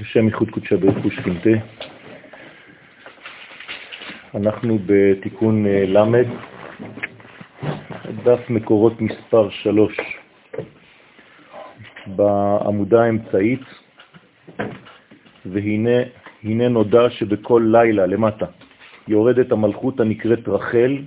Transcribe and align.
לשם 0.00 0.26
איחוד 0.26 0.50
קודשא 0.50 0.76
ברוך 0.76 0.96
הוא 0.96 1.10
שכינתה. 1.10 1.50
אנחנו 4.34 4.78
בתיקון 4.86 5.66
אה, 5.66 5.84
למד, 5.86 6.26
דף 8.24 8.50
מקורות 8.50 9.00
מספר 9.00 9.50
3 9.50 9.96
בעמודה 12.06 13.02
האמצעית, 13.02 13.60
והנה 15.46 15.98
הנה 16.44 16.68
נודע 16.68 17.10
שבכל 17.10 17.62
לילה 17.72 18.06
למטה 18.06 18.46
יורדת 19.08 19.52
המלכות 19.52 20.00
הנקראת 20.00 20.48
רחל 20.48 20.98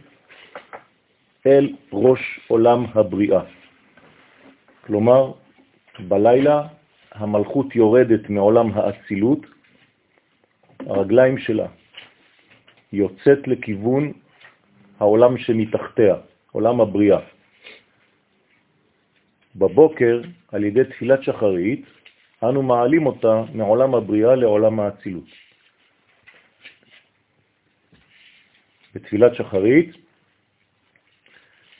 אל 1.47 1.69
ראש 1.93 2.39
עולם 2.47 2.85
הבריאה. 2.95 3.41
כלומר, 4.85 5.31
בלילה 5.99 6.76
המלכות 7.17 7.75
יורדת 7.75 8.29
מעולם 8.29 8.67
האצילות, 8.73 9.45
הרגליים 10.79 11.37
שלה 11.37 11.67
יוצאת 12.93 13.47
לכיוון 13.47 14.11
העולם 14.99 15.37
שמתחתיה, 15.37 16.15
עולם 16.51 16.81
הבריאה. 16.81 17.19
בבוקר, 19.55 20.21
על 20.51 20.63
ידי 20.63 20.83
תפילת 20.83 21.23
שחרית, 21.23 21.85
אנו 22.43 22.63
מעלים 22.63 23.05
אותה 23.05 23.43
מעולם 23.53 23.95
הבריאה 23.95 24.35
לעולם 24.35 24.79
האצילות. 24.79 25.29
בתפילת 28.95 29.35
שחרית 29.35 29.89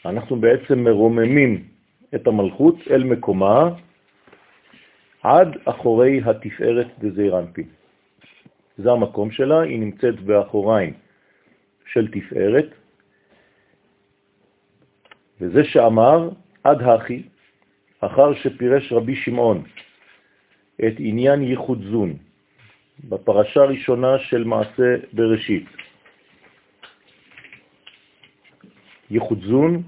אנחנו 0.05 0.35
בעצם 0.35 0.80
מרוממים 0.80 1.63
את 2.16 2.27
המלכות 2.27 2.75
אל 2.91 3.03
מקומה 3.03 3.69
עד 5.23 5.57
אחורי 5.66 6.21
התפארת 6.26 6.88
דזעיר 6.99 7.39
אנפין. 7.39 7.67
זה 8.77 8.91
המקום 8.91 9.31
שלה, 9.31 9.61
היא 9.61 9.80
נמצאת 9.80 10.19
באחוריים 10.19 10.94
של 11.86 12.08
תפארת, 12.11 12.69
וזה 15.41 15.64
שאמר 15.64 16.30
עד 16.64 16.81
הכי, 16.81 17.23
אחר 18.00 18.33
שפירש 18.33 18.91
רבי 18.91 19.16
שמעון 19.16 19.64
את 20.88 20.94
עניין 21.00 21.44
ייחוד 21.44 21.81
זון 21.89 22.13
בפרשה 23.09 23.61
הראשונה 23.61 24.19
של 24.19 24.44
מעשה 24.44 24.95
בראשית. 25.13 25.66
ייחוד 29.11 29.41
זון 29.41 29.84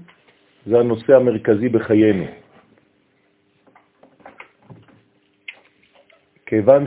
זה 0.66 0.78
הנושא 0.78 1.16
המרכזי 1.16 1.68
בחיינו. 1.68 2.26
כיוון 6.50 6.84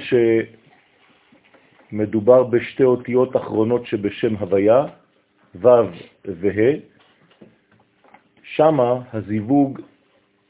שמדובר 1.91 2.43
בשתי 2.43 2.83
אותיות 2.83 3.35
אחרונות 3.35 3.85
שבשם 3.85 4.35
הוויה, 4.35 4.85
ו' 5.55 5.67
וה', 6.25 6.75
שמה 8.43 9.01
הזיווג 9.13 9.79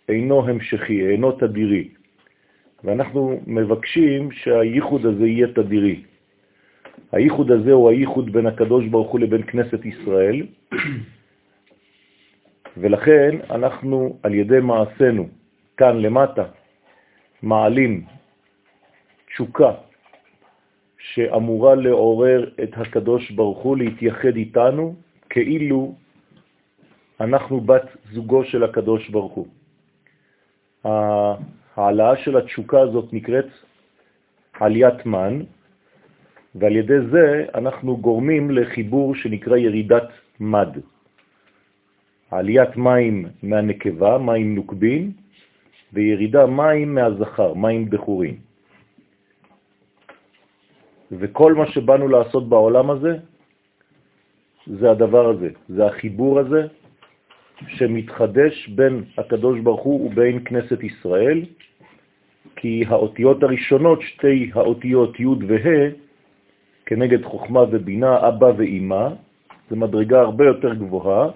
אינו 0.09 0.47
המשכי, 0.49 1.07
אינו 1.07 1.31
תדירי, 1.31 1.89
ואנחנו 2.83 3.41
מבקשים 3.47 4.31
שהייחוד 4.31 5.05
הזה 5.05 5.27
יהיה 5.27 5.47
תדירי. 5.47 6.03
הייחוד 7.11 7.51
הזה 7.51 7.71
הוא 7.71 7.89
הייחוד 7.89 8.33
בין 8.33 8.45
הקדוש 8.45 8.85
ברוך 8.85 9.11
הוא 9.11 9.19
לבין 9.19 9.43
כנסת 9.43 9.85
ישראל, 9.85 10.47
ולכן 12.77 13.37
אנחנו 13.49 14.17
על 14.23 14.33
ידי 14.33 14.59
מעשינו 14.59 15.27
כאן 15.77 16.01
למטה 16.01 16.45
מעלים 17.41 18.05
תשוקה 19.33 19.71
שאמורה 20.97 21.75
לעורר 21.75 22.49
את 22.63 22.69
הקדוש 22.77 23.31
ברוך 23.31 23.59
הוא 23.59 23.77
להתייחד 23.77 24.35
איתנו 24.35 24.95
כאילו 25.29 25.95
אנחנו 27.19 27.61
בת 27.61 27.97
זוגו 28.11 28.43
של 28.45 28.63
הקדוש 28.63 29.09
ברוך 29.09 29.33
הוא. 29.33 29.47
ההעלאה 30.83 32.17
של 32.17 32.37
התשוקה 32.37 32.79
הזאת 32.81 33.13
נקראת 33.13 33.49
עליית 34.59 35.05
מן, 35.05 35.41
ועל 36.55 36.75
ידי 36.75 37.01
זה 37.11 37.45
אנחנו 37.55 37.97
גורמים 37.97 38.51
לחיבור 38.51 39.15
שנקרא 39.15 39.57
ירידת 39.57 40.09
מד. 40.39 40.77
עליית 42.31 42.77
מים 42.77 43.25
מהנקבה, 43.43 44.17
מים 44.17 44.55
נוקבין, 44.55 45.11
וירידה 45.93 46.45
מים 46.45 46.95
מהזכר, 46.95 47.53
מים 47.53 47.89
בחורים. 47.89 48.52
וכל 51.19 51.53
מה 51.53 51.65
שבאנו 51.67 52.07
לעשות 52.07 52.49
בעולם 52.49 52.89
הזה, 52.89 53.17
זה 54.67 54.91
הדבר 54.91 55.29
הזה, 55.29 55.49
זה 55.69 55.85
החיבור 55.85 56.39
הזה 56.39 56.67
שמתחדש 57.67 58.67
בין 58.67 59.03
הקדוש 59.17 59.59
ברוך 59.59 59.81
הוא 59.81 60.07
ובין 60.07 60.43
כנסת 60.45 60.83
ישראל, 60.83 61.45
כי 62.55 62.83
האותיות 62.87 63.43
הראשונות, 63.43 64.01
שתי 64.01 64.51
האותיות 64.53 65.19
י' 65.19 65.25
וה', 65.47 65.89
כנגד 66.85 67.23
חוכמה 67.23 67.63
ובינה, 67.71 68.27
אבא 68.27 68.51
ואימא, 68.57 69.07
זה 69.69 69.75
מדרגה 69.75 70.21
הרבה 70.21 70.45
יותר 70.45 70.73
גבוהה, 70.73 71.29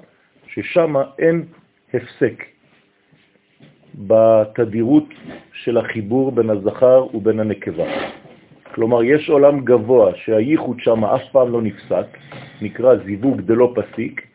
ששם 0.47 0.95
אין 1.19 1.45
הפסק 1.93 2.43
בתדירות 3.95 5.09
של 5.53 5.77
החיבור 5.77 6.31
בין 6.31 6.49
הזכר 6.49 7.15
ובין 7.15 7.39
הנקבה. 7.39 7.85
כלומר, 8.77 9.03
יש 9.03 9.29
עולם 9.29 9.65
גבוה 9.65 10.15
שהייחוד 10.15 10.77
שם 10.79 11.05
אף 11.05 11.21
פעם 11.31 11.51
לא 11.51 11.61
נפסק, 11.61 12.05
נקרא 12.61 12.95
זיווג 13.05 13.41
דלא 13.41 13.73
פסיק, 13.75 14.27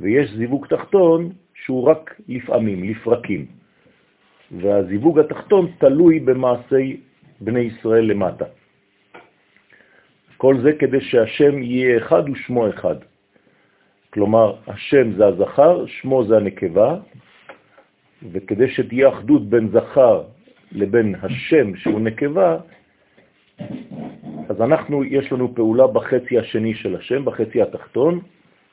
ויש 0.00 0.30
זיווג 0.30 0.66
תחתון 0.66 1.32
שהוא 1.54 1.84
רק 1.84 2.20
לפעמים, 2.28 2.84
לפרקים. 2.84 3.46
והזיווג 4.50 5.18
התחתון 5.18 5.70
תלוי 5.78 6.20
במעשי 6.20 7.00
בני 7.40 7.60
ישראל 7.60 8.04
למטה. 8.04 8.44
כל 10.36 10.56
זה 10.62 10.72
כדי 10.78 11.00
שהשם 11.00 11.62
יהיה 11.62 11.96
אחד 11.98 12.28
ושמו 12.28 12.68
אחד. 12.68 12.96
כלומר, 14.12 14.56
השם 14.66 15.12
זה 15.12 15.26
הזכר, 15.26 15.86
שמו 15.86 16.24
זה 16.24 16.36
הנקבה, 16.36 16.96
וכדי 18.32 18.68
שתהיה 18.68 19.08
אחדות 19.08 19.42
בין 19.48 19.68
זכר 19.68 20.22
לבין 20.72 21.14
השם 21.22 21.76
שהוא 21.76 22.00
נקבה, 22.00 22.56
אז 24.48 24.60
אנחנו, 24.60 25.04
יש 25.04 25.32
לנו 25.32 25.54
פעולה 25.54 25.86
בחצי 25.86 26.38
השני 26.38 26.74
של 26.74 26.96
השם, 26.96 27.24
בחצי 27.24 27.62
התחתון, 27.62 28.20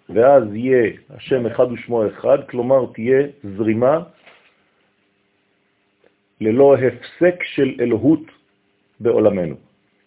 ואז 0.10 0.44
יהיה 0.54 0.92
השם 1.10 1.46
אחד 1.46 1.72
ושמו 1.72 2.08
אחד, 2.08 2.38
כלומר 2.50 2.86
תהיה 2.94 3.28
זרימה 3.58 4.04
ללא 6.42 6.76
הפסק 6.76 7.44
של 7.44 7.76
אלוהות 7.80 8.24
בעולמנו. 9.00 9.56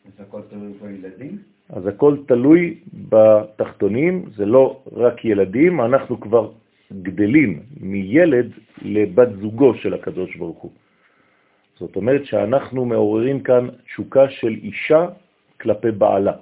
אז 0.07 0.21
הכל 0.21 0.41
תלוי 0.51 0.73
בילדים? 0.83 1.39
אז 1.69 1.87
הכל 1.87 2.17
תלוי 2.27 2.79
בתחתונים, 3.09 4.25
זה 4.37 4.47
לא 4.47 4.83
רק 4.93 5.25
ילדים, 5.25 5.81
אנחנו 5.81 6.21
כבר 6.21 6.51
גדלים 7.03 7.61
מילד 7.81 8.51
לבת 8.83 9.29
זוגו 9.41 9.75
של 9.75 9.95
הקדוש 9.95 10.37
ברוך 10.37 10.59
הוא. 10.59 10.71
זאת 11.79 11.97
אומרת 11.97 12.25
שאנחנו 12.25 12.85
מעוררים 12.85 13.41
כאן 13.41 13.69
תשוקה 13.85 14.29
של 14.31 14.55
אישה 14.63 15.07
כלפי 15.61 15.91
בעלה. 15.91 16.33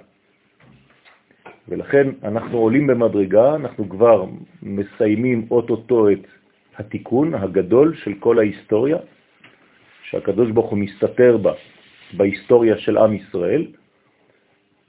ולכן 1.67 2.07
אנחנו 2.23 2.57
עולים 2.57 2.87
במדרגה, 2.87 3.55
אנחנו 3.55 3.89
כבר 3.89 4.25
מסיימים 4.63 5.47
אוטוטו 5.51 6.09
את 6.09 6.25
התיקון 6.77 7.33
הגדול 7.33 7.95
של 7.95 8.13
כל 8.19 8.39
ההיסטוריה, 8.39 8.97
שהקדוש 10.03 10.51
ברוך 10.51 10.69
הוא 10.69 10.79
מסתתר 10.79 11.37
בה, 11.37 11.53
בהיסטוריה 12.17 12.77
של 12.77 12.97
עם 12.97 13.13
ישראל, 13.13 13.67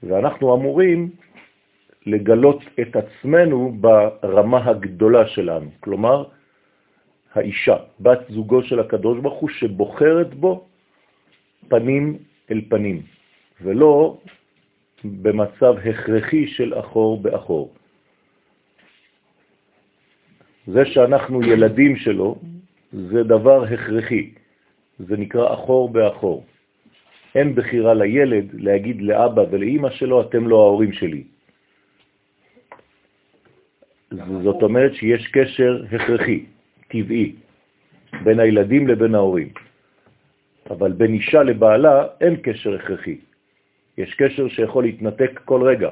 ואנחנו 0.03 0.55
אמורים 0.55 1.09
לגלות 2.05 2.63
את 2.81 2.95
עצמנו 2.95 3.75
ברמה 3.79 4.69
הגדולה 4.69 5.27
שלנו, 5.27 5.69
כלומר, 5.79 6.23
האישה, 7.33 7.77
בת 7.99 8.19
זוגו 8.29 8.63
של 8.63 8.79
הקדוש 8.79 9.19
ברוך 9.19 9.39
הוא, 9.39 9.49
שבוחרת 9.49 10.33
בו 10.33 10.65
פנים 11.67 12.17
אל 12.51 12.61
פנים, 12.69 13.01
ולא 13.61 14.17
במצב 15.03 15.73
הכרחי 15.77 16.47
של 16.47 16.79
אחור 16.79 17.21
באחור. 17.21 17.73
זה 20.67 20.85
שאנחנו 20.85 21.43
ילדים 21.43 21.95
שלו, 21.95 22.35
זה 22.93 23.23
דבר 23.23 23.63
הכרחי, 23.63 24.31
זה 24.99 25.17
נקרא 25.17 25.53
אחור 25.53 25.89
באחור. 25.89 26.45
אין 27.35 27.55
בחירה 27.55 27.93
לילד 27.93 28.47
להגיד 28.53 29.01
לאבא 29.01 29.43
ולאמא 29.51 29.89
שלו, 29.89 30.21
אתם 30.21 30.47
לא 30.47 30.55
ההורים 30.55 30.91
שלי. 30.93 31.23
זאת 34.43 34.61
אומרת 34.61 34.93
שיש 34.93 35.27
קשר 35.27 35.83
הכרחי, 35.91 36.45
טבעי, 36.93 37.35
בין 38.23 38.39
הילדים 38.39 38.87
לבין 38.87 39.15
ההורים. 39.15 39.49
אבל 40.69 40.91
בין 40.91 41.13
אישה 41.13 41.43
לבעלה 41.43 42.07
אין 42.21 42.35
קשר 42.35 42.75
הכרחי. 42.75 43.17
יש 43.97 44.13
קשר 44.13 44.47
שיכול 44.47 44.83
להתנתק 44.83 45.41
כל 45.45 45.61
רגע. 45.61 45.89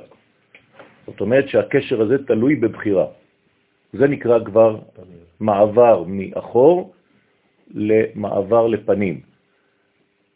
זאת 1.07 1.21
אומרת 1.21 1.49
שהקשר 1.49 2.01
הזה 2.01 2.25
תלוי 2.25 2.55
בבחירה. 2.55 3.05
זה 3.93 4.07
נקרא 4.07 4.45
כבר 4.45 4.79
מעבר 5.39 6.03
מאחור 6.07 6.93
למעבר 7.73 8.67
לפנים. 8.67 9.21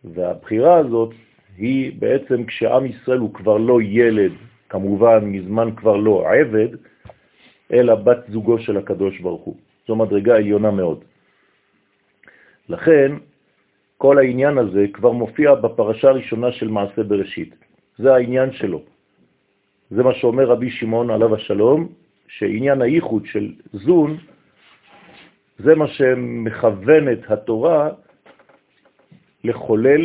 והבחירה 0.03 0.77
הזאת 0.77 1.13
היא 1.57 1.93
בעצם 1.99 2.45
כשעם 2.45 2.85
ישראל 2.85 3.19
הוא 3.19 3.33
כבר 3.33 3.57
לא 3.57 3.81
ילד, 3.81 4.31
כמובן 4.69 5.19
מזמן 5.25 5.69
כבר 5.75 5.95
לא 5.95 6.25
עבד, 6.33 6.67
אלא 7.73 7.95
בת 7.95 8.21
זוגו 8.29 8.59
של 8.59 8.77
הקדוש 8.77 9.19
ברוך 9.19 9.41
הוא. 9.41 9.55
זו 9.87 9.95
מדרגה 9.95 10.35
עליונה 10.35 10.71
מאוד. 10.71 11.03
לכן, 12.69 13.11
כל 13.97 14.17
העניין 14.17 14.57
הזה 14.57 14.85
כבר 14.93 15.11
מופיע 15.11 15.55
בפרשה 15.55 16.09
הראשונה 16.09 16.51
של 16.51 16.67
מעשה 16.67 17.03
בראשית. 17.03 17.55
זה 17.97 18.13
העניין 18.13 18.51
שלו. 18.51 18.81
זה 19.89 20.03
מה 20.03 20.13
שאומר 20.13 20.45
רבי 20.45 20.69
שמעון 20.69 21.09
עליו 21.09 21.35
השלום, 21.35 21.87
שעניין 22.27 22.81
הייחוד 22.81 23.25
של 23.25 23.53
זון, 23.73 24.17
זה 25.59 25.75
מה 25.75 25.87
שמכוון 25.87 27.11
את 27.11 27.31
התורה 27.31 27.89
לחולל 29.43 30.01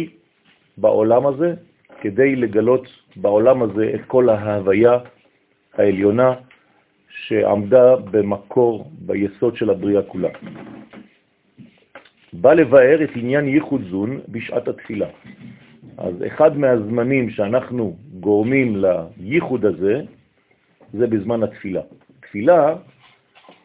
בעולם 0.78 1.26
הזה, 1.26 1.54
כדי 2.00 2.36
לגלות 2.36 2.86
בעולם 3.16 3.62
הזה 3.62 3.92
את 3.94 4.00
כל 4.06 4.28
ההוויה 4.28 4.98
העליונה 5.74 6.34
שעמדה 7.10 7.96
במקור, 7.96 8.90
ביסוד 8.98 9.56
של 9.56 9.70
הבריאה 9.70 10.02
כולה. 10.02 10.28
בא 12.32 12.52
לבאר 12.52 13.04
את 13.04 13.10
עניין 13.14 13.48
ייחוד 13.48 13.82
זון 13.90 14.20
בשעת 14.28 14.68
התפילה. 14.68 15.06
אז 15.98 16.14
אחד 16.26 16.58
מהזמנים 16.58 17.30
שאנחנו 17.30 17.96
גורמים 18.20 18.84
לייחוד 19.20 19.64
הזה, 19.64 20.02
זה 20.92 21.06
בזמן 21.06 21.42
התפילה. 21.42 21.80
תפילה 22.20 22.76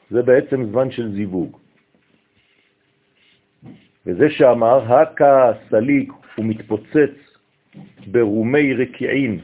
זה 0.09 0.21
בעצם 0.21 0.65
זמן 0.71 0.91
של 0.91 1.12
זיווג. 1.12 1.57
וזה 4.06 4.30
שאמר, 4.30 4.94
הקה 4.94 5.51
סליק 5.69 6.13
ומתפוצץ 6.38 7.15
ברומי 8.07 8.74
רקיעין, 8.74 9.39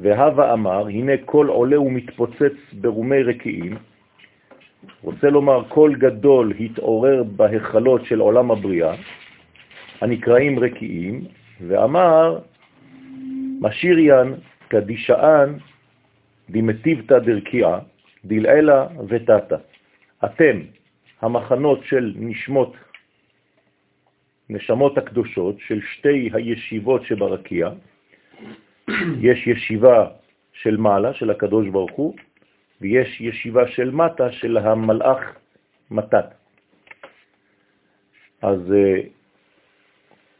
והווה 0.00 0.52
אמר, 0.52 0.86
הנה 0.86 1.12
כל 1.24 1.46
עולה 1.46 1.80
ומתפוצץ 1.80 2.56
ברומי 2.72 3.22
רקיעין, 3.22 3.76
רוצה 5.02 5.30
לומר, 5.30 5.64
כל 5.68 5.92
גדול 5.98 6.52
התעורר 6.60 7.22
בהיכלות 7.22 8.04
של 8.04 8.20
עולם 8.20 8.50
הבריאה, 8.50 8.94
הנקראים 10.00 10.58
רקיעים, 10.58 11.24
ואמר, 11.66 12.38
משיריאן 13.60 14.32
קדישאן 14.68 15.56
דימטיבתא 16.50 17.18
דרקיעה, 17.18 17.78
דילעלה 18.24 18.86
ותתא. 19.08 19.56
אתם, 20.24 20.60
המחנות 21.20 21.84
של 21.84 22.12
נשמות, 22.16 22.76
נשמות 24.50 24.98
הקדושות 24.98 25.56
של 25.66 25.80
שתי 25.80 26.30
הישיבות 26.32 27.04
שברקיע, 27.04 27.68
יש 29.20 29.46
ישיבה 29.46 30.06
של 30.52 30.76
מעלה, 30.76 31.14
של 31.14 31.30
הקדוש 31.30 31.68
ברוך 31.68 31.92
הוא, 31.92 32.14
ויש 32.80 33.20
ישיבה 33.20 33.68
של 33.68 33.90
מטה 33.90 34.32
של 34.32 34.56
המלאך 34.56 35.18
מתת. 35.90 36.26
אז 38.42 38.72
אה, 38.72 39.00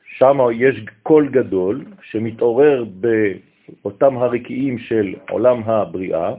שם 0.05 0.39
יש 0.55 0.77
קול 1.03 1.29
גדול 1.29 1.85
שמתעורר 2.03 2.85
באותם 2.85 4.17
הרקיעים 4.17 4.79
של 4.79 5.15
עולם 5.31 5.63
הבריאה, 5.63 6.35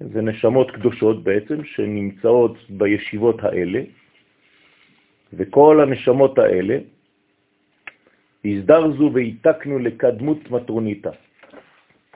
זה 0.00 0.20
נשמות 0.22 0.70
קדושות 0.70 1.24
בעצם 1.24 1.64
שנמצאות 1.64 2.56
בישיבות 2.70 3.44
האלה, 3.44 3.80
וכל 5.32 5.80
הנשמות 5.80 6.38
האלה 6.38 6.78
הזדרזו 8.44 9.10
והתקנו 9.14 9.78
לקדמות 9.78 10.50
מטרוניתא. 10.50 11.10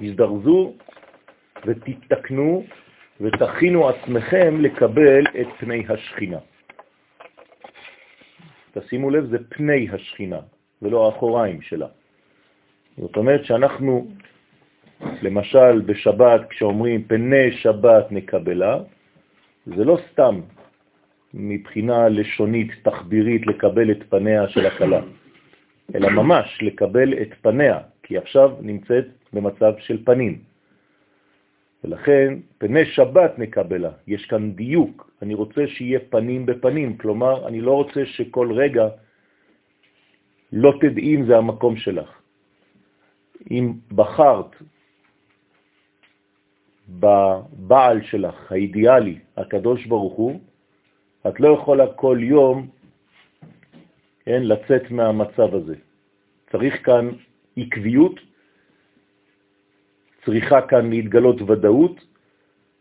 הזדרזו 0.00 0.75
ותתקנו 1.66 2.64
ותכינו 3.20 3.88
עצמכם 3.88 4.60
לקבל 4.60 5.25
את 5.40 5.46
פני 5.58 5.84
השכינה. 5.88 6.38
תשימו 8.72 9.10
לב, 9.10 9.25
זה 9.30 9.38
פני 9.48 9.88
השכינה, 9.92 10.40
ולא 10.82 11.06
האחוריים 11.06 11.62
שלה. 11.62 11.86
זאת 12.98 13.16
אומרת 13.16 13.44
שאנחנו, 13.44 14.06
למשל 15.22 15.80
בשבת, 15.80 16.40
כשאומרים 16.50 17.04
פני 17.04 17.52
שבת 17.52 18.12
נקבלה, 18.12 18.78
זה 19.66 19.84
לא 19.84 19.98
סתם 20.12 20.40
מבחינה 21.34 22.08
לשונית, 22.08 22.70
תחבירית, 22.82 23.46
לקבל 23.46 23.90
את 23.90 24.02
פניה 24.08 24.48
של 24.48 24.66
הכלה, 24.66 25.00
אלא 25.94 26.11
ממש 26.11 26.58
לקבל 26.62 27.23
את 27.23 27.29
פניה, 27.40 27.79
כי 28.02 28.19
עכשיו 28.19 28.56
נמצאת 28.61 29.06
במצב 29.32 29.73
של 29.79 30.05
פנים. 30.05 30.38
ולכן 31.85 32.35
פני 32.58 32.87
שבת 32.87 33.38
נקבלה, 33.38 33.90
יש 34.06 34.26
כאן 34.26 34.52
דיוק, 34.52 35.11
אני 35.23 35.35
רוצה 35.35 35.67
שיהיה 35.67 36.00
פנים 36.11 36.46
בפנים, 36.46 36.96
כלומר 36.96 37.49
אני 37.49 37.61
לא 37.61 37.73
רוצה 37.73 38.06
שכל 38.06 38.52
רגע 38.52 38.88
לא 40.52 40.73
תדעי 40.81 41.17
אם 41.17 41.26
זה 41.26 41.37
המקום 41.37 41.76
שלך. 41.76 42.08
אם 43.50 43.73
בחרת 43.93 44.52
בבעל 46.88 48.02
שלך, 48.02 48.52
האידיאלי, 48.52 49.19
הקדוש 49.37 49.87
ברוך 49.87 50.14
הוא, 50.14 50.40
את 51.29 51.40
לא 51.40 51.49
יכולה 51.49 51.87
כל 51.96 52.19
יום 52.20 52.69
כן, 54.28 54.42
לצאת 54.42 54.90
מהמצב 54.90 55.54
הזה. 55.54 55.75
צריך 56.52 56.86
כאן 56.86 57.10
עקביות 57.56 58.20
צריכה 60.25 60.60
כאן 60.60 60.90
להתגלות 60.90 61.42
ודאות 61.42 61.96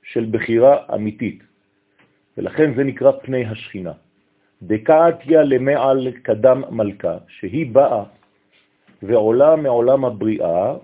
של 0.03 0.25
בחירה 0.31 0.75
אמיתית, 0.95 1.43
ולכן 2.37 2.75
זה 2.75 2.83
נקרא 2.83 3.11
פני 3.23 3.45
השכינה. 3.45 3.91
דקאתיה 4.61 5.43
למעל 5.43 6.11
קדם 6.11 6.63
מלכה, 6.71 7.17
שהיא 7.27 7.71
באה 7.71 8.03
ועולה 9.03 9.55
מעולם 9.55 10.05
הבריאה 10.05 10.75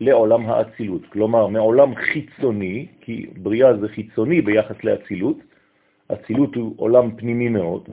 לעולם 0.00 0.46
האצילות, 0.46 1.06
כלומר 1.06 1.46
מעולם 1.46 1.94
חיצוני, 1.94 2.86
כי 3.00 3.26
בריאה 3.36 3.76
זה 3.76 3.88
חיצוני 3.88 4.40
ביחס 4.40 4.84
לאצילות, 4.84 5.38
אצילות 6.12 6.54
הוא 6.54 6.74
עולם 6.76 7.16
פנימי 7.16 7.48
מאוד, 7.48 7.88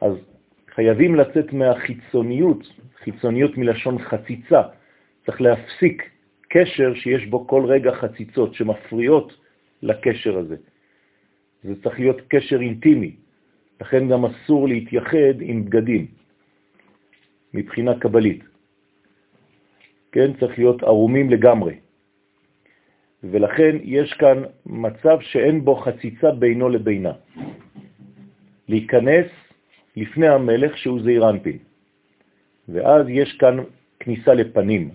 אז 0.00 0.35
חייבים 0.76 1.14
לצאת 1.14 1.52
מהחיצוניות, 1.52 2.62
חיצוניות 3.04 3.58
מלשון 3.58 3.98
חציצה, 3.98 4.62
צריך 5.26 5.40
להפסיק 5.40 6.10
קשר 6.48 6.94
שיש 6.94 7.26
בו 7.26 7.46
כל 7.46 7.64
רגע 7.64 7.92
חציצות 7.92 8.54
שמפריעות 8.54 9.32
לקשר 9.82 10.38
הזה. 10.38 10.56
זה 11.62 11.74
צריך 11.82 11.98
להיות 11.98 12.20
קשר 12.28 12.60
אינטימי, 12.60 13.16
לכן 13.80 14.08
גם 14.08 14.24
אסור 14.24 14.68
להתייחד 14.68 15.40
עם 15.40 15.64
בגדים 15.64 16.06
מבחינה 17.54 17.98
קבלית. 17.98 18.44
כן, 20.12 20.36
צריך 20.40 20.58
להיות 20.58 20.82
ערומים 20.82 21.30
לגמרי. 21.30 21.74
ולכן 23.24 23.76
יש 23.82 24.12
כאן 24.12 24.42
מצב 24.66 25.18
שאין 25.20 25.64
בו 25.64 25.74
חציצה 25.76 26.30
בינו 26.30 26.68
לבינה. 26.68 27.12
להיכנס 28.68 29.45
לפני 29.96 30.28
המלך 30.28 30.78
שהוא 30.78 31.02
זעיר 31.02 31.30
אנפין. 31.30 31.58
ואז 32.68 33.06
יש 33.08 33.32
כאן 33.32 33.56
כניסה 34.00 34.34
לפנים, 34.34 34.90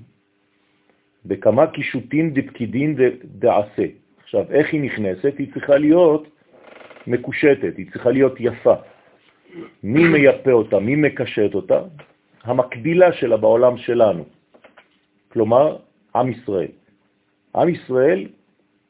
בכמה 1.25 1.67
קישוטין 1.67 2.33
דפקידין 2.33 2.95
דעשה. 3.23 3.85
עכשיו, 4.23 4.45
איך 4.51 4.73
היא 4.73 4.81
נכנסת? 4.81 5.33
היא 5.37 5.53
צריכה 5.53 5.77
להיות 5.77 6.27
מקושטת, 7.07 7.77
היא 7.77 7.91
צריכה 7.91 8.11
להיות 8.11 8.35
יפה. 8.39 8.75
מי 9.83 10.03
מייפה 10.07 10.51
אותה? 10.51 10.79
מי 10.79 10.95
מקשט 10.95 11.53
אותה? 11.53 11.81
המקבילה 12.43 13.13
שלה 13.13 13.37
בעולם 13.37 13.77
שלנו. 13.77 14.23
כלומר, 15.31 15.77
עם 16.15 16.31
ישראל. 16.31 16.71
עם 17.55 17.69
ישראל, 17.69 18.27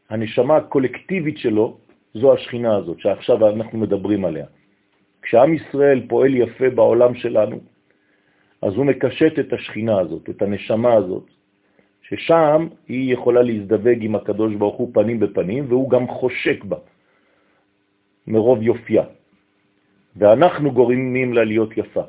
הנשמה 0.10 0.58
הקולקטיבית 0.58 1.38
שלו, 1.38 1.78
זו 2.14 2.34
השכינה 2.34 2.76
הזאת, 2.76 3.00
שעכשיו 3.00 3.50
אנחנו 3.50 3.80
מדברים 3.80 4.26
עליה. 4.26 4.46
כשעם 5.22 5.54
ישראל 5.54 6.08
פועל 6.08 6.36
יפה 6.36 6.70
בעולם 6.70 7.16
שלנו, 7.16 7.60
אז 8.62 8.74
הוא 8.74 8.86
מקשט 8.86 9.40
את 9.40 9.54
השכינה 9.54 10.00
הזאת, 10.00 10.30
את 10.30 10.42
הנשמה 10.42 10.94
הזאת, 10.94 11.26
ששם 12.02 12.68
היא 12.88 13.14
יכולה 13.14 13.42
להזדווג 13.42 13.98
עם 14.02 14.16
הקדוש 14.16 14.56
ברוך 14.56 14.76
הוא 14.76 14.94
פנים 14.94 15.20
בפנים, 15.20 15.66
והוא 15.68 15.90
גם 15.90 16.08
חושק 16.08 16.64
בה 16.64 16.78
מרוב 18.28 18.62
יופייה. 18.62 19.04
ואנחנו 20.16 20.72
גורמים 20.72 21.34
לה 21.34 21.44
להיות 21.44 21.78
יפה. 21.78 22.04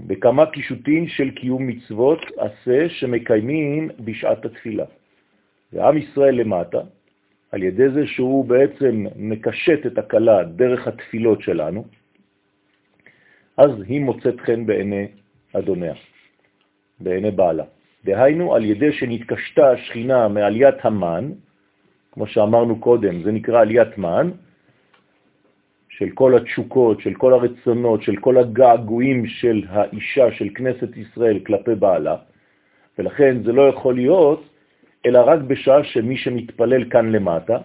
בכמה 0.00 0.46
קישוטים 0.46 1.08
של 1.08 1.30
קיום 1.30 1.66
מצוות 1.66 2.20
עשה 2.38 2.88
שמקיימים 2.88 3.90
בשעת 4.00 4.44
התפילה. 4.44 4.84
ועם 5.72 5.96
ישראל 5.98 6.34
למטה, 6.34 6.80
על 7.52 7.62
ידי 7.62 7.88
זה 7.88 8.06
שהוא 8.06 8.44
בעצם 8.44 9.06
מקשט 9.16 9.86
את 9.86 9.98
הקלה 9.98 10.44
דרך 10.44 10.86
התפילות 10.88 11.42
שלנו, 11.42 11.84
אז 13.56 13.70
היא 13.88 14.00
מוצאת 14.00 14.40
חן 14.40 14.66
בעיני 14.66 15.06
אדוניה, 15.52 15.94
בעיני 17.00 17.30
בעלה. 17.30 17.64
דהיינו, 18.04 18.54
על 18.54 18.64
ידי 18.64 18.92
שנתקשתה 18.92 19.70
השכינה 19.70 20.28
מעליית 20.28 20.84
המן, 20.84 21.32
כמו 22.12 22.26
שאמרנו 22.26 22.80
קודם, 22.80 23.22
זה 23.22 23.32
נקרא 23.32 23.60
עליית 23.60 23.98
מן, 23.98 24.30
של 25.88 26.10
כל 26.14 26.36
התשוקות, 26.36 27.00
של 27.00 27.14
כל 27.14 27.32
הרצונות, 27.32 28.02
של 28.02 28.16
כל 28.16 28.38
הגעגועים 28.38 29.26
של 29.26 29.62
האישה, 29.68 30.32
של 30.32 30.48
כנסת 30.54 30.96
ישראל 30.96 31.38
כלפי 31.38 31.74
בעלה, 31.74 32.16
ולכן 32.98 33.42
זה 33.44 33.52
לא 33.52 33.68
יכול 33.68 33.94
להיות 33.94 34.42
אלא 35.06 35.20
רק 35.26 35.40
בשעה 35.40 35.84
שמי 35.84 36.16
שמתפלל 36.16 36.90
כאן 36.90 37.12
למטה 37.12 37.58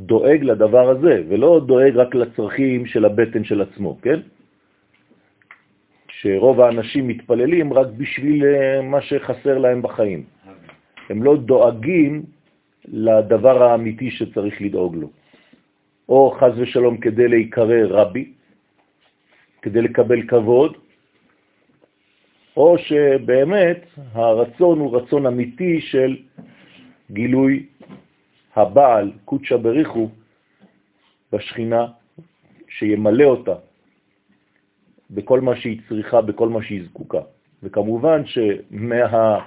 דואג 0.00 0.42
לדבר 0.42 0.88
הזה, 0.88 1.22
ולא 1.28 1.60
דואג 1.66 1.96
רק 1.96 2.14
לצרכים 2.14 2.86
של 2.86 3.04
הבטן 3.04 3.44
של 3.44 3.60
עצמו, 3.60 3.98
כן? 4.02 4.20
שרוב 6.08 6.60
האנשים 6.60 7.08
מתפללים 7.08 7.72
רק 7.72 7.86
בשביל 7.96 8.44
אה, 8.44 8.82
מה 8.82 9.00
שחסר 9.00 9.58
להם 9.58 9.82
בחיים. 9.82 10.22
הם 11.08 11.22
לא 11.22 11.36
דואגים 11.36 12.22
לדבר 12.88 13.62
האמיתי 13.62 14.10
שצריך 14.10 14.62
לדאוג 14.62 14.96
לו. 14.96 15.10
או 16.08 16.30
חז 16.30 16.52
ושלום 16.58 16.96
כדי 16.96 17.28
להיקרא 17.28 17.82
רבי, 17.88 18.32
כדי 19.62 19.82
לקבל 19.82 20.22
כבוד, 20.28 20.76
או 22.56 22.78
שבאמת 22.78 23.86
הרצון 24.12 24.78
הוא 24.78 24.96
רצון 24.96 25.26
אמיתי 25.26 25.80
של 25.80 26.16
גילוי 27.10 27.66
הבעל, 28.56 29.12
קודשא 29.24 29.56
בריחו, 29.56 30.08
בשכינה, 31.32 31.86
שימלא 32.68 33.24
אותה 33.24 33.54
בכל 35.10 35.40
מה 35.40 35.56
שהיא 35.56 35.80
צריכה, 35.88 36.20
בכל 36.20 36.48
מה 36.48 36.62
שהיא 36.62 36.84
זקוקה. 36.84 37.20
וכמובן 37.62 38.22
שמהתוצאה 38.26 39.44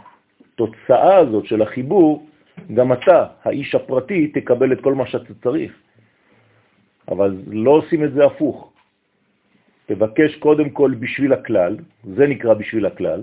הזאת 1.18 1.46
של 1.46 1.62
החיבור, 1.62 2.28
גם 2.74 2.94
אתה, 2.94 3.26
האיש 3.44 3.76
הפרטי, 3.76 4.28
תקבל 4.28 4.74
את 4.74 4.82
כל 4.82 4.94
מה 4.94 5.08
שאתה 5.08 5.34
צריך. 5.44 5.74
אבל 7.08 7.38
לא 7.48 7.72
עושים 7.72 8.04
את 8.04 8.14
זה 8.14 8.26
הפוך. 8.26 8.72
תבקש 9.86 10.36
קודם 10.36 10.70
כל 10.70 10.92
בשביל 11.00 11.34
הכלל, 11.34 11.78
זה 12.04 12.28
נקרא 12.28 12.54
בשביל 12.54 12.86
הכלל, 12.86 13.22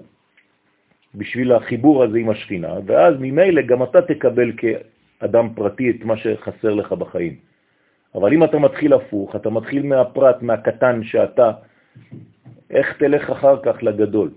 בשביל 1.14 1.52
החיבור 1.52 2.04
הזה 2.04 2.18
עם 2.18 2.30
השכינה, 2.30 2.74
ואז 2.86 3.14
ממילא 3.18 3.62
גם 3.62 3.82
אתה 3.82 4.02
תקבל 4.02 4.52
כאדם 5.22 5.54
פרטי 5.54 5.90
את 5.90 6.04
מה 6.04 6.16
שחסר 6.16 6.74
לך 6.74 6.92
בחיים. 6.92 7.36
אבל 8.14 8.32
אם 8.32 8.44
אתה 8.44 8.58
מתחיל 8.58 8.92
הפוך, 8.92 9.36
אתה 9.36 9.50
מתחיל 9.50 9.82
מהפרט, 9.86 10.42
מהקטן 10.42 11.04
שאתה, 11.04 11.50
איך 12.70 12.96
תלך 12.98 13.30
אחר 13.30 13.56
כך 13.62 13.82
לגדול? 13.82 14.30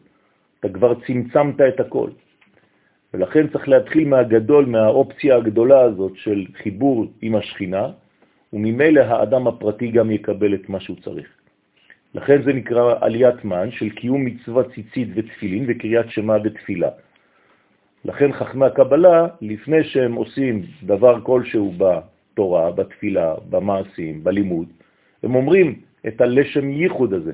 אתה 0.59 0.69
כבר 0.69 0.93
צמצמת 1.07 1.61
את 1.61 1.79
הכל. 1.79 2.09
ולכן 3.13 3.47
צריך 3.47 3.69
להתחיל 3.69 4.07
מהגדול, 4.07 4.65
מהאופציה 4.65 5.35
הגדולה 5.35 5.81
הזאת 5.81 6.13
של 6.15 6.45
חיבור 6.63 7.05
עם 7.21 7.35
השכינה, 7.35 7.85
וממילא 8.53 9.01
האדם 9.01 9.47
הפרטי 9.47 9.87
גם 9.91 10.11
יקבל 10.11 10.53
את 10.53 10.69
מה 10.69 10.79
שהוא 10.79 10.97
צריך. 11.01 11.27
לכן 12.13 12.43
זה 12.43 12.53
נקרא 12.53 12.95
עליית 13.01 13.45
מן 13.45 13.71
של 13.71 13.89
קיום 13.89 14.25
מצווה 14.25 14.63
ציצית 14.75 15.07
ותפילין 15.15 15.65
וקריאת 15.67 16.09
שמה 16.09 16.39
בתפילה. 16.39 16.89
לכן 18.05 18.33
חכמי 18.33 18.65
הקבלה, 18.65 19.27
לפני 19.41 19.83
שהם 19.83 20.13
עושים 20.13 20.61
דבר 20.83 21.21
כלשהו 21.21 21.73
בתורה, 21.77 22.71
בתפילה, 22.71 23.35
במעשים, 23.49 24.23
בלימוד, 24.23 24.67
הם 25.23 25.35
אומרים 25.35 25.79
את 26.07 26.21
הלשם 26.21 26.69
ייחוד 26.69 27.13
הזה. 27.13 27.31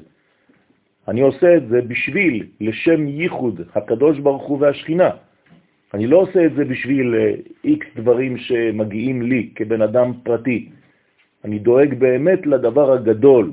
אני 1.07 1.21
עושה 1.21 1.57
את 1.57 1.67
זה 1.67 1.81
בשביל 1.81 2.45
לשם 2.61 3.07
ייחוד 3.07 3.61
הקדוש 3.75 4.19
ברוך 4.19 4.43
הוא 4.47 4.57
והשכינה. 4.61 5.09
אני 5.93 6.07
לא 6.07 6.17
עושה 6.17 6.45
את 6.45 6.53
זה 6.55 6.65
בשביל 6.65 7.15
איקס 7.63 7.87
אה, 7.87 8.01
דברים 8.01 8.37
שמגיעים 8.37 9.21
לי 9.21 9.49
כבן 9.55 9.81
אדם 9.81 10.13
פרטי. 10.23 10.69
אני 11.43 11.59
דואג 11.59 11.93
באמת 11.93 12.45
לדבר 12.45 12.93
הגדול, 12.93 13.51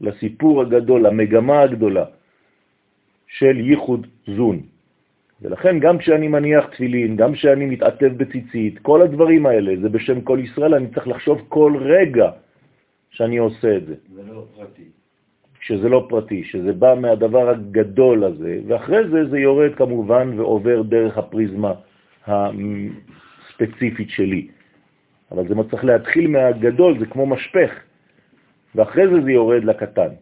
לסיפור 0.00 0.62
הגדול, 0.62 1.06
למגמה 1.06 1.60
הגדולה 1.60 2.04
של 3.28 3.60
ייחוד 3.60 4.06
זון. 4.36 4.75
ולכן 5.42 5.78
גם 5.78 5.98
כשאני 5.98 6.28
מניח 6.28 6.66
תפילין, 6.66 7.16
גם 7.16 7.32
כשאני 7.32 7.66
מתעטב 7.66 8.12
בציצית, 8.16 8.78
כל 8.78 9.02
הדברים 9.02 9.46
האלה, 9.46 9.72
זה 9.82 9.88
בשם 9.88 10.20
כל 10.20 10.38
ישראל, 10.42 10.74
אני 10.74 10.86
צריך 10.94 11.08
לחשוב 11.08 11.44
כל 11.48 11.76
רגע 11.80 12.30
שאני 13.10 13.36
עושה 13.36 13.76
את 13.76 13.86
זה. 13.86 13.94
זה 14.14 14.22
לא 14.22 14.44
פרטי. 14.56 14.88
שזה 15.60 15.88
לא 15.88 16.06
פרטי, 16.08 16.44
שזה 16.44 16.72
בא 16.72 16.94
מהדבר 16.94 17.48
הגדול 17.48 18.24
הזה, 18.24 18.60
ואחרי 18.66 19.08
זה 19.08 19.28
זה 19.30 19.38
יורד 19.38 19.74
כמובן 19.74 20.38
ועובר 20.38 20.82
דרך 20.82 21.18
הפריזמה 21.18 21.72
הספציפית 22.26 24.10
שלי. 24.10 24.48
אבל 25.32 25.48
זה 25.48 25.54
צריך 25.70 25.84
להתחיל 25.84 26.26
מהגדול, 26.28 26.98
זה 26.98 27.06
כמו 27.06 27.26
משפך. 27.26 27.70
ואחרי 28.74 29.08
זה 29.08 29.22
זה 29.24 29.30
יורד 29.30 29.64
לקטן. 29.64 30.12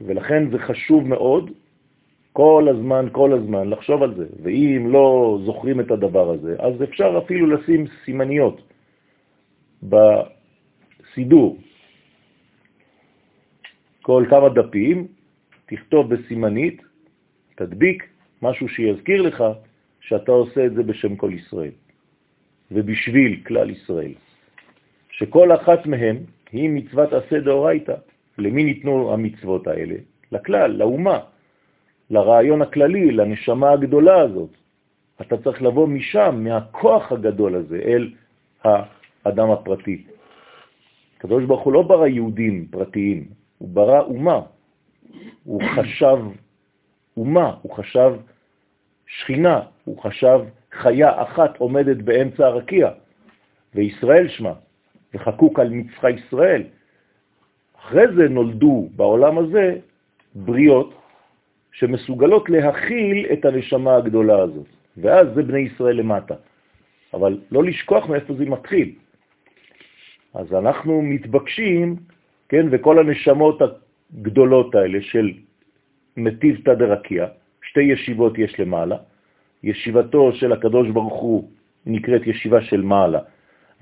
ולכן 0.00 0.50
זה 0.50 0.58
חשוב 0.58 1.08
מאוד 1.08 1.50
כל 2.34 2.66
הזמן, 2.70 3.06
כל 3.12 3.32
הזמן, 3.32 3.70
לחשוב 3.70 4.02
על 4.02 4.14
זה. 4.14 4.26
ואם 4.42 4.86
לא 4.90 5.38
זוכרים 5.44 5.80
את 5.80 5.90
הדבר 5.90 6.30
הזה, 6.30 6.56
אז 6.58 6.82
אפשר 6.82 7.20
אפילו 7.24 7.46
לשים 7.46 7.86
סימניות 8.04 8.58
בסידור. 9.82 11.58
כל 14.02 14.26
כמה 14.30 14.48
דפים, 14.48 15.06
תכתוב 15.66 16.14
בסימנית, 16.14 16.82
תדביק 17.54 18.02
משהו 18.42 18.68
שיזכיר 18.68 19.22
לך 19.22 19.44
שאתה 20.00 20.32
עושה 20.32 20.66
את 20.66 20.74
זה 20.74 20.82
בשם 20.82 21.16
כל 21.16 21.30
ישראל 21.34 21.74
ובשביל 22.70 23.40
כלל 23.46 23.70
ישראל. 23.70 24.14
שכל 25.10 25.54
אחת 25.54 25.86
מהם 25.86 26.16
היא 26.52 26.70
מצוות 26.70 27.12
עשה 27.12 27.40
דאורייתא. 27.40 27.94
למי 28.38 28.64
ניתנו 28.64 29.12
המצוות 29.12 29.66
האלה? 29.66 29.94
לכלל, 30.32 30.70
לאומה, 30.70 31.33
לרעיון 32.10 32.62
הכללי, 32.62 33.10
לנשמה 33.10 33.70
הגדולה 33.70 34.20
הזאת. 34.20 34.50
אתה 35.20 35.36
צריך 35.36 35.62
לבוא 35.62 35.88
משם, 35.88 36.40
מהכוח 36.44 37.12
הגדול 37.12 37.54
הזה, 37.54 37.80
אל 37.84 38.10
האדם 38.64 39.50
הפרטי. 39.50 40.04
הקדוש 41.16 41.44
ברוך 41.44 41.62
הוא 41.62 41.72
לא 41.72 41.82
ברא 41.82 42.06
יהודים 42.06 42.66
פרטיים, 42.70 43.24
הוא 43.58 43.68
ברא 43.68 44.00
אומה. 44.00 44.40
הוא 45.44 45.62
חשב 45.76 46.18
אומה, 47.16 47.54
הוא 47.62 47.72
חשב 47.72 48.12
שכינה, 49.06 49.60
הוא 49.84 49.98
חשב 50.02 50.40
חיה 50.72 51.22
אחת 51.22 51.56
עומדת 51.58 51.96
באמצע 51.96 52.46
הרקיע, 52.46 52.90
וישראל 53.74 54.28
שמה. 54.28 54.52
וחקוק 55.14 55.58
על 55.58 55.68
מצחה 55.68 56.10
ישראל. 56.10 56.62
אחרי 57.78 58.04
זה 58.16 58.28
נולדו 58.28 58.88
בעולם 58.96 59.38
הזה 59.38 59.76
בריות 60.34 60.94
שמסוגלות 61.74 62.50
להכיל 62.50 63.26
את 63.32 63.44
הנשמה 63.44 63.96
הגדולה 63.96 64.38
הזאת, 64.42 64.66
ואז 64.96 65.26
זה 65.34 65.42
בני 65.42 65.58
ישראל 65.58 65.96
למטה. 65.96 66.34
אבל 67.14 67.38
לא 67.50 67.64
לשכוח 67.64 68.06
מאיפה 68.08 68.34
זה 68.34 68.44
מתחיל. 68.44 68.92
אז 70.34 70.54
אנחנו 70.54 71.02
מתבקשים, 71.02 71.96
כן, 72.48 72.66
וכל 72.70 72.98
הנשמות 72.98 73.62
הגדולות 73.62 74.74
האלה 74.74 74.98
של 75.02 75.32
מטיב 76.16 76.56
תדרקיה, 76.64 77.26
שתי 77.62 77.82
ישיבות 77.82 78.38
יש 78.38 78.60
למעלה, 78.60 78.96
ישיבתו 79.62 80.32
של 80.32 80.52
הקדוש 80.52 80.88
ברוך 80.88 81.20
הוא 81.20 81.48
נקראת 81.86 82.26
ישיבה 82.26 82.62
של 82.62 82.82
מעלה, 82.82 83.18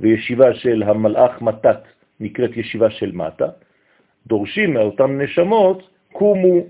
וישיבה 0.01 0.55
של 0.55 0.83
המלאך 0.83 1.43
מתת 1.43 1.81
נקראת 2.21 2.57
ישיבה 2.57 2.91
של 2.91 3.13
מטה, 3.13 3.49
דורשים 4.27 4.75
מאותן 4.75 5.21
נשמות, 5.21 5.89
קומו 6.13 6.65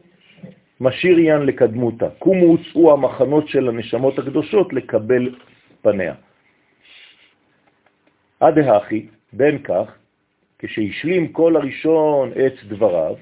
משאיר 0.82 1.18
יין 1.18 1.42
לקדמותה, 1.46 2.08
קומו 2.18 2.46
הוצאו 2.46 2.92
המחנות 2.92 3.48
של 3.48 3.68
הנשמות 3.68 4.18
הקדושות 4.18 4.72
לקבל 4.72 5.34
פניה. 5.82 6.14
עד 8.40 8.58
האחי, 8.58 9.06
בין 9.32 9.58
כך, 9.58 9.94
כשהשלים 10.58 11.28
כל 11.28 11.56
הראשון 11.56 12.30
את 12.46 12.64
דבריו, 12.68 13.14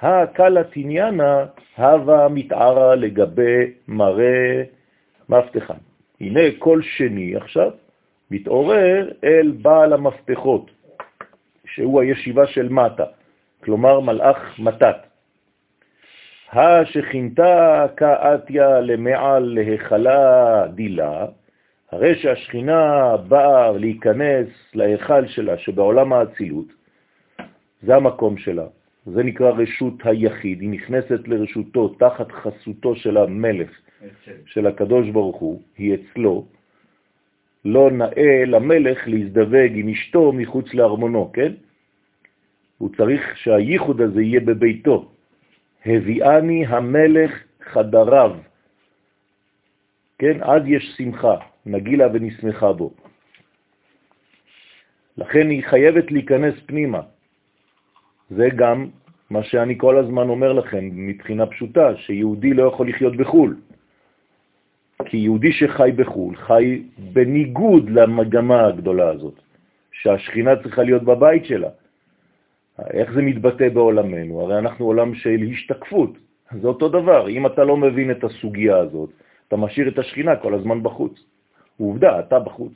הקלה 0.00 0.64
תניאנה 0.64 1.46
הווה 1.76 2.28
מתערה 2.28 2.94
לגבי 2.94 3.72
מראה 3.88 4.62
מפתחן. 5.28 5.80
הנה 6.20 6.40
כל 6.58 6.82
שני 6.82 7.36
עכשיו 7.36 7.70
מתעורר 8.30 9.12
אל 9.24 9.52
בעל 9.62 9.92
המפתחות, 9.92 10.70
שהוא 11.66 12.00
הישיבה 12.00 12.46
של 12.46 12.68
מטה, 12.68 13.04
כלומר 13.64 14.00
מלאך 14.00 14.58
מתת. 14.58 14.96
השכינתה 16.54 17.86
כאתיה 17.96 18.80
למעל 18.80 19.42
להיכלה 19.42 20.66
דילה, 20.74 21.26
הרי 21.92 22.14
שהשכינה 22.14 23.16
באה 23.16 23.72
להיכנס 23.72 24.48
להיכל 24.74 25.26
שלה 25.26 25.58
שבעולם 25.58 26.12
האצילות, 26.12 26.66
זה 27.82 27.96
המקום 27.96 28.38
שלה, 28.38 28.66
זה 29.06 29.22
נקרא 29.22 29.50
רשות 29.50 29.94
היחיד, 30.04 30.60
היא 30.60 30.70
נכנסת 30.70 31.28
לרשותו 31.28 31.88
תחת 31.88 32.32
חסותו 32.32 32.96
של 32.96 33.16
המלך, 33.16 33.70
של 34.46 34.66
הקדוש 34.66 35.10
ברוך 35.10 35.36
הוא, 35.36 35.60
היא 35.78 35.94
אצלו, 35.94 36.46
לא 37.64 37.90
נאה 37.90 38.44
למלך 38.46 38.98
להזדווג 39.06 39.72
עם 39.74 39.88
אשתו 39.88 40.32
מחוץ 40.32 40.74
לארמונו, 40.74 41.32
כן? 41.32 41.52
הוא 42.78 42.90
צריך 42.96 43.36
שהייחוד 43.36 44.00
הזה 44.00 44.22
יהיה 44.22 44.40
בביתו. 44.40 45.13
הביאני 45.86 46.66
המלך 46.66 47.30
חדריו. 47.62 48.36
כן, 50.18 50.42
אז 50.42 50.62
יש 50.66 50.94
שמחה, 50.96 51.36
נגילה 51.66 52.06
ונשמחה 52.12 52.72
בו. 52.72 52.94
לכן 55.16 55.50
היא 55.50 55.64
חייבת 55.64 56.10
להיכנס 56.10 56.54
פנימה. 56.66 57.00
זה 58.30 58.48
גם 58.56 58.86
מה 59.30 59.42
שאני 59.42 59.78
כל 59.78 59.98
הזמן 59.98 60.28
אומר 60.28 60.52
לכם 60.52 60.90
מבחינה 60.92 61.46
פשוטה, 61.46 61.96
שיהודי 61.96 62.54
לא 62.54 62.68
יכול 62.68 62.88
לחיות 62.88 63.16
בחו"ל. 63.16 63.56
כי 65.04 65.16
יהודי 65.16 65.52
שחי 65.52 65.90
בחו"ל 65.96 66.36
חי 66.36 66.82
בניגוד 67.12 67.90
למגמה 67.90 68.66
הגדולה 68.66 69.08
הזאת, 69.10 69.40
שהשכינה 69.92 70.56
צריכה 70.62 70.82
להיות 70.82 71.02
בבית 71.02 71.44
שלה. 71.44 71.68
איך 72.78 73.12
זה 73.12 73.22
מתבטא 73.22 73.68
בעולמנו? 73.68 74.40
הרי 74.40 74.58
אנחנו 74.58 74.84
עולם 74.84 75.14
של 75.14 75.38
השתקפות. 75.52 76.10
זה 76.60 76.68
אותו 76.68 76.88
דבר. 76.88 77.28
אם 77.28 77.46
אתה 77.46 77.64
לא 77.64 77.76
מבין 77.76 78.10
את 78.10 78.24
הסוגיה 78.24 78.76
הזאת, 78.76 79.10
אתה 79.48 79.56
משאיר 79.56 79.88
את 79.88 79.98
השכינה 79.98 80.36
כל 80.36 80.54
הזמן 80.54 80.82
בחוץ. 80.82 81.24
עובדה, 81.78 82.20
אתה 82.20 82.38
בחוץ. 82.38 82.72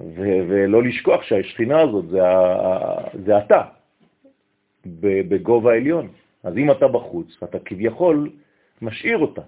ו- 0.00 0.42
ולא 0.48 0.82
לשכוח 0.82 1.22
שהשכינה 1.22 1.80
הזאת 1.80 2.08
זה, 2.08 2.20
זה 3.24 3.38
אתה, 3.38 3.62
בגובה 5.28 5.72
העליון. 5.72 6.08
אז 6.42 6.56
אם 6.56 6.70
אתה 6.70 6.88
בחוץ, 6.88 7.42
אתה 7.44 7.58
כביכול 7.58 8.30
משאיר 8.82 9.18
אותה 9.18 9.42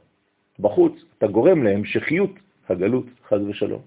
בחוץ, 0.61 0.93
אתה 1.19 1.27
גורם 1.27 1.63
להמשכיות 1.63 2.31
הגלות, 2.69 3.07
חז 3.29 3.41
ושלום. 3.49 3.83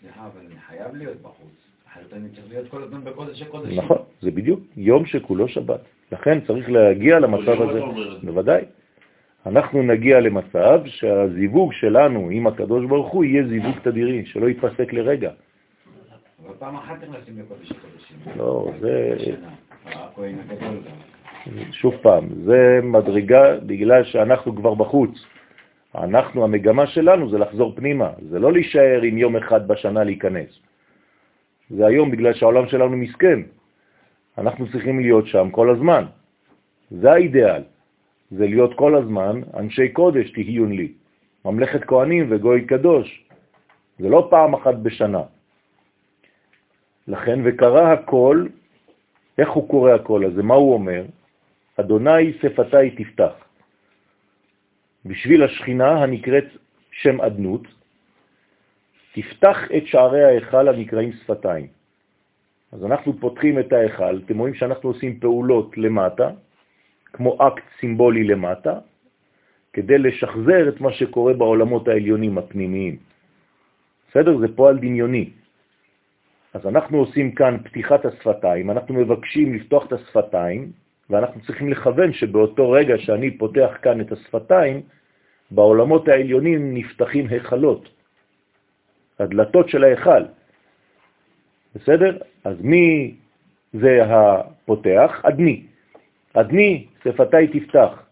סליחה, 0.00 0.26
אבל 0.26 0.46
אני 0.46 0.60
חייב 0.60 0.94
להיות 0.94 1.16
בחוץ. 1.22 1.71
אחרת 2.02 2.12
אני 2.12 2.28
צריך 2.28 2.46
להיות 2.50 2.68
כל 2.68 2.82
הזמן 2.82 3.04
בקודש 3.04 3.42
הקודשים. 3.42 3.78
נכון, 3.78 3.98
זה 4.22 4.30
בדיוק 4.30 4.60
יום 4.76 5.06
שכולו 5.06 5.48
שבת. 5.48 5.80
לכן 6.12 6.40
צריך 6.40 6.70
להגיע 6.70 7.18
למצב 7.18 7.62
הזה. 7.62 7.80
בוודאי. 8.22 8.64
אנחנו 9.46 9.82
נגיע 9.82 10.20
למצב 10.20 10.80
שהזיווג 10.86 11.72
שלנו 11.72 12.28
עם 12.30 12.46
הקדוש 12.46 12.86
ברוך 12.86 13.12
הוא 13.12 13.24
יהיה 13.24 13.46
זיווג 13.46 13.78
תדירי, 13.82 14.26
שלא 14.26 14.48
יתפסק 14.48 14.92
לרגע. 14.92 15.30
אבל 16.46 16.54
פעם 16.58 16.76
אחת 16.76 16.98
לשים 17.02 17.38
לקודש 17.38 17.72
הקודשים. 17.72 18.16
לא, 18.36 18.70
זה... 18.80 19.16
שוב 21.72 21.94
פעם, 22.02 22.28
זה 22.44 22.80
מדרגה 22.82 23.58
בגלל 23.66 24.04
שאנחנו 24.04 24.56
כבר 24.56 24.74
בחוץ. 24.74 25.26
אנחנו, 25.94 26.44
המגמה 26.44 26.86
שלנו 26.86 27.30
זה 27.30 27.38
לחזור 27.38 27.72
פנימה, 27.76 28.10
זה 28.30 28.38
לא 28.38 28.52
להישאר 28.52 29.00
עם 29.02 29.18
יום 29.18 29.36
אחד 29.36 29.68
בשנה 29.68 30.04
להיכנס. 30.04 30.58
זה 31.76 31.86
היום 31.86 32.10
בגלל 32.10 32.34
שהעולם 32.34 32.68
שלנו 32.68 32.96
מסכן. 32.96 33.40
אנחנו 34.38 34.70
צריכים 34.72 35.00
להיות 35.00 35.26
שם 35.26 35.50
כל 35.50 35.70
הזמן. 35.70 36.04
זה 36.90 37.12
האידאל. 37.12 37.62
זה 38.30 38.46
להיות 38.46 38.74
כל 38.76 38.94
הזמן 38.94 39.40
אנשי 39.56 39.88
קודש 39.88 40.30
תהיון 40.30 40.72
לי. 40.72 40.92
ממלכת 41.44 41.84
כהנים 41.84 42.26
וגוי 42.30 42.64
קדוש. 42.64 43.24
זה 43.98 44.08
לא 44.08 44.26
פעם 44.30 44.54
אחת 44.54 44.74
בשנה. 44.74 45.22
לכן, 47.08 47.40
וקרא 47.44 47.92
הכל, 47.92 48.46
איך 49.38 49.50
הוא 49.50 49.68
קורא 49.68 49.92
הכל 49.92 50.24
הזה? 50.24 50.42
מה 50.42 50.54
הוא 50.54 50.74
אומר? 50.74 51.04
אדוני 51.76 52.32
שפתי 52.32 52.90
תפתח. 52.96 53.34
בשביל 55.04 55.42
השכינה 55.42 56.02
הנקראת 56.02 56.44
שם 56.90 57.20
אדנות, 57.20 57.62
תפתח 59.12 59.58
את 59.76 59.86
שערי 59.86 60.24
ההיכל 60.24 60.68
הנקראים 60.68 61.12
שפתיים. 61.12 61.66
אז 62.72 62.84
אנחנו 62.84 63.12
פותחים 63.20 63.58
את 63.58 63.72
ההיכל, 63.72 64.20
אתם 64.26 64.38
רואים 64.38 64.54
שאנחנו 64.54 64.88
עושים 64.88 65.20
פעולות 65.20 65.78
למטה, 65.78 66.30
כמו 67.12 67.36
אקט 67.48 67.62
סימבולי 67.80 68.24
למטה, 68.24 68.78
כדי 69.72 69.98
לשחזר 69.98 70.68
את 70.68 70.80
מה 70.80 70.92
שקורה 70.92 71.32
בעולמות 71.32 71.88
העליונים 71.88 72.38
הפנימיים. 72.38 72.96
בסדר? 74.10 74.38
זה 74.38 74.46
פועל 74.56 74.78
דמיוני. 74.78 75.30
אז 76.54 76.66
אנחנו 76.66 76.98
עושים 76.98 77.32
כאן 77.32 77.56
פתיחת 77.64 78.04
השפתיים, 78.04 78.70
אנחנו 78.70 78.94
מבקשים 78.94 79.54
לפתוח 79.54 79.86
את 79.86 79.92
השפתיים, 79.92 80.72
ואנחנו 81.10 81.40
צריכים 81.40 81.68
לכוון 81.68 82.12
שבאותו 82.12 82.70
רגע 82.70 82.98
שאני 82.98 83.38
פותח 83.38 83.70
כאן 83.82 84.00
את 84.00 84.12
השפתיים, 84.12 84.82
בעולמות 85.50 86.08
העליונים 86.08 86.74
נפתחים 86.74 87.26
היכלות. 87.28 87.88
הדלתות 89.18 89.68
של 89.68 89.84
ההיכל. 89.84 90.22
בסדר? 91.74 92.18
אז 92.44 92.56
מי 92.60 93.14
זה 93.72 94.00
הפותח? 94.04 95.20
אדני. 95.22 95.62
אדני, 96.32 96.86
שפתי 97.04 97.46
תפתח. 97.60 98.02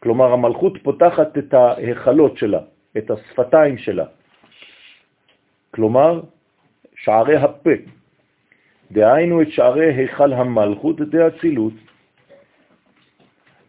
כלומר, 0.00 0.32
המלכות 0.32 0.82
פותחת 0.82 1.38
את 1.38 1.54
ההיכלות 1.54 2.38
שלה, 2.38 2.60
את 2.96 3.10
השפתיים 3.10 3.78
שלה. 3.78 4.04
כלומר, 5.70 6.20
שערי 6.96 7.36
הפה. 7.36 7.70
דהיינו 8.92 9.42
את 9.42 9.50
שערי 9.50 9.94
היכל 9.94 10.32
המלכות 10.32 11.00
דאצילות. 11.00 11.72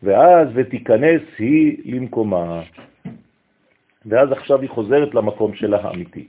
ואז 0.03 0.47
ותיכנס 0.53 1.21
היא 1.37 1.95
למקומה. 1.95 2.61
ואז 4.05 4.31
עכשיו 4.31 4.61
היא 4.61 4.69
חוזרת 4.69 5.15
למקום 5.15 5.55
שלה 5.55 5.77
האמיתי. 5.81 6.27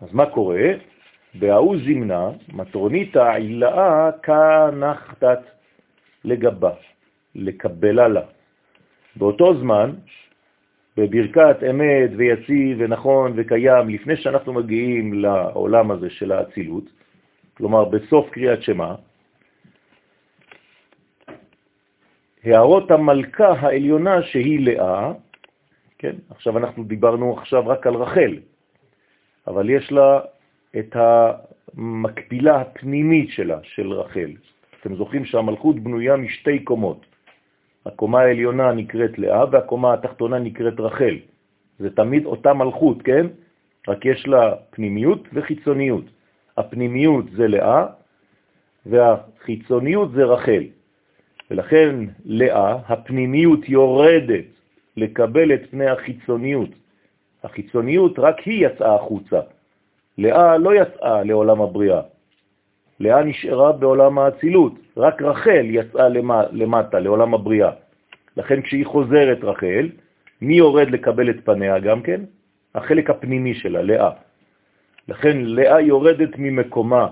אז 0.00 0.08
מה 0.12 0.26
קורה? 0.26 0.72
בהאו 1.34 1.78
זמנה, 1.78 2.30
מטרונית 2.52 3.16
העילאה 3.16 4.10
כנחתת 4.22 5.40
לגבה, 6.24 6.72
לקבלה 7.34 8.08
לה. 8.08 8.22
באותו 9.16 9.54
זמן, 9.60 9.90
בברכת 10.96 11.56
אמת 11.70 12.10
ויציב 12.16 12.76
ונכון 12.80 13.32
וקיים, 13.36 13.88
לפני 13.88 14.16
שאנחנו 14.16 14.52
מגיעים 14.52 15.14
לעולם 15.14 15.90
הזה 15.90 16.10
של 16.10 16.32
האצילות, 16.32 16.84
כלומר 17.56 17.84
בסוף 17.84 18.30
קריאת 18.30 18.62
שמה, 18.62 18.94
הערות 22.44 22.90
המלכה 22.90 23.48
העליונה 23.48 24.22
שהיא 24.22 24.60
לאה, 24.60 25.12
כן, 25.98 26.16
עכשיו 26.30 26.58
אנחנו 26.58 26.84
דיברנו 26.84 27.38
עכשיו 27.38 27.68
רק 27.68 27.86
על 27.86 27.94
רחל, 27.94 28.38
אבל 29.48 29.70
יש 29.70 29.92
לה 29.92 30.20
את 30.78 30.96
המקבילה 30.96 32.60
הפנימית 32.60 33.30
שלה, 33.30 33.58
של 33.62 33.92
רחל. 33.92 34.30
אתם 34.80 34.94
זוכרים 34.94 35.24
שהמלכות 35.24 35.80
בנויה 35.80 36.16
משתי 36.16 36.58
קומות. 36.58 37.06
הקומה 37.86 38.20
העליונה 38.20 38.72
נקראת 38.72 39.18
לאה 39.18 39.44
והקומה 39.50 39.94
התחתונה 39.94 40.38
נקראת 40.38 40.80
רחל. 40.80 41.16
זה 41.78 41.90
תמיד 41.90 42.26
אותה 42.26 42.54
מלכות, 42.54 43.02
כן? 43.02 43.26
רק 43.88 44.04
יש 44.04 44.28
לה 44.28 44.54
פנימיות 44.70 45.28
וחיצוניות. 45.32 46.04
הפנימיות 46.56 47.24
זה 47.36 47.48
לאה 47.48 47.86
והחיצוניות 48.86 50.12
זה 50.12 50.24
רחל. 50.24 50.64
ולכן 51.50 51.94
לאה, 52.24 52.76
הפנימיות 52.86 53.68
יורדת 53.68 54.44
לקבל 54.96 55.54
את 55.54 55.70
פני 55.70 55.86
החיצוניות. 55.86 56.70
החיצוניות 57.48 58.18
רק 58.18 58.38
היא 58.38 58.66
יצאה 58.66 58.94
החוצה. 58.94 59.40
לאה 60.18 60.56
לא 60.56 60.74
יצאה 60.74 61.24
לעולם 61.24 61.60
הבריאה. 61.60 62.00
לאה 63.00 63.22
נשארה 63.24 63.72
בעולם 63.72 64.18
האצילות. 64.18 64.72
רק 64.96 65.22
רחל 65.22 65.66
יצאה 65.70 66.08
למטה, 66.52 66.98
לעולם 66.98 67.34
הבריאה. 67.34 67.70
לכן 68.36 68.62
כשהיא 68.62 68.86
חוזרת 68.86 69.38
רחל, 69.42 69.88
מי 70.40 70.54
יורד 70.54 70.90
לקבל 70.90 71.30
את 71.30 71.36
פניה 71.44 71.78
גם 71.78 72.02
כן? 72.02 72.20
החלק 72.74 73.10
הפנימי 73.10 73.54
שלה, 73.54 73.82
לאה. 73.82 74.10
לכן 75.08 75.36
לאה 75.40 75.80
יורדת 75.80 76.38
ממקומה, 76.38 77.06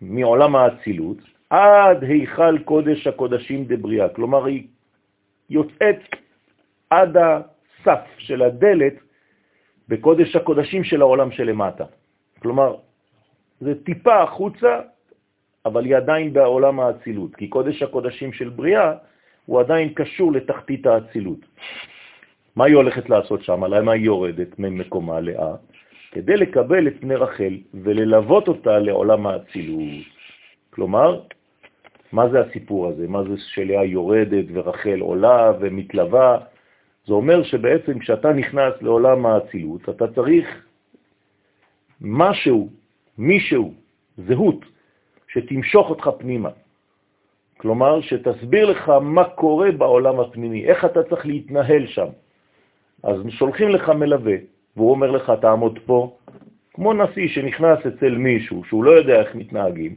מעולם 0.00 0.56
האצילות, 0.56 1.18
עד 1.50 2.04
היכל 2.04 2.58
קודש 2.58 3.06
הקודשים 3.06 3.64
דבריאה. 3.64 4.08
כלומר, 4.08 4.46
היא 4.46 4.62
יוצאת 5.50 5.98
עד 6.90 7.16
הסף 7.16 8.04
של 8.18 8.42
הדלת 8.42 8.94
בקודש 9.90 10.36
הקודשים 10.36 10.84
של 10.84 11.00
העולם 11.00 11.30
שלמטה. 11.30 11.84
כלומר, 12.38 12.74
זה 13.60 13.74
טיפה 13.84 14.22
החוצה, 14.22 14.80
אבל 15.66 15.84
היא 15.84 15.96
עדיין 15.96 16.32
בעולם 16.32 16.80
האצילות, 16.80 17.34
כי 17.34 17.48
קודש 17.48 17.82
הקודשים 17.82 18.32
של 18.32 18.48
בריאה 18.48 18.94
הוא 19.46 19.60
עדיין 19.60 19.88
קשור 19.94 20.32
לתחתית 20.32 20.86
האצילות. 20.86 21.42
מה 22.56 22.64
היא 22.64 22.76
הולכת 22.76 23.10
לעשות 23.10 23.42
שם? 23.42 23.64
למה 23.64 23.92
היא 23.92 24.04
יורדת 24.04 24.58
ממקומה 24.58 25.20
לאה? 25.20 25.54
כדי 26.12 26.36
לקבל 26.36 26.88
את 26.88 26.94
פני 27.00 27.14
רחל 27.14 27.54
וללוות 27.74 28.48
אותה 28.48 28.78
לעולם 28.78 29.26
האצילות. 29.26 30.06
כלומר, 30.70 31.20
מה 32.12 32.28
זה 32.28 32.40
הסיפור 32.40 32.88
הזה? 32.88 33.08
מה 33.08 33.22
זה 33.22 33.34
שלאה 33.54 33.84
יורדת 33.84 34.46
ורחל 34.52 35.00
עולה 35.00 35.52
ומתלווה? 35.60 36.38
זה 37.10 37.14
אומר 37.14 37.42
שבעצם 37.42 37.98
כשאתה 37.98 38.32
נכנס 38.32 38.74
לעולם 38.80 39.26
האצילות, 39.26 39.88
אתה 39.88 40.06
צריך 40.14 40.46
משהו, 42.00 42.68
מישהו, 43.18 43.74
זהות, 44.16 44.64
שתמשוך 45.28 45.90
אותך 45.90 46.10
פנימה. 46.18 46.48
כלומר, 47.56 48.00
שתסביר 48.00 48.70
לך 48.70 48.88
מה 48.88 49.24
קורה 49.24 49.72
בעולם 49.72 50.20
הפנימי, 50.20 50.64
איך 50.64 50.84
אתה 50.84 51.02
צריך 51.02 51.26
להתנהל 51.26 51.86
שם. 51.86 52.06
אז 53.02 53.16
שולחים 53.28 53.68
לך 53.68 53.88
מלווה, 53.88 54.36
והוא 54.76 54.90
אומר 54.90 55.10
לך, 55.10 55.32
תעמוד 55.40 55.78
פה, 55.86 56.16
כמו 56.74 56.92
נשיא 56.92 57.28
שנכנס 57.28 57.78
אצל 57.86 58.14
מישהו 58.14 58.64
שהוא 58.64 58.84
לא 58.84 58.90
יודע 58.90 59.20
איך 59.20 59.34
מתנהגים, 59.34 59.94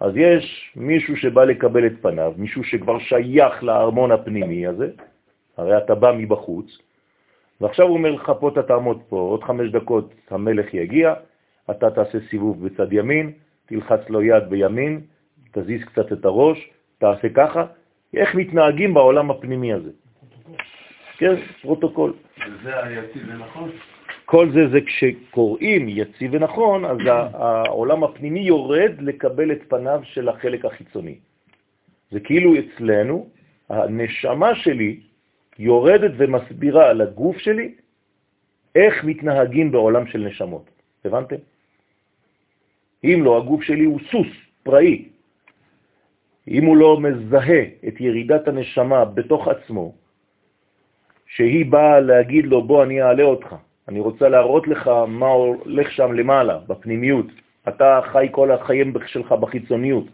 אז 0.00 0.12
יש 0.16 0.72
מישהו 0.76 1.16
שבא 1.16 1.44
לקבל 1.44 1.86
את 1.86 1.92
פניו, 2.00 2.32
מישהו 2.36 2.64
שכבר 2.64 2.98
שייך 2.98 3.62
לארמון 3.62 4.12
הפנימי 4.12 4.66
הזה, 4.66 4.90
הרי 5.56 5.78
אתה 5.78 5.94
בא 5.94 6.12
מבחוץ, 6.18 6.78
ועכשיו 7.60 7.86
הוא 7.86 7.96
אומר 7.96 8.10
לך, 8.10 8.32
פה 8.40 8.48
אתה 8.48 8.62
תעמוד 8.62 9.02
פה, 9.08 9.16
עוד 9.16 9.44
חמש 9.44 9.70
דקות 9.70 10.14
המלך 10.30 10.74
יגיע, 10.74 11.14
אתה 11.70 11.90
תעשה 11.90 12.18
סיבוב 12.30 12.66
בצד 12.66 12.92
ימין, 12.92 13.32
תלחץ 13.66 14.00
לו 14.08 14.22
יד 14.22 14.50
בימין, 14.50 15.00
תזיז 15.52 15.84
קצת 15.84 16.12
את 16.12 16.24
הראש, 16.24 16.70
תעשה 16.98 17.28
ככה, 17.28 17.64
איך 18.14 18.34
מתנהגים 18.34 18.94
בעולם 18.94 19.30
הפנימי 19.30 19.72
הזה. 19.72 19.90
כן, 21.18 21.34
פרוטוקול. 21.62 22.12
וזה 22.46 22.84
היציב 22.84 23.22
ונכון? 23.28 23.70
כל 24.24 24.50
זה 24.50 24.68
זה 24.68 24.80
כשקוראים 24.80 25.88
יציב 25.88 26.34
ונכון, 26.34 26.84
אז 26.84 26.98
העולם 27.34 28.04
הפנימי 28.04 28.40
יורד 28.40 28.92
לקבל 29.00 29.52
את 29.52 29.62
פניו 29.68 30.00
של 30.04 30.28
החלק 30.28 30.64
החיצוני. 30.64 31.18
זה 32.10 32.20
כאילו 32.20 32.54
אצלנו, 32.58 33.28
הנשמה 33.68 34.54
שלי 34.54 35.00
יורדת 35.60 36.12
ומסבירה 36.16 36.92
לגוף 36.92 37.38
שלי 37.38 37.74
איך 38.74 39.04
מתנהגים 39.04 39.72
בעולם 39.72 40.06
של 40.06 40.18
נשמות. 40.18 40.64
הבנתם? 41.04 41.36
אם 43.04 43.20
לא, 43.24 43.36
הגוף 43.36 43.62
שלי 43.62 43.84
הוא 43.84 44.00
סוס 44.10 44.32
פראי. 44.62 45.08
אם 46.48 46.64
הוא 46.64 46.76
לא 46.76 47.00
מזהה 47.00 47.62
את 47.88 48.00
ירידת 48.00 48.48
הנשמה 48.48 49.04
בתוך 49.04 49.48
עצמו, 49.48 49.94
שהיא 51.26 51.66
באה 51.66 52.00
להגיד 52.00 52.44
לו, 52.46 52.62
בוא 52.62 52.82
אני 52.82 53.02
אעלה 53.02 53.22
אותך, 53.22 53.54
אני 53.88 54.00
רוצה 54.00 54.28
להראות 54.28 54.68
לך 54.68 54.90
מה 55.08 55.28
הולך 55.28 55.90
שם 55.92 56.12
למעלה, 56.12 56.58
בפנימיות. 56.66 57.26
אתה 57.68 58.00
חי 58.12 58.28
כל 58.30 58.50
החיים 58.50 58.92
שלך 59.06 59.32
בחיצוניות. 59.32 60.06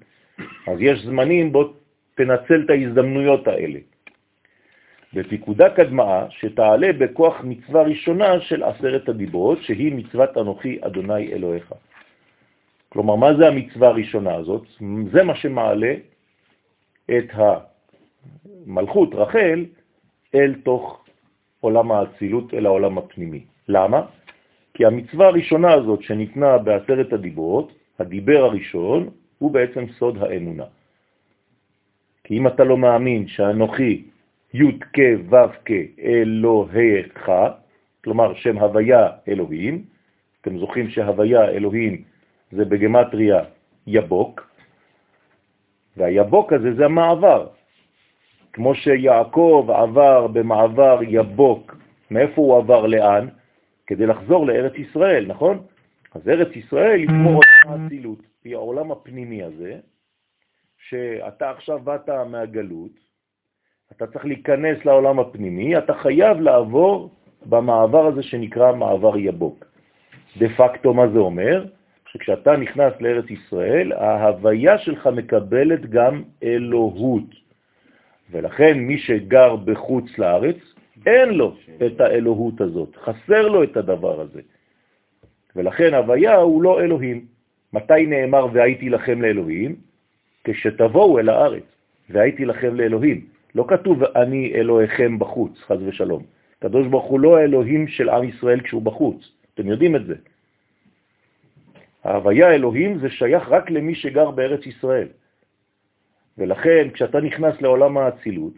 אז 0.66 0.78
יש 0.80 1.06
זמנים, 1.06 1.52
בוא 1.52 1.64
תנצל 2.14 2.62
את 2.64 2.70
ההזדמנויות 2.70 3.48
האלה. 3.48 3.78
בפיקודה 5.16 5.70
קדמאה 5.70 6.26
שתעלה 6.30 6.92
בכוח 6.92 7.40
מצווה 7.44 7.82
ראשונה 7.82 8.40
של 8.40 8.62
עשרת 8.62 9.08
הדיברות, 9.08 9.58
שהיא 9.62 9.94
מצוות 9.94 10.38
אנוכי 10.38 10.78
אדוני 10.80 11.32
אלוהיך. 11.32 11.72
כלומר, 12.88 13.14
מה 13.16 13.34
זה 13.34 13.48
המצווה 13.48 13.88
הראשונה 13.88 14.34
הזאת? 14.34 14.62
זה 15.12 15.24
מה 15.24 15.34
שמעלה 15.34 15.94
את 17.10 17.28
המלכות 17.32 19.14
רחל 19.14 19.64
אל 20.34 20.54
תוך 20.64 21.04
עולם 21.60 21.92
האצילות, 21.92 22.54
אל 22.54 22.66
העולם 22.66 22.98
הפנימי. 22.98 23.44
למה? 23.68 24.00
כי 24.74 24.84
המצווה 24.84 25.26
הראשונה 25.26 25.72
הזאת 25.72 26.02
שניתנה 26.02 26.58
בעשרת 26.58 27.12
הדיברות, 27.12 27.72
הדיבר 27.98 28.44
הראשון, 28.44 29.08
הוא 29.38 29.50
בעצם 29.50 29.84
סוד 29.98 30.18
האמונה. 30.22 30.64
כי 32.24 32.38
אם 32.38 32.46
אתה 32.46 32.64
לא 32.64 32.76
מאמין 32.76 33.28
שאנוכי 33.28 34.02
י' 34.58 34.78
כ' 34.92 34.98
ו' 35.30 35.36
כ' 35.64 35.70
אלוהיך, 35.98 37.30
כלומר 38.04 38.34
שם 38.34 38.58
הוויה 38.58 39.08
אלוהים, 39.28 39.84
אתם 40.40 40.58
זוכרים 40.58 40.90
שהוויה 40.90 41.48
אלוהים 41.48 42.02
זה 42.52 42.64
בגמטריה 42.64 43.44
יבוק, 43.86 44.50
והיבוק 45.96 46.52
הזה 46.52 46.74
זה 46.74 46.84
המעבר. 46.84 47.46
כמו 48.52 48.74
שיעקב 48.74 49.68
עבר 49.74 50.26
במעבר 50.26 51.00
יבוק, 51.08 51.76
מאיפה 52.10 52.40
הוא 52.40 52.56
עבר 52.56 52.86
לאן? 52.86 53.28
כדי 53.86 54.06
לחזור 54.06 54.46
לארץ 54.46 54.72
ישראל, 54.74 55.26
נכון? 55.26 55.58
אז 56.14 56.28
ארץ 56.28 56.56
ישראל 56.56 56.98
היא 56.98 57.08
כמו 57.08 57.28
עולם 57.28 57.82
האצילות, 57.84 58.22
היא 58.44 58.54
העולם 58.54 58.92
הפנימי 58.92 59.42
הזה, 59.42 59.78
שאתה 60.78 61.50
עכשיו 61.50 61.78
באת 61.78 62.08
מהגלות, 62.08 63.05
אתה 63.92 64.06
צריך 64.06 64.24
להיכנס 64.24 64.84
לעולם 64.84 65.18
הפנימי, 65.18 65.78
אתה 65.78 65.94
חייב 65.94 66.40
לעבור 66.40 67.10
במעבר 67.46 68.06
הזה 68.06 68.22
שנקרא 68.22 68.74
מעבר 68.74 69.16
יבוק. 69.16 69.64
דה 70.38 70.48
פקטו 70.48 70.94
מה 70.94 71.08
זה 71.08 71.18
אומר? 71.18 71.64
שכשאתה 72.08 72.56
נכנס 72.56 72.92
לארץ 73.00 73.24
ישראל, 73.30 73.92
ההוויה 73.92 74.78
שלך 74.78 75.06
מקבלת 75.06 75.90
גם 75.90 76.22
אלוהות. 76.42 77.46
ולכן 78.30 78.78
מי 78.78 78.98
שגר 78.98 79.56
בחוץ 79.56 80.18
לארץ, 80.18 80.56
אין 81.06 81.28
לו 81.28 81.56
את 81.86 82.00
האלוהות 82.00 82.60
הזאת, 82.60 82.96
חסר 82.96 83.48
לו 83.48 83.62
את 83.62 83.76
הדבר 83.76 84.20
הזה. 84.20 84.40
ולכן 85.56 85.94
הוויה 85.94 86.36
הוא 86.36 86.62
לא 86.62 86.80
אלוהים. 86.80 87.26
מתי 87.72 88.06
נאמר 88.06 88.46
והייתי 88.52 88.88
לכם 88.88 89.22
לאלוהים? 89.22 89.76
כשתבואו 90.44 91.18
אל 91.18 91.28
הארץ, 91.28 91.64
והייתי 92.10 92.44
לכם 92.44 92.74
לאלוהים. 92.74 93.35
לא 93.56 93.64
כתוב 93.68 94.04
אני 94.04 94.52
אלוהיכם 94.54 95.18
בחוץ, 95.18 95.58
חז 95.58 95.78
ושלום. 95.86 96.22
קדוש 96.58 96.86
ברוך 96.86 97.04
הוא 97.04 97.20
לא 97.20 97.36
האלוהים 97.36 97.88
של 97.88 98.08
עם 98.08 98.28
ישראל 98.28 98.60
כשהוא 98.60 98.82
בחוץ. 98.82 99.32
אתם 99.54 99.66
יודעים 99.66 99.96
את 99.96 100.06
זה. 100.06 100.14
ההוויה 102.04 102.54
אלוהים 102.54 102.98
זה 102.98 103.10
שייך 103.10 103.48
רק 103.48 103.70
למי 103.70 103.94
שגר 103.94 104.30
בארץ 104.30 104.66
ישראל. 104.66 105.08
ולכן 106.38 106.88
כשאתה 106.92 107.20
נכנס 107.20 107.60
לעולם 107.60 107.98
האצילות, 107.98 108.52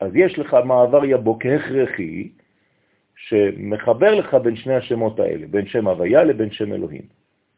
אז 0.00 0.10
יש 0.14 0.38
לך 0.38 0.56
מעבר 0.64 1.04
יבוא 1.04 1.36
כהכרחי, 1.40 2.28
שמחבר 3.16 4.14
לך 4.14 4.34
בין 4.34 4.56
שני 4.56 4.74
השמות 4.74 5.20
האלה, 5.20 5.46
בין 5.46 5.66
שם 5.66 5.88
הוויה 5.88 6.24
לבין 6.24 6.50
שם 6.50 6.72
אלוהים. 6.72 7.02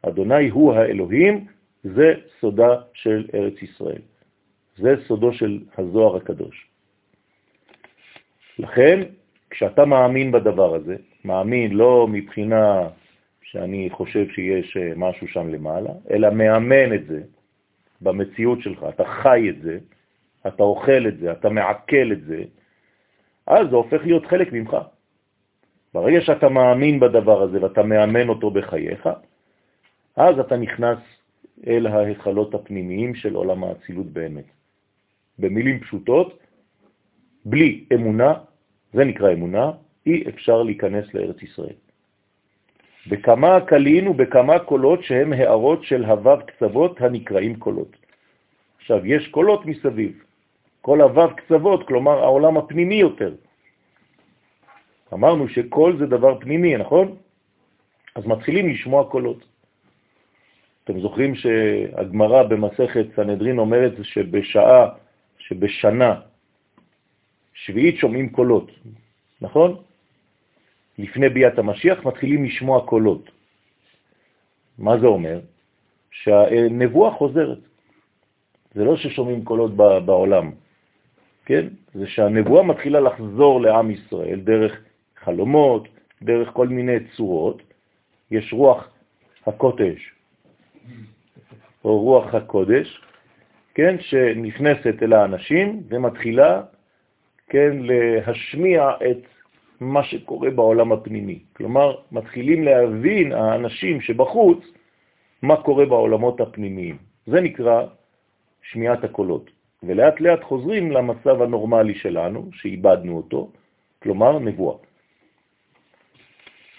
אדוני 0.01 0.49
הוא 0.49 0.73
האלוהים, 0.73 1.45
זה 1.83 2.13
סודה 2.39 2.81
של 2.93 3.27
ארץ 3.33 3.61
ישראל. 3.61 4.01
זה 4.81 4.95
סודו 5.07 5.33
של 5.33 5.59
הזוהר 5.77 6.15
הקדוש. 6.15 6.67
לכן, 8.59 8.99
כשאתה 9.49 9.85
מאמין 9.85 10.31
בדבר 10.31 10.75
הזה, 10.75 10.95
מאמין 11.25 11.71
לא 11.71 12.07
מבחינה 12.07 12.89
שאני 13.41 13.89
חושב 13.91 14.25
שיש 14.29 14.77
אה, 14.77 14.93
משהו 14.95 15.27
שם 15.27 15.49
למעלה, 15.49 15.89
אלא 16.11 16.29
מאמן 16.29 16.93
את 16.93 17.07
זה 17.07 17.21
במציאות 18.01 18.61
שלך, 18.61 18.85
אתה 18.89 19.03
חי 19.05 19.49
את 19.49 19.61
זה, 19.61 19.79
אתה 20.47 20.63
אוכל 20.63 21.07
את 21.07 21.17
זה, 21.17 21.31
אתה 21.31 21.49
מעכל 21.49 22.11
את 22.11 22.23
זה, 22.25 22.43
אז 23.47 23.69
זה 23.69 23.75
הופך 23.75 24.01
להיות 24.03 24.25
חלק 24.25 24.53
ממך. 24.53 24.77
ברגע 25.93 26.21
שאתה 26.21 26.49
מאמין 26.49 26.99
בדבר 26.99 27.41
הזה 27.41 27.63
ואתה 27.63 27.83
מאמן 27.83 28.29
אותו 28.29 28.51
בחייך, 28.51 29.09
אז 30.15 30.39
אתה 30.39 30.57
נכנס 30.57 30.97
אל 31.67 31.87
ההיכלות 31.87 32.53
הפנימיים 32.53 33.15
של 33.15 33.35
עולם 33.35 33.63
האצילות 33.63 34.05
באמת. 34.05 34.60
במילים 35.41 35.79
פשוטות, 35.79 36.39
בלי 37.45 37.85
אמונה, 37.93 38.33
זה 38.93 39.05
נקרא 39.05 39.33
אמונה, 39.33 39.71
אי 40.05 40.23
אפשר 40.29 40.63
להיכנס 40.63 41.13
לארץ 41.13 41.43
ישראל. 41.43 41.75
בכמה 43.07 43.59
קלין 43.61 44.07
ובכמה 44.07 44.59
קולות 44.59 45.03
שהם 45.03 45.33
הערות 45.33 45.83
של 45.83 46.05
הוו 46.05 46.37
קצוות 46.47 47.01
הנקראים 47.01 47.55
קולות. 47.55 47.95
עכשיו, 48.77 49.05
יש 49.05 49.27
קולות 49.27 49.65
מסביב. 49.65 50.23
כל 50.81 51.01
הוו 51.01 51.35
קצוות, 51.35 51.87
כלומר 51.87 52.17
העולם 52.23 52.57
הפנימי 52.57 52.95
יותר. 52.95 53.33
אמרנו 55.13 55.47
שכל 55.49 55.97
זה 55.99 56.05
דבר 56.05 56.39
פנימי, 56.39 56.77
נכון? 56.77 57.15
אז 58.15 58.25
מתחילים 58.25 58.69
לשמוע 58.69 59.09
קולות. 59.09 59.45
אתם 60.83 60.99
זוכרים 60.99 61.35
שהגמרא 61.35 62.43
במסכת 62.43 63.05
סנהדרין 63.15 63.59
אומרת 63.59 63.93
שבשעה, 64.03 64.89
שבשנה 65.51 66.21
שביעית 67.53 67.95
שומעים 67.97 68.29
קולות, 68.29 68.71
נכון? 69.41 69.83
לפני 70.97 71.29
ביאת 71.29 71.59
המשיח 71.59 72.05
מתחילים 72.05 72.45
לשמוע 72.45 72.87
קולות. 72.87 73.29
מה 74.77 74.99
זה 74.99 75.07
אומר? 75.07 75.39
שהנבואה 76.11 77.11
חוזרת. 77.11 77.59
זה 78.75 78.83
לא 78.83 78.95
ששומעים 78.97 79.43
קולות 79.43 79.75
בעולם. 79.75 80.51
כן? 81.45 81.67
זה 81.93 82.07
שהנבואה 82.07 82.63
מתחילה 82.63 82.99
לחזור 82.99 83.61
לעם 83.61 83.91
ישראל 83.91 84.39
דרך 84.39 84.71
חלומות, 85.19 85.87
דרך 86.23 86.49
כל 86.53 86.67
מיני 86.67 86.97
צורות. 87.15 87.61
יש 88.31 88.53
רוח 88.53 88.87
הקודש, 89.47 89.99
או 91.83 91.99
רוח 91.99 92.35
הקודש, 92.35 93.01
כן, 93.73 93.95
שנכנסת 93.99 95.03
אל 95.03 95.13
האנשים 95.13 95.83
ומתחילה, 95.89 96.61
כן, 97.49 97.77
להשמיע 97.79 98.89
את 99.11 99.17
מה 99.79 100.03
שקורה 100.03 100.49
בעולם 100.49 100.91
הפנימי. 100.91 101.39
כלומר, 101.53 101.95
מתחילים 102.11 102.63
להבין 102.63 103.31
האנשים 103.31 104.01
שבחוץ 104.01 104.59
מה 105.41 105.55
קורה 105.55 105.85
בעולמות 105.85 106.41
הפנימיים. 106.41 106.97
זה 107.25 107.41
נקרא 107.41 107.85
שמיעת 108.61 109.03
הקולות. 109.03 109.49
ולאט 109.83 110.21
לאט 110.21 110.43
חוזרים 110.43 110.91
למצב 110.91 111.41
הנורמלי 111.41 111.95
שלנו, 111.95 112.49
שאיבדנו 112.53 113.17
אותו, 113.17 113.49
כלומר 114.03 114.39
נבואה. 114.39 114.77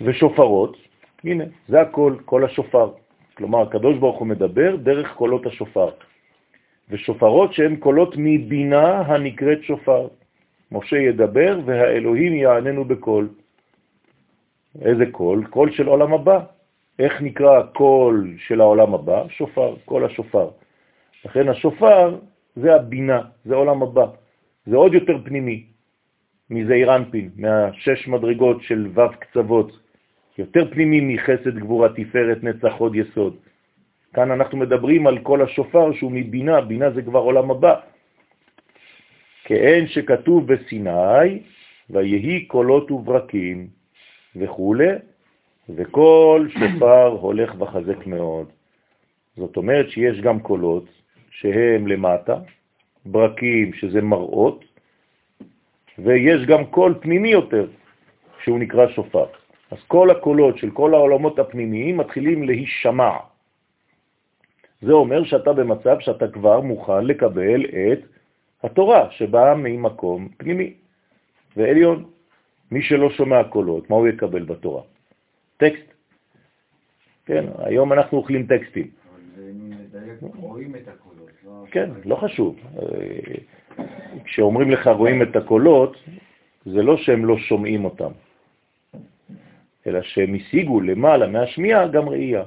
ושופרות, 0.00 0.76
הנה, 1.24 1.44
זה 1.68 1.80
הכל, 1.80 2.16
כל 2.24 2.44
השופר. 2.44 2.90
כלומר, 3.34 3.60
הקדוש 3.62 3.98
ברוך 3.98 4.18
הוא 4.18 4.26
מדבר 4.26 4.76
דרך 4.76 5.12
קולות 5.14 5.46
השופר. 5.46 5.90
ושופרות 6.90 7.52
שהן 7.52 7.76
קולות 7.76 8.14
מבינה 8.16 9.00
הנקראת 9.00 9.62
שופר. 9.62 10.08
משה 10.72 10.96
ידבר 10.96 11.60
והאלוהים 11.64 12.32
יעננו 12.34 12.84
בקול. 12.84 13.28
איזה 14.82 15.06
קול? 15.06 15.46
קול 15.50 15.72
של 15.72 15.86
עולם 15.86 16.12
הבא. 16.12 16.40
איך 16.98 17.22
נקרא 17.22 17.62
קול 17.62 18.34
של 18.38 18.60
העולם 18.60 18.94
הבא? 18.94 19.28
שופר, 19.28 19.74
קול 19.84 20.04
השופר. 20.04 20.50
לכן 21.24 21.48
השופר 21.48 22.18
זה 22.56 22.74
הבינה, 22.74 23.20
זה 23.44 23.54
עולם 23.54 23.82
הבא. 23.82 24.06
זה 24.66 24.76
עוד 24.76 24.94
יותר 24.94 25.18
פנימי 25.24 25.64
מזעיר 26.50 26.96
אנפין, 26.96 27.30
מהשש 27.36 28.08
מדרגות 28.08 28.62
של 28.62 28.88
ו' 28.94 29.18
קצוות, 29.20 29.78
יותר 30.38 30.70
פנימי 30.70 31.14
מחסד 31.14 31.58
גבורה 31.58 31.88
תפארת 31.88 32.44
נצח 32.44 32.72
הוד 32.78 32.96
יסוד. 32.96 33.36
כאן 34.14 34.30
אנחנו 34.30 34.58
מדברים 34.58 35.06
על 35.06 35.18
כל 35.18 35.42
השופר 35.42 35.92
שהוא 35.92 36.12
מבינה, 36.12 36.60
בינה 36.60 36.90
זה 36.90 37.02
כבר 37.02 37.20
עולם 37.20 37.50
הבא. 37.50 37.74
כאין 39.44 39.86
שכתוב 39.86 40.52
בסיני, 40.52 41.40
ויהי 41.90 42.44
קולות 42.46 42.90
וברקים 42.90 43.66
וכו', 44.36 44.76
וכל 45.68 46.46
שופר 46.48 47.06
הולך 47.06 47.54
וחזק 47.58 48.06
מאוד. 48.06 48.46
זאת 49.36 49.56
אומרת 49.56 49.90
שיש 49.90 50.20
גם 50.20 50.40
קולות 50.40 50.84
שהם 51.30 51.86
למטה, 51.86 52.36
ברקים 53.06 53.72
שזה 53.72 54.02
מראות, 54.02 54.64
ויש 55.98 56.46
גם 56.46 56.64
קול 56.66 56.94
פנימי 57.00 57.30
יותר 57.30 57.66
שהוא 58.44 58.58
נקרא 58.58 58.88
שופר. 58.88 59.26
אז 59.70 59.78
כל 59.88 60.10
הקולות 60.10 60.58
של 60.58 60.70
כל 60.70 60.94
העולמות 60.94 61.38
הפנימיים 61.38 61.96
מתחילים 61.96 62.42
להישמע. 62.42 63.31
זה 64.82 64.92
אומר 64.92 65.24
שאתה 65.24 65.52
במצב 65.52 65.96
שאתה 66.00 66.28
כבר 66.28 66.60
מוכן 66.60 67.04
לקבל 67.04 67.64
את 67.64 68.00
התורה 68.62 69.10
שבאה 69.10 69.54
ממקום 69.54 70.28
פנימי 70.36 70.74
ועליון. 71.56 72.04
מי 72.70 72.82
שלא 72.82 73.10
שומע 73.10 73.44
קולות, 73.44 73.90
מה 73.90 73.96
הוא 73.96 74.08
יקבל 74.08 74.44
בתורה? 74.44 74.82
טקסט. 75.56 75.92
כן, 77.26 77.44
היום 77.58 77.92
אנחנו 77.92 78.18
אוכלים 78.18 78.46
טקסטים. 78.46 78.90
רואים 80.36 80.76
את 80.76 80.88
הקולות. 80.88 81.30
לא 81.44 81.64
כן, 81.70 81.90
לא 82.04 82.16
חשוב. 82.16 82.56
כשאומרים 84.24 84.70
לך 84.70 84.86
רואים 84.86 85.22
את 85.22 85.36
הקולות, 85.36 85.96
זה 86.64 86.82
לא 86.82 86.96
שהם 86.96 87.24
לא 87.24 87.36
שומעים 87.38 87.84
אותם, 87.84 88.10
אלא 89.86 90.02
שהם 90.02 90.34
השיגו 90.34 90.80
למעלה 90.80 91.26
מהשמיעה 91.26 91.88
גם 91.88 92.08
ראייה. 92.08 92.44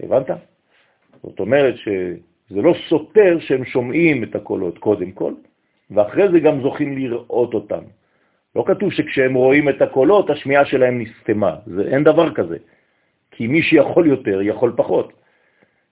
הבנת? 0.00 0.30
זאת 1.26 1.40
אומרת 1.40 1.74
שזה 1.76 2.62
לא 2.62 2.74
סותר 2.88 3.38
שהם 3.40 3.64
שומעים 3.64 4.24
את 4.24 4.34
הקולות 4.34 4.78
קודם 4.78 5.10
כל, 5.12 5.32
ואחרי 5.90 6.28
זה 6.32 6.40
גם 6.40 6.62
זוכים 6.62 6.98
לראות 6.98 7.54
אותם. 7.54 7.82
לא 8.56 8.64
כתוב 8.66 8.92
שכשהם 8.92 9.34
רואים 9.34 9.68
את 9.68 9.82
הקולות, 9.82 10.30
השמיעה 10.30 10.64
שלהם 10.64 11.02
נסתמה. 11.02 11.56
זה, 11.66 11.82
אין 11.82 12.04
דבר 12.04 12.34
כזה. 12.34 12.56
כי 13.30 13.46
מי 13.46 13.62
שיכול 13.62 14.06
יותר, 14.06 14.42
יכול 14.42 14.72
פחות. 14.76 15.12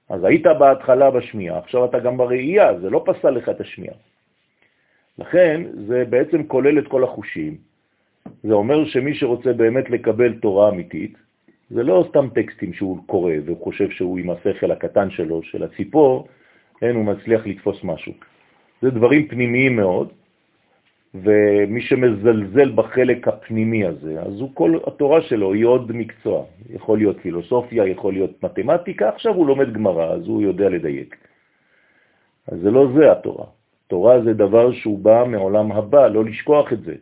אז 0.08 0.24
היית 0.24 0.46
בהתחלה 0.46 1.10
בשמיעה, 1.10 1.58
עכשיו 1.58 1.84
אתה 1.84 1.98
גם 1.98 2.16
בראייה, 2.16 2.80
זה 2.80 2.90
לא 2.90 3.02
פסל 3.06 3.30
לך 3.30 3.48
את 3.48 3.60
השמיעה. 3.60 3.94
לכן 5.18 5.62
זה 5.86 6.04
בעצם 6.10 6.44
כולל 6.44 6.78
את 6.78 6.88
כל 6.88 7.04
החושים. 7.04 7.56
זה 8.42 8.52
אומר 8.52 8.84
שמי 8.84 9.14
שרוצה 9.14 9.52
באמת 9.52 9.90
לקבל 9.90 10.32
תורה 10.32 10.68
אמיתית, 10.68 11.23
זה 11.74 11.82
לא 11.82 12.04
סתם 12.08 12.28
טקסטים 12.34 12.72
שהוא 12.72 12.98
קורא 13.06 13.32
והוא 13.44 13.64
חושב 13.64 13.90
שהוא 13.90 14.18
עם 14.18 14.30
השכל 14.30 14.70
הקטן 14.70 15.10
שלו, 15.10 15.42
של 15.42 15.62
הציפור, 15.62 16.28
אין, 16.82 16.96
הוא 16.96 17.04
מצליח 17.04 17.46
לתפוס 17.46 17.84
משהו. 17.84 18.12
זה 18.82 18.90
דברים 18.90 19.28
פנימיים 19.28 19.76
מאוד, 19.76 20.08
ומי 21.14 21.80
שמזלזל 21.80 22.72
בחלק 22.74 23.28
הפנימי 23.28 23.84
הזה, 23.86 24.20
אז 24.20 24.40
הוא 24.40 24.50
כל 24.54 24.78
התורה 24.86 25.20
שלו 25.22 25.52
היא 25.52 25.64
עוד 25.64 25.92
מקצוע. 25.92 26.44
יכול 26.70 26.98
להיות 26.98 27.16
פילוסופיה, 27.20 27.86
יכול 27.86 28.12
להיות 28.12 28.44
מתמטיקה, 28.44 29.08
עכשיו 29.08 29.34
הוא 29.34 29.46
לומד 29.46 29.72
גמרא, 29.72 30.12
אז 30.14 30.26
הוא 30.26 30.42
יודע 30.42 30.68
לדייק. 30.68 31.16
אז 32.48 32.58
זה 32.60 32.70
לא 32.70 32.86
זה 32.94 33.12
התורה. 33.12 33.46
תורה 33.86 34.22
זה 34.22 34.32
דבר 34.34 34.72
שהוא 34.72 34.98
בא 34.98 35.24
מעולם 35.28 35.72
הבא, 35.72 36.08
לא 36.08 36.24
לשכוח 36.24 36.72
את 36.72 36.82
זה. 36.82 36.94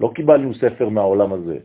לא 0.00 0.10
קיבלנו 0.14 0.54
ספר 0.54 0.88
מהעולם 0.88 1.32
הזה. 1.32 1.58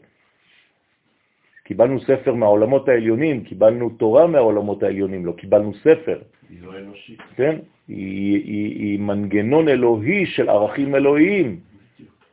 קיבלנו 1.70 2.00
ספר 2.00 2.34
מהעולמות 2.34 2.90
העליונים, 2.90 3.44
קיבלנו 3.44 3.90
תורה 3.90 4.28
מהעולמות 4.28 4.84
העליונים, 4.84 5.26
לא 5.26 5.32
קיבלנו 5.32 5.74
ספר. 5.74 6.20
היא 6.50 6.58
לא 6.64 6.78
אנושית. 6.78 7.20
כן? 7.36 7.56
היא, 7.88 8.44
היא, 8.44 8.76
היא 8.76 9.00
מנגנון 9.00 9.70
אלוהי 9.70 10.26
של 10.26 10.50
ערכים 10.50 10.96
אלוהיים. 10.96 11.60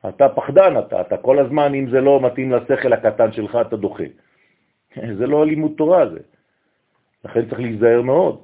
אתה 0.08 0.28
פחדן, 0.28 0.78
אתה, 0.78 1.00
אתה 1.00 1.16
כל 1.16 1.38
הזמן, 1.38 1.74
אם 1.74 1.90
זה 1.90 2.00
לא 2.00 2.20
מתאים 2.22 2.52
לשכל 2.52 2.92
הקטן 2.92 3.32
שלך, 3.32 3.58
אתה 3.60 3.76
דוחה. 3.76 4.04
זה 5.18 5.26
לא 5.26 5.46
לימוד 5.46 5.72
תורה 5.76 6.08
זה. 6.08 6.20
לכן 7.24 7.48
צריך 7.48 7.60
להיזהר 7.60 8.02
מאוד. 8.02 8.38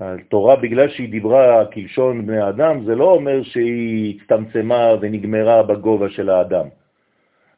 התורה, 0.00 0.56
בגלל 0.56 0.88
שהיא 0.88 1.08
דיברה 1.08 1.66
כלשון 1.72 2.26
בני 2.26 2.48
אדם, 2.48 2.84
זה 2.84 2.94
לא 2.94 3.10
אומר 3.10 3.42
שהיא 3.42 4.20
הצטמצמה 4.20 4.88
ונגמרה 5.00 5.62
בגובה 5.62 6.08
של 6.08 6.30
האדם. 6.30 6.66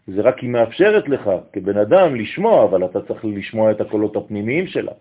זה 0.06 0.20
רק 0.20 0.38
היא 0.38 0.50
מאפשרת 0.50 1.08
לך 1.08 1.30
כבן 1.52 1.78
אדם 1.78 2.14
לשמוע, 2.14 2.64
אבל 2.64 2.84
אתה 2.84 3.02
צריך 3.02 3.24
לשמוע 3.24 3.70
את 3.70 3.80
הקולות 3.80 4.16
הפנימיים 4.16 4.66
שלה. 4.66 4.92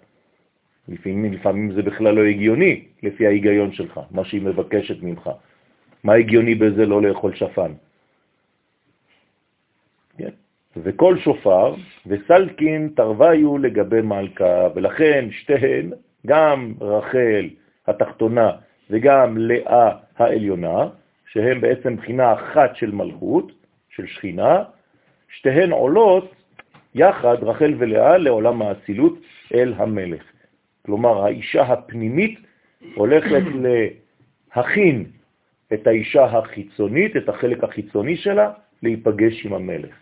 לפעמים, 0.87 1.33
לפעמים 1.33 1.71
זה 1.71 1.81
בכלל 1.81 2.15
לא 2.15 2.23
הגיוני, 2.25 2.83
לפי 3.03 3.27
ההיגיון 3.27 3.71
שלך, 3.73 3.99
מה 4.11 4.25
שהיא 4.25 4.41
מבקשת 4.41 5.03
ממך. 5.03 5.29
מה 6.03 6.13
הגיוני 6.13 6.55
בזה 6.55 6.85
לא 6.85 7.01
לאכול 7.01 7.35
שפן? 7.35 7.71
כן? 10.17 10.29
וכל 10.77 11.17
שופר 11.17 11.75
וסלקין 12.07 12.89
תרוויו 12.95 13.57
לגבי 13.57 14.01
מלכה, 14.01 14.67
ולכן 14.75 15.27
שתיהן, 15.31 15.91
גם 16.27 16.73
רחל 16.81 17.49
התחתונה 17.87 18.51
וגם 18.89 19.37
לאה 19.37 19.89
העליונה, 20.17 20.87
שהן 21.31 21.61
בעצם 21.61 21.95
בחינה 21.95 22.33
אחת 22.33 22.75
של 22.75 22.91
מלכות, 22.91 23.51
של 23.89 24.07
שכינה, 24.07 24.63
שתיהן 25.29 25.71
עולות 25.71 26.35
יחד, 26.95 27.43
רחל 27.43 27.73
ולאה, 27.77 28.17
לעולם 28.17 28.61
האצילות 28.61 29.19
אל 29.53 29.73
המלך. 29.77 30.23
כלומר, 30.85 31.25
האישה 31.25 31.61
הפנימית 31.61 32.39
הולכת 32.95 33.43
להכין 34.55 35.05
את 35.73 35.87
האישה 35.87 36.25
החיצונית, 36.25 37.17
את 37.17 37.29
החלק 37.29 37.63
החיצוני 37.63 38.17
שלה, 38.17 38.51
להיפגש 38.83 39.45
עם 39.45 39.53
המלך. 39.53 39.95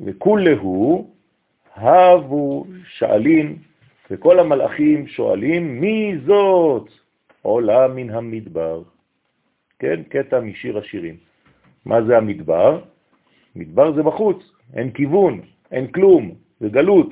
וכולהו 0.00 1.10
הבו 1.76 2.66
שאלים, 2.88 3.58
וכל 4.10 4.38
המלאכים 4.38 5.06
שואלים, 5.06 5.80
מי 5.80 6.14
זאת? 6.26 6.88
עולה 7.42 7.88
מן 7.88 8.10
המדבר. 8.10 8.82
כן, 9.78 10.02
קטע 10.08 10.40
משיר 10.40 10.78
השירים. 10.78 11.16
מה 11.84 12.02
זה 12.02 12.16
המדבר? 12.16 12.80
מדבר 13.58 13.92
זה 13.92 14.02
בחוץ, 14.02 14.52
אין 14.74 14.90
כיוון, 14.90 15.40
אין 15.70 15.86
כלום, 15.86 16.34
זה 16.60 16.68
גלות. 16.68 17.08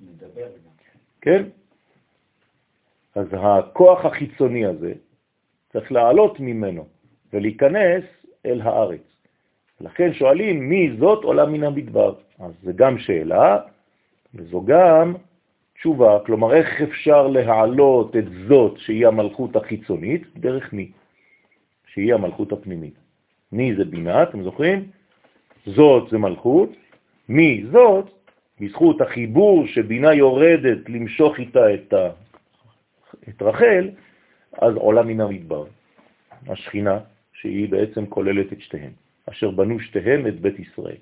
נדבר. 0.00 0.46
כן? 1.20 1.42
אז 3.14 3.26
הכוח 3.32 4.04
החיצוני 4.04 4.66
הזה, 4.66 4.92
צריך 5.72 5.92
לעלות 5.92 6.40
ממנו 6.40 6.86
ולהיכנס 7.32 8.04
אל 8.46 8.60
הארץ. 8.60 9.00
לכן 9.80 10.12
שואלים 10.12 10.68
מי 10.68 10.96
זאת 10.98 11.24
עולה 11.24 11.46
מן 11.46 11.64
המדבר. 11.64 12.14
אז 12.38 12.52
זה 12.62 12.72
גם 12.72 12.98
שאלה, 12.98 13.58
וזו 14.34 14.64
גם 14.64 15.14
תשובה, 15.74 16.18
כלומר 16.26 16.54
איך 16.54 16.82
אפשר 16.82 17.26
להעלות 17.26 18.16
את 18.16 18.24
זאת 18.48 18.78
שהיא 18.78 19.06
המלכות 19.06 19.56
החיצונית, 19.56 20.22
דרך 20.36 20.72
מי? 20.72 20.90
שהיא 21.86 22.14
המלכות 22.14 22.52
הפנימית. 22.52 22.94
מי 23.52 23.74
זה 23.74 23.84
בינה, 23.84 24.22
אתם 24.22 24.42
זוכרים? 24.42 24.90
זאת 25.66 26.08
זה 26.10 26.18
מלכות, 26.18 26.70
מי 27.28 27.64
זאת, 27.72 28.10
בזכות 28.60 29.00
החיבור 29.00 29.66
שבינה 29.66 30.14
יורדת 30.14 30.88
למשוך 30.88 31.38
איתה 31.38 31.74
את, 31.74 31.92
ה... 31.92 32.08
את 33.28 33.42
רחל, 33.42 33.90
אז 34.52 34.74
עולה 34.74 35.02
מן 35.02 35.20
המדבר, 35.20 35.64
השכינה, 36.48 36.98
שהיא 37.32 37.68
בעצם 37.68 38.06
כוללת 38.06 38.52
את 38.52 38.60
שתיהן, 38.60 38.90
אשר 39.30 39.50
בנו 39.50 39.80
שתיהן 39.80 40.26
את 40.26 40.40
בית 40.40 40.58
ישראל. 40.58 40.96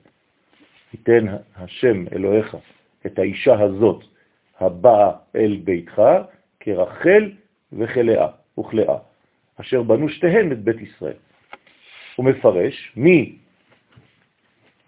ייתן 0.93 1.27
השם 1.57 2.05
אלוהיך 2.13 2.57
את 3.07 3.19
האישה 3.19 3.61
הזאת 3.61 4.05
הבאה 4.61 5.11
אל 5.37 5.57
ביתך 5.65 6.03
כרחל 6.61 7.31
וכלאה 7.73 8.29
וכלאה, 8.59 8.99
אשר 9.61 9.83
בנו 9.83 10.09
שתיהן 10.09 10.53
את 10.53 10.59
בית 10.59 10.81
ישראל. 10.81 11.17
הוא 12.17 12.27
מפרש 12.27 12.93
מי, 12.97 13.39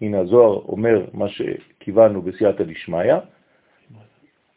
הנה 0.01 0.19
הזוהר 0.19 0.61
אומר 0.67 1.05
מה 1.13 1.25
שכיוונו 1.29 2.21
בסייעתא 2.21 2.63
דשמיא, 2.63 3.13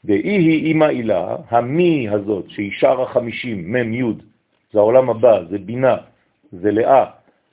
ואי 0.05 0.37
היא 0.37 0.67
אימא 0.67 0.85
אילה, 0.85 1.37
המי 1.49 2.09
הזאת, 2.09 2.51
שהיא 2.51 2.73
שער 2.73 3.03
החמישים, 3.03 3.73
מם 3.73 3.95
י', 3.95 4.03
זה 4.73 4.79
העולם 4.79 5.11
הבא, 5.11 5.45
זה 5.51 5.59
בינה, 5.59 5.97
זה 6.53 6.71
לאה. 6.71 7.05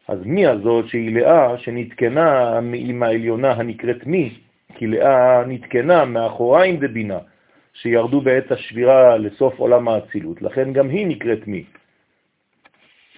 אז 0.08 0.20
מי 0.26 0.48
הזאת 0.48 0.88
שהיא 0.88 1.16
לאה, 1.16 1.58
שנתקנה 1.58 2.62
מאימא 2.62 3.06
העליונה 3.06 3.52
הנקראת 3.52 4.06
מי, 4.06 4.34
כי 4.76 4.88
לאה 4.88 5.46
נתקנה 5.46 6.06
מאחוריים 6.06 6.78
דבינה, 6.78 7.20
שירדו 7.74 8.22
בעת 8.22 8.52
השבירה 8.52 9.18
לסוף 9.18 9.60
עולם 9.60 9.88
האצילות, 9.88 10.42
לכן 10.42 10.74
גם 10.74 10.90
היא 10.90 11.08
נקראת 11.08 11.48
מי. 11.48 11.64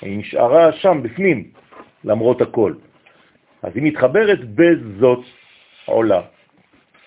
היא 0.01 0.19
נשארה 0.19 0.71
שם, 0.71 0.99
בפנים, 1.03 1.51
למרות 2.03 2.41
הכל. 2.41 2.73
אז 3.63 3.71
היא 3.75 3.83
מתחברת 3.83 4.39
בזאת 4.55 5.25
עולה. 5.85 6.21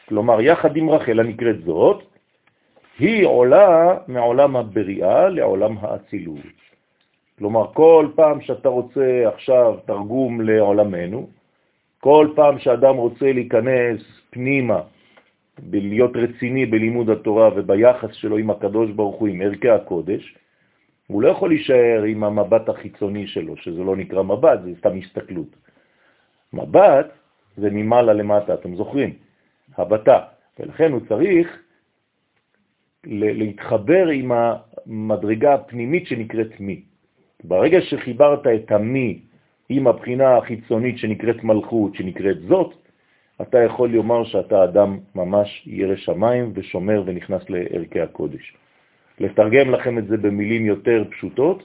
כלומר, 0.09 0.41
יחד 0.41 0.77
עם 0.77 0.91
רחל 0.91 1.21
הנקראת 1.21 1.65
זאת, 1.65 2.03
היא 2.99 3.27
עולה 3.27 3.99
מעולם 4.09 4.57
הבריאה 4.57 5.29
לעולם 5.29 5.77
האצילות. 5.81 6.53
כלומר, 7.39 7.73
כל 7.73 8.07
פעם 8.15 8.41
שאתה 8.41 8.69
רוצה 8.69 9.29
עכשיו 9.35 9.77
תרגום 9.87 10.41
לעולמנו, 10.41 11.29
כל 12.01 12.29
פעם 12.35 12.59
שאדם 12.59 12.97
רוצה 12.97 13.33
להיכנס 13.33 14.01
פנימה, 14.31 14.81
להיות 15.73 16.17
רציני 16.17 16.67
בלימוד 16.67 17.11
התורה 17.11 17.51
וביחס 17.57 18.13
שלו 18.13 18.37
עם 18.37 18.51
הקדוש 18.51 18.91
ברוך 18.91 19.17
הוא, 19.17 19.29
עם 19.29 19.41
ערכי 19.41 19.71
הקודש, 19.71 20.35
הוא 21.07 21.23
לא 21.23 21.29
יכול 21.29 21.49
להישאר 21.49 22.03
עם 22.03 22.25
המבט 22.25 22.69
החיצוני 22.69 23.27
שלו, 23.27 23.57
שזה 23.57 23.83
לא 23.83 23.97
נקרא 23.97 24.23
מבט, 24.23 24.61
זה 24.65 24.71
סתם 24.79 24.99
הסתכלות. 24.99 25.57
מבט 26.53 27.07
זה 27.57 27.71
ממעלה 27.71 28.13
למטה, 28.13 28.55
אתם 28.55 28.77
זוכרים? 28.77 29.13
הבטה. 29.77 30.19
ולכן 30.59 30.93
הוא 30.93 31.01
צריך 31.09 31.59
להתחבר 33.05 34.09
עם 34.09 34.33
המדרגה 34.33 35.55
הפנימית 35.55 36.07
שנקראת 36.07 36.61
מי. 36.61 36.83
ברגע 37.45 37.81
שחיברת 37.81 38.47
את 38.47 38.73
המי 38.73 39.21
עם 39.69 39.87
הבחינה 39.87 40.37
החיצונית 40.37 40.99
שנקראת 40.99 41.45
מלכות, 41.45 41.95
שנקראת 41.95 42.41
זאת, 42.41 42.75
אתה 43.43 43.59
יכול 43.59 43.91
לומר 43.91 44.25
שאתה 44.25 44.65
אדם 44.65 44.99
ממש 45.15 45.63
ירא 45.67 45.97
שמיים 45.97 46.53
ושומר 46.55 47.03
ונכנס 47.07 47.43
לערכי 47.49 48.01
הקודש. 48.01 48.57
לתרגם 49.19 49.71
לכם 49.71 49.99
את 49.99 50.07
זה 50.07 50.17
במילים 50.17 50.67
יותר 50.67 51.05
פשוטות, 51.11 51.63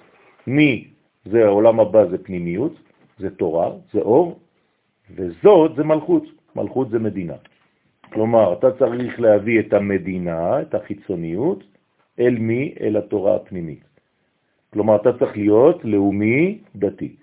מי 0.47 0.87
זה 1.25 1.45
העולם 1.45 1.79
הבא, 1.79 2.05
זה 2.05 2.17
פנימיות, 2.17 2.73
זה 3.19 3.29
תורה, 3.29 3.71
זה 3.93 3.99
אור, 3.99 4.39
וזאת 5.15 5.75
זה 5.75 5.83
מלכות, 5.83 6.23
מלכות 6.55 6.89
זה 6.89 6.99
מדינה. 6.99 7.33
כלומר, 8.13 8.53
אתה 8.53 8.71
צריך 8.71 9.19
להביא 9.19 9.59
את 9.59 9.73
המדינה, 9.73 10.61
את 10.61 10.75
החיצוניות, 10.75 11.63
אל 12.19 12.35
מי? 12.39 12.73
אל 12.81 12.97
התורה 12.97 13.35
הפנימית. 13.35 13.83
כלומר, 14.73 14.95
אתה 14.95 15.17
צריך 15.19 15.37
להיות 15.37 15.85
לאומי 15.85 16.59
דתי. 16.75 17.15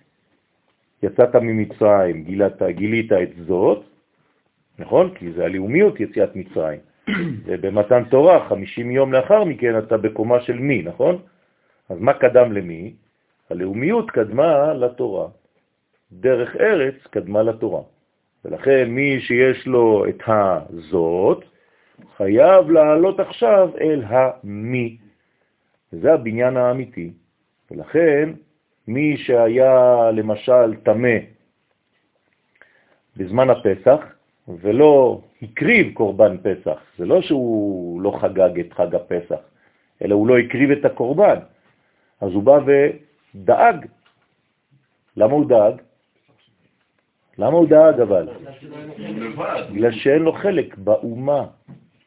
יצאת 1.02 1.36
ממצרים, 1.36 2.24
גילית, 2.24 2.62
גילית 2.62 3.12
את 3.12 3.30
זאת, 3.46 3.84
נכון? 4.78 5.14
כי 5.14 5.32
זה 5.32 5.44
הלאומיות 5.44 6.00
יציאת 6.00 6.36
מצרים. 6.36 6.80
ובמתן 7.46 8.04
תורה, 8.04 8.48
50 8.48 8.90
יום 8.90 9.12
לאחר 9.12 9.44
מכן, 9.44 9.78
אתה 9.78 9.96
בקומה 9.96 10.40
של 10.40 10.58
מי, 10.58 10.82
נכון? 10.82 11.18
אז 11.88 11.98
מה 12.00 12.12
קדם 12.12 12.52
למי? 12.52 12.94
הלאומיות 13.50 14.10
קדמה 14.10 14.74
לתורה. 14.74 15.28
דרך 16.20 16.56
ארץ 16.56 16.94
קדמה 17.10 17.42
לתורה. 17.42 17.82
ולכן 18.44 18.84
מי 18.90 19.20
שיש 19.20 19.66
לו 19.66 20.08
את 20.08 20.22
הזאת, 20.26 21.44
חייב 22.16 22.70
לעלות 22.70 23.20
עכשיו 23.20 23.70
אל 23.80 24.02
המי. 24.06 24.96
וזה 25.92 26.12
הבניין 26.12 26.56
האמיתי. 26.56 27.12
ולכן 27.70 28.32
מי 28.88 29.16
שהיה 29.16 30.10
למשל 30.12 30.74
תמה 30.74 31.18
בזמן 33.16 33.50
הפסח 33.50 34.00
ולא 34.48 35.20
הקריב 35.42 35.94
קורבן 35.94 36.36
פסח, 36.42 36.78
זה 36.98 37.06
לא 37.06 37.22
שהוא 37.22 38.00
לא 38.02 38.18
חגג 38.20 38.60
את 38.60 38.72
חג 38.72 38.94
הפסח, 38.94 39.40
אלא 40.02 40.14
הוא 40.14 40.26
לא 40.26 40.38
הקריב 40.38 40.70
את 40.70 40.84
הקורבן, 40.84 41.38
אז 42.20 42.32
הוא 42.32 42.42
בא 42.42 42.58
ודאג. 42.66 43.86
למה 45.16 45.32
הוא 45.32 45.48
דאג? 45.48 45.74
למה 47.38 47.56
הוא 47.56 47.68
דאג 47.68 48.00
אבל? 48.00 48.28
בגלל 49.72 49.92
שאין 49.92 50.22
לו 50.22 50.32
חלק 50.32 50.78
באומה, 50.78 51.46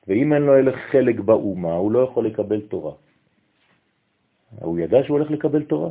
ואם 0.08 0.34
אין 0.34 0.42
לו 0.42 0.72
חלק 0.92 1.20
באומה, 1.20 1.74
הוא 1.74 1.92
לא 1.92 2.00
יכול 2.00 2.26
לקבל 2.26 2.62
תורה. 2.62 2.94
הוא 4.62 4.80
ידע 4.80 5.04
שהוא 5.04 5.18
הולך 5.18 5.32
לקבל 5.32 5.64
תורה. 5.64 5.90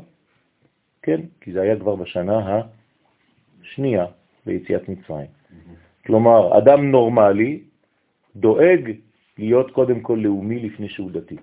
כן, 1.02 1.20
כי 1.40 1.52
זה 1.52 1.60
היה 1.60 1.76
כבר 1.78 1.94
בשנה 1.94 2.62
השנייה 3.62 4.06
ביציאת 4.46 4.88
מצרים. 4.88 5.26
כלומר, 6.06 6.58
אדם 6.58 6.90
נורמלי 6.90 7.60
דואג 8.36 8.92
להיות 9.38 9.70
קודם 9.70 10.00
כל 10.00 10.18
לאומי 10.22 10.58
לפני 10.58 10.88
שהוא 10.88 11.10
דתי. 11.10 11.36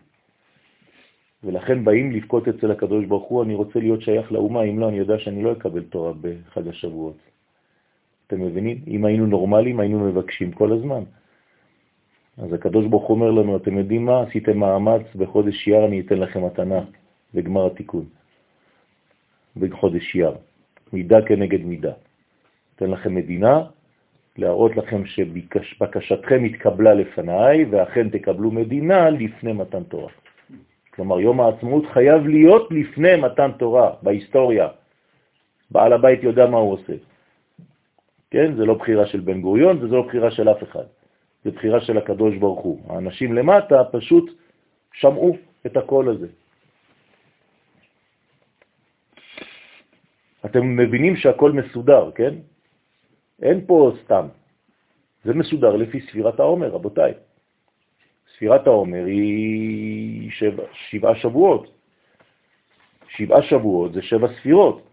ולכן 1.44 1.86
באים 1.86 2.12
לבכות 2.12 2.48
אצל 2.48 2.72
הקדוש 2.72 3.06
ברוך 3.06 3.28
הוא, 3.30 3.44
אני 3.44 3.56
רוצה 3.56 3.80
להיות 3.80 4.02
שייך 4.02 4.32
לאומה, 4.32 4.64
אם 4.64 4.80
לא, 4.80 4.90
אני 4.90 4.98
יודע 4.98 5.20
שאני 5.20 5.44
לא 5.44 5.52
אקבל 5.52 5.84
תורה 5.84 6.12
בחג 6.22 6.68
השבועות. 6.68 7.33
אתם 8.34 8.42
מבינים? 8.42 8.78
אם 8.88 9.06
היינו 9.06 9.26
נורמליים, 9.26 9.80
היינו 9.80 10.00
מבקשים 10.00 10.52
כל 10.52 10.72
הזמן. 10.72 11.04
אז 12.38 12.54
הקדוש 12.54 12.86
ברוך 12.86 13.10
אומר 13.10 13.32
לנו, 13.32 13.58
אתם 13.58 13.78
יודעים 13.78 14.06
מה? 14.06 14.22
עשיתם 14.22 14.58
מאמץ, 14.58 15.02
בחודש 15.16 15.68
יר 15.68 15.86
אני 15.86 16.00
אתן 16.00 16.18
לכם 16.18 16.46
מתנה 16.46 16.80
בגמר 17.34 17.66
התיקון. 17.68 18.06
בחודש 19.58 20.16
יר. 20.16 20.34
מידה 20.94 21.22
כנגד 21.22 21.62
מידה. 21.66 21.94
אתן 22.76 22.90
לכם 22.90 23.16
מדינה, 23.16 23.64
להראות 24.38 24.78
לכם 24.78 25.06
שבקשתכם 25.06 26.44
התקבלה 26.44 26.94
לפניי, 26.94 27.66
ואכן 27.66 28.10
תקבלו 28.10 28.52
מדינה 28.52 29.10
לפני 29.10 29.54
מתן 29.54 29.84
תורה. 29.84 30.12
כלומר, 30.94 31.20
יום 31.20 31.42
העצמאות 31.42 31.86
חייב 31.94 32.28
להיות 32.28 32.72
לפני 32.72 33.16
מתן 33.16 33.52
תורה, 33.58 33.94
בהיסטוריה. 34.02 34.68
בעל 35.72 35.94
הבית 35.94 36.24
יודע 36.24 36.46
מה 36.46 36.58
הוא 36.58 36.74
עושה. 36.74 37.13
כן? 38.34 38.56
זה 38.56 38.66
לא 38.66 38.74
בחירה 38.74 39.06
של 39.06 39.20
בן 39.20 39.42
גוריון, 39.42 39.78
וזה 39.78 39.96
לא 39.96 40.02
בחירה 40.02 40.32
של 40.32 40.50
אף 40.50 40.64
אחד. 40.64 40.90
זה 41.44 41.52
בחירה 41.52 41.82
של 41.82 41.98
הקדוש 41.98 42.36
ברוך 42.36 42.60
הוא. 42.60 42.82
האנשים 42.90 43.34
למטה 43.34 43.84
פשוט 43.92 44.26
שמעו 44.94 45.38
את 45.66 45.78
הקול 45.78 46.10
הזה. 46.10 46.28
אתם 50.46 50.78
מבינים 50.78 51.16
שהכל 51.16 51.52
מסודר, 51.52 52.12
כן? 52.16 52.34
אין 53.42 53.66
פה 53.66 53.92
סתם. 54.04 54.26
זה 55.24 55.34
מסודר 55.34 55.76
לפי 55.76 56.02
ספירת 56.02 56.40
העומר, 56.40 56.70
רבותיי. 56.70 57.14
ספירת 58.36 58.68
העומר 58.68 59.06
היא 59.06 60.32
שבע, 60.32 60.64
שבעה 60.74 61.16
שבועות. 61.16 61.70
שבעה 63.10 63.42
שבועות 63.44 63.94
זה 63.94 64.02
שבע 64.02 64.28
ספירות. 64.42 64.93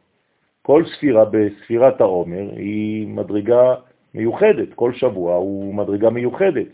כל 0.63 0.85
ספירה 0.87 1.25
בספירת 1.25 2.01
העומר 2.01 2.51
היא 2.57 3.09
מדרגה 3.09 3.75
מיוחדת, 4.15 4.75
כל 4.75 4.93
שבוע 4.93 5.35
הוא 5.35 5.75
מדרגה 5.75 6.11
מיוחדת. 6.11 6.67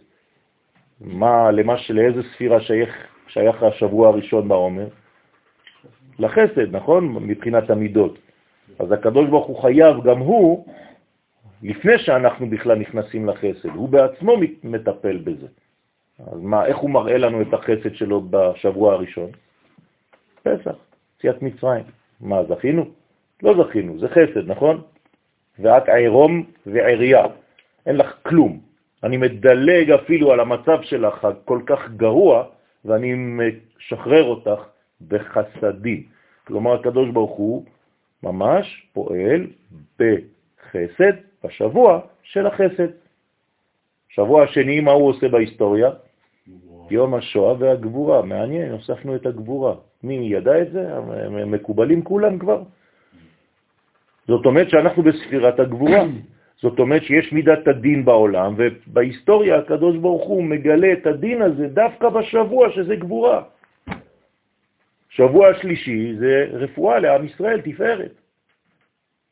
מה, 1.00 1.50
למה, 1.50 1.74
לאיזה 1.90 2.22
ספירה 2.34 2.60
שייך, 2.60 3.06
שייך 3.28 3.62
השבוע 3.62 4.08
הראשון 4.08 4.48
בעומר? 4.48 4.88
לחסד, 6.18 6.76
נכון? 6.76 7.08
מבחינת 7.08 7.70
המידות. 7.70 8.18
אז 8.78 8.92
הקדוש 8.92 9.28
ברוך 9.28 9.46
הוא 9.46 9.62
חייב 9.62 10.02
גם 10.04 10.18
הוא, 10.18 10.66
לפני 11.62 11.98
שאנחנו 11.98 12.50
בכלל 12.50 12.78
נכנסים 12.78 13.28
לחסד, 13.28 13.68
הוא 13.74 13.88
בעצמו 13.88 14.36
מטפל 14.64 15.16
בזה. 15.16 15.46
אז 16.18 16.40
מה, 16.40 16.66
איך 16.66 16.76
הוא 16.76 16.90
מראה 16.90 17.18
לנו 17.18 17.42
את 17.42 17.54
החסד 17.54 17.94
שלו 17.94 18.22
בשבוע 18.30 18.92
הראשון? 18.92 19.30
פסח, 20.42 20.74
יציאת 21.18 21.42
מצרים. 21.42 21.84
מה, 22.20 22.44
זכינו? 22.44 22.84
לא 23.42 23.64
זכינו, 23.64 23.98
זה 23.98 24.08
חסד, 24.08 24.50
נכון? 24.50 24.82
ואת 25.58 25.88
עירום 25.88 26.44
ועירייה, 26.66 27.24
אין 27.86 27.96
לך 27.96 28.14
כלום. 28.22 28.60
אני 29.04 29.16
מדלג 29.16 29.90
אפילו 29.90 30.32
על 30.32 30.40
המצב 30.40 30.82
שלך 30.82 31.24
הכל 31.24 31.60
כך 31.66 31.90
גרוע, 31.96 32.44
ואני 32.84 33.14
משחרר 33.16 34.24
אותך 34.24 34.64
בחסדים. 35.08 36.02
כלומר, 36.46 36.74
הקדוש 36.74 37.10
ברוך 37.10 37.36
הוא 37.36 37.64
ממש 38.22 38.86
פועל 38.92 39.46
בחסד 39.98 41.12
בשבוע 41.44 42.00
של 42.22 42.46
החסד. 42.46 42.88
שבוע 44.08 44.42
השני, 44.42 44.80
מה 44.80 44.92
הוא 44.92 45.08
עושה 45.08 45.28
בהיסטוריה? 45.28 45.90
יום 46.90 47.14
השואה 47.14 47.54
והגבורה. 47.58 48.22
מעניין, 48.22 48.72
הוספנו 48.72 49.16
את 49.16 49.26
הגבורה. 49.26 49.74
מי 50.02 50.14
ידע 50.14 50.62
את 50.62 50.72
זה? 50.72 50.94
מקובלים 51.46 52.02
כולם 52.02 52.38
כבר. 52.38 52.62
זאת 54.26 54.46
אומרת 54.46 54.70
שאנחנו 54.70 55.02
בספירת 55.02 55.60
הגבורה. 55.60 56.02
זאת 56.62 56.78
אומרת 56.78 57.02
שיש 57.02 57.32
מידת 57.32 57.68
הדין 57.68 58.04
בעולם, 58.04 58.54
ובהיסטוריה 58.56 59.58
הקדוש 59.58 59.96
ברוך 59.96 60.24
הוא 60.24 60.44
מגלה 60.44 60.92
את 60.92 61.06
הדין 61.06 61.42
הזה 61.42 61.68
דווקא 61.68 62.08
בשבוע 62.08 62.70
שזה 62.70 62.96
גבורה. 62.96 63.42
שבוע 65.08 65.48
השלישי 65.48 66.14
זה 66.18 66.46
רפואה 66.52 66.98
לעם 66.98 67.24
ישראל, 67.24 67.60
תפארת, 67.60 68.14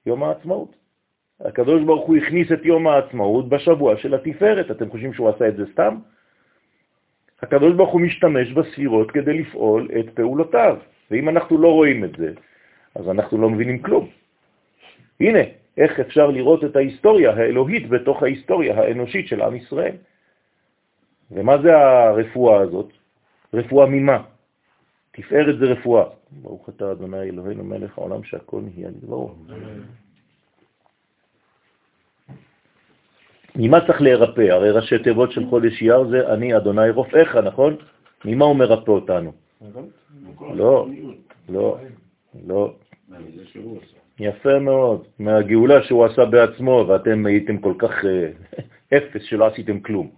יום 0.07 0.23
העצמאות. 0.23 0.77
הקדוש 1.41 1.83
ברוך 1.83 2.07
הוא 2.07 2.17
הכניס 2.17 2.53
את 2.53 2.65
יום 2.65 2.87
העצמאות 2.87 3.49
בשבוע 3.49 3.97
של 3.97 4.15
התפארת. 4.15 4.71
אתם 4.71 4.91
חושבים 4.91 5.13
שהוא 5.13 5.29
עשה 5.29 5.49
את 5.49 5.57
זה 5.57 5.65
סתם? 5.73 5.97
הקדוש 7.43 7.75
ברוך 7.75 7.91
הוא 7.91 8.01
משתמש 8.01 8.53
בספירות 8.53 9.11
כדי 9.11 9.39
לפעול 9.39 9.89
את 9.99 10.15
פעולותיו, 10.15 10.77
ואם 11.11 11.29
אנחנו 11.29 11.59
לא 11.59 11.69
רואים 11.69 12.05
את 12.05 12.17
זה, 12.19 12.33
אז 12.95 13.09
אנחנו 13.09 13.39
לא 13.39 13.51
מבינים 13.51 13.83
כלום. 13.83 14.09
הנה, 15.21 15.39
איך 15.77 16.01
אפשר 16.01 16.31
לראות 16.31 16.65
את 16.65 16.77
ההיסטוריה 16.77 17.31
האלוהית 17.31 17.89
בתוך 17.89 18.23
ההיסטוריה 18.23 18.81
האנושית 18.81 19.29
של 19.29 19.43
עם 19.43 19.57
ישראל. 19.57 19.97
ומה 21.31 21.63
זה 21.63 21.79
הרפואה 21.79 22.61
הזאת? 22.61 22.89
רפואה 23.55 23.87
ממה? 23.87 24.23
תפארת 25.13 25.59
זה 25.59 25.65
רפואה. 25.65 26.05
ברוך 26.43 26.69
אתה 26.69 26.93
אדוני 26.93 27.23
אלוהינו 27.23 27.65
מלך 27.65 27.99
העולם 27.99 28.25
שהכל 28.25 28.61
נהיה 28.61 28.89
לדברו. 28.89 29.35
ממה 33.57 33.87
צריך 33.87 34.03
להירפא? 34.03 34.41
הרי 34.41 34.71
ראשי 34.71 34.99
תיבות 34.99 35.33
של 35.33 35.47
חודש 35.47 35.83
אייר 35.83 36.05
זה 36.11 36.33
אני 36.35 36.57
אדוני 36.57 36.91
רופאיך, 36.91 37.37
נכון? 37.37 37.77
ממה 38.25 38.45
הוא 38.45 38.57
מרפא 38.57 38.91
אותנו? 38.91 39.33
לא, 40.55 40.89
לא, 41.49 41.79
לא. 42.47 42.75
יפה 44.21 44.59
מאוד, 44.59 45.07
מהגאולה 45.19 45.83
שהוא 45.83 46.05
עשה 46.05 46.25
בעצמו, 46.25 46.85
ואתם 46.89 47.27
הייתם 47.27 47.59
כל 47.59 47.75
כך 47.79 48.05
אה, 48.05 48.31
אפס 48.97 49.23
שלא 49.23 49.47
עשיתם 49.47 49.81
כלום. 49.81 50.11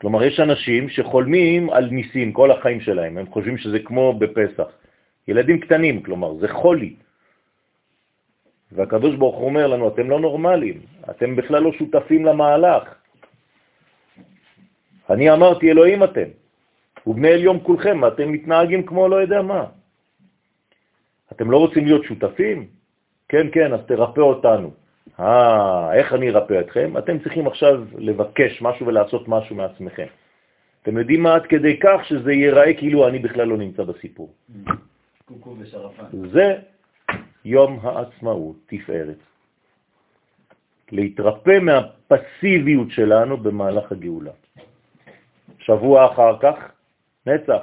כלומר, 0.00 0.24
יש 0.24 0.40
אנשים 0.40 0.88
שחולמים 0.88 1.70
על 1.70 1.84
ניסים 1.90 2.32
כל 2.32 2.50
החיים 2.50 2.80
שלהם, 2.80 3.18
הם 3.18 3.26
חושבים 3.26 3.58
שזה 3.58 3.78
כמו 3.78 4.18
בפסח. 4.18 4.68
ילדים 5.28 5.60
קטנים, 5.60 6.02
כלומר, 6.02 6.34
זה 6.34 6.48
חולי. 6.48 6.94
והקדוש 8.72 9.14
ברוך 9.16 9.36
הוא 9.36 9.46
אומר 9.46 9.66
לנו, 9.66 9.88
אתם 9.88 10.10
לא 10.10 10.20
נורמליים, 10.20 10.80
אתם 11.10 11.36
בכלל 11.36 11.62
לא 11.62 11.72
שותפים 11.72 12.24
למהלך. 12.24 12.94
אני 15.10 15.30
אמרתי, 15.30 15.70
אלוהים 15.70 16.04
אתם, 16.04 16.28
ובני 17.06 17.28
אליום 17.28 17.60
כולכם, 17.60 18.06
אתם 18.06 18.32
מתנהגים 18.32 18.82
כמו 18.86 19.08
לא 19.08 19.16
יודע 19.16 19.42
מה. 19.42 19.79
אתם 21.32 21.50
לא 21.50 21.56
רוצים 21.56 21.84
להיות 21.84 22.04
שותפים? 22.04 22.66
כן, 23.28 23.46
כן, 23.52 23.72
אז 23.72 23.80
תרפא 23.86 24.20
אותנו. 24.20 24.70
אה, 25.20 25.94
איך 25.94 26.12
אני 26.12 26.30
ארפא 26.30 26.60
אתכם? 26.60 26.98
אתם 26.98 27.18
צריכים 27.18 27.46
עכשיו 27.46 27.84
לבקש 27.98 28.62
משהו 28.62 28.86
ולעשות 28.86 29.28
משהו 29.28 29.56
מעצמכם. 29.56 30.06
אתם 30.82 30.98
יודעים 30.98 31.22
מה 31.22 31.34
עד 31.34 31.46
כדי 31.46 31.78
כך 31.80 32.00
שזה 32.04 32.32
ייראה 32.32 32.74
כאילו 32.74 33.08
אני 33.08 33.18
בכלל 33.18 33.48
לא 33.48 33.56
נמצא 33.56 33.82
בסיפור. 33.84 34.32
זה 36.32 36.58
יום 37.44 37.78
העצמאות, 37.82 38.56
תפארת. 38.66 39.18
להתרפא 40.92 41.58
מהפסיביות 41.62 42.90
שלנו 42.90 43.36
במהלך 43.36 43.92
הגאולה. 43.92 44.32
שבוע 45.58 46.12
אחר 46.12 46.38
כך, 46.40 46.56
נצח. 47.26 47.62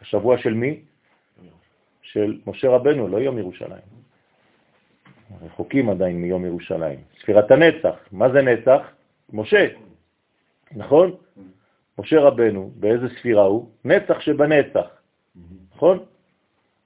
השבוע 0.00 0.38
של 0.38 0.54
מי? 0.54 0.80
של 2.14 2.38
משה 2.46 2.68
רבנו, 2.68 3.08
לא 3.08 3.18
יום 3.18 3.38
ירושלים. 3.38 3.86
רחוקים 5.42 5.90
עדיין 5.90 6.20
מיום 6.20 6.44
ירושלים. 6.44 6.98
ספירת 7.20 7.50
הנצח, 7.50 7.96
מה 8.12 8.30
זה 8.30 8.42
נצח? 8.42 8.80
משה, 9.32 9.66
נכון? 10.72 11.14
משה 11.98 12.20
רבנו, 12.20 12.70
באיזה 12.76 13.08
ספירה 13.18 13.44
הוא? 13.44 13.68
נצח 13.84 14.20
שבנצח, 14.20 14.86
נכון? 15.74 15.98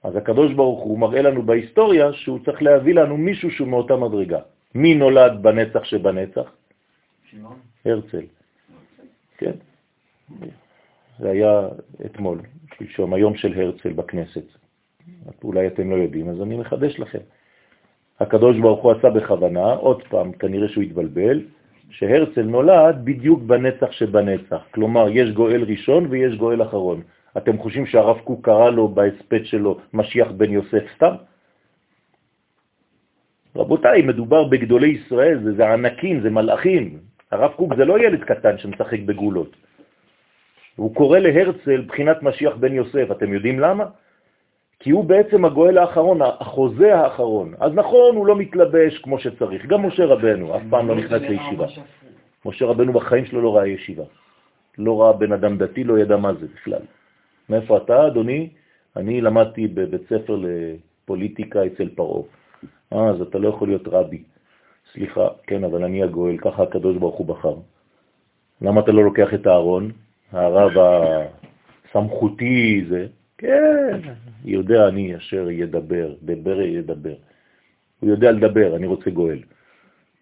אז 0.03 0.15
הקדוש 0.15 0.53
ברוך 0.53 0.81
הוא 0.83 0.99
מראה 0.99 1.21
לנו 1.21 1.43
בהיסטוריה 1.43 2.13
שהוא 2.13 2.39
צריך 2.45 2.61
להביא 2.61 2.93
לנו 2.95 3.17
מישהו 3.17 3.51
שהוא 3.51 3.67
מאותה 3.67 3.95
מדרגה. 3.95 4.39
מי 4.75 4.95
נולד 4.95 5.43
בנצח 5.43 5.83
שבנצח? 5.83 6.47
הרצל. 7.85 8.25
כן. 9.37 9.55
זה 11.19 11.29
היה 11.29 11.69
אתמול, 12.05 12.41
שלשום, 12.77 13.13
היום 13.13 13.35
של 13.35 13.53
הרצל 13.61 13.93
בכנסת. 13.93 14.58
אולי 15.43 15.67
אתם 15.67 15.91
לא 15.91 15.95
יודעים, 15.95 16.29
אז 16.29 16.41
אני 16.41 16.57
מחדש 16.57 16.99
לכם. 16.99 17.19
הקדוש 18.19 18.59
ברוך 18.59 18.81
הוא 18.83 18.91
עשה 18.91 19.09
בכוונה, 19.09 19.73
עוד 19.73 20.03
פעם, 20.09 20.31
כנראה 20.31 20.67
שהוא 20.67 20.83
התבלבל, 20.83 21.41
שהרצל 21.89 22.41
נולד 22.41 22.95
בדיוק 23.03 23.39
בנצח 23.43 23.91
שבנצח. 23.91 24.61
כלומר, 24.71 25.07
יש 25.09 25.31
גואל 25.31 25.63
ראשון 25.63 26.07
ויש 26.09 26.35
גואל 26.35 26.63
אחרון. 26.63 27.01
אתם 27.37 27.57
חושבים 27.57 27.85
שהרב 27.85 28.19
קוק 28.23 28.45
קרא 28.45 28.69
לו 28.69 28.87
בהספט 28.87 29.45
שלו 29.45 29.79
משיח 29.93 30.31
בן 30.31 30.51
יוסף 30.51 30.83
סתם? 30.95 31.15
רבותיי, 33.55 34.01
מדובר 34.01 34.43
בגדולי 34.43 34.87
ישראל, 34.87 35.39
זה, 35.43 35.51
זה 35.53 35.73
ענקים, 35.73 36.21
זה 36.21 36.29
מלאכים. 36.29 36.99
הרב 37.31 37.51
קוק 37.51 37.75
זה 37.75 37.85
לא 37.85 37.99
ילד 37.99 38.23
קטן 38.23 38.57
שמשחק 38.57 38.99
בגולות. 38.99 39.55
הוא 40.75 40.95
קורא 40.95 41.19
להרצל 41.19 41.81
בחינת 41.87 42.23
משיח 42.23 42.55
בן 42.55 42.73
יוסף. 42.73 43.11
אתם 43.11 43.33
יודעים 43.33 43.59
למה? 43.59 43.85
כי 44.79 44.89
הוא 44.89 45.03
בעצם 45.03 45.45
הגואל 45.45 45.77
האחרון, 45.77 46.19
החוזה 46.21 46.95
האחרון. 46.95 47.53
אז 47.59 47.73
נכון, 47.73 48.15
הוא 48.15 48.27
לא 48.27 48.35
מתלבש 48.35 48.97
כמו 48.97 49.19
שצריך. 49.19 49.65
גם 49.65 49.85
משה 49.85 50.05
רבנו 50.05 50.57
אף 50.57 50.61
פעם 50.69 50.87
לא 50.87 50.95
נכנס 50.95 51.21
לישיבה. 51.21 51.65
משה 52.45 52.65
רבנו 52.65 52.93
בחיים 52.93 53.25
שלו 53.25 53.41
לא 53.41 53.55
ראה 53.55 53.67
ישיבה. 53.67 54.03
לא 54.77 55.01
ראה 55.01 55.13
בן 55.13 55.31
אדם 55.31 55.57
דתי, 55.57 55.83
לא 55.83 55.99
ידע 55.99 56.17
מה 56.17 56.33
זה 56.33 56.47
בכלל. 56.55 56.81
מאיפה 57.49 57.77
אתה, 57.77 58.07
אדוני? 58.07 58.49
אני 58.95 59.21
למדתי 59.21 59.67
בבית 59.67 60.01
ספר 60.09 60.39
לפוליטיקה 60.43 61.65
אצל 61.65 61.89
פרעה. 61.95 62.23
אה, 62.93 63.09
אז 63.09 63.21
אתה 63.21 63.37
לא 63.37 63.49
יכול 63.49 63.67
להיות 63.67 63.87
רבי. 63.87 64.23
סליחה, 64.93 65.27
כן, 65.47 65.63
אבל 65.63 65.83
אני 65.83 66.03
הגואל, 66.03 66.37
ככה 66.37 66.63
הקדוש 66.63 66.97
ברוך 66.97 67.15
הוא 67.15 67.27
בחר. 67.27 67.55
למה 68.61 68.81
אתה 68.81 68.91
לא 68.91 69.03
לוקח 69.03 69.33
את 69.33 69.47
הארון, 69.47 69.91
הרב 70.31 70.71
הסמכותי 71.89 72.85
זה? 72.89 73.07
כן, 73.39 73.99
יודע 74.45 74.87
אני 74.87 75.15
אשר 75.17 75.49
ידבר, 75.49 76.13
דבר 76.21 76.61
ידבר. 76.61 77.15
הוא 77.99 78.09
יודע 78.09 78.31
לדבר, 78.31 78.75
אני 78.75 78.87
רוצה 78.87 79.09
גואל. 79.09 79.39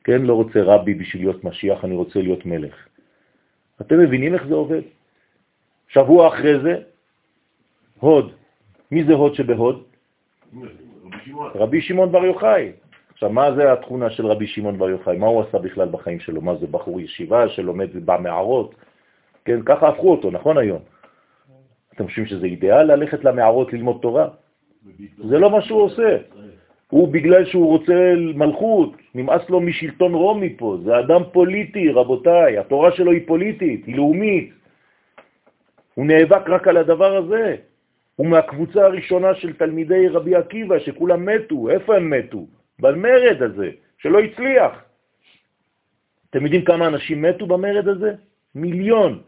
כן, 0.04 0.22
לא 0.22 0.34
רוצה 0.34 0.64
רבי 0.64 0.94
בשביל 0.94 1.22
להיות 1.22 1.44
משיח, 1.44 1.86
אני 1.86 1.96
רוצה 1.96 2.20
להיות 2.22 2.46
מלך. 2.46 2.76
אתם 3.82 4.00
מבינים 4.00 4.34
איך 4.34 4.48
זה 4.48 4.54
עובד? 4.54 4.82
שבוע 5.88 6.28
אחרי 6.28 6.60
זה, 6.60 6.76
הוד. 8.00 8.32
מי 8.92 9.04
זה 9.04 9.14
הוד 9.14 9.36
שבהוד? 9.36 9.84
רבי 11.56 11.82
שמעון 11.82 12.12
בר 12.12 12.26
יוחאי. 12.26 12.72
עכשיו, 13.14 13.30
מה 13.30 13.56
זה 13.56 13.74
התכונה 13.74 14.10
של 14.10 14.26
רבי 14.26 14.48
שמעון 14.48 14.78
בר 14.78 14.90
יוחאי? 14.90 15.18
מה 15.18 15.28
הוא 15.28 15.42
עשה 15.42 15.58
בכלל 15.58 15.88
בחיים 15.90 16.20
שלו? 16.20 16.42
מה 16.42 16.56
זה 16.56 16.68
בחור 16.68 17.02
ישיבה 17.02 17.50
שלומד 17.50 17.90
במערות? 18.06 18.76
כן, 19.46 19.60
ככה 19.66 19.88
הפכו 19.88 20.12
אותו, 20.12 20.32
נכון 20.32 20.58
היום? 20.58 20.82
אתם 21.98 22.08
חושבים 22.08 22.26
שזה 22.26 22.46
אידיאל 22.46 22.94
ללכת 22.94 23.24
למערות 23.24 23.74
ללמוד 23.74 23.98
תורה? 24.02 24.28
זה 25.18 25.40
לא 25.40 25.50
מה 25.52 25.62
שהוא 25.62 25.82
עושה. 25.82 26.18
הוא 26.90 27.08
בגלל 27.08 27.46
שהוא 27.46 27.68
רוצה 27.68 28.14
מלכות, 28.36 28.96
נמאס 29.16 29.50
לו 29.50 29.60
משלטון 29.60 30.14
רומי 30.14 30.54
פה, 30.58 30.78
זה 30.84 31.00
אדם 31.00 31.22
פוליטי, 31.34 31.90
רבותיי, 31.92 32.58
התורה 32.58 32.92
שלו 32.92 33.12
היא 33.12 33.28
פוליטית, 33.28 33.86
היא 33.86 33.96
לאומית. 33.96 34.54
הוא 35.94 36.06
נאבק 36.06 36.50
רק 36.50 36.68
על 36.68 36.78
הדבר 36.78 37.18
הזה. 37.18 37.56
הוא 38.16 38.28
מהקבוצה 38.28 38.86
הראשונה 38.86 39.36
של 39.36 39.54
תלמידי 39.54 40.08
רבי 40.08 40.36
עקיבא, 40.36 40.80
שכולם 40.80 41.26
מתו. 41.26 41.70
איפה 41.70 41.96
הם 41.96 42.10
מתו? 42.10 42.48
במרד 42.80 43.42
הזה, 43.42 43.70
שלא 43.98 44.20
הצליח. 44.20 44.72
אתם 46.30 46.44
יודעים 46.44 46.66
כמה 46.66 46.88
אנשים 46.88 47.22
מתו 47.22 47.46
במרד 47.46 47.88
הזה? 47.88 48.14
מיליון. 48.56 49.22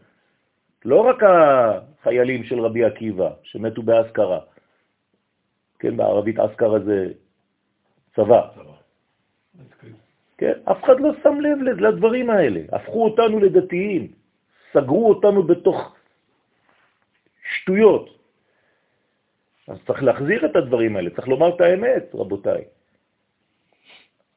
לא 0.84 1.00
רק 1.00 1.22
החיילים 1.22 2.44
של 2.44 2.60
רבי 2.60 2.84
עקיבא 2.84 3.30
שמתו 3.42 3.82
באזכרה. 3.82 4.40
כן, 5.78 5.96
בערבית 5.96 6.38
אזכרה 6.38 6.78
זה 6.80 7.12
צבא. 8.16 8.48
כן, 10.38 10.52
אף 10.64 10.84
אחד 10.84 11.00
לא 11.00 11.10
שם 11.22 11.40
לב 11.40 11.58
לדברים 11.62 12.30
האלה. 12.30 12.60
הפכו 12.72 13.04
אותנו 13.04 13.38
לדתיים, 13.40 14.12
סגרו 14.72 15.08
אותנו 15.08 15.42
בתוך 15.42 15.96
שטויות. 17.44 18.20
אז 19.68 19.76
צריך 19.86 20.02
להחזיר 20.02 20.46
את 20.46 20.56
הדברים 20.56 20.96
האלה, 20.96 21.10
צריך 21.10 21.28
לומר 21.28 21.54
את 21.56 21.60
האמת, 21.60 22.04
רבותיי. 22.14 22.64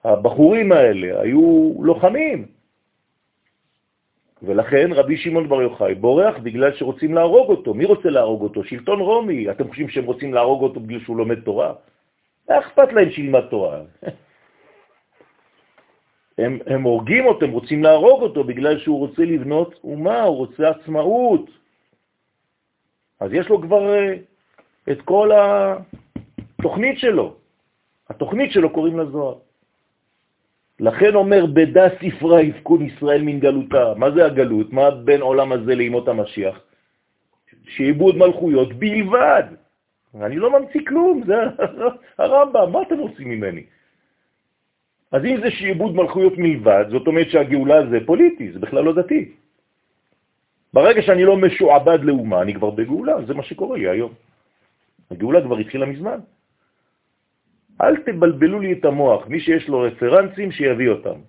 הבחורים 0.03 0.71
האלה 0.71 1.21
היו 1.21 1.73
לוחמים, 1.79 2.47
ולכן 4.43 4.91
רבי 4.91 5.17
שמעון 5.17 5.49
בר 5.49 5.61
יוחאי 5.61 5.95
בורח 5.95 6.37
בגלל 6.43 6.73
שרוצים 6.75 7.13
להרוג 7.13 7.49
אותו. 7.49 7.73
מי 7.73 7.85
רוצה 7.85 8.09
להרוג 8.09 8.41
אותו? 8.41 8.63
שלטון 8.63 8.99
רומי. 8.99 9.51
אתם 9.51 9.67
חושבים 9.67 9.89
שהם 9.89 10.05
רוצים 10.05 10.33
להרוג 10.33 10.61
אותו 10.61 10.79
בגלל 10.79 10.99
שהוא 10.99 11.17
לומד 11.17 11.39
תורה? 11.39 11.73
מה 12.49 12.59
אכפת 12.59 12.93
להם 12.93 13.11
שילמד 13.11 13.43
תורה? 13.49 13.81
הם, 16.37 16.59
הם 16.65 16.81
הורגים 16.83 17.25
אותו, 17.25 17.45
הם 17.45 17.51
רוצים 17.51 17.83
להרוג 17.83 18.21
אותו 18.21 18.43
בגלל 18.43 18.79
שהוא 18.79 18.99
רוצה 18.99 19.21
לבנות 19.21 19.79
אומה, 19.83 20.21
הוא 20.23 20.37
רוצה 20.37 20.69
עצמאות. 20.69 21.49
אז 23.19 23.33
יש 23.33 23.49
לו 23.49 23.61
כבר 23.61 23.93
uh, 23.93 23.97
את 24.91 25.01
כל 25.01 25.31
התוכנית 26.59 26.99
שלו. 26.99 27.35
התוכנית 28.09 28.51
שלו 28.51 28.69
קוראים 28.69 28.99
לזוהר. 28.99 29.35
לכן 30.79 31.15
אומר, 31.15 31.45
בדה 31.45 31.87
ספרה 32.01 32.41
יפקון 32.41 32.81
ישראל 32.85 33.21
מן 33.21 33.39
גלותה. 33.39 33.93
מה 33.97 34.11
זה 34.11 34.25
הגלות? 34.25 34.73
מה 34.73 34.91
בין 34.91 35.21
עולם 35.21 35.51
הזה 35.51 35.75
לימות 35.75 36.07
המשיח? 36.07 36.59
שעיבוד 37.67 38.17
מלכויות 38.17 38.73
בלבד. 38.73 39.43
אני 40.21 40.35
לא 40.35 40.59
ממציא 40.59 40.81
כלום, 40.87 41.23
זה 41.25 41.35
הרמב"ם, 42.21 42.71
מה 42.71 42.81
אתם 42.81 42.97
רוצים 42.97 43.29
ממני? 43.29 43.63
אז 45.11 45.25
אם 45.25 45.37
זה 45.43 45.51
שעיבוד 45.51 45.95
מלכויות 45.95 46.33
מלבד, 46.37 46.85
זאת 46.89 47.07
אומרת 47.07 47.29
שהגאולה 47.29 47.89
זה 47.89 47.97
פוליטי, 48.05 48.51
זה 48.51 48.59
בכלל 48.59 48.83
לא 48.83 48.93
דתי. 48.93 49.31
ברגע 50.73 51.01
שאני 51.01 51.23
לא 51.25 51.37
משועבד 51.37 51.99
לאומה, 52.03 52.41
אני 52.41 52.53
כבר 52.53 52.69
בגאולה, 52.69 53.25
זה 53.25 53.33
מה 53.33 53.43
שקורה 53.43 53.77
לי 53.77 53.89
היום. 53.89 54.13
הגאולה 55.11 55.41
כבר 55.41 55.57
התחילה 55.57 55.85
מזמן. 55.85 56.19
אל 57.81 57.95
תבלבלו 57.97 58.59
לי 58.59 58.73
את 58.73 58.85
המוח, 58.85 59.27
מי 59.27 59.39
שיש 59.39 59.67
לו 59.69 59.79
רפרנסים 59.81 60.51
שיביא 60.51 60.89
אותם. 60.89 61.19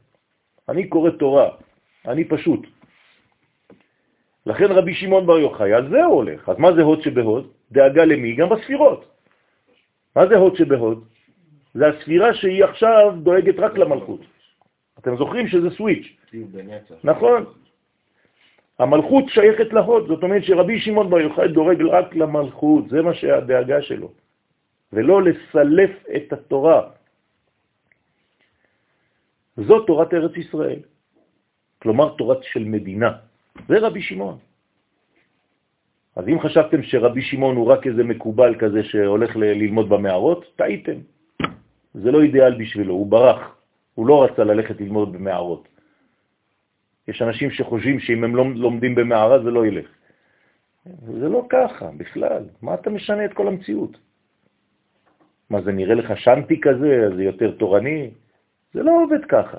אני 0.68 0.88
קורא 0.88 1.10
תורה, 1.10 1.48
אני 2.08 2.24
פשוט. 2.24 2.66
לכן 4.46 4.64
רבי 4.64 4.94
שמעון 4.94 5.26
בר 5.26 5.38
יוחאי, 5.38 5.72
על 5.72 5.88
זה 5.88 6.04
הוא 6.04 6.14
הולך. 6.14 6.48
אז 6.48 6.58
מה 6.58 6.72
זה 6.72 6.82
הוד 6.82 7.02
שבהוד? 7.02 7.50
דאגה 7.72 8.04
למי? 8.04 8.34
גם 8.36 8.48
בספירות. 8.48 9.04
מה 10.16 10.26
זה 10.26 10.36
הוד 10.36 10.56
שבהוד? 10.56 11.04
זה 11.74 11.88
הספירה 11.88 12.34
שהיא 12.34 12.64
עכשיו 12.64 13.14
דואגת 13.22 13.58
רק 13.58 13.78
למלכות. 13.78 14.20
אתם 14.98 15.16
זוכרים 15.16 15.48
שזה 15.48 15.70
סוויץ'. 15.70 16.16
נכון. 17.04 17.44
המלכות 18.78 19.24
שייכת 19.28 19.72
להוד, 19.72 20.06
זאת 20.08 20.22
אומרת 20.22 20.44
שרבי 20.44 20.80
שמעון 20.80 21.10
בר 21.10 21.20
יוחאי 21.20 21.48
דורג 21.48 21.82
רק 21.82 22.16
למלכות, 22.16 22.88
זה 22.88 23.02
מה 23.02 23.14
שהדאגה 23.14 23.82
שלו. 23.82 24.23
ולא 24.94 25.22
לסלף 25.22 25.90
את 26.16 26.32
התורה. 26.32 26.80
זאת 29.56 29.86
תורת 29.86 30.14
ארץ 30.14 30.36
ישראל, 30.36 30.80
כלומר 31.82 32.14
תורת 32.18 32.42
של 32.42 32.64
מדינה. 32.64 33.10
זה 33.68 33.78
רבי 33.78 34.02
שמעון. 34.02 34.38
אז 36.16 36.24
אם 36.28 36.40
חשבתם 36.40 36.82
שרבי 36.82 37.22
שמעון 37.22 37.56
הוא 37.56 37.66
רק 37.66 37.86
איזה 37.86 38.02
מקובל 38.04 38.54
כזה 38.58 38.82
שהולך 38.84 39.36
ללמוד 39.36 39.88
במערות, 39.88 40.44
טעיתם. 40.56 40.98
זה 41.94 42.10
לא 42.10 42.22
אידיאל 42.22 42.54
בשבילו, 42.58 42.94
הוא 42.94 43.06
ברח. 43.06 43.56
הוא 43.94 44.06
לא 44.06 44.24
רצה 44.24 44.44
ללכת 44.44 44.80
ללמוד 44.80 45.12
במערות. 45.12 45.68
יש 47.08 47.22
אנשים 47.22 47.50
שחושבים 47.50 48.00
שאם 48.00 48.24
הם 48.24 48.36
לא 48.36 48.44
לומדים 48.54 48.94
במערה 48.94 49.42
זה 49.42 49.50
לא 49.50 49.66
ילך. 49.66 49.86
זה 51.20 51.28
לא 51.28 51.46
ככה 51.48 51.90
בכלל. 51.96 52.42
מה 52.62 52.74
אתה 52.74 52.90
משנה 52.90 53.24
את 53.24 53.32
כל 53.32 53.48
המציאות? 53.48 54.03
מה, 55.54 55.60
זה 55.62 55.72
נראה 55.72 55.94
לך 55.94 56.18
שנטי 56.18 56.60
כזה, 56.60 57.10
זה 57.16 57.24
יותר 57.24 57.50
תורני? 57.50 58.10
זה 58.74 58.82
לא 58.82 59.02
עובד 59.02 59.24
ככה. 59.24 59.58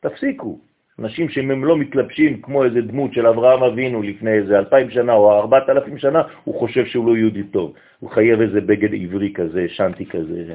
תפסיקו. 0.00 0.58
אנשים 0.98 1.28
שאם 1.28 1.50
הם 1.50 1.64
לא 1.64 1.76
מתלבשים 1.76 2.42
כמו 2.42 2.64
איזה 2.64 2.80
דמות 2.80 3.14
של 3.14 3.26
אברהם 3.26 3.62
אבינו 3.62 4.02
לפני 4.02 4.30
איזה 4.30 4.58
אלפיים 4.58 4.90
שנה 4.90 5.12
או 5.12 5.38
ארבעת 5.38 5.68
אלפים 5.68 5.98
שנה, 5.98 6.22
הוא 6.44 6.54
חושב 6.60 6.86
שהוא 6.86 7.06
לא 7.06 7.16
יהודי 7.16 7.42
טוב. 7.42 7.74
הוא 7.98 8.10
חייב 8.10 8.40
איזה 8.40 8.60
בגד 8.60 8.94
עברי 8.94 9.32
כזה, 9.32 9.66
שנטי 9.68 10.06
כזה, 10.06 10.54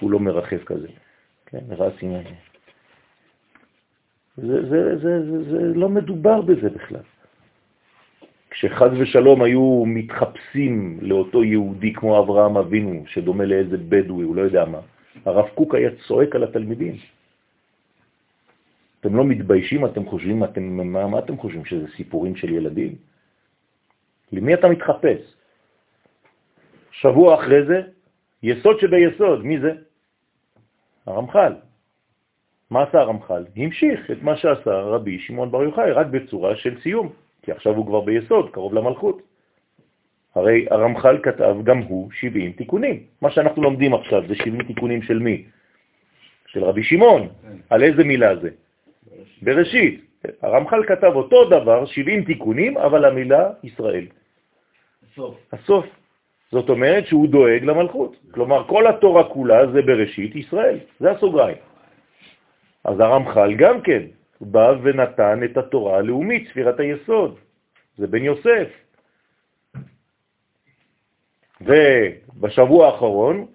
הוא 0.00 0.10
לא 0.10 0.20
מרחב 0.20 0.62
כזה. 0.66 0.88
כן, 1.46 1.64
רסים. 1.70 2.12
זה, 4.36 4.62
זה, 4.68 4.96
זה, 4.96 5.12
זה, 5.30 5.50
זה 5.50 5.74
לא 5.74 5.88
מדובר 5.88 6.40
בזה 6.40 6.70
בכלל. 6.70 7.06
כשחז 8.58 8.90
ושלום 8.98 9.42
היו 9.42 9.84
מתחפשים 9.86 10.98
לאותו 11.02 11.44
יהודי 11.44 11.92
כמו 11.92 12.18
אברהם 12.18 12.56
אבינו, 12.56 13.04
שדומה 13.06 13.44
לאיזה 13.44 13.76
בדואי, 13.76 14.24
הוא 14.24 14.36
לא 14.36 14.42
יודע 14.42 14.64
מה, 14.64 14.80
הרב 15.24 15.48
קוק 15.54 15.74
היה 15.74 15.90
צועק 16.06 16.34
על 16.34 16.44
התלמידים. 16.44 16.96
אתם 19.00 19.16
לא 19.16 19.24
מתביישים, 19.24 19.86
אתם 19.86 20.06
חושבים, 20.06 20.44
אתם, 20.44 20.62
מה, 20.62 21.06
מה 21.06 21.18
אתם 21.18 21.36
חושבים, 21.36 21.64
שזה 21.64 21.86
סיפורים 21.96 22.36
של 22.36 22.50
ילדים? 22.50 22.94
למי 24.32 24.54
אתה 24.54 24.68
מתחפש? 24.68 25.22
שבוע 26.90 27.34
אחרי 27.34 27.66
זה, 27.66 27.82
יסוד 28.42 28.80
שביסוד, 28.80 29.46
מי 29.46 29.60
זה? 29.60 29.72
הרמח"ל. 31.06 31.52
מה 32.70 32.82
עשה 32.82 32.98
הרמח"ל? 32.98 33.44
המשיך 33.56 34.10
את 34.10 34.22
מה 34.22 34.36
שעשה 34.36 34.70
רבי 34.70 35.18
שמעון 35.18 35.50
בר 35.50 35.62
יוחאי, 35.62 35.92
רק 35.92 36.06
בצורה 36.06 36.56
של 36.56 36.80
סיום. 36.82 37.27
כי 37.48 37.52
עכשיו 37.52 37.74
הוא 37.76 37.86
כבר 37.86 38.00
ביסוד, 38.00 38.50
קרוב 38.50 38.74
למלכות. 38.74 39.22
הרי 40.34 40.66
הרמח"ל 40.70 41.18
כתב 41.22 41.56
גם 41.64 41.78
הוא 41.78 42.10
70 42.12 42.52
תיקונים. 42.52 42.96
מה 43.22 43.30
שאנחנו 43.30 43.62
לומדים 43.62 43.94
עכשיו 43.94 44.22
זה 44.28 44.34
70 44.34 44.62
תיקונים 44.62 45.02
של 45.02 45.18
מי? 45.18 45.44
של 46.46 46.64
רבי 46.64 46.82
שמעון. 46.82 47.28
כן. 47.28 47.56
על 47.70 47.82
איזה 47.82 48.04
מילה 48.04 48.36
זה? 48.36 48.50
בראשית. 48.52 49.42
בראשית. 49.42 50.04
הרמח"ל 50.42 50.82
כתב 50.86 51.12
אותו 51.14 51.44
דבר, 51.48 51.86
70 51.86 52.24
תיקונים, 52.24 52.76
אבל 52.76 53.04
המילה 53.04 53.50
ישראל. 53.64 54.06
הסוף. 55.12 55.34
הסוף. 55.52 55.86
זאת 56.52 56.68
אומרת 56.68 57.06
שהוא 57.06 57.28
דואג 57.28 57.64
למלכות. 57.64 58.16
כלומר, 58.30 58.68
כל 58.68 58.86
התורה 58.86 59.24
כולה 59.24 59.72
זה 59.72 59.82
בראשית 59.82 60.36
ישראל. 60.36 60.78
זה 61.00 61.10
הסוגריים. 61.10 61.56
אז 62.84 63.00
הרמח"ל 63.00 63.54
גם 63.56 63.80
כן, 63.80 64.02
בא 64.40 64.72
ונתן 64.82 65.40
את 65.44 65.56
התורה 65.56 65.98
הלאומית, 65.98 66.48
ספירת 66.48 66.80
היסוד. 66.80 67.38
זה 67.96 68.06
בן 68.06 68.22
יוסף. 68.22 68.68
ובשבוע 71.60 72.86
האחרון, 72.86 73.46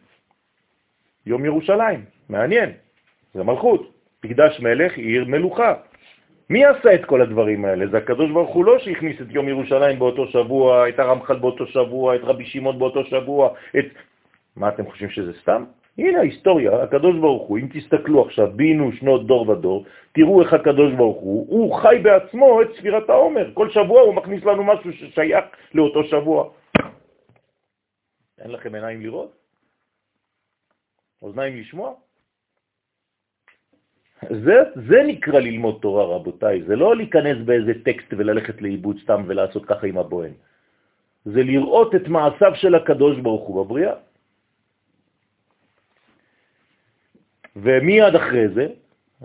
יום 1.26 1.46
ירושלים, 1.46 2.06
מעניין, 2.30 2.72
זה 3.34 3.44
מלכות. 3.44 3.94
מקדש 4.24 4.60
מלך, 4.60 4.98
עיר 4.98 5.26
מלוכה. 5.26 5.74
מי 6.50 6.66
עשה 6.66 6.96
את 6.96 7.06
כל 7.06 7.22
הדברים 7.22 7.66
האלה? 7.66 7.88
זה 7.88 7.98
הקדוש 7.98 8.32
ברוך 8.32 8.54
הוא 8.54 8.66
לא 8.66 8.80
שהכניס 8.80 9.22
את 9.22 9.28
יום 9.30 9.50
ירושלים 9.50 10.00
באותו 10.00 10.28
שבוע, 10.28 10.90
את 10.90 11.00
הרמח"ל 11.00 11.36
באותו 11.40 11.68
שבוע, 11.68 12.16
את 12.16 12.22
רבי 12.24 12.46
שמעון 12.46 12.80
באותו 12.80 13.06
שבוע, 13.06 13.50
את... 13.80 13.86
מה 14.56 14.70
אתם 14.70 14.86
חושבים 14.86 15.10
שזה 15.10 15.34
סתם? 15.42 15.64
הנה 15.98 16.20
ההיסטוריה, 16.20 16.84
הקדוש 16.84 17.16
ברוך 17.18 17.48
הוא, 17.48 17.58
אם 17.58 17.68
תסתכלו 17.74 18.26
עכשיו, 18.26 18.52
בינו 18.56 18.92
שנות 18.92 19.28
דור 19.28 19.50
ודור, 19.50 19.86
תראו 20.12 20.42
איך 20.42 20.54
הקדוש 20.54 20.94
ברוך 20.94 21.18
הוא, 21.18 21.46
הוא 21.50 21.76
חי 21.76 22.00
בעצמו 22.04 22.62
את 22.62 22.68
ספירת 22.78 23.10
העומר. 23.10 23.52
כל 23.54 23.70
שבוע 23.70 24.02
הוא 24.02 24.16
מכניס 24.16 24.44
לנו 24.44 24.64
משהו 24.64 24.94
ששייך 24.94 25.46
לאותו 25.74 26.04
שבוע. 26.04 26.50
אין 28.40 28.52
לכם 28.52 28.76
עיניים 28.76 29.02
לראות? 29.02 29.32
אוזניים 31.22 31.58
לשמוע? 31.58 31.94
זה, 34.30 34.56
זה 34.76 35.00
נקרא 35.08 35.40
ללמוד 35.40 35.80
תורה, 35.82 36.06
רבותיי. 36.16 36.64
זה 36.64 36.76
לא 36.76 36.96
להיכנס 36.96 37.38
באיזה 37.46 37.74
טקסט 37.86 38.14
וללכת 38.18 38.62
לאיבוד 38.62 38.98
סתם 39.04 39.24
ולעשות 39.28 39.66
ככה 39.66 39.88
עם 39.88 39.98
הבוהן. 39.98 40.32
זה 41.26 41.44
לראות 41.44 41.96
את 41.96 42.08
מעשיו 42.08 42.52
של 42.56 42.76
הקדוש 42.76 43.20
ברוך 43.20 43.48
הוא 43.48 43.66
בבריאה. 43.66 43.94
ומיד 47.56 48.16
אחרי 48.16 48.50
זה 48.50 48.68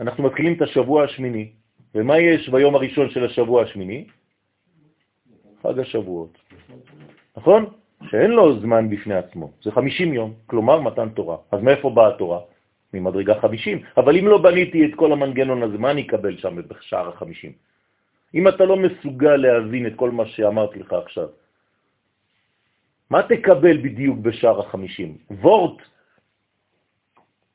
אנחנו 0.00 0.24
מתחילים 0.24 0.52
את 0.52 0.62
השבוע 0.62 1.04
השמיני. 1.04 1.48
ומה 1.94 2.18
יש 2.18 2.48
ביום 2.48 2.74
הראשון 2.74 3.10
של 3.10 3.24
השבוע 3.24 3.62
השמיני? 3.62 4.04
חג 5.62 5.78
השבועות. 5.78 6.38
נכון? 7.36 7.66
שאין 8.10 8.30
לו 8.30 8.60
זמן 8.60 8.90
בפני 8.90 9.14
עצמו. 9.14 9.50
זה 9.62 9.70
50 9.72 10.12
יום, 10.12 10.34
כלומר 10.46 10.80
מתן 10.80 11.08
תורה. 11.08 11.36
אז 11.52 11.60
מאיפה 11.62 11.90
באה 11.90 12.08
התורה? 12.08 12.40
ממדרגה 12.94 13.40
50. 13.40 13.82
אבל 13.96 14.16
אם 14.16 14.26
לא 14.28 14.38
בניתי 14.38 14.86
את 14.86 14.94
כל 14.94 15.12
המנגנון 15.12 15.62
הזה, 15.62 15.78
מה 15.78 15.90
אני 15.90 16.02
אקבל 16.02 16.36
שם 16.38 16.56
בשער 16.68 17.08
ה-50? 17.08 17.52
אם 18.34 18.48
אתה 18.48 18.64
לא 18.64 18.76
מסוגל 18.76 19.36
להבין 19.36 19.86
את 19.86 19.92
כל 19.96 20.10
מה 20.10 20.26
שאמרתי 20.26 20.78
לך 20.78 20.92
עכשיו, 20.92 21.28
מה 23.10 23.22
תקבל 23.22 23.76
בדיוק 23.76 24.18
בשער 24.18 24.60
החמישים? 24.60 25.16
וורט. 25.30 25.82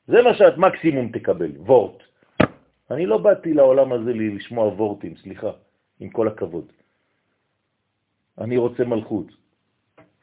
זה 0.06 0.22
מה 0.22 0.34
שאת 0.34 0.56
מקסימום 0.58 1.08
תקבל, 1.08 1.50
וורט. 1.56 2.02
אני 2.90 3.06
לא 3.06 3.18
באתי 3.18 3.54
לעולם 3.54 3.92
הזה 3.92 4.12
לשמוע 4.12 4.66
וורטים, 4.66 5.16
סליחה, 5.16 5.50
עם 6.00 6.08
כל 6.08 6.28
הכבוד. 6.28 6.64
אני 8.38 8.56
רוצה 8.56 8.84
מלכות. 8.84 9.26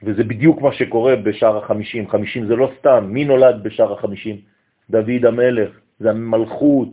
וזה 0.04 0.24
בדיוק 0.24 0.62
מה 0.62 0.74
שקורה 0.74 1.16
בשער 1.16 1.58
החמישים. 1.58 2.10
חמישים 2.10 2.48
זה 2.48 2.56
לא 2.56 2.72
סתם. 2.80 3.06
מי 3.10 3.26
נולד 3.26 3.64
בשער 3.64 3.94
החמישים? 3.94 4.42
דוד 4.90 5.26
המלך. 5.26 5.72
זה 6.00 6.10
המלכות. 6.10 6.90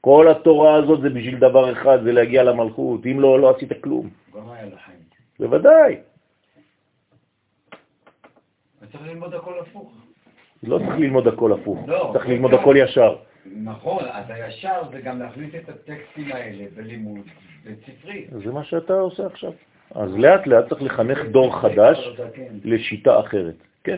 כל 0.00 0.28
התורה 0.28 0.74
הזאת 0.74 1.00
זה 1.00 1.08
בשביל 1.08 1.38
דבר 1.38 1.72
אחד, 1.72 2.02
זה 2.04 2.12
להגיע 2.12 2.42
למלכות. 2.42 3.06
אם 3.06 3.20
לא, 3.20 3.40
לא 3.40 3.56
עשית 3.56 3.72
כלום. 3.82 4.10
גם 4.34 4.50
היה 4.50 4.66
לחיים. 4.66 5.02
בוודאי. 5.40 5.96
צריך 8.92 9.02
ללמוד 9.02 9.34
הכל 9.34 9.58
הפוך. 9.60 10.11
לא 10.62 10.78
צריך 10.78 10.98
ללמוד 10.98 11.28
הכל 11.28 11.52
הפוך, 11.52 11.88
לא, 11.88 12.10
צריך 12.12 12.24
כן. 12.24 12.30
ללמוד 12.30 12.54
הכל 12.54 12.74
ישר. 12.78 13.16
נכון, 13.46 14.04
אז 14.12 14.24
הישר 14.28 14.82
זה 14.92 15.00
גם 15.00 15.18
להכניס 15.18 15.54
את 15.54 15.68
הטקסטים 15.68 16.32
האלה 16.32 16.64
בלימוד 16.76 17.26
בית 17.64 17.78
ספרי. 17.86 18.26
זה 18.44 18.52
מה 18.52 18.64
שאתה 18.64 18.92
עושה 18.92 19.26
עכשיו. 19.26 19.52
אז 19.94 20.10
לאט 20.14 20.46
לאט 20.46 20.68
צריך 20.68 20.82
לחנך 20.82 21.18
דור 21.30 21.60
חדש 21.60 22.08
כן. 22.34 22.54
לשיטה 22.64 23.20
אחרת. 23.20 23.54
כן. 23.84 23.96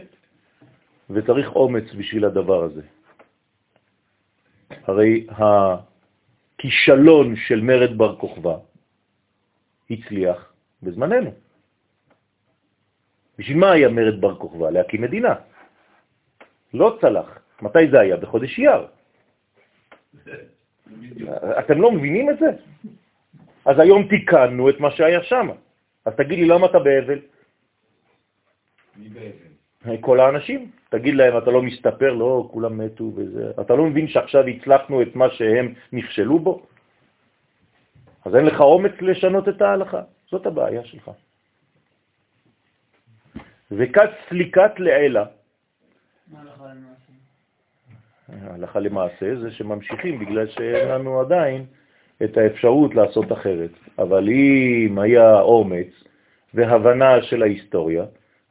וצריך 1.10 1.56
אומץ 1.56 1.84
בשביל 1.98 2.24
הדבר 2.24 2.64
הזה. 2.64 2.82
הרי 4.70 5.26
הכישלון 6.58 7.36
של 7.36 7.60
מרד 7.60 7.98
בר 7.98 8.16
כוכבא 8.16 8.56
הצליח 9.90 10.52
בזמננו. 10.82 11.30
בשביל 13.38 13.56
מה 13.56 13.72
היה 13.72 13.88
מרד 13.88 14.20
בר 14.20 14.34
כוכבא? 14.34 14.70
להקים 14.70 15.02
מדינה. 15.02 15.34
לא 16.74 16.98
צלח. 17.00 17.38
מתי 17.62 17.90
זה 17.90 18.00
היה? 18.00 18.16
בחודש 18.16 18.58
אייר. 18.58 18.86
אתם 21.58 21.80
לא 21.80 21.92
מבינים 21.92 22.30
את 22.30 22.38
זה? 22.38 22.50
אז 23.64 23.78
היום 23.78 24.08
תיקנו 24.08 24.70
את 24.70 24.80
מה 24.80 24.90
שהיה 24.90 25.22
שם. 25.22 25.48
אז 26.04 26.12
תגיד 26.16 26.38
לי, 26.38 26.46
למה 26.48 26.66
אתה 26.66 26.78
באבל? 26.78 27.18
מי 28.96 29.08
באבן? 29.08 30.00
כל 30.00 30.20
האנשים. 30.20 30.70
תגיד 30.88 31.14
להם, 31.14 31.38
אתה 31.38 31.50
לא 31.50 31.62
מסתפר, 31.62 32.12
לא, 32.12 32.48
כולם 32.52 32.78
מתו 32.78 33.12
וזה. 33.16 33.50
אתה 33.60 33.74
לא 33.74 33.84
מבין 33.86 34.08
שעכשיו 34.08 34.46
הצלחנו 34.46 35.02
את 35.02 35.16
מה 35.16 35.30
שהם 35.30 35.74
נכשלו 35.92 36.38
בו? 36.38 36.66
אז 38.24 38.36
אין 38.36 38.44
לך 38.46 38.60
אומץ 38.60 38.92
לשנות 39.00 39.48
את 39.48 39.62
ההלכה. 39.62 40.02
זאת 40.30 40.46
הבעיה 40.46 40.84
שלך. 40.84 41.10
וכת 43.70 44.10
סליקת 44.28 44.72
לעילה, 44.78 45.24
מה 46.28 46.40
הלכה 46.40 46.63
למעשה? 46.63 46.63
הלכה 48.28 48.80
למעשה 48.80 49.36
זה 49.36 49.50
שממשיכים 49.50 50.18
בגלל 50.18 50.46
שאין 50.46 50.88
לנו 50.88 51.20
עדיין 51.20 51.64
את 52.24 52.36
האפשרות 52.36 52.94
לעשות 52.94 53.32
אחרת. 53.32 53.70
אבל 53.98 54.28
אם 54.28 54.98
היה 54.98 55.40
אומץ 55.40 56.04
והבנה 56.54 57.22
של 57.22 57.42
ההיסטוריה, 57.42 58.04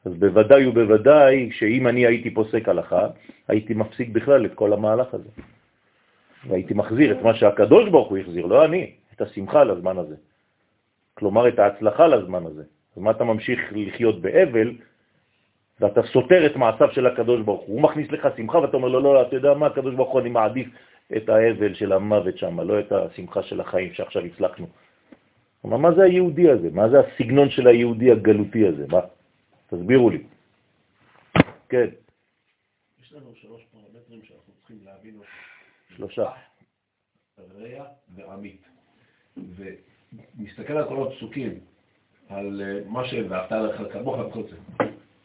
אז 0.06 0.14
בוודאי 0.14 0.68
ובוודאי 0.68 1.52
שאם 1.52 1.88
אני 1.88 2.06
הייתי 2.06 2.30
פוסק 2.30 2.70
הלכה, 2.70 3.08
הייתי 3.48 3.74
מפסיק 3.74 4.10
בכלל 4.10 4.46
את 4.46 4.54
כל 4.54 4.74
המהלך 4.74 5.14
הזה. 5.14 5.30
והייתי 6.48 6.74
מחזיר 6.74 7.12
את 7.12 7.24
מה 7.24 7.36
שהקדוש 7.36 7.90
ברוך 7.90 8.10
הוא 8.10 8.18
החזיר, 8.18 8.46
לא 8.46 8.66
אני, 8.66 8.92
את 9.16 9.22
השמחה 9.22 9.64
לזמן 9.64 9.98
הזה. 9.98 10.16
כלומר, 11.14 11.48
את 11.48 11.60
ההצלחה 11.60 12.08
לזמן 12.08 12.46
הזה. 12.46 12.64
אז 12.96 13.02
מה 13.02 13.12
אתה 13.12 13.24
ממשיך 13.24 13.60
לחיות 13.72 14.22
באבל, 14.22 14.74
ואתה 15.80 16.02
סותר 16.04 16.46
את 16.46 16.56
מעשיו 16.56 16.92
של 16.92 17.08
הקדוש 17.08 17.42
ברוך 17.42 17.62
הוא. 17.62 17.76
הוא 17.76 17.82
מכניס 17.82 18.12
לך 18.12 18.28
שמחה, 18.38 18.58
ואתה 18.58 18.78
אומר 18.78 18.88
לו, 18.88 19.00
לא, 19.00 19.14
לא, 19.14 19.22
אתה 19.22 19.36
יודע 19.36 19.54
מה, 19.54 19.68
הקדוש 19.68 19.96
ברוך 19.96 20.12
הוא, 20.12 20.22
אני 20.22 20.30
מעדיף 20.30 20.68
את 21.18 21.30
האבל 21.30 21.74
של 21.74 21.94
המוות 21.94 22.38
שם, 22.38 22.60
לא 22.60 22.80
את 22.80 22.92
השמחה 22.92 23.44
של 23.44 23.62
החיים 23.62 23.94
שעכשיו 23.94 24.26
הצלחנו. 24.26 24.68
אבל 25.64 25.78
מה 25.78 25.92
זה 25.96 26.04
היהודי 26.04 26.50
הזה? 26.50 26.70
מה 26.72 26.90
זה 26.90 27.00
הסגנון 27.00 27.50
של 27.50 27.68
היהודי 27.68 28.12
הגלותי 28.12 28.68
הזה? 28.68 28.86
מה? 28.88 29.00
תסבירו 29.68 30.10
לי. 30.10 30.24
כן, 31.70 31.88
יש 33.02 33.14
לנו 33.14 33.36
שלוש 33.36 33.62
פרמטרים 33.72 34.22
שאנחנו 34.24 34.54
צריכים 34.54 34.78
להבין 34.86 35.16
אותם. 35.16 35.28
שלושה. 35.96 36.30
רע 37.40 37.86
ועמית. 38.16 38.62
ונסתכל 39.38 40.74
על 40.74 40.88
כל 40.90 41.08
הפסוקים, 41.08 41.60
על 42.30 42.62
אה, 42.62 42.90
מה 42.90 43.06
ש"ואהבת 43.06 43.52
לך 43.52 43.94
כמוך" 43.94 44.18
וכל 44.20 44.44
זה. 44.44 44.56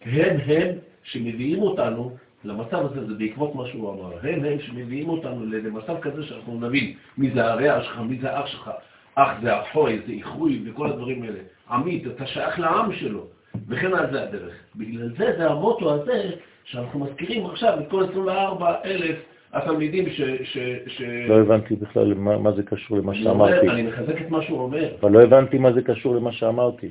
הם 0.03 0.37
הם 0.47 0.69
שמביאים 1.03 1.63
אותנו 1.63 2.17
למצב 2.45 2.87
הזה, 2.87 3.07
זה 3.07 3.15
בעקבות 3.15 3.55
מה 3.55 3.67
שהוא 3.69 3.93
אמר. 3.93 4.13
הם 4.23 4.45
הם 4.45 4.61
שמביאים 4.61 5.09
אותנו 5.09 5.47
למצב 5.47 6.01
כזה 6.01 6.23
שאנחנו 6.23 6.61
נבין 6.61 6.95
מי 7.19 7.31
זה 7.31 7.45
הרע 7.45 7.83
שלך, 7.83 8.01
מי 8.09 8.19
זה 8.21 8.41
אח 8.41 8.47
שלך. 8.47 8.71
אח 9.15 9.31
זה 9.43 9.61
אחוי, 9.61 10.01
זה 10.07 10.13
איחוי 10.13 10.63
וכל 10.65 10.91
הדברים 10.91 11.23
האלה. 11.23 11.39
עמית, 11.71 12.07
אתה 12.07 12.27
שייך 12.27 12.61
לעם 12.61 12.93
שלו. 12.93 13.27
וכן 13.69 13.95
על 13.95 14.11
זה 14.13 14.23
הדרך. 14.23 14.55
בגלל 14.77 15.09
זה, 15.19 15.33
זה 15.39 15.51
המוטו 15.51 15.95
הזה, 15.95 16.31
שאנחנו 16.65 17.01
מזכירים 17.01 17.47
עכשיו 17.47 17.79
את 17.81 17.91
כל 17.91 18.05
24 18.11 18.75
אלף 18.85 19.17
התלמידים 19.53 20.11
ש... 20.11 20.21
ש, 20.45 20.59
ש... 20.87 21.03
לא 21.29 21.41
הבנתי 21.41 21.77
בכלל 21.77 22.15
מה, 22.15 22.39
מה 22.39 22.53
זה 22.53 22.63
קשור 22.63 22.99
למה 22.99 23.13
אני 23.13 23.27
אומר, 23.27 23.49
שאמרתי. 23.49 23.69
אני 23.69 23.83
מחזק 23.83 24.21
את 24.21 24.31
מה 24.31 24.43
שהוא 24.43 24.61
אומר. 24.61 24.89
אבל 25.01 25.11
לא 25.11 25.23
הבנתי 25.23 25.59
מה 25.59 25.73
זה 25.73 25.83
קשור 25.83 26.15
למה 26.15 26.33
שאמרתי. 26.33 26.89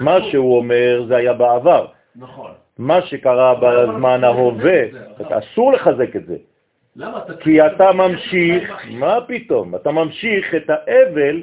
מה. 0.00 0.18
שהוא 0.30 0.56
אומר 0.58 1.04
זה 1.08 1.16
היה 1.16 1.32
בעבר. 1.32 1.86
נכון. 2.16 2.50
מה 2.78 3.02
שקרה 3.02 3.54
בזמן 3.54 4.24
ההווה, 4.24 4.82
אסור 5.18 5.72
לחזק 5.72 6.16
את 6.16 6.26
זה. 6.26 6.36
למה. 6.96 7.20
כי 7.40 7.66
אתה 7.66 7.92
ממשיך, 7.92 8.86
מה 8.90 9.18
פתאום? 9.26 9.74
אתה 9.74 9.90
ממשיך 9.90 10.54
את 10.54 10.70
האבל 10.70 11.42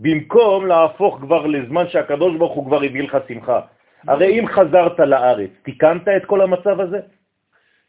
במקום 0.00 0.66
להפוך 0.66 1.18
כבר 1.20 1.46
לזמן 1.46 1.88
שהקדוש 1.88 2.36
ברוך 2.36 2.52
הוא 2.52 2.66
כבר 2.66 2.82
הביא 2.82 3.02
לך 3.02 3.16
שמחה. 3.28 3.60
הרי 4.08 4.40
אם 4.40 4.46
חזרת 4.48 4.98
לארץ, 4.98 5.50
תיקנת 5.62 6.08
את 6.08 6.24
כל 6.24 6.40
המצב 6.40 6.80
הזה? 6.80 7.00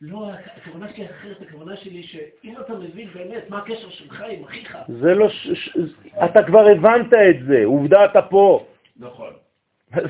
לא, 0.02 0.30
הכוונה 0.58 0.88
שלי 0.94 1.06
אחרת, 1.06 1.42
הכוונה 1.42 1.76
שלי 1.78 2.04
שאם 2.04 2.54
אתה 2.62 2.74
מבין 2.74 3.08
באמת 3.14 3.50
מה 3.50 3.58
הקשר 3.58 3.90
שלך 3.90 4.24
עם 4.30 4.44
אחיך... 4.44 4.78
זה 4.88 5.14
לא... 5.14 5.30
ש... 5.30 5.48
ש... 5.54 5.78
אתה 6.26 6.44
כבר 6.44 6.68
הבנת 6.68 7.14
את 7.14 7.46
זה, 7.46 7.62
עובדה 7.66 8.06
אתה 8.06 8.22
פה. 8.22 8.66
נכון. 9.00 9.34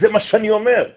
זה 0.01 0.09
מה 0.09 0.19
שאני 0.19 0.49
אומר. 0.49 0.89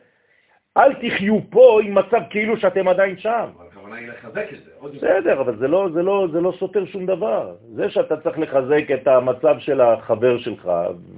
אל 0.77 0.95
תחיו 0.95 1.39
פה 1.51 1.81
עם 1.85 1.95
מצב 1.95 2.21
כאילו 2.31 2.57
שאתם 2.57 2.89
עדיין 2.89 3.19
שם. 3.19 3.45
אבל 3.57 3.67
הכוונה 3.71 3.97
היא 3.97 4.09
לחזק 4.09 4.47
את 4.53 4.59
זה. 4.65 4.99
בסדר, 4.99 5.41
אבל 5.41 5.57
זה 5.57 5.69
לא, 5.69 5.89
זה, 5.95 6.03
לא, 6.03 6.27
זה 6.33 6.41
לא 6.41 6.53
סותר 6.59 6.87
שום 6.87 7.07
דבר. 7.07 7.55
זה 7.75 7.91
שאתה 7.91 8.17
צריך 8.17 8.39
לחזק 8.39 8.91
את 8.95 9.09
המצב 9.09 9.57
של 9.59 9.81
החבר 9.81 10.39
שלך 10.39 10.71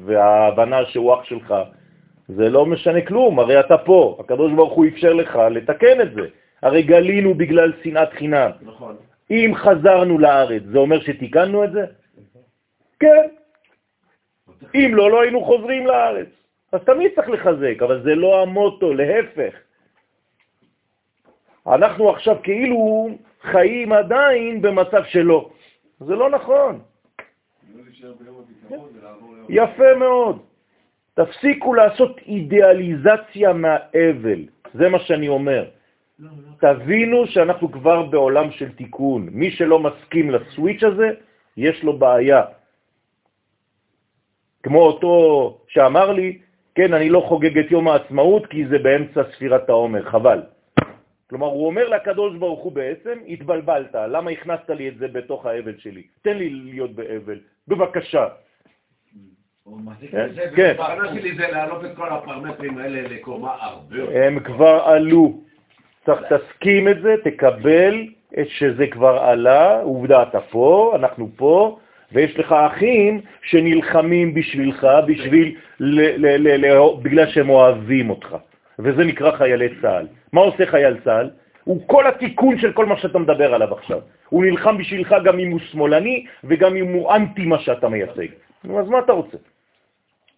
וההבנה 0.05 0.85
שהוא 0.85 1.15
אח 1.15 1.25
שלך, 1.25 1.55
זה 2.29 2.51
לא 2.51 2.67
משנה 2.67 3.01
כלום, 3.01 3.39
הרי 3.39 3.61
אתה 3.61 3.79
פה, 3.79 4.17
הקדוש 4.21 4.53
ברוך 4.53 4.73
הוא 4.73 4.87
אפשר 4.87 5.13
לך 5.13 5.39
לתקן 5.51 6.01
את 6.01 6.15
זה. 6.15 6.27
הרי 6.63 6.83
גלינו 6.83 7.35
בגלל 7.35 7.73
שנאת 7.83 8.13
חינם. 8.13 8.51
נכון. 8.63 8.97
אם 9.31 9.53
חזרנו 9.55 10.19
לארץ, 10.19 10.63
זה 10.73 10.79
אומר 10.79 11.01
שתיקנו 11.01 11.65
את 11.65 11.73
זה? 11.73 11.85
כן. 13.01 13.27
אם 14.75 14.91
לא, 14.95 15.11
לא 15.11 15.23
היינו 15.23 15.45
חוזרים 15.45 15.87
לארץ. 15.87 16.38
אז 16.73 16.81
תמיד 16.85 17.13
צריך 17.15 17.29
לחזק, 17.29 17.83
אבל 17.83 18.03
זה 18.03 18.15
לא 18.15 18.43
המוטו, 18.43 18.95
להפך. 18.95 19.55
אנחנו 21.67 22.11
עכשיו 22.11 22.37
כאילו 22.43 23.09
חיים 23.43 23.93
עדיין 23.93 24.63
במצב 24.63 25.03
שלא. 25.05 25.51
זה 26.01 26.15
לא 26.15 26.31
נכון. 26.31 26.81
יפה 29.49 29.95
מאוד. 29.99 30.43
תפסיקו 31.15 31.75
לעשות 31.75 32.19
אידיאליזציה 32.19 33.53
מהאבל, 33.53 34.41
זה 34.75 34.89
מה 34.89 34.99
שאני 34.99 35.29
אומר. 35.29 35.71
תבינו 36.61 37.27
שאנחנו 37.27 37.73
כבר 37.73 38.03
בעולם 38.03 38.51
של 38.51 38.73
תיקון. 38.73 39.29
מי 39.33 39.51
שלא 39.51 39.79
מסכים 39.79 40.31
לסוויץ' 40.31 40.83
הזה, 40.83 41.09
יש 41.57 41.83
לו 41.83 41.99
בעיה. 41.99 42.43
כמו 44.63 44.83
אותו 44.83 45.15
שאמר 45.69 46.13
לי, 46.13 46.39
כן, 46.79 46.95
אני 46.95 47.09
לא 47.09 47.21
חוגג 47.29 47.59
את 47.59 47.71
יום 47.71 47.89
העצמאות 47.89 48.47
כי 48.47 48.67
זה 48.67 48.79
באמצע 48.79 49.23
ספירת 49.33 49.69
העומר, 49.69 50.03
חבל. 50.11 50.43
כלומר, 51.31 51.47
הוא 51.47 51.67
אומר 51.67 51.89
לקדוש 51.89 52.37
ברוך 52.37 52.61
הוא 52.61 52.73
בעצם, 52.73 53.19
התבלבלת, 53.29 53.95
למה 53.95 54.31
הכנסת 54.31 54.71
לי 54.71 54.89
את 54.89 54.99
זה 54.99 55.09
בתוך 55.09 55.47
האבל 55.47 55.75
שלי? 55.79 56.03
תן 56.23 56.39
לי 56.39 56.51
להיות 56.51 56.95
באבל, 56.95 57.39
בבקשה. 57.69 58.27
מחזיק 59.67 60.11
כן, 60.55 60.75
הכוונה 60.79 61.15
שלי 61.15 61.35
זה 61.35 61.47
להעלות 61.49 61.85
את 61.85 61.97
כל 61.97 62.09
הפרמטרים 62.09 62.79
האלה 62.79 63.09
לקומה 63.09 63.57
הרבה 63.61 63.97
יותר. 63.97 64.23
הם 64.23 64.41
כבר 64.41 64.83
עלו. 64.85 65.41
צריך 66.07 66.21
תסכים 66.33 66.89
את 66.89 67.03
זה, 67.03 67.15
תקבל 67.25 68.07
את 68.41 68.49
שזה 68.49 68.87
כבר 68.87 69.19
עלה, 69.19 69.83
עובדה, 69.83 70.23
אתה 70.23 70.41
פה, 70.41 70.93
אנחנו 70.95 71.29
פה, 71.37 71.79
ויש 72.13 72.39
לך 72.39 72.53
אחים 72.53 73.21
שנלחמים 73.43 74.35
בשבילך, 74.35 74.87
בשביל, 75.07 75.57
בגלל 77.03 77.31
שהם 77.31 77.51
אוהבים 77.51 78.11
אותך. 78.11 78.37
וזה 78.79 79.05
נקרא 79.05 79.37
חיילי 79.37 79.69
צה"ל. 79.83 80.07
מה 80.33 80.41
עושה 80.41 80.67
חייל 80.67 80.97
צה"ל? 81.05 81.31
הוא 81.65 81.89
כל 81.89 82.07
התיקון 82.07 82.59
של 82.59 82.73
כל 82.73 82.87
מה 82.87 82.97
שאתה 82.97 83.19
מדבר 83.19 83.55
עליו 83.55 83.75
עכשיו. 83.75 84.01
הוא 84.29 84.45
נלחם 84.45 84.79
בשבילך 84.79 85.15
גם 85.25 85.39
אם 85.39 85.51
הוא 85.51 85.61
שמאלני 85.61 86.27
וגם 86.45 86.77
אם 86.77 86.93
הוא 86.93 87.15
אנטי 87.15 87.45
מה 87.45 87.59
שאתה 87.59 87.89
מייצג. 87.89 88.29
אז 88.65 88.89
מה 88.89 88.99
אתה 88.99 89.13
רוצה? 89.13 89.37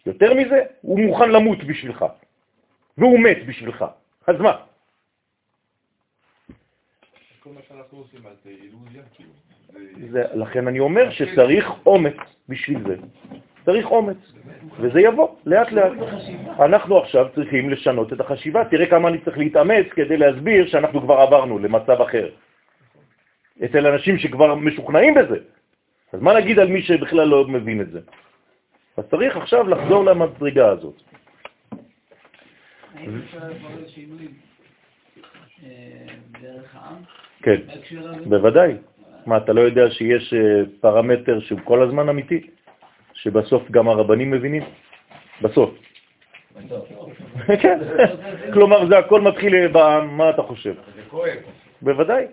יותר 0.05 0.33
מזה, 0.33 0.63
הוא 0.81 0.99
מוכן 0.99 1.29
למות 1.31 1.63
בשבילך, 1.63 2.05
והוא 2.97 3.19
מת 3.19 3.45
בשבילך. 3.47 3.85
אז 4.27 4.35
מה? 4.39 4.57
כל 7.39 7.49
מה 7.49 7.61
שאנחנו 7.67 7.97
עושים, 7.97 8.19
זה 8.43 8.49
אילוזיה, 8.49 9.01
כאילו. 9.13 9.50
זה, 10.09 10.23
לכן 10.33 10.67
אני 10.67 10.79
אומר 10.79 11.09
שצריך 11.09 11.71
אומץ 11.85 12.17
בשביל 12.49 12.79
זה. 12.87 12.95
צריך 13.65 13.91
אומץ, 13.91 14.17
וזה 14.79 15.01
יבוא 15.01 15.27
לאט 15.45 15.71
לאט. 15.71 15.91
אנחנו 16.59 16.97
עכשיו 16.97 17.27
צריכים 17.35 17.69
לשנות 17.69 18.13
את 18.13 18.19
החשיבה. 18.19 18.65
תראה 18.65 18.85
כמה 18.85 19.09
אני 19.09 19.17
צריך 19.17 19.37
להתאמץ 19.37 19.87
כדי 19.91 20.17
להסביר 20.17 20.67
שאנחנו 20.67 21.01
כבר 21.01 21.13
עברנו 21.13 21.59
למצב 21.59 22.01
אחר. 22.01 22.29
אצל 23.65 23.87
אנשים 23.87 24.17
שכבר 24.17 24.55
משוכנעים 24.55 25.13
בזה. 25.13 25.37
אז 26.13 26.21
מה 26.21 26.33
נגיד 26.33 26.59
על 26.59 26.67
מי 26.67 26.81
שבכלל 26.81 27.27
לא 27.27 27.47
מבין 27.47 27.81
את 27.81 27.91
זה? 27.91 27.99
אז 28.97 29.03
צריך 29.11 29.37
עכשיו 29.37 29.67
לחזור 29.67 30.05
למדרגה 30.05 30.69
הזאת. 30.69 31.01
אה? 36.75 36.95
כן? 37.43 37.61
בוודאי. 38.29 38.77
מה, 39.25 39.37
אתה 39.37 39.53
לא 39.53 39.61
יודע 39.61 39.91
שיש 39.91 40.33
אה, 40.33 40.39
פרמטר 40.79 41.39
שהוא 41.39 41.59
כל 41.63 41.83
הזמן 41.83 42.09
אמיתי? 42.09 42.41
שבסוף 43.13 43.71
גם 43.71 43.87
הרבנים 43.87 44.31
מבינים? 44.31 44.63
בסוף. 45.41 45.69
כן, 47.61 47.79
כלומר 48.53 48.87
זה 48.89 48.97
הכל 48.97 49.21
מתחיל 49.21 49.67
בעם, 49.67 50.17
מה 50.17 50.29
אתה 50.29 50.41
חושב? 50.41 50.73
זה 50.95 51.01
כואב. 51.09 51.37
בוודאי. 51.81 52.25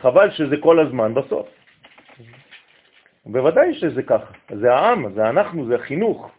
חבל 0.00 0.30
שזה 0.30 0.56
כל 0.56 0.80
הזמן 0.80 1.14
בסוף. 1.14 1.48
בוודאי 3.26 3.74
שזה 3.74 4.02
ככה. 4.02 4.32
זה 4.54 4.74
העם, 4.74 5.14
זה 5.14 5.28
אנחנו, 5.28 5.66
זה 5.66 5.74
החינוך. 5.74 6.30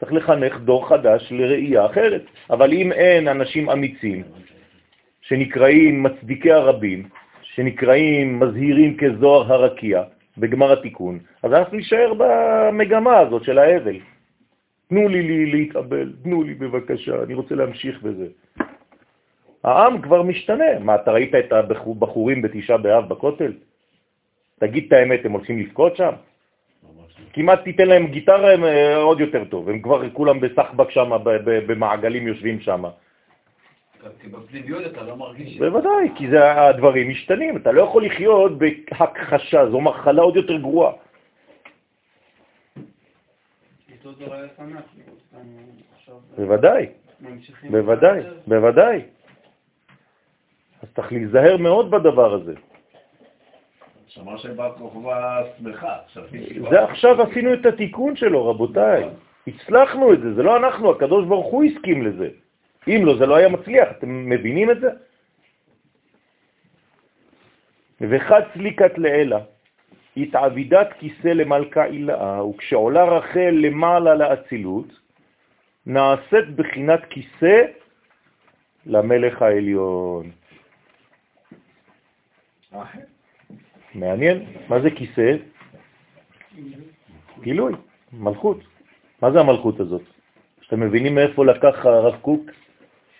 צריך 0.00 0.12
לחנך 0.12 0.56
דור 0.56 0.88
חדש 0.88 1.32
לראייה 1.32 1.86
אחרת. 1.86 2.22
אבל 2.50 2.72
אם 2.72 2.92
אין 2.92 3.28
אנשים 3.28 3.70
אמיצים, 3.70 4.22
שנקראים 5.22 6.02
מצדיקי 6.02 6.52
הרבים, 6.52 7.08
שנקראים 7.54 8.40
מזהירים 8.40 8.96
כזוהר 8.96 9.52
הרקיע 9.52 10.02
בגמר 10.38 10.72
התיקון, 10.72 11.18
אז 11.42 11.52
אנחנו 11.52 11.76
נשאר 11.76 12.12
במגמה 12.18 13.18
הזאת 13.18 13.44
של 13.44 13.58
האבל. 13.58 13.96
תנו 14.88 15.08
לי, 15.08 15.22
לי 15.22 15.46
להתאבל, 15.46 16.12
תנו 16.22 16.42
לי 16.42 16.54
בבקשה, 16.54 17.22
אני 17.22 17.34
רוצה 17.34 17.54
להמשיך 17.54 18.02
בזה. 18.02 18.26
העם 19.64 20.02
כבר 20.02 20.22
משתנה. 20.22 20.78
מה, 20.80 20.94
אתה 20.94 21.12
ראית 21.12 21.34
את 21.34 21.52
הבחורים 21.52 22.42
בתשעה 22.42 22.76
באב 22.78 23.08
בכותל? 23.08 23.52
תגיד 24.60 24.84
את 24.86 24.92
האמת, 24.92 25.24
הם 25.24 25.32
הולכים 25.32 25.58
לבכות 25.58 25.96
שם? 25.96 26.12
כמעט 27.32 27.64
תיתן 27.64 27.86
להם 27.86 28.06
גיטרה, 28.06 28.52
הם 28.52 28.64
אה, 28.64 28.96
עוד 28.96 29.20
יותר 29.20 29.44
טוב. 29.44 29.68
הם 29.68 29.82
כבר 29.82 30.10
כולם 30.10 30.40
בסחבק 30.40 30.90
שם, 30.90 31.10
במעגלים 31.66 32.26
יושבים 32.26 32.60
שם. 32.60 32.84
כי 34.20 34.28
בפנימיות 34.28 34.86
אתה 34.86 35.02
לא 35.02 35.16
מרגיש... 35.16 35.58
בוודאי, 35.58 36.08
כי 36.16 36.30
זה, 36.30 36.60
הדברים 36.60 37.08
משתנים. 37.10 37.56
אתה 37.56 37.72
לא 37.72 37.82
יכול 37.82 38.04
לחיות 38.06 38.52
בהכחשה, 38.58 39.70
זו 39.70 39.80
מחלה 39.80 40.22
עוד 40.22 40.36
יותר 40.36 40.56
גרועה. 40.56 40.92
עכשיו 45.96 46.14
בוודאי. 46.36 46.86
בוודאי, 47.70 48.20
בוודאי. 48.46 49.02
אז 50.82 50.88
צריך 50.94 51.12
להיזהר 51.12 51.56
מאוד 51.56 51.90
בדבר 51.90 52.34
הזה. 52.34 52.54
שמע 54.06 54.38
שבר 54.38 54.72
כוכבא 54.78 55.42
שמחה. 55.58 55.96
זה 56.70 56.82
עכשיו 56.82 57.22
עשינו 57.22 57.54
את 57.54 57.66
התיקון 57.66 58.16
שלו, 58.16 58.50
רבותיי. 58.50 59.04
הצלחנו 59.46 60.12
את 60.12 60.20
זה, 60.20 60.34
זה 60.34 60.42
לא 60.42 60.56
אנחנו, 60.56 60.90
הקדוש 60.90 61.26
ברוך 61.26 61.46
הוא 61.46 61.64
הסכים 61.64 62.02
לזה. 62.02 62.28
אם 62.88 63.00
לא, 63.04 63.18
זה 63.18 63.26
לא 63.26 63.36
היה 63.36 63.48
מצליח, 63.48 63.88
אתם 63.98 64.28
מבינים 64.28 64.70
את 64.70 64.80
זה? 64.80 64.90
וחד 68.00 68.40
סליקת 68.54 68.98
לאלה, 68.98 69.38
התעבידת 70.16 70.88
כיסא 70.98 71.28
למלכה 71.28 71.84
אילאה, 71.84 72.46
וכשעולה 72.46 73.04
רחל 73.04 73.50
למעלה 73.50 74.14
לאצילות, 74.14 74.86
נעשית 75.86 76.56
בחינת 76.56 77.00
כיסא 77.10 77.62
למלך 78.86 79.42
העליון. 79.42 80.30
מעניין, 83.94 84.44
מה 84.68 84.80
זה 84.80 84.90
כיסא? 84.90 85.36
גילוי, 87.40 87.72
מלכות. 88.12 88.58
מה 89.22 89.30
זה 89.30 89.40
המלכות 89.40 89.80
הזאת? 89.80 90.02
אתם 90.66 90.80
מבינים 90.80 91.14
מאיפה 91.14 91.46
לקח 91.46 91.86
הרב 91.86 92.16
קוק 92.20 92.50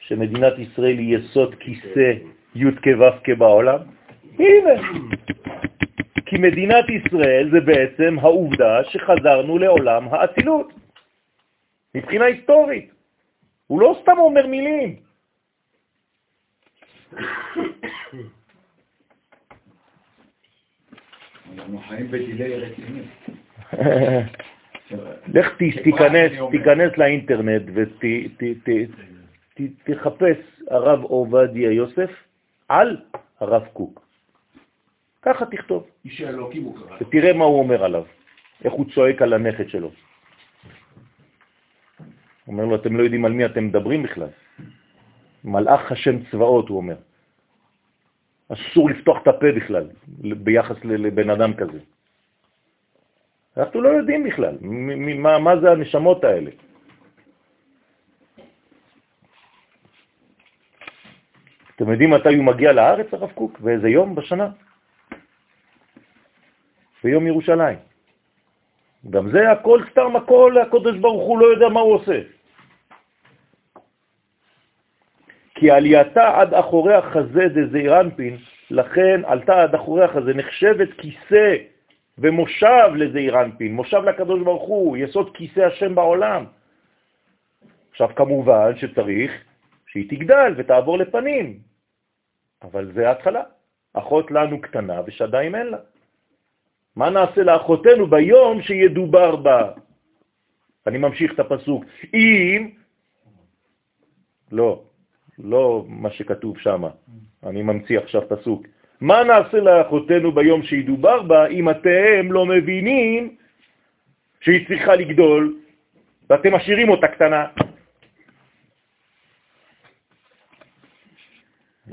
שמדינת 0.07 0.59
ישראל 0.59 0.98
היא 0.98 1.18
יסוד 1.18 1.55
כיסא 1.55 2.12
י' 2.55 2.64
כו' 2.84 3.36
בעולם? 3.38 3.78
הנה. 4.38 4.82
כי 6.26 6.38
מדינת 6.38 6.84
ישראל 6.88 7.48
זה 7.53 7.61
בעצם 7.61 8.18
העובדה 8.18 8.84
שחזרנו 8.84 9.59
לעולם 9.59 10.09
האצילות, 10.09 10.72
מבחינה 11.94 12.24
היסטורית. 12.24 12.92
הוא 13.66 13.80
לא 13.80 13.98
סתם 14.03 14.18
אומר 14.18 14.46
מילים. 14.46 14.96
אנחנו 21.55 21.78
חיים 21.88 22.07
בדילי 22.11 22.57
רציני. 22.57 23.03
לך 25.34 25.57
תיכנס 26.50 26.98
לאינטרנט 26.98 27.62
ותחפש 29.61 30.38
הרב 30.70 31.03
עובדיה 31.03 31.72
יוסף 31.72 32.11
על 32.68 32.96
הרב 33.40 33.64
קוק. 33.72 34.03
ככה 35.22 35.46
תכתוב, 35.46 35.86
איש 36.05 36.20
האלוקים 36.20 36.62
הוא 36.62 36.76
קרא. 36.76 36.96
ותראה 37.00 37.32
מה 37.32 37.44
הוא 37.44 37.59
אומר 37.59 37.84
עליו, 37.84 38.05
איך 38.64 38.72
הוא 38.72 38.86
צועק 38.94 39.22
על 39.22 39.32
הנכד 39.32 39.68
שלו. 39.68 39.90
הוא 42.44 42.53
אומר 42.53 42.64
לו, 42.64 42.74
אתם 42.76 42.96
לא 42.96 43.03
יודעים 43.03 43.24
על 43.24 43.32
מי 43.32 43.44
אתם 43.46 43.66
מדברים 43.66 44.03
בכלל. 44.03 44.28
מלאך 45.44 45.92
השם 45.92 46.24
צבאות, 46.30 46.68
הוא 46.68 46.76
אומר. 46.76 46.96
אסור 48.48 48.90
לפתוח 48.90 49.22
את 49.22 49.28
הפה 49.28 49.46
בכלל, 49.57 49.86
ביחס 50.18 50.76
לבן 50.84 51.30
אדם 51.30 51.55
כזה. 51.55 51.78
אנחנו 53.57 53.80
לא 53.80 53.88
יודעים 53.88 54.24
בכלל 54.24 54.57
מה, 54.61 55.38
מה 55.38 55.61
זה 55.61 55.70
הנשמות 55.70 56.24
האלה. 56.24 56.50
אתם 61.77 61.91
יודעים 61.91 62.11
מתי 62.11 62.35
הוא 62.35 62.45
מגיע 62.45 62.73
לארץ, 62.73 63.07
הרב 63.12 63.31
קוק? 63.35 63.61
באיזה 63.61 63.89
יום 63.89 64.14
בשנה? 64.14 64.49
ביום 67.05 67.27
ירושלים. 67.27 67.79
גם 69.11 69.31
זה 69.31 69.51
הכל 69.51 69.81
סתם 69.91 70.16
הכל, 70.16 70.59
הקודש 70.62 70.97
ברוך 70.97 71.23
הוא 71.23 71.39
לא 71.39 71.47
יודע 71.47 71.68
מה 71.68 71.81
הוא 71.81 71.95
עושה. 71.95 72.20
כי 75.55 75.70
עלייתה 75.70 76.41
עד 76.41 76.55
אחורי 76.55 76.95
החזה 76.95 77.49
דזעיר 77.49 78.01
אנפין, 78.01 78.37
לכן 78.70 79.20
עלתה 79.25 79.62
עד 79.62 79.75
אחורי 79.75 80.05
החזה, 80.05 80.35
נחשבת 80.35 80.89
כיסא 80.99 81.57
ומושב 82.18 82.91
לזעיר 82.95 83.41
אנפין, 83.41 83.75
מושב 83.75 84.03
לקדוש 84.05 84.41
ברוך 84.43 84.68
הוא, 84.68 84.97
יסוד 84.97 85.37
כיסא 85.37 85.61
השם 85.61 85.95
בעולם. 85.95 86.45
עכשיו 87.91 88.11
כמובן 88.16 88.77
שצריך 88.77 89.33
שהיא 89.93 90.09
תגדל 90.09 90.55
ותעבור 90.57 90.99
לפנים, 90.99 91.59
אבל 92.62 92.93
זה 92.95 93.09
ההתחלה. 93.09 93.43
אחות 93.93 94.30
לנו 94.30 94.61
קטנה 94.61 95.01
ושדיים 95.07 95.55
אין 95.55 95.66
לה. 95.66 95.78
מה 96.97 97.11
נעשה 97.11 97.43
לאחותנו 97.43 98.07
ביום 98.07 98.62
שידובר 98.62 99.36
בה? 99.36 99.72
אני 100.86 100.99
ממשיך 100.99 101.32
את 101.34 101.40
הפסוק. 101.40 101.84
אם, 102.14 102.70
לא, 104.53 104.82
לא 105.38 105.84
מה 105.88 106.11
שכתוב 106.11 106.59
שם, 106.59 106.82
אני 107.45 107.62
ממציא 107.62 107.99
עכשיו 107.99 108.22
פסוק. 108.28 108.66
מה 109.01 109.24
נעשה 109.24 109.61
לאחותנו 109.61 110.32
ביום 110.32 110.62
שידובר 110.62 111.22
בה 111.22 111.47
אם 111.47 111.70
אתם 111.70 112.32
לא 112.32 112.47
מבינים 112.47 113.36
שהיא 114.40 114.68
צריכה 114.68 114.97
לגדול 114.97 115.57
ואתם 116.30 116.55
משאירים 116.55 116.88
אותה 116.88 117.09
קטנה? 117.09 117.47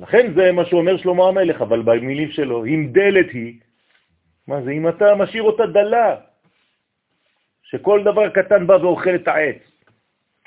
לכן 0.01 0.33
זה 0.35 0.51
מה 0.51 0.65
שאומר 0.65 0.97
שלמה 0.97 1.27
המלך, 1.27 1.61
אבל 1.61 1.81
במילים 1.81 2.31
שלו, 2.31 2.65
אם 2.65 2.89
דלת 2.91 3.31
היא, 3.33 3.59
מה 4.47 4.61
זה, 4.61 4.71
אם 4.71 4.89
אתה 4.89 5.15
משאיר 5.15 5.43
אותה 5.43 5.65
דלה, 5.65 6.15
שכל 7.63 8.03
דבר 8.03 8.29
קטן 8.29 8.67
בא 8.67 8.73
ואוכל 8.73 9.15
את 9.15 9.27
העץ, 9.27 9.61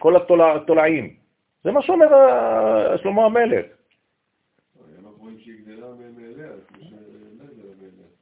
כל 0.01 0.17
התולעים. 0.17 1.15
זה 1.65 1.71
מה 1.71 1.83
שאומר 1.83 2.09
שלמה 2.97 3.25
המלך. 3.25 3.67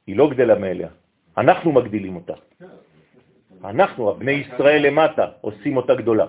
היא 0.07 0.17
לא 0.17 0.29
גדלה 0.29 0.55
מאליה, 0.59 0.89
אנחנו 1.37 1.71
מגדילים 1.71 2.15
אותה. 2.15 2.33
אנחנו, 3.63 4.15
בני 4.15 4.31
ישראל 4.31 4.87
למטה, 4.87 5.25
עושים 5.41 5.77
אותה 5.77 5.95
גדולה. 5.95 6.25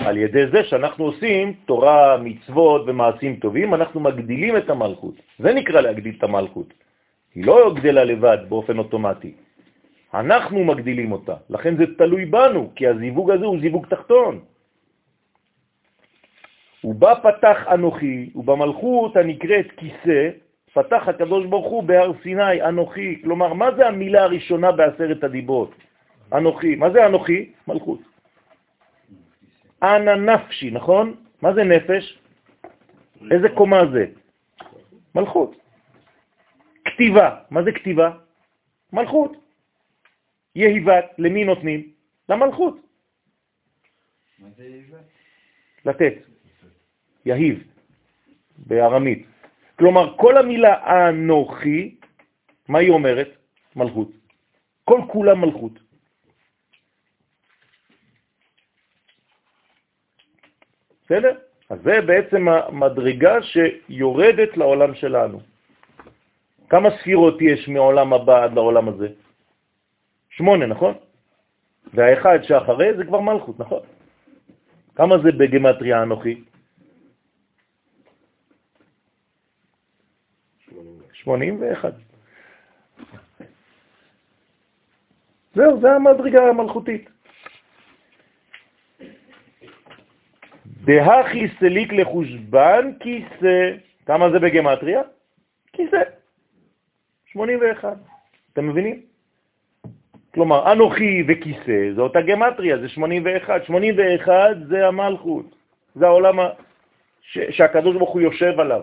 על 0.00 0.16
ידי 0.16 0.46
זה 0.46 0.64
שאנחנו 0.64 1.04
עושים 1.04 1.52
תורה, 1.64 2.16
מצוות 2.16 2.82
ומעשים 2.86 3.36
טובים, 3.36 3.74
אנחנו 3.74 4.00
מגדילים 4.00 4.56
את 4.56 4.70
המלכות. 4.70 5.14
זה 5.38 5.54
נקרא 5.54 5.80
להגדיל 5.80 6.14
את 6.18 6.22
המלכות. 6.22 6.74
היא 7.34 7.46
לא 7.46 7.74
גדלה 7.74 8.04
לבד 8.04 8.38
באופן 8.48 8.78
אוטומטי. 8.78 9.32
אנחנו 10.14 10.64
מגדילים 10.64 11.12
אותה, 11.12 11.34
לכן 11.50 11.76
זה 11.76 11.84
תלוי 11.98 12.24
בנו, 12.24 12.70
כי 12.74 12.86
הזיווג 12.86 13.30
הזה 13.30 13.46
הוא 13.46 13.60
זיווג 13.60 13.86
תחתון. 13.86 14.40
ובה 16.84 17.14
פתח 17.22 17.66
אנוכי, 17.74 18.30
ובמלכות 18.34 19.16
הנקראת 19.16 19.66
כיסא, 19.76 20.30
פתח 20.74 21.08
הקדוש 21.08 21.46
ברוך 21.46 21.66
הוא 21.66 21.82
בהר 21.82 22.12
סיני, 22.22 22.62
אנוכי. 22.62 23.22
כלומר, 23.22 23.52
מה 23.52 23.68
זה 23.76 23.86
המילה 23.88 24.22
הראשונה 24.22 24.72
בעשרת 24.72 25.24
הדיברות? 25.24 25.74
אנוכי. 26.32 26.74
מה 26.76 26.90
זה 26.90 27.06
אנוכי? 27.06 27.52
מלכות. 27.68 28.15
אנא 29.86 30.14
נפשי, 30.14 30.70
נכון? 30.70 31.14
מה 31.42 31.54
זה 31.54 31.64
נפש? 31.64 32.18
איזה 33.30 33.48
קומה 33.48 33.80
זה? 33.92 34.06
מלכות. 35.14 35.56
כתיבה, 36.84 37.40
מה 37.50 37.62
זה 37.62 37.72
כתיבה? 37.72 38.10
מלכות. 38.92 39.32
יהיבת, 40.54 41.04
למי 41.18 41.44
נותנים? 41.44 41.92
למלכות. 42.28 42.76
מה 44.38 44.48
זה 44.56 44.64
יהיבת? 44.64 45.04
לתת. 45.84 46.14
יהיב, 47.24 47.64
בארמית. 48.58 49.26
כלומר, 49.78 50.16
כל 50.16 50.36
המילה 50.36 50.74
אנוכי, 51.08 51.94
מה 52.68 52.78
היא 52.78 52.90
אומרת? 52.90 53.28
מלכות. 53.76 54.10
כל 54.84 55.00
כולה 55.08 55.34
מלכות. 55.34 55.85
בסדר? 61.06 61.34
אז 61.70 61.78
זה 61.82 62.00
בעצם 62.06 62.48
המדרגה 62.48 63.42
שיורדת 63.42 64.56
לעולם 64.56 64.94
שלנו. 64.94 65.40
כמה 66.68 66.88
ספירות 66.98 67.38
יש 67.40 67.68
מעולם 67.68 68.12
הבא 68.12 68.44
עד 68.44 68.52
לעולם 68.52 68.88
הזה? 68.88 69.08
שמונה, 70.30 70.66
נכון? 70.66 70.94
והאחד 71.94 72.38
שאחרי 72.42 72.96
זה 72.96 73.04
כבר 73.04 73.20
מלכות, 73.20 73.60
נכון? 73.60 73.80
כמה 74.94 75.14
זה 75.18 75.32
בגמטריה 75.32 76.02
אנוכי? 76.02 76.44
81. 81.12 81.94
זהו, 85.54 85.80
זה 85.80 85.92
המדרגה 85.92 86.42
המלכותית. 86.48 87.15
דהכי 90.86 91.48
סליק 91.58 91.92
לחושבן 91.92 92.92
כיסא, 93.00 93.70
כמה 94.06 94.30
זה 94.30 94.38
בגמטריה? 94.38 95.02
כיסא. 95.72 96.02
81. 97.26 97.96
אתם 98.52 98.68
מבינים? 98.68 99.02
כלומר, 100.34 100.72
אנוכי 100.72 101.24
וכיסא, 101.28 101.94
זה 101.94 102.00
אותה 102.00 102.20
גמטריה, 102.20 102.78
זה 102.78 102.88
81. 102.88 103.64
81 103.64 104.56
זה 104.68 104.86
המלכות, 104.86 105.46
זה 105.94 106.06
העולם. 106.06 106.38
שהקדוש 107.50 107.96
ברוך 107.96 108.10
הוא 108.10 108.20
יושב 108.20 108.60
עליו. 108.60 108.82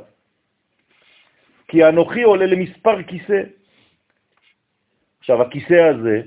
כי 1.67 1.85
אנוכי 1.85 2.21
עולה 2.21 2.45
למספר 2.45 3.03
כיסא. 3.03 3.41
עכשיו, 5.19 5.41
הכיסא 5.41 5.73
הזה 5.73 6.21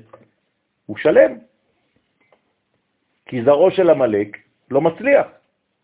הוא 0.86 0.96
שלם, 0.96 1.38
כי 3.26 3.42
זרעו 3.42 3.70
של 3.70 3.90
המלאק 3.90 4.36
לא 4.70 4.80
מצליח, 4.80 5.26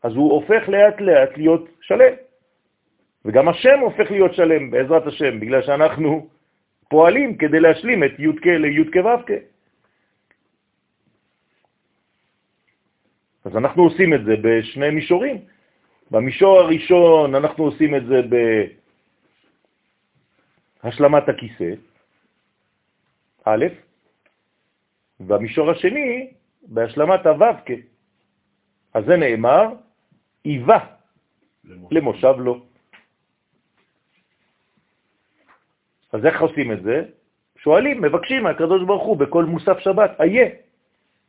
אז 0.02 0.12
הוא 0.14 0.32
הופך 0.32 0.68
לאט 0.68 1.00
לאט 1.00 1.30
להיות 1.36 1.68
שלם. 1.80 2.14
וגם 3.24 3.48
השם 3.48 3.78
הופך 3.80 4.10
להיות 4.10 4.34
שלם 4.34 4.70
בעזרת 4.70 5.06
השם, 5.06 5.40
בגלל 5.40 5.62
שאנחנו 5.62 6.28
פועלים 6.90 7.36
כדי 7.36 7.60
להשלים 7.60 8.04
את 8.04 8.12
י' 8.18 8.26
לי' 8.58 8.80
ו' 8.80 9.08
אז 13.44 13.56
אנחנו 13.56 13.82
עושים 13.82 14.14
את 14.14 14.24
זה 14.24 14.34
בשני 14.42 14.90
מישורים. 14.90 15.36
במישור 16.10 16.60
הראשון 16.60 17.34
אנחנו 17.34 17.64
עושים 17.64 17.94
את 17.94 18.06
זה 18.06 18.20
בהשלמת 20.84 21.28
הכיסא, 21.28 21.72
א', 23.44 23.66
במישור 25.20 25.70
השני 25.70 26.30
בהשלמת 26.62 27.26
הו"ק. 27.26 27.70
אז 28.94 29.04
זה 29.04 29.16
נאמר, 29.16 29.66
איבה 30.44 30.78
למושב 31.90 32.34
לו. 32.38 32.66
אז 36.12 36.26
איך 36.26 36.40
עושים 36.40 36.72
את 36.72 36.82
זה? 36.82 37.04
שואלים, 37.58 38.02
מבקשים 38.02 38.42
מהקדוש 38.42 38.82
ברוך 38.82 39.02
הוא 39.02 39.16
בכל 39.16 39.44
מוסף 39.44 39.78
שבת, 39.78 40.20
איה, 40.20 40.48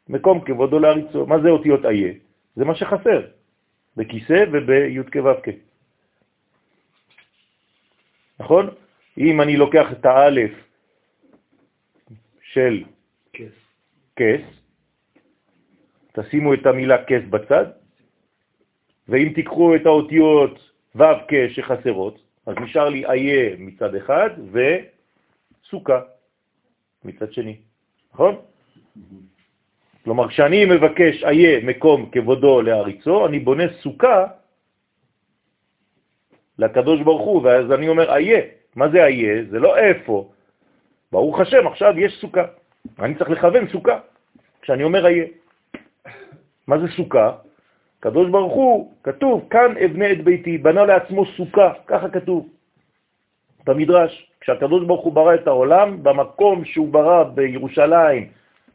מקום 0.09 0.41
כבודו 0.45 0.80
לאריצו. 0.80 1.26
מה 1.26 1.39
זה 1.39 1.49
אותיות 1.49 1.86
איה? 1.86 2.14
זה 2.55 2.66
מה 2.66 2.76
שחסר, 2.76 3.22
בכיסא 3.97 4.39
ובי' 4.51 4.97
כו' 5.11 5.51
נכון? 8.39 8.70
אם 9.18 9.41
אני 9.41 9.57
לוקח 9.57 9.91
את 9.91 10.05
האלף 10.05 10.51
של 12.41 12.84
כס, 14.16 14.45
תשימו 16.11 16.53
את 16.53 16.66
המילה 16.66 17.05
כס 17.05 17.24
בצד, 17.30 17.83
ואם 19.10 19.32
תיקחו 19.36 19.76
את 19.76 19.86
האותיות 19.86 20.72
ו' 20.95 21.04
כ 21.28 21.34
שחסרות, 21.49 22.22
אז 22.45 22.56
נשאר 22.62 22.89
לי 22.89 23.06
איה 23.06 23.56
מצד 23.58 23.95
אחד 23.95 24.30
וסוכה 24.51 26.01
מצד 27.06 27.34
שני, 27.34 27.58
נכון? 28.14 28.36
כלומר, 30.04 30.28
כשאני 30.28 30.66
מבקש 30.66 31.24
איה 31.24 31.60
מקום 31.64 32.10
כבודו 32.12 32.62
לאריצו, 32.62 33.28
אני 33.28 33.39
בונה 33.39 33.64
סוכה 33.82 34.26
לקדוש 36.58 37.01
ברוך 37.01 37.22
הוא, 37.22 37.41
ואז 37.43 37.72
אני 37.72 37.88
אומר 37.88 38.16
איה. 38.16 38.41
מה 38.76 38.89
זה 38.89 39.06
איה? 39.06 39.43
זה 39.49 39.60
לא 39.60 39.78
איפה. 39.78 40.32
ברוך 41.12 41.39
השם, 41.39 41.68
עכשיו 41.68 41.99
יש 41.99 42.14
סוכה. 42.22 42.45
אני 42.99 43.16
צריך 43.16 43.30
לכוון 43.30 43.68
סוכה 43.68 43.99
כשאני 44.62 44.84
אומר 44.84 45.08
איה. 45.08 45.26
מה 46.68 46.80
זה 46.80 46.88
סוכה? 46.95 47.32
קדוש 48.04 48.30
ברוך 48.30 48.54
הוא, 48.54 48.91
כתוב, 49.04 49.47
כאן 49.49 49.78
אבנה 49.86 50.12
את 50.12 50.24
ביתי, 50.24 50.58
בנה 50.58 50.86
לעצמו 50.86 51.26
סוכה, 51.26 51.88
ככה 51.88 52.10
כתוב 52.10 52.49
במדרש. 53.66 54.12
כשהקדוש 54.43 54.84
ברוך 54.84 55.04
הוא 55.04 55.14
ברא 55.14 55.34
את 55.36 55.47
העולם, 55.47 56.04
במקום 56.04 56.66
שהוא 56.66 56.88
ברא 56.91 57.24
בירושלים, 57.24 58.28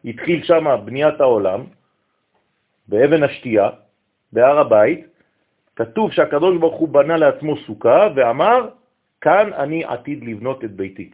התחיל 0.05 0.45
שם 0.49 0.65
בניית 0.85 1.21
העולם, 1.21 1.61
באבן 2.89 3.23
השתייה, 3.23 3.69
בהר 4.33 4.59
הבית, 4.59 5.07
כתוב 5.77 6.13
שהקדוש 6.13 6.57
ברוך 6.57 6.77
הוא 6.81 6.89
בנה 6.89 7.17
לעצמו 7.17 7.57
סוכה 7.69 8.09
ואמר, 8.17 8.69
כאן 9.21 9.53
אני 9.53 9.85
עתיד 9.85 10.25
לבנות 10.25 10.65
את 10.65 10.73
ביתי. 10.73 11.11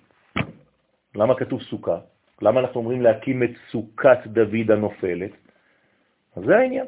למה 1.14 1.34
כתוב 1.34 1.62
סוכה? 1.62 1.98
למה 2.42 2.60
אנחנו 2.60 2.80
אומרים 2.80 3.02
להקים 3.02 3.42
את 3.42 3.52
סוכת 3.70 4.18
דוד 4.26 4.70
הנופלת? 4.70 5.30
אז 6.36 6.42
זה 6.46 6.56
העניין. 6.56 6.86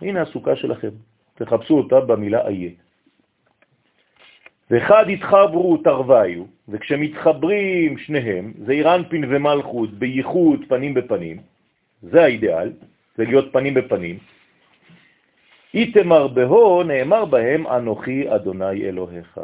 הנה 0.00 0.22
הסוכה 0.22 0.56
שלכם, 0.56 0.90
תחפשו 1.34 1.78
אותה 1.78 2.00
במילה 2.00 2.48
איה. 2.48 2.70
ואחד 4.70 5.04
התחברו 5.08 5.76
תרוויו, 5.76 6.44
וכשמתחברים 6.68 7.98
שניהם, 7.98 8.52
זה 8.66 8.72
אירנפין 8.72 9.24
ומלכות 9.28 9.90
בייחוד 9.90 10.60
פנים 10.68 10.94
בפנים, 10.94 11.36
זה 12.02 12.22
האידאל, 12.22 12.72
זה 13.16 13.24
להיות 13.24 13.52
פנים 13.52 13.74
בפנים. 13.74 14.18
איתמר 15.74 16.26
בהו 16.26 16.82
נאמר 16.82 17.24
בהם 17.24 17.66
אנוכי 17.66 18.34
אדוני 18.34 18.82
אלוהיך. 18.82 19.40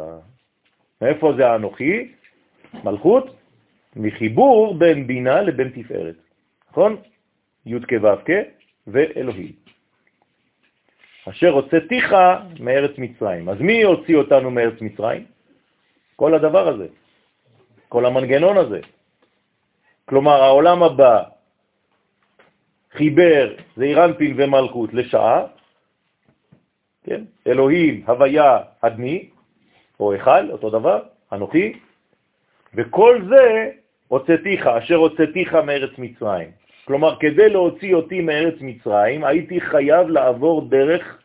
מאיפה 1.01 1.33
זה 1.37 1.47
האנוכי? 1.47 2.11
מלכות, 2.83 3.35
מחיבור 3.95 4.75
בין 4.79 5.07
בינה 5.07 5.41
לבין 5.41 5.69
תפארת, 5.69 6.15
נכון? 6.71 6.95
י' 7.65 7.79
כו' 7.79 8.15
כ' 8.25 8.31
ואלוהי. 8.87 9.51
אשר 11.29 11.49
הוצאתיך 11.49 12.15
מארץ 12.59 12.91
מצרים. 12.97 13.49
אז 13.49 13.57
מי 13.59 13.83
הוציא 13.83 14.15
אותנו 14.15 14.51
מארץ 14.51 14.81
מצרים? 14.81 15.25
כל 16.15 16.33
הדבר 16.33 16.67
הזה, 16.67 16.87
כל 17.89 18.05
המנגנון 18.05 18.57
הזה. 18.57 18.79
כלומר, 20.05 20.43
העולם 20.43 20.83
הבא 20.83 21.23
חיבר 22.91 23.55
זעירנפין 23.77 24.33
ומלכות 24.37 24.93
לשעה, 24.93 25.45
כן? 27.03 27.23
אלוהים, 27.47 28.03
הוויה, 28.07 28.59
אדמי, 28.81 29.29
או 29.99 30.15
אחד, 30.15 30.43
אותו 30.49 30.69
דבר, 30.69 30.99
אנוכי, 31.31 31.79
וכל 32.73 33.21
זה 33.29 33.71
הוצאתיך, 34.07 34.67
אשר 34.67 34.95
הוצאתיך 34.95 35.55
מארץ 35.55 35.91
מצרים. 35.97 36.51
כלומר, 36.85 37.15
כדי 37.19 37.49
להוציא 37.49 37.95
אותי 37.95 38.21
מארץ 38.21 38.55
מצרים, 38.61 39.23
הייתי 39.23 39.61
חייב 39.61 40.07
לעבור 40.07 40.69
דרך 40.69 41.17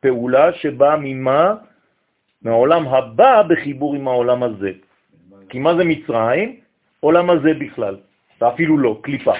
פעולה 0.00 0.52
שבאה 0.52 0.96
ממה? 0.96 1.54
מהעולם 2.42 2.88
הבא 2.88 3.42
בחיבור 3.42 3.94
עם 3.94 4.08
העולם 4.08 4.42
הזה. 4.42 4.72
כי 5.48 5.58
מה 5.58 5.76
זה 5.76 5.84
מצרים? 5.84 6.60
עולם 7.00 7.30
הזה 7.30 7.54
בכלל, 7.54 7.96
ואפילו 8.40 8.78
לא, 8.78 8.98
קליפה. 9.02 9.34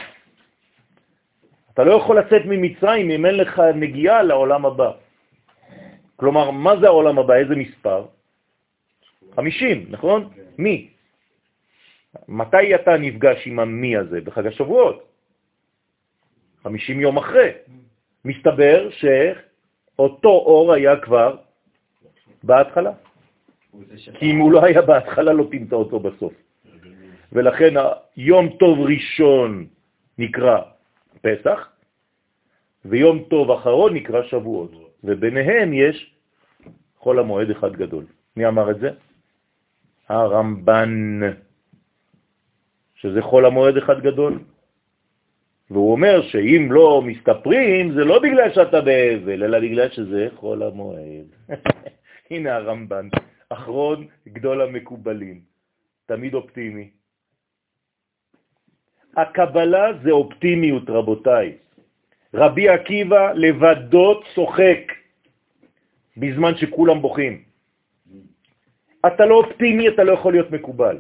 אתה 1.74 1.84
לא 1.84 1.92
יכול 1.92 2.18
לצאת 2.18 2.42
ממצרים 2.44 3.10
אם 3.10 3.26
אין 3.26 3.34
לך 3.36 3.52
נגיעה 3.74 4.22
לעולם 4.22 4.66
הבא. 4.66 4.90
כלומר, 6.16 6.50
מה 6.50 6.76
זה 6.80 6.86
העולם 6.86 7.18
הבא? 7.18 7.34
איזה 7.34 7.54
מספר? 7.56 8.06
50, 9.36 9.86
נכון? 9.90 10.28
מי? 10.58 10.88
מתי 12.28 12.74
אתה 12.74 12.96
נפגש 12.96 13.46
עם 13.46 13.58
המי 13.58 13.96
הזה? 13.96 14.20
בחג 14.20 14.46
השבועות. 14.46 15.15
50 16.66 17.00
יום 17.00 17.16
אחרי. 17.16 17.50
מסתבר 18.24 18.88
שאותו 18.90 20.28
אור 20.28 20.72
היה 20.72 20.96
כבר 21.00 21.36
בהתחלה. 22.42 22.92
כי 24.18 24.30
אם 24.30 24.38
הוא 24.38 24.52
לא 24.52 24.64
היה 24.64 24.82
בהתחלה, 24.82 25.32
לא 25.32 25.46
תמצא 25.50 25.76
אותו 25.76 26.00
בסוף. 26.00 26.32
ולכן 27.32 27.74
יום 28.16 28.48
טוב 28.58 28.78
ראשון 28.80 29.66
נקרא 30.18 30.58
פסח, 31.22 31.68
ויום 32.84 33.24
טוב 33.30 33.50
אחרון 33.50 33.94
נקרא 33.94 34.22
שבועות, 34.22 34.72
וביניהם 35.04 35.72
יש 35.72 36.14
חול 36.98 37.18
המועד 37.18 37.50
אחד 37.50 37.72
גדול. 37.72 38.04
מי 38.36 38.46
אמר 38.46 38.70
את 38.70 38.78
זה? 38.80 38.90
הרמב"ן, 40.08 41.20
שזה 42.94 43.22
חול 43.22 43.46
המועד 43.46 43.76
אחד 43.76 44.00
גדול. 44.00 44.55
והוא 45.70 45.92
אומר 45.92 46.22
שאם 46.22 46.72
לא 46.72 47.02
מסתפרים, 47.02 47.94
זה 47.94 48.04
לא 48.04 48.18
בגלל 48.18 48.54
שאתה 48.54 48.80
באבל, 48.80 49.42
אלא 49.42 49.60
בגלל 49.60 49.90
שזה 49.90 50.28
חול 50.36 50.62
המועד. 50.62 51.26
הנה 52.30 52.56
הרמב"ן, 52.56 53.08
אחרון 53.48 54.06
גדול 54.28 54.62
המקובלים, 54.62 55.40
תמיד 56.06 56.34
אופטימי. 56.34 56.90
הקבלה 59.16 59.92
זה 60.02 60.10
אופטימיות, 60.10 60.90
רבותיי. 60.90 61.52
רבי 62.34 62.68
עקיבא 62.68 63.32
לבדו 63.32 64.20
צוחק 64.34 64.92
בזמן 66.16 66.56
שכולם 66.56 67.02
בוכים. 67.02 67.42
אתה 69.06 69.26
לא 69.26 69.34
אופטימי, 69.34 69.88
אתה 69.88 70.04
לא 70.04 70.12
יכול 70.12 70.32
להיות 70.32 70.50
מקובל. 70.50 70.98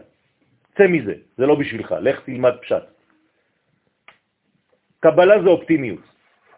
צא 0.76 0.86
מזה, 0.86 1.14
זה 1.38 1.46
לא 1.46 1.54
בשבילך, 1.54 1.94
לך 2.00 2.20
תלמד 2.24 2.52
פשט. 2.62 2.95
קבלה 5.00 5.42
זה 5.42 5.48
אופטימיות. 5.48 6.04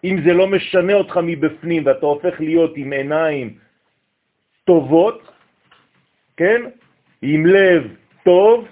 אם 0.05 0.17
זה 0.25 0.33
לא 0.33 0.47
משנה 0.47 0.95
אותך 0.95 1.21
מבפנים 1.23 1.87
ואתה 1.87 2.07
הופך 2.07 2.41
להיות 2.41 2.73
עם 2.77 2.93
עיניים 2.93 3.59
טובות, 4.65 5.23
כן? 6.37 6.63
עם 7.23 7.47
לב 7.47 7.83
טוב, 8.25 8.69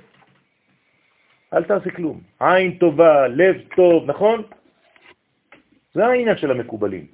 אל 1.52 1.64
תעשה 1.64 1.90
כלום. 1.90 2.20
עין 2.40 2.78
טובה, 2.78 3.28
לב 3.28 3.56
טוב, 3.76 4.10
נכון? 4.10 4.42
זה 5.94 6.06
העניין 6.06 6.36
של 6.36 6.50
המקובלים. 6.50 7.06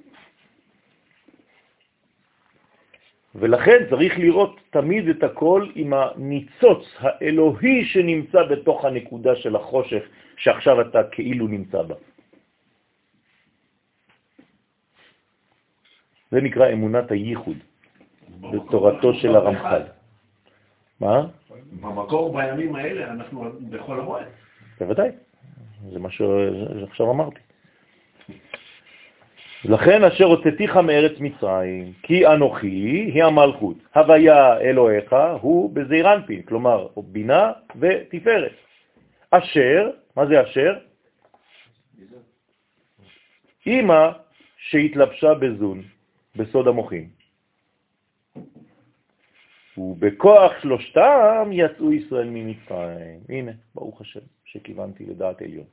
ולכן 3.35 3.89
צריך 3.89 4.19
לראות 4.19 4.59
תמיד 4.69 5.09
את 5.09 5.23
הכל 5.23 5.67
עם 5.75 5.93
הניצוץ 5.93 6.83
האלוהי 6.99 7.85
שנמצא 7.85 8.43
בתוך 8.43 8.85
הנקודה 8.85 9.35
של 9.35 9.55
החושך 9.55 10.03
שעכשיו 10.37 10.81
אתה 10.81 11.01
כאילו 11.11 11.47
נמצא 11.47 11.81
בה. 11.81 11.95
זה 16.33 16.41
נקרא 16.41 16.71
אמונת 16.71 17.11
הייחוד, 17.11 17.57
בתורתו 18.39 19.13
של 19.13 19.35
הרמח"ל. 19.35 19.81
מה? 20.99 21.27
במקור 21.81 22.33
בימים 22.37 22.75
האלה 22.75 23.11
אנחנו 23.11 23.45
בכל 23.69 23.99
המועד. 23.99 24.25
בוודאי, 24.79 25.09
זה 25.91 25.99
מה 25.99 26.09
שעכשיו 26.09 27.11
אמרתי. 27.11 27.39
לכן 29.65 30.03
אשר 30.03 30.25
הוצאתיך 30.25 30.77
מארץ 30.77 31.19
מצרים, 31.19 31.93
כי 32.03 32.27
אנוכי 32.27 32.67
היא 33.13 33.23
המלכות, 33.23 33.77
הוויה 33.95 34.59
אלוהיך 34.59 35.15
הוא 35.41 35.73
בזעיר 35.73 36.13
אנפין, 36.13 36.41
כלומר 36.41 36.87
בינה 36.97 37.51
ותפארת. 37.75 38.51
אשר, 39.31 39.89
מה 40.15 40.25
זה 40.25 40.41
אשר? 40.41 40.73
אמא 43.67 44.09
שהתלבשה 44.57 45.33
בזון, 45.33 45.92
בסוד 46.35 46.67
המוחים. 46.67 47.09
ובכוח 49.77 50.51
שלושתם 50.61 51.49
יצאו 51.51 51.93
ישראל 51.93 52.29
ממצרים. 52.29 53.19
הנה, 53.29 53.51
ברוך 53.75 54.01
השם, 54.01 54.19
שכיוונתי 54.45 55.05
לדעת 55.05 55.41
עליון. 55.41 55.65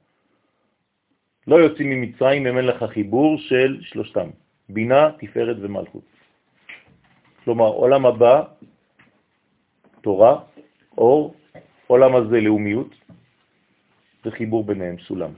לא 1.47 1.57
יוצאים 1.57 1.91
ממצרים 1.91 2.47
אם 2.47 2.59
אין 2.59 2.67
לך 2.67 2.85
חיבור 2.85 3.39
של 3.39 3.79
שלושתם, 3.83 4.29
בינה, 4.69 5.11
תפארת 5.19 5.57
ומלכות. 5.61 6.05
כלומר, 7.45 7.67
עולם 7.67 8.07
הבא, 8.07 8.43
תורה, 10.01 10.41
אור, 10.99 11.35
עולם 11.87 12.17
הזה 12.17 12.41
לאומיות, 12.41 12.95
זה 14.25 14.31
חיבור 14.31 14.65
ביניהם, 14.65 14.97
סולם. 14.99 15.31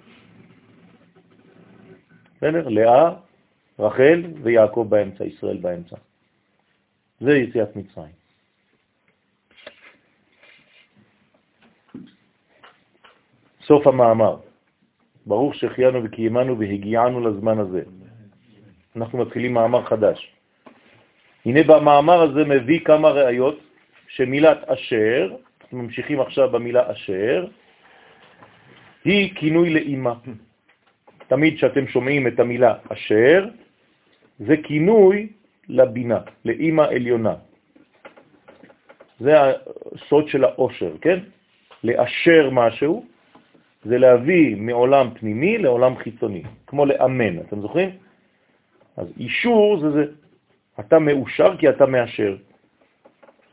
בסדר? 2.37 2.68
לאה, 2.68 3.11
רחל 3.83 4.22
ויעקב 4.43 4.87
באמצע, 4.89 5.24
ישראל 5.24 5.57
באמצע. 5.57 5.97
זה 7.20 7.33
יציאת 7.33 7.76
מצרים. 7.76 8.22
סוף 13.62 13.87
המאמר. 13.87 14.37
ברוך 15.26 15.55
שהחיינו 15.55 16.05
וקיימנו 16.05 16.59
והגיענו 16.59 17.20
לזמן 17.20 17.59
הזה. 17.59 17.83
אנחנו 18.97 19.18
מתחילים 19.18 19.55
מאמר 19.55 19.85
חדש. 19.85 20.33
הנה 21.47 21.62
במאמר 21.62 22.22
הזה 22.22 22.45
מביא 22.45 22.80
כמה 22.85 23.09
ראיות 23.11 23.59
שמילת 24.09 24.59
אשר, 24.68 25.37
ממשיכים 25.72 26.20
עכשיו 26.20 26.51
במילה 26.51 26.93
אשר, 26.93 27.47
היא 29.05 29.35
כינוי 29.35 29.70
לאימא. 29.70 30.12
תמיד 31.28 31.57
כשאתם 31.57 31.87
שומעים 31.87 32.26
את 32.26 32.41
המילה 32.41 32.74
אשר, 32.89 33.49
זה 34.39 34.55
כינוי 34.62 35.28
לבינה, 35.68 36.20
לאימא 36.45 36.83
עליונה. 36.83 37.35
זה 39.20 39.33
הסוד 39.41 40.28
של 40.28 40.45
האושר, 40.45 40.93
כן? 41.01 41.18
לאשר 41.85 42.51
משהו 42.53 43.05
זה 43.85 43.99
להביא 43.99 44.57
מעולם 44.57 45.14
פנימי 45.14 45.59
לעולם 45.59 45.97
חיצוני, 45.97 46.43
כמו 46.66 46.87
לאמן, 46.87 47.39
אתם 47.39 47.61
זוכרים? 47.61 47.91
אז 48.97 49.07
אישור 49.16 49.80
זה 49.80 49.91
זה. 49.91 50.05
אתה 50.80 50.99
מאושר 50.99 51.57
כי 51.57 51.68
אתה 51.68 51.87
מאשר. 51.87 52.37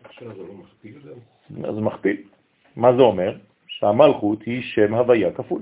עכשיו 0.03 0.35
זה 0.35 0.43
לא 0.43 0.53
מכפיל 0.53 0.95
אז 1.67 1.75
זה 1.75 1.81
מכפיל. 1.81 2.17
מה 2.75 2.95
זה 2.95 3.01
אומר? 3.01 3.37
שהמלכות 3.67 4.41
היא 4.43 4.61
שם 4.61 4.93
הוויה 4.93 5.31
כפול. 5.31 5.61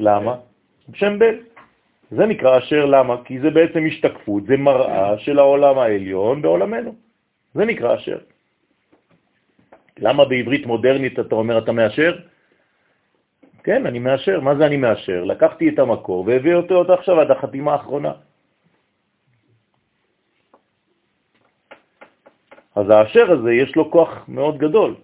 למה? 0.00 0.36
שם 0.94 1.18
בן. 1.18 1.34
זה 2.10 2.26
נקרא 2.26 2.58
אשר 2.58 2.84
למה? 2.84 3.24
כי 3.24 3.40
זה 3.40 3.50
בעצם 3.50 3.82
השתקפות, 3.88 4.46
זה 4.46 4.56
מראה 4.56 5.18
של 5.18 5.38
העולם 5.38 5.78
העליון 5.78 6.42
בעולמנו. 6.42 6.94
זה 7.54 7.64
נקרא 7.64 7.94
אשר. 7.94 8.18
למה 9.98 10.24
בעברית 10.24 10.66
מודרנית 10.66 11.18
אתה 11.18 11.34
אומר 11.34 11.58
אתה 11.58 11.72
מאשר? 11.72 12.18
כן, 13.64 13.86
אני 13.86 13.98
מאשר. 13.98 14.40
מה 14.40 14.54
זה 14.54 14.66
אני 14.66 14.76
מאשר? 14.76 15.24
לקחתי 15.24 15.68
את 15.68 15.78
המקור 15.78 16.24
והביא 16.26 16.54
אותו 16.54 16.74
אותו 16.74 16.92
עכשיו 16.94 17.20
עד 17.20 17.30
החתימה 17.30 17.72
האחרונה. 17.72 18.12
אז 22.74 22.90
האשר 22.90 23.32
הזה 23.32 23.52
יש 23.52 23.76
לו 23.76 23.90
כוח 23.90 24.24
מאוד 24.28 24.58
גדול. 24.58 24.94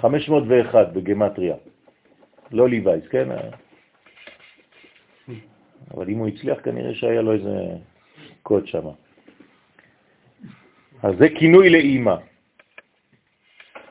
501 0.00 0.92
בגמטריה, 0.92 1.56
לא 2.50 2.68
ליווייס, 2.68 3.08
כן? 3.10 3.28
אבל 5.94 6.08
אם 6.08 6.18
הוא 6.18 6.28
הצליח, 6.28 6.58
כנראה 6.64 6.94
שהיה 6.94 7.22
לו 7.22 7.32
איזה 7.32 7.54
קוד 8.42 8.66
שם. 8.66 8.86
אז 11.02 11.14
זה 11.18 11.28
כינוי 11.28 11.70
לאימא. 11.70 12.16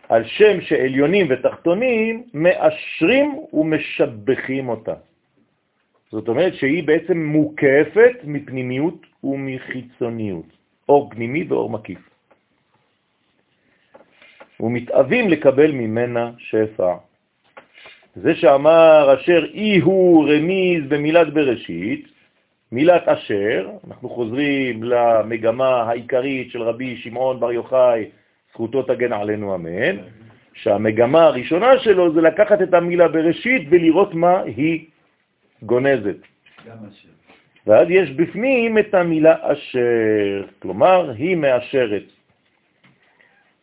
על 0.10 0.24
שם 0.26 0.62
שעליונים 0.62 1.28
ותחתונים 1.30 2.24
מאשרים 2.34 3.40
ומשבחים 3.54 4.70
אותה. 4.70 4.94
זאת 6.12 6.28
אומרת 6.28 6.54
שהיא 6.54 6.84
בעצם 6.84 7.18
מוקפת 7.26 8.18
מפנימיות 8.24 9.06
ומחיצוניות, 9.24 10.46
אור 10.90 11.10
פנימי 11.10 11.44
ואור 11.44 11.70
מקיף. 11.70 12.00
ומתאבים 14.60 15.30
לקבל 15.30 15.72
ממנה 15.72 16.32
שפע. 16.38 16.96
זה 18.16 18.36
שאמר 18.36 19.16
אשר 19.20 19.46
אי 19.54 19.80
הוא 19.80 20.30
רמיז 20.30 20.84
במילת 20.88 21.34
בראשית, 21.34 22.08
מילת 22.72 23.08
אשר, 23.08 23.70
אנחנו 23.88 24.10
חוזרים 24.10 24.84
למגמה 24.84 25.84
העיקרית 25.84 26.52
של 26.52 26.62
רבי 26.62 26.98
שמעון 26.98 27.40
בר 27.40 27.52
יוחאי, 27.52 28.06
זכותו 28.52 28.84
תגן 28.84 29.14
עלינו 29.14 29.56
אמן, 29.56 29.98
שהמגמה 30.54 31.24
הראשונה 31.24 31.80
שלו 31.80 32.14
זה 32.14 32.22
לקחת 32.22 32.62
את 32.62 32.74
המילה 32.74 33.08
בראשית 33.08 33.68
ולראות 33.70 34.14
מה 34.14 34.42
היא 34.42 34.86
גונזת. 35.62 36.18
ואז 37.68 37.88
יש 37.90 38.12
בפנים 38.12 38.78
את 38.78 38.94
המילה 38.94 39.36
אשר, 39.42 40.44
כלומר 40.60 41.12
היא 41.18 41.36
מאשרת. 41.36 42.04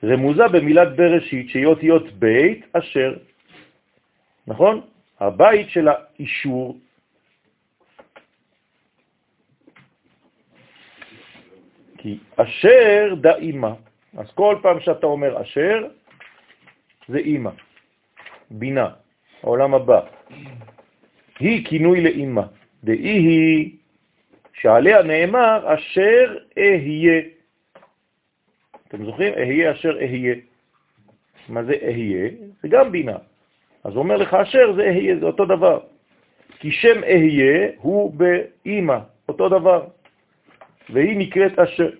רמוזה 0.04 0.48
במילת 0.48 0.96
בראשית 0.96 1.48
שהיא 1.48 1.66
אותיות 1.66 2.12
בית 2.12 2.66
אשר, 2.72 3.14
נכון? 4.46 4.80
הבית 5.20 5.70
של 5.70 5.88
האישור. 5.88 6.78
כי 11.98 12.18
אשר 12.36 13.14
דאימה. 13.20 13.74
אז 14.18 14.30
כל 14.34 14.56
פעם 14.62 14.80
שאתה 14.80 15.06
אומר 15.06 15.42
אשר, 15.42 15.86
זה 17.08 17.18
אימא, 17.18 17.50
בינה, 18.50 18.88
העולם 19.42 19.74
הבא. 19.74 20.00
היא 21.38 21.66
כינוי 21.66 22.00
לאימא, 22.00 22.42
דאי 22.84 23.18
היא 23.18 23.76
שעליה 24.52 25.02
נאמר 25.02 25.74
אשר 25.74 26.36
אהיה. 26.58 27.22
אתם 28.88 29.04
זוכרים? 29.04 29.32
אהיה 29.32 29.72
אשר 29.72 29.96
אהיה. 29.96 30.34
מה 31.48 31.64
זה 31.64 31.72
אהיה? 31.82 32.30
זה 32.62 32.68
גם 32.68 32.92
בינה. 32.92 33.18
אז 33.84 33.96
אומר 33.96 34.16
לך 34.16 34.34
אשר 34.34 34.72
זה 34.76 34.82
אהיה, 34.82 35.18
זה 35.18 35.26
אותו 35.26 35.44
דבר. 35.44 35.80
כי 36.58 36.70
שם 36.70 37.04
אהיה 37.04 37.68
הוא 37.76 38.14
באימא, 38.14 38.98
אותו 39.28 39.48
דבר. 39.48 39.84
והיא 40.90 41.18
נקראת 41.18 41.58
אשר. 41.58 41.90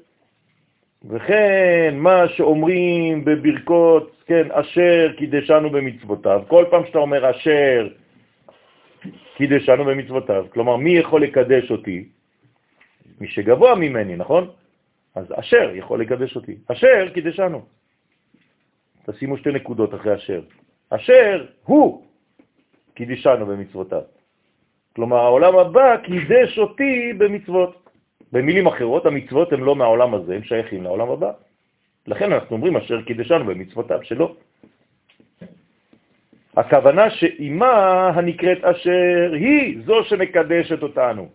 וכן 1.10 1.94
מה 1.96 2.28
שאומרים 2.28 3.24
בברכות, 3.24 4.22
כן, 4.26 4.50
אשר 4.50 5.12
קידשנו 5.16 5.70
במצוותיו, 5.70 6.42
כל 6.48 6.64
פעם 6.70 6.86
שאתה 6.86 6.98
אומר 6.98 7.30
אשר 7.30 7.88
קידשנו 9.36 9.84
במצוותיו, 9.84 10.46
כלומר 10.52 10.76
מי 10.76 10.90
יכול 10.90 11.22
לקדש 11.22 11.70
אותי? 11.70 12.08
מי 13.20 13.28
שגבוה 13.28 13.74
ממני, 13.74 14.16
נכון? 14.16 14.50
אז 15.14 15.32
אשר 15.38 15.70
יכול 15.74 16.00
לקדש 16.00 16.36
אותי. 16.36 16.56
אשר 16.72 17.08
קידשנו. 17.14 17.62
תשימו 19.06 19.36
שתי 19.36 19.50
נקודות 19.52 19.94
אחרי 19.94 20.14
אשר. 20.14 20.40
אשר 20.94 21.46
הוא 21.64 22.06
קידשנו 22.94 23.46
במצוותיו. 23.46 24.02
כלומר, 24.96 25.16
העולם 25.16 25.58
הבא 25.58 25.96
קידש 25.96 26.58
אותי 26.58 27.12
במצוות. 27.18 27.78
במילים 28.32 28.66
אחרות, 28.66 29.06
המצוות 29.06 29.52
הן 29.52 29.60
לא 29.60 29.76
מהעולם 29.76 30.14
הזה, 30.14 30.34
הן 30.34 30.42
שייכים 30.42 30.82
לעולם 30.82 31.10
הבא. 31.10 31.32
לכן 32.06 32.32
אנחנו 32.32 32.56
אומרים 32.56 32.76
אשר 32.76 33.02
קידשנו 33.02 33.44
במצוותיו 33.44 34.00
שלו. 34.02 34.36
הכוונה 36.56 37.10
שאימה 37.10 37.72
הנקראת 38.08 38.64
אשר 38.64 39.32
היא 39.32 39.82
זו 39.84 40.04
שמקדשת 40.04 40.82
אותנו. 40.82 41.28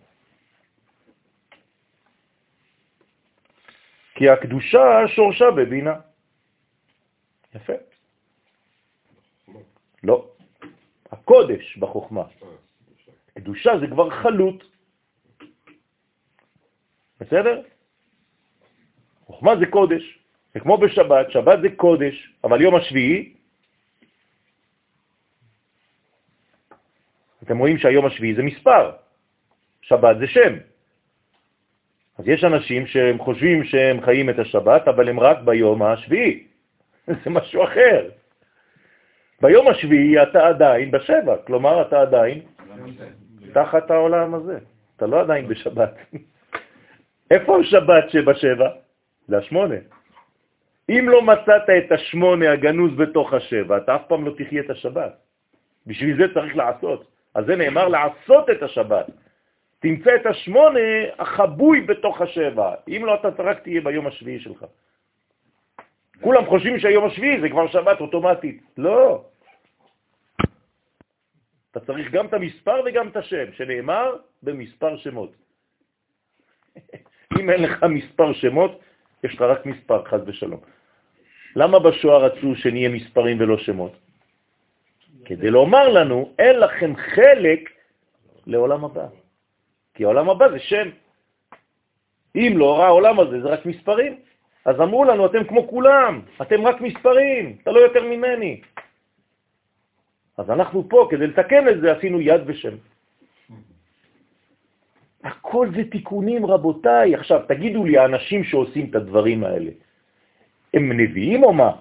כי 4.14 4.28
הקדושה 4.28 5.08
שורשה 5.08 5.50
בבינה. 5.50 5.94
יפה. 7.54 7.87
לא. 10.02 10.28
הקודש 11.10 11.76
בחוכמה. 11.76 12.24
קדושה 13.34 13.78
זה 13.80 13.86
כבר 13.86 14.10
חלות. 14.10 14.64
בסדר? 17.20 17.62
חוכמה 19.26 19.56
זה 19.56 19.66
קודש. 19.66 20.18
זה 20.54 20.60
כמו 20.60 20.78
בשבת, 20.78 21.30
שבת 21.30 21.58
זה 21.62 21.68
קודש, 21.76 22.32
אבל 22.44 22.60
יום 22.60 22.74
השביעי, 22.74 23.34
אתם 27.42 27.58
רואים 27.58 27.78
שהיום 27.78 28.06
השביעי 28.06 28.34
זה 28.34 28.42
מספר, 28.42 28.92
שבת 29.80 30.16
זה 30.18 30.26
שם. 30.26 30.54
אז 32.18 32.28
יש 32.28 32.44
אנשים 32.44 32.86
שהם 32.86 33.18
חושבים 33.18 33.64
שהם 33.64 34.00
חיים 34.00 34.30
את 34.30 34.38
השבת, 34.38 34.88
אבל 34.88 35.08
הם 35.08 35.20
רק 35.20 35.38
ביום 35.44 35.82
השביעי. 35.82 36.46
זה 37.24 37.30
משהו 37.30 37.64
אחר. 37.64 38.10
ביום 39.42 39.68
השביעי 39.68 40.22
אתה 40.22 40.46
עדיין 40.46 40.90
בשבע, 40.90 41.36
כלומר 41.46 41.82
אתה 41.82 42.00
עדיין 42.00 42.40
תחת 43.52 43.90
העולם 43.90 44.34
הזה. 44.34 44.58
אתה 44.96 45.06
לא 45.06 45.20
עדיין 45.20 45.48
בשבת. 45.48 45.94
איפה 47.30 47.58
השבת 47.60 48.10
שבשבע? 48.10 48.68
זה 49.28 49.38
השמונה. 49.38 49.74
אם 50.88 51.08
לא 51.08 51.22
מצאת 51.22 51.70
את 51.70 51.92
השמונה 51.92 52.52
הגנוז 52.52 52.96
בתוך 52.96 53.32
השבע, 53.32 53.76
אתה 53.76 53.96
אף 53.96 54.02
פעם 54.08 54.24
לא 54.24 54.34
תחיה 54.38 54.60
את 54.60 54.70
השבת. 54.70 55.12
בשביל 55.86 56.16
זה 56.16 56.34
צריך 56.34 56.56
לעשות. 56.56 57.04
אז 57.34 57.46
זה 57.46 57.56
נאמר 57.56 57.88
לעשות 57.88 58.50
את 58.50 58.62
השבת. 58.62 59.06
תמצא 59.78 60.14
את 60.14 60.26
השמונה 60.26 60.80
החבוי 61.18 61.80
בתוך 61.80 62.20
השבע. 62.20 62.74
אם 62.88 63.02
לא, 63.06 63.14
אתה 63.14 63.42
רק 63.42 63.62
תהיה 63.62 63.80
ביום 63.80 64.06
השביעי 64.06 64.40
שלך. 64.40 64.64
כולם 66.20 66.46
חושבים 66.46 66.78
שהיום 66.78 67.04
השביעי 67.04 67.40
זה 67.40 67.48
כבר 67.48 67.68
שבת 67.68 68.00
אוטומטית. 68.00 68.62
לא. 68.78 69.24
אתה 71.70 71.80
צריך 71.80 72.10
גם 72.12 72.26
את 72.26 72.34
המספר 72.34 72.80
וגם 72.86 73.08
את 73.08 73.16
השם, 73.16 73.52
שנאמר 73.52 74.16
במספר 74.42 74.96
שמות. 74.96 75.32
אם 77.40 77.50
אין 77.50 77.62
לך 77.62 77.84
מספר 77.84 78.32
שמות, 78.32 78.80
יש 79.24 79.34
לך 79.34 79.42
רק 79.42 79.66
מספר, 79.66 80.04
חז 80.04 80.20
ושלום. 80.26 80.60
למה 81.56 81.78
בשואה 81.78 82.18
רצו 82.18 82.54
שנהיה 82.56 82.88
מספרים 82.88 83.40
ולא 83.40 83.58
שמות? 83.58 83.92
כדי 85.24 85.50
לומר 85.50 85.88
לנו, 85.88 86.34
אין 86.38 86.60
לכם 86.60 86.96
חלק 86.96 87.70
לעולם 88.46 88.84
הבא. 88.84 89.06
כי 89.94 90.04
העולם 90.04 90.30
הבא 90.30 90.48
זה 90.48 90.58
שם. 90.58 90.88
אם 92.34 92.52
לא, 92.56 92.84
העולם 92.84 93.20
הזה 93.20 93.40
זה 93.40 93.48
רק 93.48 93.66
מספרים. 93.66 94.18
אז 94.68 94.80
אמרו 94.80 95.04
לנו, 95.04 95.26
אתם 95.26 95.44
כמו 95.44 95.68
כולם, 95.68 96.20
אתם 96.42 96.66
רק 96.66 96.80
מספרים, 96.80 97.56
אתה 97.62 97.70
לא 97.70 97.80
יותר 97.80 98.04
ממני. 98.04 98.60
אז 100.38 100.50
אנחנו 100.50 100.88
פה, 100.88 101.08
כדי 101.10 101.26
לתקן 101.26 101.68
את 101.68 101.80
זה, 101.80 101.92
עשינו 101.96 102.20
יד 102.20 102.40
ושם. 102.46 102.76
הכל 105.24 105.68
זה 105.76 105.82
תיקונים, 105.90 106.46
רבותיי. 106.46 107.14
עכשיו, 107.14 107.40
תגידו 107.48 107.84
לי, 107.84 107.98
האנשים 107.98 108.44
שעושים 108.44 108.90
את 108.90 108.94
הדברים 108.94 109.44
האלה, 109.44 109.70
הם 110.74 110.92
נביאים 110.92 111.42
או 111.42 111.52
מה? 111.52 111.72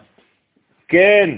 כן, 0.87 1.29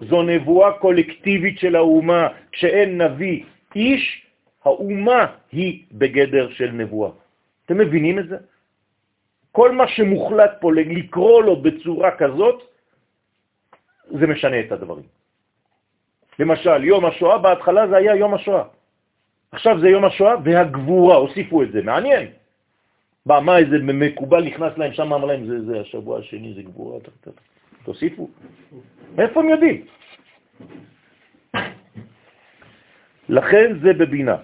זו 0.00 0.22
נבואה 0.22 0.72
קולקטיבית 0.72 1.58
של 1.58 1.76
האומה. 1.76 2.28
כשאין 2.52 3.02
נביא 3.02 3.44
איש, 3.76 4.26
האומה 4.64 5.26
היא 5.52 5.84
בגדר 5.92 6.50
של 6.56 6.70
נבואה. 6.72 7.10
אתם 7.66 7.78
מבינים 7.78 8.18
את 8.18 8.28
זה? 8.28 8.36
כל 9.54 9.70
מה 9.72 9.86
שמוחלט 9.88 10.50
פה 10.60 10.72
לקרוא 10.74 11.42
לו 11.42 11.62
בצורה 11.62 12.10
כזאת, 12.18 12.58
זה 14.18 14.26
משנה 14.26 14.60
את 14.60 14.72
הדברים. 14.72 15.06
למשל, 16.38 16.84
יום 16.84 17.04
השואה, 17.06 17.38
בהתחלה 17.38 17.88
זה 17.88 17.96
היה 17.96 18.14
יום 18.18 18.34
השואה. 18.34 18.64
עכשיו 19.52 19.80
זה 19.80 19.88
יום 19.88 20.04
השואה 20.04 20.34
והגבורה, 20.44 21.16
הוסיפו 21.16 21.62
את 21.62 21.72
זה, 21.72 21.82
מעניין. 21.86 22.34
מה, 23.26 23.40
מה 23.40 23.58
איזה 23.58 23.78
מקובל 23.78 24.42
נכנס 24.42 24.74
להם 24.78 24.92
שם, 24.92 25.12
אמר 25.12 25.24
להם, 25.24 25.46
זה, 25.46 25.56
זה 25.70 25.80
השבוע 25.80 26.18
השני, 26.18 26.54
זה 26.58 26.62
גבורה, 26.62 27.00
ת, 27.00 27.08
ת, 27.22 27.28
תוסיפו. 27.86 28.28
מאיפה 29.14 29.40
הם 29.40 29.48
יודעים? 29.48 29.76
לכן 33.28 33.78
זה 33.82 33.92
בבינה. 33.92 34.36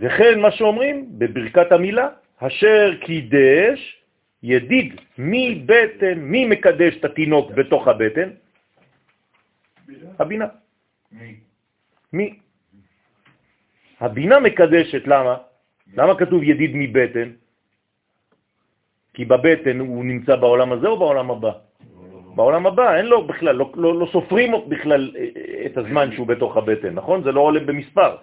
וכן 0.00 0.40
מה 0.40 0.50
שאומרים 0.50 1.18
בברכת 1.18 1.72
המילה, 1.72 2.08
אשר 2.38 2.94
קידש 3.00 4.02
ידיד 4.42 5.00
מבטן, 5.18 6.18
מי 6.18 6.46
מקדש 6.46 6.96
את 6.96 7.04
התינוק 7.04 7.50
בתוך 7.50 7.88
הבטן? 7.88 8.28
הבינה. 10.18 10.46
מי? 11.12 11.36
מי? 12.12 12.38
הבינה 14.00 14.40
מקדשת, 14.40 15.06
למה? 15.06 15.36
למה 15.94 16.18
כתוב 16.18 16.42
ידיד 16.42 16.70
מבטן? 16.74 17.28
כי 19.14 19.24
בבטן 19.24 19.78
הוא 19.78 20.04
נמצא 20.04 20.36
בעולם 20.36 20.72
הזה 20.72 20.86
או 20.88 20.98
בעולם 20.98 21.30
הבא? 21.30 21.52
בעולם 22.34 22.66
הבא, 22.66 22.96
אין 22.96 23.06
לו 23.06 23.26
בכלל, 23.26 23.56
לא, 23.56 23.72
לא, 23.74 24.00
לא 24.00 24.06
סופרים 24.12 24.52
בכלל 24.68 25.12
אה, 25.16 25.20
אה, 25.20 25.66
את 25.66 25.76
הזמן 25.76 26.12
שהוא 26.12 26.26
בתוך 26.26 26.56
הבטן, 26.56 26.94
נכון? 26.94 27.22
זה 27.22 27.32
לא 27.32 27.40
עולה 27.40 27.60
במספר. 27.60 28.16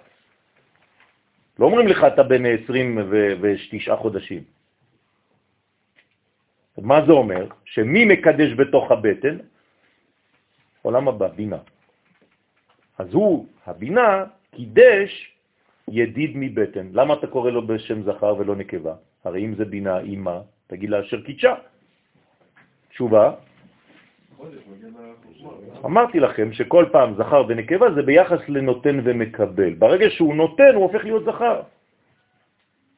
לא 1.60 1.66
אומרים 1.66 1.88
לך 1.88 2.04
אתה 2.04 2.24
בן 2.24 2.46
29 2.46 3.96
חודשים. 3.96 4.44
מה 6.78 7.06
זה 7.06 7.12
אומר? 7.12 7.48
שמי 7.66 8.06
מקדש 8.06 8.52
בתוך 8.56 8.92
הבטן? 8.92 9.38
עולם 10.82 11.08
הבא, 11.08 11.28
בינה. 11.28 11.60
אז 12.98 13.14
הוא, 13.14 13.46
הבינה, 13.68 14.26
קידש 14.56 15.12
ידיד 15.88 16.32
מבטן. 16.36 16.88
למה 16.94 17.14
אתה 17.14 17.28
קורא 17.28 17.52
לו 17.52 17.68
בשם 17.68 18.04
זכר 18.04 18.36
ולא 18.40 18.56
נקבה? 18.56 18.96
הרי 19.24 19.46
אם 19.46 19.56
זה 19.56 19.66
בינה, 19.66 20.00
אימא, 20.00 20.40
תגיד 20.68 20.90
לה 20.90 21.02
אשר 21.02 21.22
קידשה. 21.22 21.56
תשובה, 22.90 23.34
אמרתי 25.86 26.20
לכם 26.20 26.54
שכל 26.54 26.86
פעם 26.92 27.14
זכר 27.18 27.44
ונקבה 27.48 27.94
זה 27.94 28.02
ביחס 28.02 28.40
לנותן 28.48 29.00
ומקבל. 29.04 29.74
ברגע 29.74 30.10
שהוא 30.10 30.36
נותן 30.36 30.72
הוא 30.76 30.84
הופך 30.84 31.04
להיות 31.04 31.24
זכר. 31.26 31.62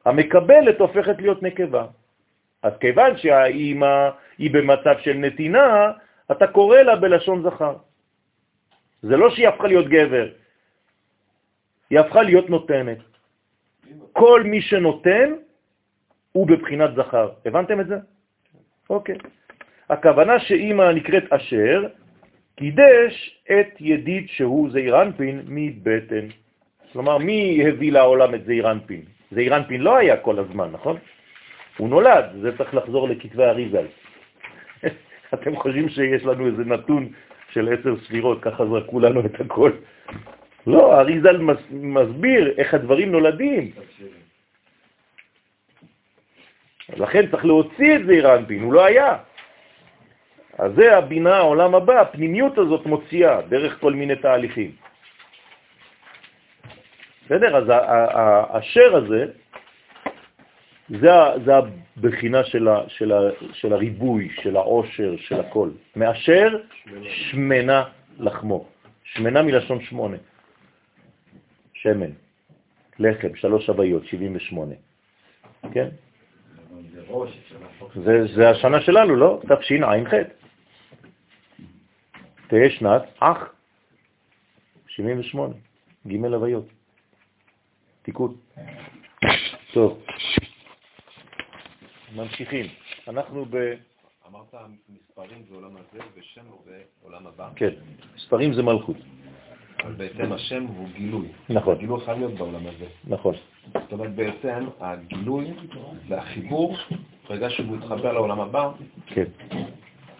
המקבלת 0.04 0.80
הופכת 0.80 1.16
להיות 1.18 1.42
נקבה. 1.42 1.86
אז 2.62 2.72
כיוון 2.80 3.16
שהאימא 3.16 4.10
היא 4.38 4.50
במצב 4.50 4.94
של 4.98 5.14
נתינה, 5.14 5.92
אתה 6.30 6.46
קורא 6.46 6.78
לה 6.78 6.96
בלשון 6.96 7.42
זכר. 7.42 7.76
זה 9.02 9.16
לא 9.16 9.30
שהיא 9.30 9.48
הפכה 9.48 9.66
להיות 9.66 9.88
גבר, 9.88 10.28
היא 11.90 11.98
הפכה 11.98 12.22
להיות 12.22 12.50
נותנת. 12.50 12.98
כל 14.12 14.42
מי 14.44 14.60
שנותן 14.62 15.34
הוא 16.32 16.46
בבחינת 16.46 16.90
זכר. 16.94 17.30
הבנתם 17.46 17.80
את 17.80 17.86
זה? 17.86 17.96
אוקיי. 18.90 19.18
הכוונה 19.92 20.40
שאימא 20.40 20.92
נקראת 20.92 21.32
אשר, 21.32 21.86
קידש 22.56 23.40
את 23.44 23.80
ידיד 23.80 24.24
שהוא 24.28 24.70
זעירנפין 24.70 25.42
מבטן. 25.46 26.26
כלומר, 26.92 27.18
מי 27.18 27.64
הביא 27.68 27.92
לעולם 27.92 28.34
את 28.34 28.44
זעירנפין? 28.44 29.02
זעירנפין 29.30 29.80
לא 29.80 29.96
היה 29.96 30.16
כל 30.16 30.38
הזמן, 30.38 30.68
נכון? 30.72 30.96
הוא 31.76 31.88
נולד, 31.88 32.24
זה 32.40 32.56
צריך 32.56 32.74
לחזור 32.74 33.08
לכתבי 33.08 33.44
אריזל. 33.44 33.86
אתם 35.34 35.56
חושבים 35.56 35.88
שיש 35.88 36.24
לנו 36.24 36.46
איזה 36.46 36.64
נתון 36.64 37.08
של 37.52 37.68
עשר 37.72 37.96
ספירות, 38.04 38.38
ככה 38.42 38.66
זרקו 38.66 39.00
לנו 39.00 39.20
את 39.26 39.40
הכל. 39.40 39.72
לא, 40.66 41.00
אריזל 41.00 41.40
מסביר 41.70 42.54
איך 42.56 42.74
הדברים 42.74 43.12
נולדים. 43.12 43.70
לכן 46.96 47.30
צריך 47.30 47.44
להוציא 47.44 47.96
את 47.96 48.06
זעירנפין, 48.06 48.62
הוא 48.62 48.72
לא 48.72 48.84
היה. 48.84 49.16
אז 50.62 50.72
זה 50.76 50.96
הבינה, 50.96 51.36
העולם 51.36 51.74
הבא, 51.74 52.00
הפנימיות 52.00 52.58
הזאת 52.58 52.86
מוציאה 52.86 53.42
דרך 53.42 53.80
כל 53.80 53.92
מיני 53.92 54.16
תהליכים. 54.16 54.70
בסדר? 57.24 57.56
אז 57.56 57.64
האשר 57.68 58.96
הזה, 58.96 59.26
זה, 60.88 61.10
זה 61.44 61.52
הבחינה 61.56 62.44
של, 62.44 62.68
ה, 62.68 62.82
של, 62.88 63.12
ה, 63.12 63.20
של 63.52 63.72
הריבוי, 63.72 64.28
של 64.42 64.56
העושר, 64.56 65.14
של 65.16 65.40
הכל. 65.40 65.70
מאשר 65.96 66.58
שמנה 67.08 67.84
לחמו. 68.18 68.66
שמנה 69.04 69.42
מלשון 69.42 69.80
שמונה. 69.80 70.16
שמן, 71.74 72.10
לחם, 72.98 73.34
שלוש 73.34 73.68
הוויות, 73.68 74.06
78. 74.06 74.74
כן? 75.72 75.88
זה, 77.94 78.26
זה 78.34 78.50
השנה 78.50 78.80
שלנו, 78.80 79.16
לא? 79.16 79.40
תשע"ח. 79.42 80.41
תהיה 82.52 82.70
שנת 82.70 83.02
אח, 83.18 83.38
78, 84.88 85.54
ג' 86.06 86.24
הוויות. 86.24 86.64
תיקון. 88.02 88.36
טוב, 89.72 90.02
ממשיכים. 92.14 92.66
אנחנו 93.08 93.44
ב... 93.50 93.56
אמרת 94.28 94.54
מספרים 94.88 95.42
זה 95.48 95.54
עולם 95.54 95.76
הזה 95.76 96.04
ושם 96.14 96.42
זה 96.64 96.82
עולם 97.02 97.26
הבא? 97.26 97.48
כן, 97.56 97.70
מספרים 98.14 98.52
זה 98.52 98.62
מלכות. 98.62 98.96
אבל 99.82 99.92
בעצם 99.92 100.32
השם 100.32 100.64
הוא 100.64 100.88
גילוי. 100.88 101.28
נכון. 101.48 101.74
הגילוי 101.76 102.04
חייב 102.04 102.18
להיות 102.18 102.34
בעולם 102.34 102.66
הזה. 102.66 102.86
נכון. 103.04 103.34
זאת 103.72 103.92
אומרת, 103.92 104.14
בעצם 104.14 104.68
הגילוי 104.80 105.52
והחיבור, 106.08 106.76
ברגע 107.28 107.50
שהוא 107.50 107.76
מתחבר 107.76 108.12
לעולם 108.12 108.40
הבא, 108.40 108.70
כן. 109.06 109.26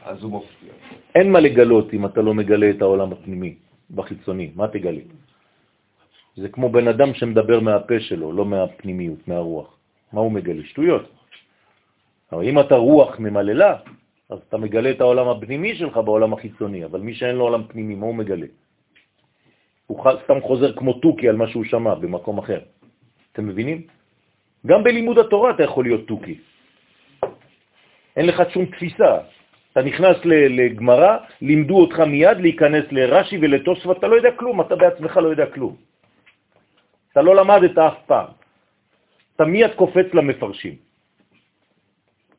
אז 0.05 0.23
הוא 0.23 0.31
מופיע. 0.31 0.73
אין 1.15 1.33
מה 1.33 1.41
לגלות 1.41 1.95
אם 1.95 2.07
אתה 2.07 2.21
לא 2.23 2.35
מגלה 2.35 2.71
את 2.71 2.83
העולם 2.83 3.13
הפנימי, 3.13 3.55
בחיצוני. 3.91 4.51
מה 4.57 4.69
תגלה? 4.69 5.01
זה 6.37 6.49
כמו 6.49 6.69
בן 6.69 6.89
אדם 6.89 7.15
שמדבר 7.15 7.61
מהפה 7.61 8.01
שלו, 8.01 8.33
לא 8.33 8.45
מהפנימיות, 8.45 9.29
מהרוח. 9.29 9.77
מה 10.13 10.21
הוא 10.21 10.33
מגלה? 10.33 10.63
שטויות. 10.65 11.05
אבל 12.33 12.45
אם 12.45 12.61
אתה 12.61 12.75
רוח 12.75 13.19
ממללה, 13.19 13.77
אז 14.31 14.39
אתה 14.49 14.57
מגלה 14.57 14.91
את 14.91 15.01
העולם 15.01 15.29
הפנימי 15.29 15.77
שלך 15.77 15.97
בעולם 15.97 16.33
החיצוני, 16.33 16.85
אבל 16.85 17.01
מי 17.01 17.15
שאין 17.15 17.37
לו 17.37 17.45
עולם 17.45 17.63
פנימי, 17.69 17.95
מה 17.95 18.07
הוא 18.07 18.15
מגלה? 18.15 18.47
הוא 19.87 20.05
סתם 20.25 20.41
חוזר 20.41 20.73
כמו 20.73 20.93
תוכי 20.93 21.29
על 21.29 21.37
מה 21.37 21.49
שהוא 21.49 21.65
שמע 21.65 21.95
במקום 21.95 22.39
אחר. 22.39 22.61
אתם 23.33 23.47
מבינים? 23.47 23.87
גם 24.67 24.85
בלימוד 24.85 25.19
התורה 25.19 25.51
אתה 25.51 25.63
יכול 25.63 25.85
להיות 25.85 26.09
תוכי. 26.09 26.39
אין 28.17 28.27
לך 28.27 28.43
שום 28.53 28.65
תפיסה. 28.67 29.19
אתה 29.73 29.83
נכנס 29.83 30.17
לגמרה, 30.25 31.19
לימדו 31.41 31.81
אותך 31.81 32.01
מיד 32.01 32.39
להיכנס 32.39 32.85
לרש"י 32.91 33.39
ולתוספות, 33.41 33.99
אתה 33.99 34.07
לא 34.07 34.17
יודע 34.17 34.33
כלום, 34.37 34.61
אתה 34.61 34.77
בעצמך 34.77 35.17
לא 35.17 35.29
יודע 35.29 35.47
כלום. 35.47 35.77
אתה 37.13 37.23
לא 37.23 37.37
למדת 37.37 37.79
אף 37.79 37.99
פעם. 38.07 38.27
אתה 39.37 39.45
מיד 39.45 39.73
קופץ 39.75 40.15
למפרשים. 40.15 40.77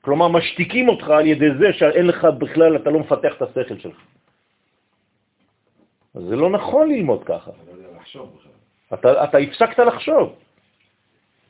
כלומר, 0.02 0.28
משתיקים 0.28 0.90
אותך 0.90 1.10
על 1.10 1.26
ידי 1.28 1.50
זה 1.60 1.74
שאין 1.74 2.06
לך 2.08 2.26
בכלל, 2.38 2.76
אתה 2.76 2.90
לא 2.90 3.00
מפתח 3.00 3.34
את 3.38 3.42
השכל 3.42 3.78
שלך. 3.80 4.00
זה 6.14 6.36
לא 6.36 6.50
נכון 6.50 6.90
ללמוד 6.90 7.24
ככה. 7.24 7.52
אתה, 8.94 9.24
אתה 9.24 9.38
הפסקת 9.38 9.80
לחשוב. 9.80 10.36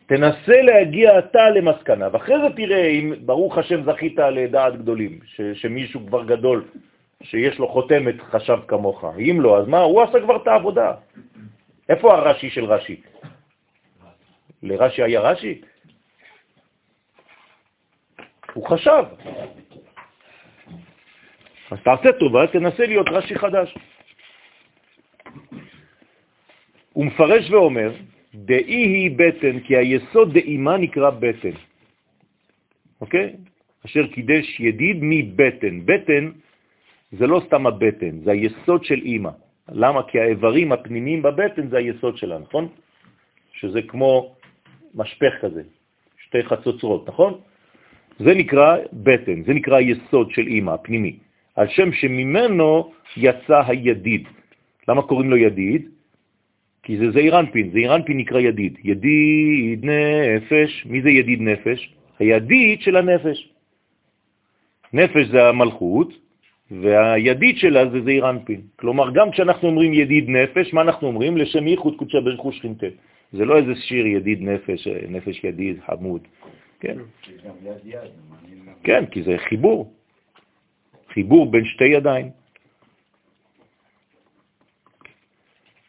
תנסה 0.05 0.61
להגיע 0.61 1.19
אתה 1.19 1.49
למסקנה, 1.49 2.07
ואחרי 2.11 2.35
זה 2.41 2.55
תראה 2.55 2.88
אם 2.88 3.13
ברוך 3.25 3.57
השם 3.57 3.84
זכית 3.84 4.19
לדעת 4.19 4.77
גדולים, 4.77 5.19
ש, 5.25 5.41
שמישהו 5.41 6.07
כבר 6.07 6.23
גדול, 6.23 6.63
שיש 7.23 7.59
לו 7.59 7.67
חותמת 7.67 8.15
חשב 8.21 8.57
כמוך. 8.67 9.05
אם 9.19 9.41
לא, 9.41 9.57
אז 9.57 9.67
מה? 9.67 9.80
הוא 9.80 10.01
עשה 10.01 10.19
כבר 10.19 10.35
את 10.35 10.47
העבודה. 10.47 10.93
איפה 11.89 12.13
הרש"י 12.13 12.49
של 12.49 12.65
רש"י? 12.65 13.01
לרש"י 14.63 15.03
היה 15.03 15.21
רש"י? 15.21 15.61
הוא 18.53 18.67
חשב. 18.67 19.03
אז 21.71 21.77
תעשה 21.84 22.11
טובה, 22.19 22.47
תנסה 22.47 22.85
להיות 22.85 23.07
רש"י 23.09 23.35
חדש. 23.35 23.77
הוא 26.93 27.05
מפרש 27.05 27.51
ואומר, 27.51 27.91
דאי 28.35 28.85
היא 28.85 29.11
בטן, 29.18 29.60
כי 29.60 29.77
היסוד 29.77 30.34
דאימה 30.34 30.77
נקרא 30.77 31.10
בטן. 31.10 31.55
אוקיי? 33.01 33.35
אשר 33.85 34.07
קידש 34.07 34.60
ידיד 34.60 34.97
מבטן. 35.01 35.85
בטן 35.85 36.31
זה 37.11 37.27
לא 37.27 37.41
סתם 37.47 37.68
הבטן, 37.68 38.19
זה 38.23 38.31
היסוד 38.31 38.85
של 38.85 39.01
אימא. 39.01 39.30
למה? 39.69 40.03
כי 40.03 40.19
האיברים 40.19 40.72
הפנימיים 40.72 41.22
בבטן 41.22 41.68
זה 41.68 41.77
היסוד 41.77 42.18
שלה, 42.18 42.39
נכון? 42.39 42.68
שזה 43.53 43.81
כמו 43.81 44.35
משפך 44.95 45.34
כזה, 45.41 45.64
שתי 46.18 46.43
חצוצרות, 46.43 47.07
נכון? 47.07 47.34
זה 48.19 48.34
נקרא 48.34 48.77
בטן, 48.93 49.43
זה 49.43 49.53
נקרא 49.53 49.77
היסוד 49.77 50.31
של 50.31 50.47
אימא, 50.47 50.72
הפנימי, 50.72 51.18
על 51.55 51.68
שם 51.68 51.93
שממנו 51.93 52.93
יצא 53.18 53.61
הידיד. 53.68 54.27
למה 54.88 55.01
קוראים 55.01 55.30
לו 55.30 55.38
ידיד? 55.38 55.89
כי 56.84 56.97
זה 56.97 57.11
זעירנפין, 57.11 57.72
זעירנפין 57.72 58.18
נקרא 58.18 58.39
ידיד. 58.39 58.77
ידיד 58.84 59.85
נפש, 59.85 60.85
מי 60.85 61.01
זה 61.01 61.10
ידיד 61.10 61.41
נפש? 61.41 61.93
הידיד 62.19 62.81
של 62.81 62.95
הנפש. 62.95 63.49
נפש 64.93 65.26
זה 65.27 65.47
המלכות, 65.47 66.14
והידיד 66.72 67.57
שלה 67.57 67.89
זה 67.89 68.01
זעירנפין. 68.01 68.61
כלומר, 68.76 69.11
גם 69.11 69.31
כשאנחנו 69.31 69.68
אומרים 69.68 69.93
ידיד 69.93 70.30
נפש, 70.30 70.73
מה 70.73 70.81
אנחנו 70.81 71.07
אומרים? 71.07 71.38
לשם 71.38 71.68
ייחוד 71.68 71.95
קודשה 71.97 72.22
ברכו 72.22 72.51
שכינתה. 72.51 72.88
זה 73.31 73.45
לא 73.45 73.57
איזה 73.57 73.76
שיר 73.76 74.05
ידיד 74.07 74.41
נפש, 74.41 74.88
נפש 74.88 75.43
ידיד, 75.43 75.80
חמוד. 75.85 76.22
כן. 76.80 76.97
כן, 78.84 79.05
כי 79.05 79.23
זה 79.23 79.38
חיבור. 79.38 79.93
חיבור 81.14 81.51
בין 81.51 81.65
שתי 81.65 81.85
ידיים. 81.85 82.43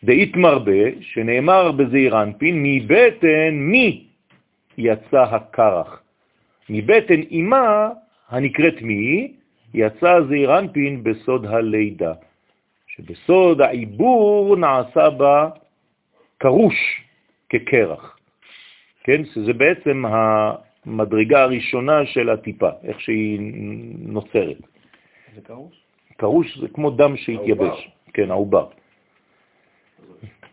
דאית 0.05 0.37
מרבה, 0.37 1.01
שנאמר 1.01 1.73
בזעיר 1.73 2.23
אנפין, 2.23 2.63
מבטן 2.63 3.55
מי 3.55 4.05
יצא 4.79 5.23
הקרח. 5.23 6.03
מבטן 6.71 7.21
אימה 7.21 7.91
הנקראת 8.29 8.83
מי, 8.83 9.33
יצא 9.75 10.21
זעיר 10.29 10.59
אנפין 10.59 11.05
בסוד 11.05 11.47
הלידה, 11.47 12.13
שבסוד 12.87 13.61
העיבור 13.61 14.57
נעשה 14.57 15.11
בה 15.11 15.49
קרוש 16.39 16.77
כקרח. 17.49 18.19
כן? 19.05 19.25
שזה 19.25 19.53
בעצם 19.53 20.05
המדרגה 20.07 21.43
הראשונה 21.43 22.07
של 22.07 22.31
הטיפה, 22.31 22.71
איך 22.83 23.01
שהיא 23.01 23.41
נוצרת. 23.99 24.61
זה 25.35 25.41
קרוש? 25.41 25.75
קרוש 26.17 26.59
זה 26.59 26.69
כמו 26.69 26.91
דם 26.91 27.17
שהתייבש. 27.17 27.89
כן, 28.13 28.31
העובר. 28.31 28.67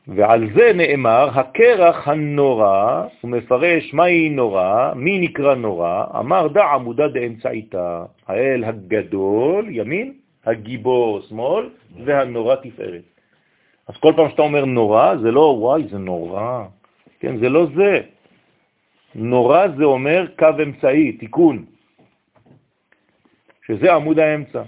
ועל 0.07 0.49
זה 0.55 0.73
נאמר, 0.73 1.29
הקרח 1.39 2.07
הנורא, 2.07 3.05
הוא 3.21 3.31
מפרש 3.31 3.93
מהי 3.93 4.29
נורא, 4.29 4.93
מי 4.95 5.19
נקרא 5.19 5.55
נורא, 5.55 6.05
אמר 6.19 6.47
דע 6.47 6.65
עמודה 6.65 7.07
דאמצעיתה, 7.07 8.05
האל 8.27 8.63
הגדול, 8.63 9.65
ימין, 9.69 10.13
הגיבור, 10.45 11.21
שמאל, 11.21 11.69
והנורא 12.05 12.55
תפארת. 12.55 13.01
אז 13.87 13.97
כל 13.97 14.13
פעם 14.15 14.29
שאתה 14.29 14.41
אומר 14.41 14.65
נורא, 14.65 15.15
זה 15.15 15.31
לא 15.31 15.55
וואי, 15.59 15.83
זה 15.87 15.97
נורא. 15.97 16.65
כן, 17.19 17.37
זה 17.37 17.49
לא 17.49 17.67
זה. 17.75 18.01
נורא 19.15 19.67
זה 19.77 19.83
אומר 19.83 20.25
קו 20.39 20.47
אמצעי, 20.63 21.11
תיקון, 21.11 21.65
שזה 23.67 23.93
עמוד 23.93 24.19
האמצע. 24.19 24.61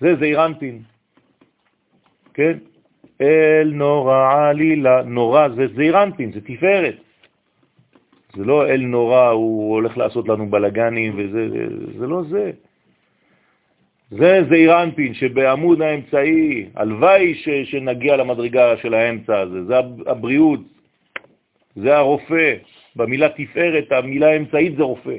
זה 0.00 0.16
זעיר 0.16 0.46
אנפין. 0.46 0.82
כן? 2.34 2.58
אל 3.20 3.70
נורא 3.74 4.48
עלילה, 4.48 5.02
נורא 5.02 5.48
זה 5.48 5.66
זעיר 5.74 6.02
אנפין, 6.02 6.32
זה 6.32 6.40
תפארת. 6.40 6.96
זה 8.36 8.44
לא 8.44 8.66
אל 8.66 8.80
נורא, 8.80 9.28
הוא 9.28 9.74
הולך 9.74 9.98
לעשות 9.98 10.28
לנו 10.28 10.50
בלגנים 10.50 11.12
וזה, 11.16 11.48
זה, 11.98 12.06
לא 12.06 12.22
זה. 12.28 12.50
זה 14.10 14.40
זעיר 14.48 14.82
אנפין 14.82 15.14
שבעמוד 15.14 15.82
האמצעי, 15.82 16.66
הלוואי 16.74 17.34
ש, 17.34 17.48
שנגיע 17.48 18.16
למדרגה 18.16 18.76
של 18.76 18.94
האמצע 18.94 19.40
הזה, 19.40 19.64
זה 19.64 19.74
הבריאות, 20.06 20.60
זה 21.76 21.96
הרופא. 21.96 22.54
במילה 22.96 23.28
תפארת, 23.28 23.92
המילה 23.92 24.30
האמצעית 24.30 24.76
זה 24.76 24.82
רופא. 24.82 25.16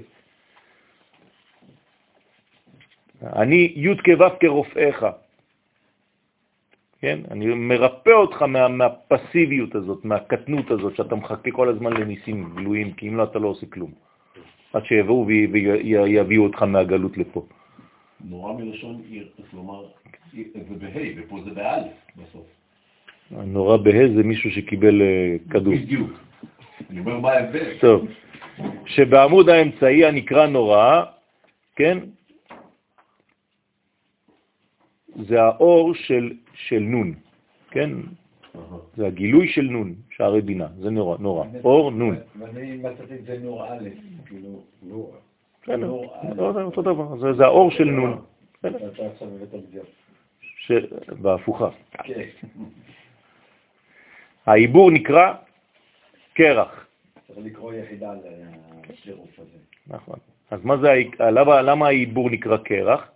אני 3.24 3.74
י' 3.76 3.96
כו' 4.06 4.28
כרופאיך. 4.40 5.06
כן? 7.06 7.20
אני 7.32 7.46
מרפא 7.46 8.10
אותך 8.10 8.42
מה, 8.42 8.68
מהפסיביות 8.68 9.76
הזאת, 9.76 10.06
מהקטנות 10.06 10.72
הזאת, 10.72 10.96
שאתה 10.96 11.16
מחכה 11.16 11.52
כל 11.52 11.70
הזמן 11.70 11.94
לניסים 11.94 12.50
גלויים, 12.56 12.94
כי 12.94 13.08
אם 13.08 13.18
לא, 13.18 13.24
אתה 13.24 13.40
לא 13.40 13.48
עושה 13.48 13.66
כלום. 13.66 13.92
עד 14.74 14.86
שיבואו 14.86 15.28
ויביאו 15.28 16.44
אותך 16.44 16.64
מהגלות 16.64 17.18
לפה. 17.18 17.46
נורא 18.30 18.54
מלשון 18.54 19.02
עיר, 19.10 19.28
כלומר, 19.52 19.86
זה 20.34 20.76
בה' 20.82 21.14
ופה 21.18 21.38
זה 21.46 21.52
באלף 21.52 21.94
בסוף. 22.18 22.46
נורא 23.32 23.78
בה' 23.78 24.08
זה 24.16 24.24
מישהו 24.24 24.52
שקיבל 24.52 25.02
אה, 25.02 25.36
כדור. 25.50 25.74
בדיוק. 25.74 26.12
אני 26.90 27.00
אומר 27.00 27.20
מה 27.20 27.32
ההבדל. 27.32 27.78
טוב. 27.82 28.08
שבעמוד 28.86 29.50
האמצעי 29.50 30.06
הנקרא 30.06 30.48
נורא, 30.48 31.04
כן, 31.76 31.98
זה 35.16 35.42
האור 35.42 35.94
של, 35.94 36.32
של 36.56 36.80
נון, 36.80 37.14
כן? 37.72 37.90
זה 38.96 39.08
הגילוי 39.08 39.48
של 39.48 39.62
נון, 39.62 39.94
שערי 40.10 40.42
בינה, 40.42 40.68
זה 40.80 40.90
נורא, 40.90 41.18
נורא. 41.18 41.46
אור 41.64 41.92
נון. 41.92 42.16
ואני 42.40 42.78
מצאתי 42.78 43.16
את 43.16 43.26
זה 43.26 43.38
נור 43.44 43.66
א', 43.66 43.90
כאילו, 44.26 44.62
נור. 44.84 45.16
בסדר, 45.64 45.90
אותו 46.64 46.82
דבר, 46.82 47.34
זה 47.34 47.46
האור 47.46 47.72
של 47.72 47.84
נון. 47.84 48.22
בהפוכה. 51.22 51.70
כן. 51.92 52.22
העיבור 54.46 54.92
נקרא 54.92 55.34
קרח. 56.34 56.88
צריך 57.28 57.40
לקרוא 57.46 57.74
יחידה 57.74 58.14
לשירוף 58.90 59.40
הזה. 59.40 59.58
נכון. 59.88 60.20
אז 60.52 60.66
מה 60.66 60.78
זה, 60.78 60.94
למה 61.62 61.88
העיבור 61.88 62.30
נקרא 62.30 62.58
קרח? 62.58 63.12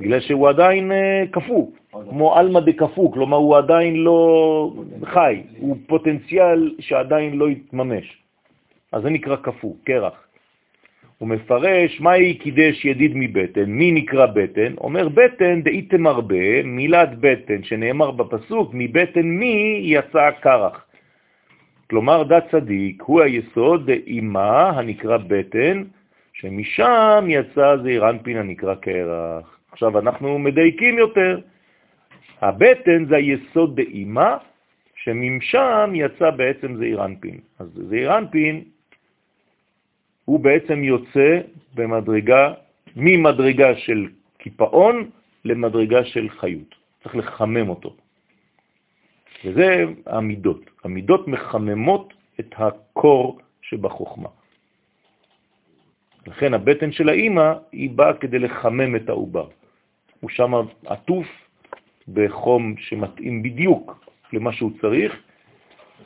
בגלל 0.00 0.20
שהוא 0.20 0.48
עדיין 0.48 0.92
אה, 0.92 1.24
קפוא, 1.30 1.66
כמו 1.92 2.40
אלמה 2.40 2.60
דקפוא, 2.60 3.12
כלומר 3.12 3.36
הוא 3.36 3.56
עדיין 3.56 3.96
לא 3.96 4.72
חי, 5.04 5.42
הוא 5.58 5.76
פוטנציאל 5.86 6.74
שעדיין 6.78 7.38
לא 7.38 7.50
יתממש. 7.50 8.22
אז 8.92 9.02
זה 9.02 9.10
נקרא 9.10 9.36
קפוא, 9.36 9.74
קרח. 9.84 10.26
הוא 11.18 11.28
מפרש 11.28 12.00
מהי 12.00 12.34
קידש 12.34 12.84
ידיד 12.84 13.12
מבטן, 13.14 13.64
מי 13.64 13.92
נקרא 13.92 14.26
בטן? 14.26 14.72
אומר 14.80 15.08
בטן 15.08 15.62
דאיתם 15.62 16.06
הרבה, 16.06 16.62
מילת 16.64 17.08
בטן 17.20 17.62
שנאמר 17.62 18.10
בפסוק, 18.10 18.70
מבטן 18.74 19.26
מי 19.26 19.80
יצא 19.84 20.30
קרח. 20.40 20.84
כלומר 21.90 22.22
דת 22.22 22.44
צדיק 22.50 23.02
הוא 23.02 23.20
היסוד 23.20 23.86
דאימה 23.86 24.70
הנקרא 24.70 25.16
בטן, 25.16 25.82
שמשם 26.32 27.24
יצא 27.28 27.76
זעיר 27.82 28.10
אנפין 28.10 28.36
הנקרא 28.36 28.74
קרח. 28.74 29.59
עכשיו 29.72 29.98
אנחנו 29.98 30.38
מדייקים 30.38 30.98
יותר. 30.98 31.40
הבטן 32.40 33.04
זה 33.08 33.16
היסוד 33.16 33.76
דאימה, 33.76 34.36
שממשם 34.96 35.92
יצא 35.94 36.30
בעצם 36.30 36.76
זעיר 36.76 37.04
אנפין. 37.04 37.40
אז 37.58 37.66
זעיר 37.88 38.18
אנפין 38.18 38.64
הוא 40.24 40.40
בעצם 40.40 40.84
יוצא 40.84 41.40
במדרגה, 41.74 42.54
ממדרגה 42.96 43.76
של 43.76 44.08
קיפאון 44.38 45.10
למדרגה 45.44 46.04
של 46.04 46.28
חיות. 46.28 46.74
צריך 47.02 47.16
לחמם 47.16 47.68
אותו. 47.68 47.96
וזה 49.44 49.84
המידות. 50.06 50.70
המידות 50.84 51.28
מחממות 51.28 52.14
את 52.40 52.54
הקור 52.56 53.40
שבחוכמה. 53.62 54.28
לכן 56.26 56.54
הבטן 56.54 56.92
של 56.92 57.08
האימא 57.08 57.52
היא 57.72 57.90
באה 57.90 58.14
כדי 58.14 58.38
לחמם 58.38 58.96
את 58.96 59.08
העובר. 59.08 59.48
הוא 60.20 60.30
שם 60.30 60.52
עטוף 60.86 61.26
בחום 62.08 62.74
שמתאים 62.78 63.42
בדיוק 63.42 64.04
למה 64.32 64.52
שהוא 64.52 64.70
צריך, 64.80 65.22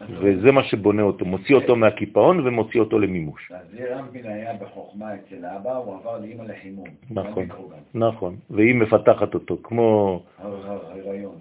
וזה 0.09 0.53
מה 0.53 0.65
שבונה 0.65 1.03
אותו, 1.03 1.25
מוציא 1.25 1.55
אותו 1.55 1.77
מהקיפאון 1.77 2.47
ומוציא 2.47 2.81
אותו 2.81 2.99
למימוש. 2.99 3.53
אז 3.53 3.67
זיר 3.71 3.99
אנפין 3.99 4.27
היה 4.27 4.53
בחוכמה 4.55 5.15
אצל 5.15 5.47
אבא, 5.47 5.77
הוא 5.77 5.95
עבר 5.95 6.19
לאמא 6.19 6.43
לחימום. 6.43 6.89
נכון, 7.11 7.49
נכון, 7.95 8.37
והיא 8.51 8.75
מפתחת 8.75 9.35
אותו, 9.35 9.59
כמו... 9.63 10.23
ההיריון. 10.39 11.35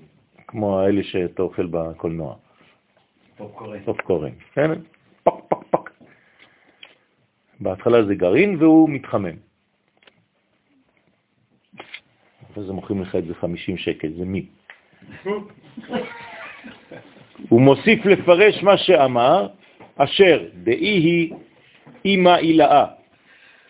כמו 0.48 0.80
האלה 0.80 1.04
שאתה 1.04 1.41
אוכל 1.41 1.66
בקולנוע. 1.72 2.36
פופקורן. 3.38 3.80
פופקורן, 3.80 4.32
כן? 4.54 4.72
פק 5.24 5.34
פק 5.48 5.58
פק. 5.70 5.90
בהתחלה 7.60 8.06
זה 8.06 8.16
גרעין 8.16 8.56
והוא 8.60 8.90
מתחמם. 8.90 9.36
אחרי 12.53 12.63
זה 12.63 12.73
מוכרים 12.73 13.01
לך 13.01 13.15
את 13.15 13.25
זה 13.25 13.34
50 13.34 13.77
שקל, 13.77 14.07
זה 14.17 14.25
מי. 14.25 14.45
הוא 17.49 17.61
מוסיף 17.61 18.05
לפרש 18.05 18.63
מה 18.63 18.77
שאמר, 18.77 19.47
אשר 19.95 20.45
דאי 20.63 20.75
היא 20.75 21.34
אימא 22.05 22.38
אילאה, 22.38 22.85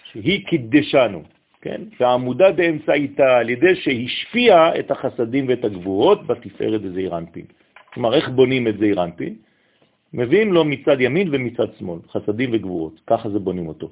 שהיא 0.03 0.45
קידשנו, 0.45 1.23
כן? 1.61 1.81
והעמודה 1.99 2.51
באמצעיתה 2.51 3.37
על 3.37 3.49
ידי 3.49 3.75
שהשפיעה 3.75 4.79
את 4.79 4.91
החסדים 4.91 5.47
ואת 5.47 5.65
הגבורות 5.65 6.27
בתפארת 6.27 6.81
זעיר 6.93 7.17
אנפין. 7.17 7.45
כלומר, 7.93 8.13
איך 8.13 8.29
בונים 8.29 8.67
את 8.67 8.77
זעיר 8.77 9.03
אנפין? 9.03 9.35
מביאים 10.13 10.53
לו 10.53 10.65
מצד 10.65 11.01
ימין 11.01 11.27
ומצד 11.31 11.67
שמאל, 11.79 11.99
חסדים 12.09 12.49
וגבורות, 12.53 13.01
ככה 13.07 13.29
זה 13.29 13.39
בונים 13.39 13.67
אותו. 13.67 13.89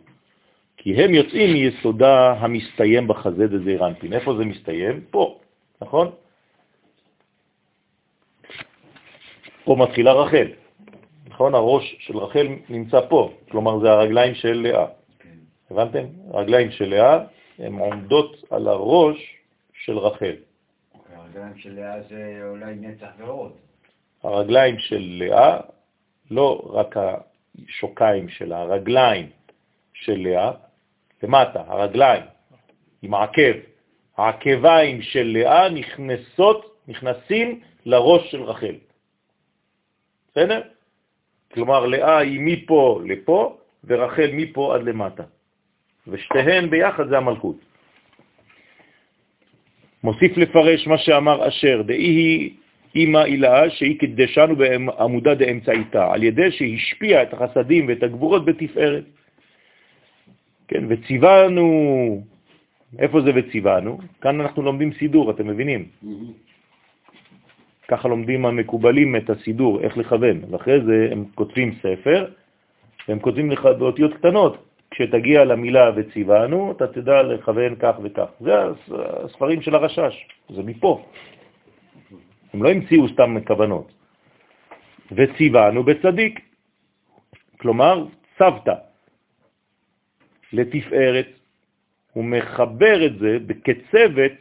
כי 0.83 1.03
הם 1.03 1.13
יוצאים 1.13 1.53
מיסודה 1.53 2.31
המסתיים 2.31 3.07
בחזה 3.07 3.47
דזעיר 3.47 3.87
אנפין. 3.87 4.13
איפה 4.13 4.35
זה 4.37 4.45
מסתיים? 4.45 5.01
פה, 5.11 5.39
נכון? 5.81 6.11
פה 9.63 9.75
מתחילה 9.79 10.13
רחל, 10.13 10.47
נכון? 11.27 11.55
הראש 11.55 11.95
של 11.99 12.17
רחל 12.17 12.47
נמצא 12.69 12.99
פה, 13.09 13.33
כלומר 13.51 13.79
זה 13.79 13.91
הרגליים 13.91 14.35
של 14.35 14.53
לאה. 14.53 14.85
הבנתם? 15.71 16.05
הרגליים 16.33 16.71
של 16.71 16.89
לאה 16.89 17.19
הן 17.59 17.73
עומדות 17.73 18.43
על 18.49 18.67
הראש 18.67 19.35
של 19.73 19.97
רחל. 19.97 20.35
הרגליים 21.15 21.57
של 21.57 21.75
לאה 21.75 22.01
זה 22.09 22.41
אולי 22.49 22.75
נצח 22.75 23.09
ועוד. 23.17 23.51
הרגליים 24.23 24.75
של 24.79 25.01
לאה, 25.19 25.59
לא 26.31 26.61
רק 26.73 26.95
השוקיים 26.97 28.29
שלה, 28.29 28.61
הרגליים 28.61 29.29
של 29.93 30.17
לאה, 30.17 30.51
למטה, 31.23 31.63
הרגליים, 31.67 32.23
עם 33.01 33.13
העקב. 33.13 33.53
העקביים 34.17 35.01
של 35.01 35.23
לאה 35.23 35.69
נכנסות, 35.69 36.77
נכנסים 36.87 37.59
לראש 37.85 38.31
של 38.31 38.43
רחל. 38.43 38.75
בסדר? 40.31 40.61
כלומר, 41.53 41.85
לאה 41.85 42.17
היא 42.17 42.39
מפה 42.39 43.01
לפה, 43.05 43.57
ורחל 43.83 44.29
מפה 44.33 44.75
עד 44.75 44.83
למטה. 44.83 45.23
ושתיהן 46.07 46.69
ביחד 46.69 47.07
זה 47.07 47.17
המלכות. 47.17 47.55
מוסיף 50.03 50.37
לפרש 50.37 50.87
מה 50.87 50.97
שאמר 50.97 51.47
אשר, 51.47 51.81
דאי 51.81 51.95
היא 51.95 52.53
אימא 52.95 53.23
אילאה 53.25 53.69
שהיא 53.69 53.99
קדשנו 53.99 54.55
בעמודה 54.55 55.35
דאמצעיתה, 55.35 56.13
על 56.13 56.23
ידי 56.23 56.51
שהשפיע 56.51 57.23
את 57.23 57.33
החסדים 57.33 57.87
ואת 57.87 58.03
הגבורות 58.03 58.45
בתפארת. 58.45 59.03
כן, 60.71 60.83
וציוונו, 60.89 61.67
איפה 62.99 63.21
זה 63.21 63.31
וציוונו? 63.35 63.97
כאן 64.21 64.41
אנחנו 64.41 64.61
לומדים 64.61 64.93
סידור, 64.93 65.31
אתם 65.31 65.47
מבינים? 65.47 65.85
ככה 67.87 68.07
לומדים 68.07 68.45
המקובלים 68.45 69.15
את 69.15 69.29
הסידור, 69.29 69.81
איך 69.81 69.97
לכוון, 69.97 70.41
ואחרי 70.49 70.81
זה 70.85 71.09
הם 71.11 71.25
כותבים 71.35 71.75
ספר, 71.75 72.31
והם 73.07 73.19
כותבים 73.19 73.51
לך 73.51 73.65
באותיות 73.65 74.13
קטנות, 74.13 74.57
כשתגיע 74.91 75.45
למילה 75.45 75.91
וציוונו, 75.95 76.71
אתה 76.71 76.87
תדע 76.87 77.23
לכוון 77.23 77.75
כך 77.79 77.95
וכך. 78.03 78.29
זה 78.39 78.51
הספרים 79.23 79.61
של 79.61 79.75
הרשש, 79.75 80.27
זה 80.49 80.63
מפה. 80.63 81.03
הם 82.53 82.63
לא 82.63 82.69
המציאו 82.69 83.09
סתם 83.09 83.37
כוונות. 83.47 83.91
וציוונו 85.11 85.83
בצדיק, 85.83 86.39
כלומר 87.59 88.05
צוותא 88.37 88.90
לתפארת, 90.53 91.27
הוא 92.13 92.25
מחבר 92.25 93.05
את 93.05 93.19
זה 93.19 93.37
כצוות, 93.63 94.31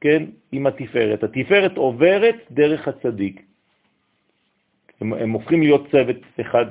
כן, 0.00 0.22
עם 0.52 0.66
התפארת. 0.66 1.24
התפארת 1.24 1.76
עוברת 1.76 2.36
דרך 2.50 2.88
הצדיק. 2.88 3.42
הם, 5.00 5.12
הם 5.12 5.30
הופכים 5.30 5.62
להיות 5.62 5.90
צוות 5.90 6.16
אחד, 6.40 6.66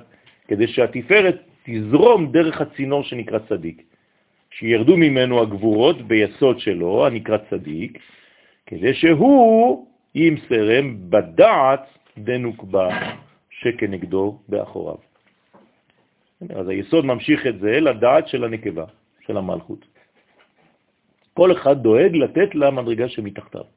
כדי 0.48 0.68
שהתפארת 0.68 1.38
תזרום 1.64 2.32
דרך 2.32 2.62
הצינור 2.62 3.04
שנקרא 3.04 3.40
צדיק, 3.50 3.84
שירדו 4.50 4.98
ממנו 4.98 5.42
הגבורות 5.42 6.02
ביסוד 6.02 6.60
שלו, 6.60 7.08
הנקרא 7.08 7.38
צדיק, 7.50 8.00
כדי 8.66 8.94
שהוא 8.94 9.88
ימסרם 10.16 10.96
בדעת 11.10 11.86
דנוקבה 12.18 12.90
שכנגדו 13.50 14.40
באחוריו. 14.48 15.07
אז 16.42 16.68
היסוד 16.68 17.06
ממשיך 17.06 17.48
את 17.48 17.60
זה 17.60 17.80
לדעת 17.80 18.28
של 18.28 18.44
הנקבה, 18.44 18.86
של 19.26 19.38
המלכות. 19.38 19.86
כל 21.34 21.52
אחד 21.52 21.84
דואג 21.84 22.16
לתת 22.16 22.56
למדרגה 22.56 23.10
שמתחתיו. 23.10 23.68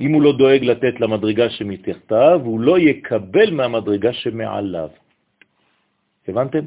אם 0.00 0.10
הוא 0.12 0.22
לא 0.22 0.32
דואג 0.38 0.64
לתת 0.64 1.00
למדרגה 1.00 1.50
שמתחתיו, 1.50 2.40
הוא 2.44 2.60
לא 2.60 2.78
יקבל 2.78 3.50
מהמדרגה 3.50 4.12
שמעליו. 4.12 4.90
הבנתם? 6.28 6.64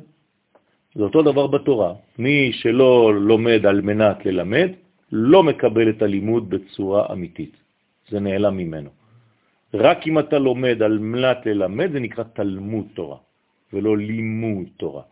זה 0.96 1.04
אותו 1.04 1.22
דבר 1.22 1.48
בתורה. 1.48 1.94
מי 2.18 2.52
שלא 2.54 3.14
לומד 3.16 3.66
על 3.66 3.82
מנת 3.82 4.26
ללמד, 4.26 4.70
לא 5.12 5.44
מקבל 5.44 5.90
את 5.90 6.02
הלימוד 6.02 6.50
בצורה 6.50 7.14
אמיתית. 7.14 7.56
זה 8.10 8.20
נעלם 8.20 8.58
ממנו. 8.58 8.90
רק 9.74 10.08
אם 10.08 10.20
אתה 10.20 10.40
לומד 10.40 10.82
על 10.82 11.00
מנת 11.00 11.46
ללמד, 11.46 11.92
זה 11.92 12.00
נקרא 12.00 12.24
תלמוד 12.36 12.86
תורה, 12.94 13.18
ולא 13.74 13.98
לימוד 13.98 14.68
תורה. 14.78 15.04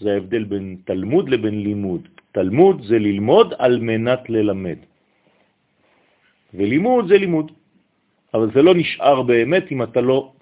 זה 0.00 0.12
ההבדל 0.12 0.44
בין 0.44 0.76
תלמוד 0.84 1.28
לבין 1.28 1.62
לימוד. 1.62 2.08
תלמוד 2.32 2.82
זה 2.82 2.98
ללמוד 2.98 3.54
על 3.58 3.78
מנת 3.78 4.30
ללמד, 4.30 4.78
ולימוד 6.54 7.08
זה 7.08 7.18
לימוד. 7.18 7.52
אבל 8.34 8.50
זה 8.54 8.62
לא 8.62 8.74
נשאר 8.74 9.22
באמת 9.22 9.72
אם 9.72 9.82
אתה 9.82 10.00
לא 10.00 10.32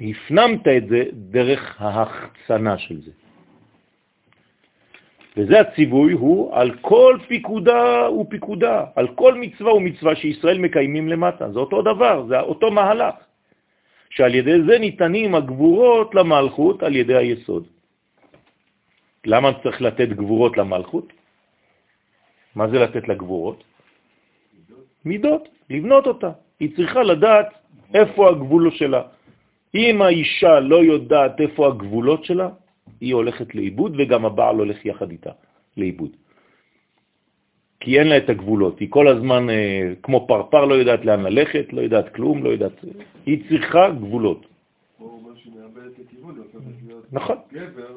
הפנמת 0.00 0.68
את 0.68 0.88
זה 0.88 1.02
דרך 1.12 1.82
ההחצנה 1.82 2.78
של 2.78 3.00
זה. 3.00 3.10
וזה 5.36 5.60
הציווי 5.60 6.12
הוא 6.12 6.54
על 6.54 6.70
כל 6.80 7.18
פיקודה 7.28 8.10
ופיקודה, 8.10 8.84
על 8.94 9.08
כל 9.14 9.34
מצווה 9.34 9.74
ומצווה 9.74 10.14
שישראל 10.16 10.58
מקיימים 10.58 11.08
למטה. 11.08 11.52
זה 11.52 11.58
אותו 11.58 11.82
דבר, 11.82 12.26
זה 12.28 12.40
אותו 12.40 12.70
מהלך, 12.70 13.14
שעל 14.14 14.34
ידי 14.34 14.62
זה 14.66 14.78
ניתנים 14.78 15.34
הגבורות 15.34 16.14
למלכות 16.14 16.82
על 16.82 16.96
ידי 16.96 17.16
היסוד. 17.16 17.66
למה 19.26 19.48
צריך 19.62 19.82
לתת 19.82 20.08
גבורות 20.08 20.56
למלכות? 20.56 21.12
מה 22.54 22.68
זה 22.70 22.78
לתת 22.78 23.08
לגבורות? 23.08 23.64
מידות, 25.04 25.48
לבנות 25.70 26.06
אותה. 26.06 26.30
היא 26.60 26.76
צריכה 26.76 27.02
לדעת 27.02 27.48
איפה 27.94 28.28
הגבול 28.30 28.70
שלה. 28.70 29.02
אם 29.74 30.02
האישה 30.02 30.60
לא 30.60 30.76
יודעת 30.76 31.40
איפה 31.40 31.66
הגבולות 31.68 32.24
שלה, 32.24 32.48
היא 33.00 33.14
הולכת 33.14 33.54
לאיבוד, 33.54 33.92
וגם 33.98 34.24
הבעל 34.24 34.56
הולך 34.56 34.86
יחד 34.86 35.10
איתה 35.10 35.30
לאיבוד. 35.76 36.10
כי 37.84 37.98
אין 37.98 38.08
לה 38.08 38.16
את 38.16 38.30
הגבולות, 38.30 38.80
היא 38.80 38.88
כל 38.90 39.08
הזמן 39.08 39.50
אה, 39.50 39.92
כמו 40.02 40.26
פרפר, 40.26 40.64
לא 40.64 40.74
יודעת 40.74 41.04
לאן 41.04 41.22
ללכת, 41.22 41.72
לא 41.72 41.80
יודעת 41.80 42.14
כלום, 42.14 42.44
לא 42.44 42.48
יודעת... 42.48 42.72
היא 43.26 43.48
צריכה 43.48 43.90
גבולות. 43.90 44.46
נכון, 47.12 47.36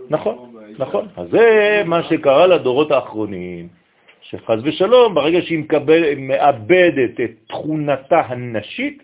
נכון, 0.10 0.56
נכון. 0.80 1.08
אז 1.16 1.30
זה 1.32 1.82
מה 1.86 2.04
שקרה 2.04 2.48
לדורות 2.48 2.92
האחרונים, 2.92 3.68
שחז 4.22 4.60
ושלום, 4.64 5.16
ברגע 5.16 5.42
שהיא 5.42 5.60
מקבל, 5.60 6.16
מאבדת 6.16 7.20
את 7.24 7.32
תכונתה 7.48 8.20
הנשית, 8.20 9.04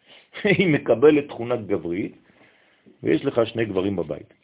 היא 0.58 0.68
מקבלת 0.68 1.28
תכונה 1.28 1.56
גברית, 1.56 2.16
ויש 3.02 3.24
לך 3.24 3.46
שני 3.46 3.64
גברים 3.64 3.96
בבית. 3.96 4.34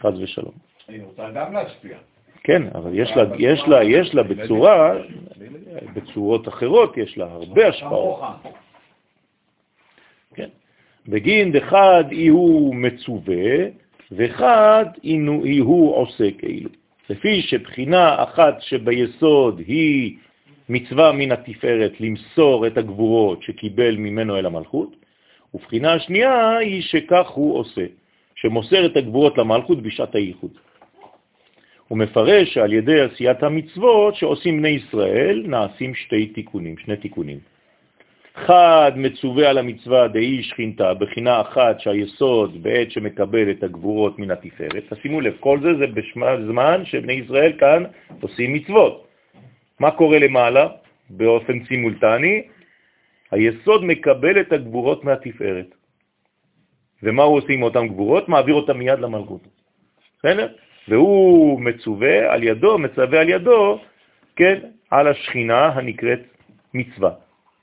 חז 0.00 0.20
ושלום. 0.20 0.54
היא 0.88 1.02
רוצה 1.02 1.30
גם 1.34 1.52
להשפיע. 1.52 2.11
כן, 2.44 2.62
אבל 2.74 2.90
יש 2.94 3.10
לה, 3.10 3.22
יש 3.38 3.62
לה, 3.66 3.84
יש 3.84 4.14
לה 4.14 4.22
בצורה, 4.22 4.92
בצורות 5.94 6.48
אחרות, 6.48 6.96
יש 6.96 7.18
לה 7.18 7.24
הרבה 7.24 7.68
השפעות. 7.68 8.20
כן. 10.34 10.48
בגין 11.08 11.52
דחד 11.52 12.04
אי 12.12 12.28
הוא 12.28 12.74
מצווה, 12.74 13.66
וחד 14.12 14.84
אי 15.04 15.58
הוא 15.58 15.96
עושה 15.96 16.30
כאילו. 16.38 16.70
לפי 17.10 17.42
שבחינה 17.42 18.22
אחת 18.22 18.60
שביסוד 18.60 19.58
היא 19.58 20.16
מצווה 20.68 21.12
מן 21.12 21.32
התפארת 21.32 22.00
למסור 22.00 22.66
את 22.66 22.78
הגבורות 22.78 23.42
שקיבל 23.42 23.96
ממנו 23.96 24.38
אל 24.38 24.46
המלכות, 24.46 24.96
ובחינה 25.54 25.92
השנייה 25.92 26.56
היא 26.56 26.82
שכך 26.82 27.28
הוא 27.28 27.58
עושה, 27.58 27.84
שמוסר 28.34 28.86
את 28.86 28.96
הגבורות 28.96 29.38
למלכות 29.38 29.82
בשעת 29.82 30.14
הייחוד. 30.14 30.50
הוא 31.92 31.98
מפרש 31.98 32.54
שעל 32.54 32.72
ידי 32.72 33.00
עשיית 33.00 33.42
המצוות 33.42 34.14
שעושים 34.14 34.58
בני 34.58 34.68
ישראל 34.68 35.44
נעשים 35.46 35.94
שתי 35.94 36.26
תיקונים, 36.26 36.78
שני 36.78 36.96
תיקונים. 36.96 37.38
חד 38.34 38.92
מצווה 38.96 39.50
על 39.50 39.58
המצווה 39.58 40.08
דאי 40.08 40.42
שכינתה, 40.42 40.94
בחינה 40.94 41.40
אחת 41.40 41.80
שהיסוד 41.80 42.62
בעת 42.62 42.90
שמקבל 42.90 43.50
את 43.50 43.62
הגבורות 43.62 44.18
מן 44.18 44.30
התפארת. 44.30 44.84
תשימו 44.92 45.20
לב, 45.20 45.36
כל 45.40 45.58
זה 45.62 45.74
זה 45.78 45.86
בזמן 45.86 46.84
שבני 46.84 47.12
ישראל 47.12 47.52
כאן 47.58 47.84
עושים 48.20 48.52
מצוות. 48.52 49.06
מה 49.80 49.90
קורה 49.90 50.18
למעלה? 50.18 50.68
באופן 51.10 51.64
סימולטני, 51.64 52.42
היסוד 53.30 53.84
מקבל 53.84 54.40
את 54.40 54.52
הגבורות 54.52 55.04
מהתפארת. 55.04 55.74
ומה 57.02 57.22
הוא 57.22 57.36
עושה 57.36 57.52
עם 57.52 57.62
אותן 57.62 57.88
גבורות? 57.88 58.28
מעביר 58.28 58.54
אותן 58.54 58.76
מיד 58.76 58.98
למלכות. 58.98 59.44
בסדר? 60.18 60.48
והוא 60.88 61.60
מצווה 61.60 62.32
על 62.32 62.42
ידו, 62.42 62.78
מצווה 62.78 63.20
על 63.20 63.28
ידו, 63.28 63.80
כן, 64.36 64.58
על 64.90 65.08
השכינה 65.08 65.66
הנקראת 65.66 66.20
מצווה. 66.74 67.10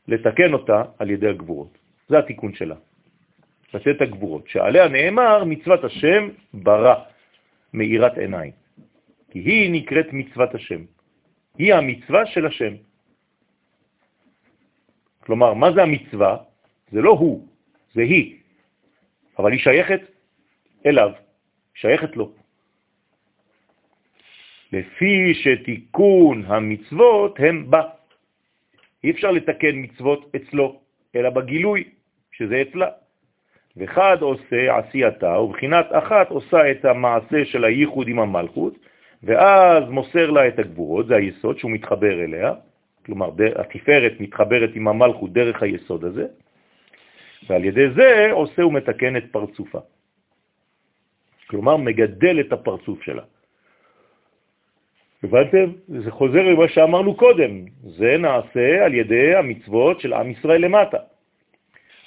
לתקן 0.07 0.53
אותה 0.53 0.83
על 0.99 1.09
ידי 1.09 1.27
הגבורות. 1.27 1.77
זה 2.09 2.19
התיקון 2.19 2.53
שלה. 2.53 2.75
לתת 3.73 4.01
הגבורות, 4.01 4.47
שעליה 4.47 4.87
נאמר 4.87 5.43
מצוות 5.43 5.83
השם 5.83 6.29
ברא, 6.53 6.95
מאירת 7.73 8.17
עיניים. 8.17 8.51
כי 9.31 9.39
היא 9.39 9.71
נקראת 9.71 10.07
מצוות 10.13 10.55
השם. 10.55 10.81
היא 11.57 11.73
המצווה 11.73 12.25
של 12.25 12.45
השם. 12.45 12.73
כלומר, 15.19 15.53
מה 15.53 15.71
זה 15.71 15.83
המצווה? 15.83 16.37
זה 16.91 17.01
לא 17.01 17.11
הוא, 17.11 17.47
זה 17.93 18.01
היא. 18.01 18.37
אבל 19.39 19.51
היא 19.51 19.59
שייכת 19.59 20.01
אליו, 20.85 21.11
שייכת 21.73 22.17
לו. 22.17 22.38
לפי 24.73 25.33
שתיקון 25.33 26.43
המצוות 26.47 27.39
הם 27.39 27.71
בה. 27.71 27.81
אי 29.03 29.11
אפשר 29.11 29.31
לתקן 29.31 29.75
מצוות 29.75 30.35
אצלו, 30.35 30.79
אלא 31.15 31.29
בגילוי, 31.29 31.83
שזה 32.31 32.61
אצלה. 32.61 32.87
וחד 33.77 34.17
עושה 34.21 34.77
עשייתה, 34.77 35.39
ובחינת 35.39 35.85
אחת 35.91 36.29
עושה 36.29 36.71
את 36.71 36.85
המעשה 36.85 37.45
של 37.45 37.63
הייחוד 37.63 38.07
עם 38.07 38.19
המלכות, 38.19 38.73
ואז 39.23 39.83
מוסר 39.89 40.31
לה 40.31 40.47
את 40.47 40.59
הגבורות, 40.59 41.07
זה 41.07 41.15
היסוד 41.15 41.59
שהוא 41.59 41.71
מתחבר 41.71 42.23
אליה, 42.23 42.53
כלומר 43.05 43.31
התפארת 43.55 44.13
מתחברת 44.19 44.69
עם 44.75 44.87
המלכות 44.87 45.33
דרך 45.33 45.63
היסוד 45.63 46.05
הזה, 46.05 46.25
ועל 47.49 47.65
ידי 47.65 47.89
זה 47.89 48.27
עושה 48.31 48.65
ומתקן 48.65 49.17
את 49.17 49.23
פרצופה. 49.31 49.79
כלומר, 51.47 51.77
מגדל 51.77 52.39
את 52.39 52.53
הפרצוף 52.53 53.03
שלה. 53.03 53.23
הבנתם? 55.23 55.71
זה 55.87 56.11
חוזר 56.11 56.41
למה 56.41 56.67
שאמרנו 56.67 57.15
קודם, 57.15 57.65
זה 57.83 58.17
נעשה 58.17 58.85
על 58.85 58.93
ידי 58.93 59.35
המצוות 59.35 59.99
של 59.99 60.13
עם 60.13 60.31
ישראל 60.31 60.61
למטה. 60.61 60.97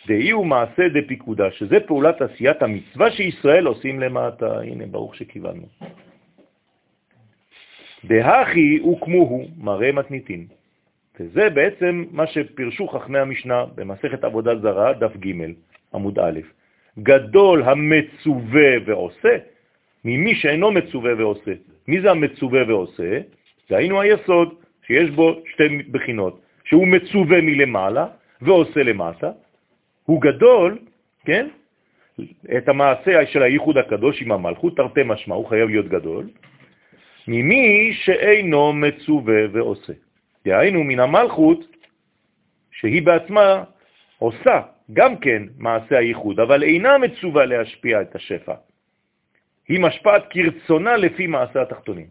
דהי 0.06 0.30
הוא 0.30 0.47
מעשה 0.47 0.89
דפיקודה, 0.89 1.51
שזה 1.51 1.80
פעולת 1.80 2.22
עשיית 2.22 2.62
המצווה 2.62 3.10
שישראל 3.10 3.66
עושים 3.66 4.01
למטה. 4.01 4.60
הנה, 4.60 4.86
ברוך 4.86 5.16
שכיוונו. 5.16 5.66
דהכי 8.05 8.78
הוקמוהו 8.82 9.44
מראה 9.59 9.93
מתניתין. 9.93 10.47
וזה 11.20 11.51
בעצם 11.51 12.05
מה 12.10 12.26
שפרשו 12.26 12.89
חכמי 12.89 13.18
המשנה 13.18 13.64
במסכת 13.74 14.24
עבודה 14.24 14.56
זרה, 14.56 14.93
דף 14.93 15.16
ג', 15.16 15.52
עמוד 15.94 16.18
א'. 16.18 16.40
גדול 16.98 17.62
המצווה 17.62 18.70
ועושה 18.86 19.36
ממי 20.05 20.35
שאינו 20.35 20.70
מצווה 20.70 21.12
ועושה. 21.19 21.53
מי 21.89 22.01
זה 22.01 22.11
המצווה 22.11 22.62
ועושה? 22.69 23.20
זה 23.69 23.77
היינו 23.77 24.01
היסוד, 24.01 24.55
שיש 24.87 25.11
בו 25.11 25.41
שתי 25.47 25.83
בחינות, 25.91 26.41
שהוא 26.65 26.87
מצווה 26.87 27.41
מלמעלה 27.41 28.07
ועושה 28.43 28.83
למטה. 28.83 29.31
הוא 30.05 30.20
גדול, 30.20 30.79
כן? 31.24 31.49
את 32.57 32.69
המעשה 32.69 33.27
של 33.27 33.43
הייחוד 33.43 33.79
הקדוש 33.79 34.23
עם 34.23 34.33
המלכות, 34.33 34.77
תרתי 34.77 35.01
משמע, 35.05 35.35
הוא 35.35 35.49
חייב 35.49 35.69
להיות 35.69 35.89
גדול, 35.89 36.29
ממי 37.29 37.93
שאינו 37.95 38.73
מצווה 38.73 39.41
ועושה. 39.53 39.93
דהיינו 40.45 40.85
מן 40.85 41.01
המלכות, 41.01 41.61
שהיא 42.70 43.03
בעצמה 43.03 43.65
עושה 44.19 44.61
גם 44.93 45.16
כן 45.16 45.43
מעשה 45.59 45.99
הייחוד, 45.99 46.41
אבל 46.41 46.62
אינה 46.62 46.99
מצווה 46.99 47.47
להשפיע 47.47 48.03
את 48.03 48.15
השפע. 48.15 48.55
היא 49.73 49.81
משפעת 49.81 50.23
כרצונה 50.31 50.97
לפי 50.97 51.27
מעשה 51.27 51.62
התחתונים. 51.62 52.07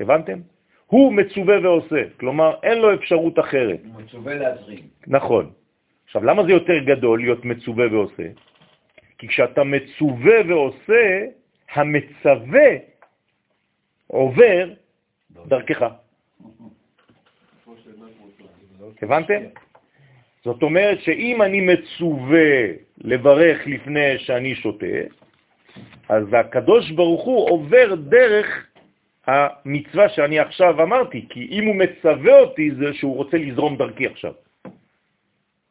הבנתם? 0.00 0.38
הוא 0.86 1.12
מצווה 1.12 1.56
ועושה, 1.62 2.02
כלומר 2.20 2.54
אין 2.62 2.78
לו 2.78 2.94
אפשרות 2.94 3.38
אחרת. 3.38 3.80
הוא 3.84 4.02
מצווה 4.02 4.34
להזרים. 4.34 4.84
נכון. 5.06 5.50
עכשיו, 6.04 6.24
למה 6.24 6.42
זה 6.42 6.50
יותר 6.52 6.78
גדול 6.78 7.20
להיות 7.20 7.44
מצווה 7.44 7.86
ועושה? 7.92 8.28
כי 9.18 9.28
כשאתה 9.28 9.64
מצווה 9.64 10.36
ועושה, 10.48 11.04
המצווה 11.74 12.70
עובר 14.06 14.70
דרכך. 15.46 15.82
הבנתם? 19.02 19.42
זאת 20.44 20.62
אומרת 20.62 21.00
שאם 21.00 21.42
אני 21.42 21.60
מצווה 21.60 22.50
לברך 22.98 23.66
לפני 23.66 24.18
שאני 24.18 24.54
שותה, 24.54 25.06
אז 26.08 26.24
הקדוש 26.32 26.90
ברוך 26.90 27.24
הוא 27.24 27.50
עובר 27.50 27.94
דרך 27.94 28.66
המצווה 29.26 30.08
שאני 30.08 30.38
עכשיו 30.38 30.82
אמרתי, 30.82 31.26
כי 31.30 31.48
אם 31.50 31.64
הוא 31.64 31.76
מצווה 31.76 32.40
אותי 32.40 32.70
זה 32.74 32.94
שהוא 32.94 33.16
רוצה 33.16 33.36
לזרום 33.36 33.76
דרכי 33.76 34.06
עכשיו. 34.06 34.32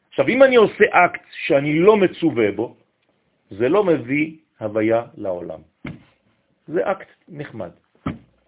עכשיו, 0.10 0.28
אם 0.28 0.44
אני 0.44 0.56
עושה 0.56 0.86
אקט 0.92 1.22
שאני 1.32 1.80
לא 1.80 1.98
מצווה 1.98 2.52
בו, 2.52 2.76
זה 3.50 3.70
לא 3.70 3.84
מביא 3.84 4.36
הוויה 4.60 5.04
לעולם. 5.18 5.60
זה 6.68 6.92
אקט 6.92 7.10
נחמד. 7.30 7.72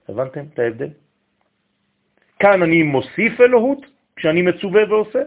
הבנתם 0.09 0.43
את 0.53 0.59
ההבדל? 0.59 0.89
כאן 2.39 2.63
אני 2.63 2.83
מוסיף 2.83 3.41
אלוהות 3.41 3.85
כשאני 4.15 4.41
מצווה 4.41 4.81
ועושה, 4.89 5.23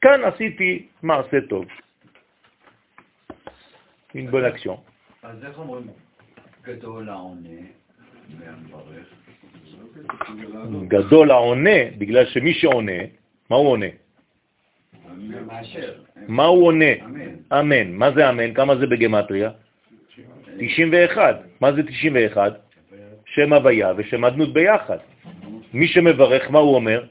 כאן 0.00 0.24
עשיתי 0.24 0.86
מעשה 1.02 1.40
טוב. 1.48 1.64
une 4.16 4.30
bonne. 4.30 4.46
אז 5.26 5.44
איך 5.44 5.58
אומרים 5.58 5.86
גדול 6.62 7.08
העונה 7.08 7.58
והמברך? 8.38 9.06
גדול 10.88 11.30
העונה, 11.30 11.78
בגלל 11.98 12.26
שמי 12.26 12.54
שעונה, 12.54 13.00
מה 13.50 13.56
הוא 13.56 13.68
עונה? 13.68 13.86
מה 16.28 16.44
הוא 16.44 16.66
עונה? 16.66 16.92
אמן. 17.52 17.92
מה 17.92 18.12
זה 18.12 18.30
אמן? 18.30 18.54
כמה 18.54 18.76
זה 18.76 18.86
בגמטריה? 18.86 19.50
91. 20.58 21.40
מה 21.60 21.72
זה 21.72 21.82
91? 21.82 22.60
שם 23.26 23.52
הוויה 23.52 23.92
ושם 23.96 24.24
אדנות 24.24 24.52
ביחד. 24.52 24.98
מי 25.74 25.88
שמברך, 25.88 26.50
מה 26.50 26.58
הוא 26.58 26.74
אומר? 26.74 27.04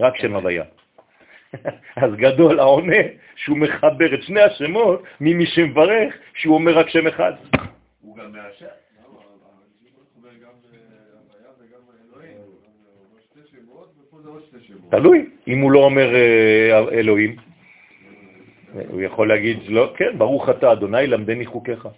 רק 0.00 0.16
שם 0.16 0.34
הוויה. 0.34 0.64
אז 2.02 2.10
גדול 2.16 2.60
העונה 2.60 3.02
שהוא 3.36 3.58
מחבר 3.58 4.14
את 4.14 4.22
שני 4.22 4.40
השמות 4.40 5.02
ממי 5.20 5.46
שמברך 5.46 6.14
שהוא 6.34 6.54
אומר 6.54 6.78
רק 6.78 6.88
שם 6.88 7.06
אחד. 7.06 7.32
הוא 8.00 8.16
גם 8.16 8.32
מאשר. 8.32 8.66
תלוי, 14.90 15.26
אם 15.48 15.60
הוא 15.60 15.72
לא 15.72 15.78
אומר 15.78 16.14
אה, 16.14 16.78
אלוהים, 16.92 17.36
הוא 18.88 19.02
יכול 19.02 19.28
להגיד, 19.28 19.58
לא, 19.68 19.92
כן, 19.96 20.18
ברוך 20.18 20.48
אתה, 20.48 20.72
אדוני, 20.72 21.06
למדני 21.06 21.46
חוקיך. 21.46 21.88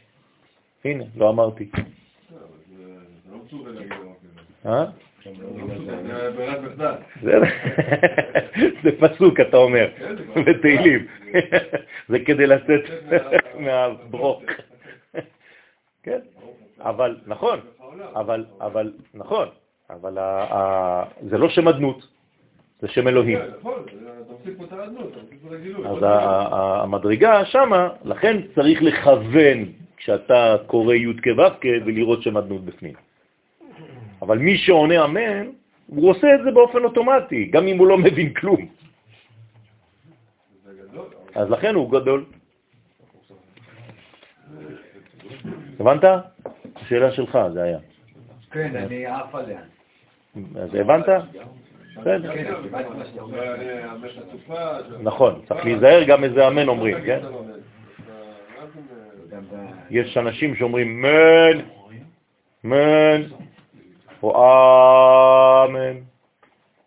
הנה, 0.84 1.04
לא 1.16 1.30
אמרתי. 1.30 1.70
אה? 6.18 6.94
זה 7.22 7.38
זה 8.82 8.90
פסוק, 9.00 9.40
אתה 9.40 9.56
אומר, 9.56 9.88
בתהילים. 10.46 11.06
זה 12.08 12.18
כדי 12.26 12.46
לצאת 12.46 12.80
מהברוק. 13.64 14.42
כן, 16.04 16.18
אבל, 16.80 17.16
נכון, 17.26 17.60
אבל, 18.14 18.44
אבל, 18.60 18.92
נכון, 19.14 19.48
אבל 19.90 20.18
זה 21.30 21.38
לא 21.38 21.48
שם 21.48 21.68
אדנות, 21.68 22.06
זה 22.80 22.88
שם 22.88 23.08
אלוהים. 23.08 23.38
אז 25.86 26.02
ה- 26.02 26.06
ה- 26.06 26.54
ה- 26.54 26.82
המדרגה 26.82 27.44
שמה, 27.44 27.88
לכן 28.04 28.36
צריך 28.54 28.82
לכוון 28.82 29.64
כשאתה 29.96 30.56
קורא 30.66 30.94
י' 30.94 31.06
כו' 31.24 31.42
ולראות 31.86 32.22
שם 32.22 32.36
אדנות 32.36 32.64
בפנים. 32.64 32.94
אבל 34.22 34.38
מי 34.38 34.58
שעונה 34.58 35.04
אמן, 35.04 35.46
הוא 35.88 36.10
עושה 36.10 36.34
את 36.34 36.40
זה 36.44 36.50
באופן 36.50 36.84
אוטומטי, 36.84 37.44
גם 37.44 37.66
אם 37.66 37.78
הוא 37.78 37.86
לא 37.86 37.98
מבין 37.98 38.34
כלום. 38.34 38.68
אז 41.34 41.50
לכן 41.50 41.74
הוא 41.74 41.90
גדול. 41.90 42.24
הבנת? 45.80 46.04
השאלה 46.76 47.12
שלך, 47.12 47.38
זה 47.52 47.62
היה. 47.62 47.78
כן, 48.50 48.76
אני 48.76 49.06
עף 49.06 49.34
עליה. 49.34 49.60
אז 50.56 50.74
הבנת? 50.74 51.06
בסדר. 51.96 52.34
כן, 52.34 52.54
אומר. 53.18 53.56
נכון, 55.00 55.40
צריך 55.48 55.64
להיזהר 55.64 56.04
גם 56.04 56.24
איזה 56.24 56.48
אמן 56.48 56.68
אומרים, 56.68 56.96
כן? 57.06 57.20
יש 59.90 60.16
אנשים 60.16 60.54
שאומרים 60.54 61.02
מן, 61.02 61.58
מן, 62.64 63.22
או 64.22 65.64
אמן, 65.64 65.96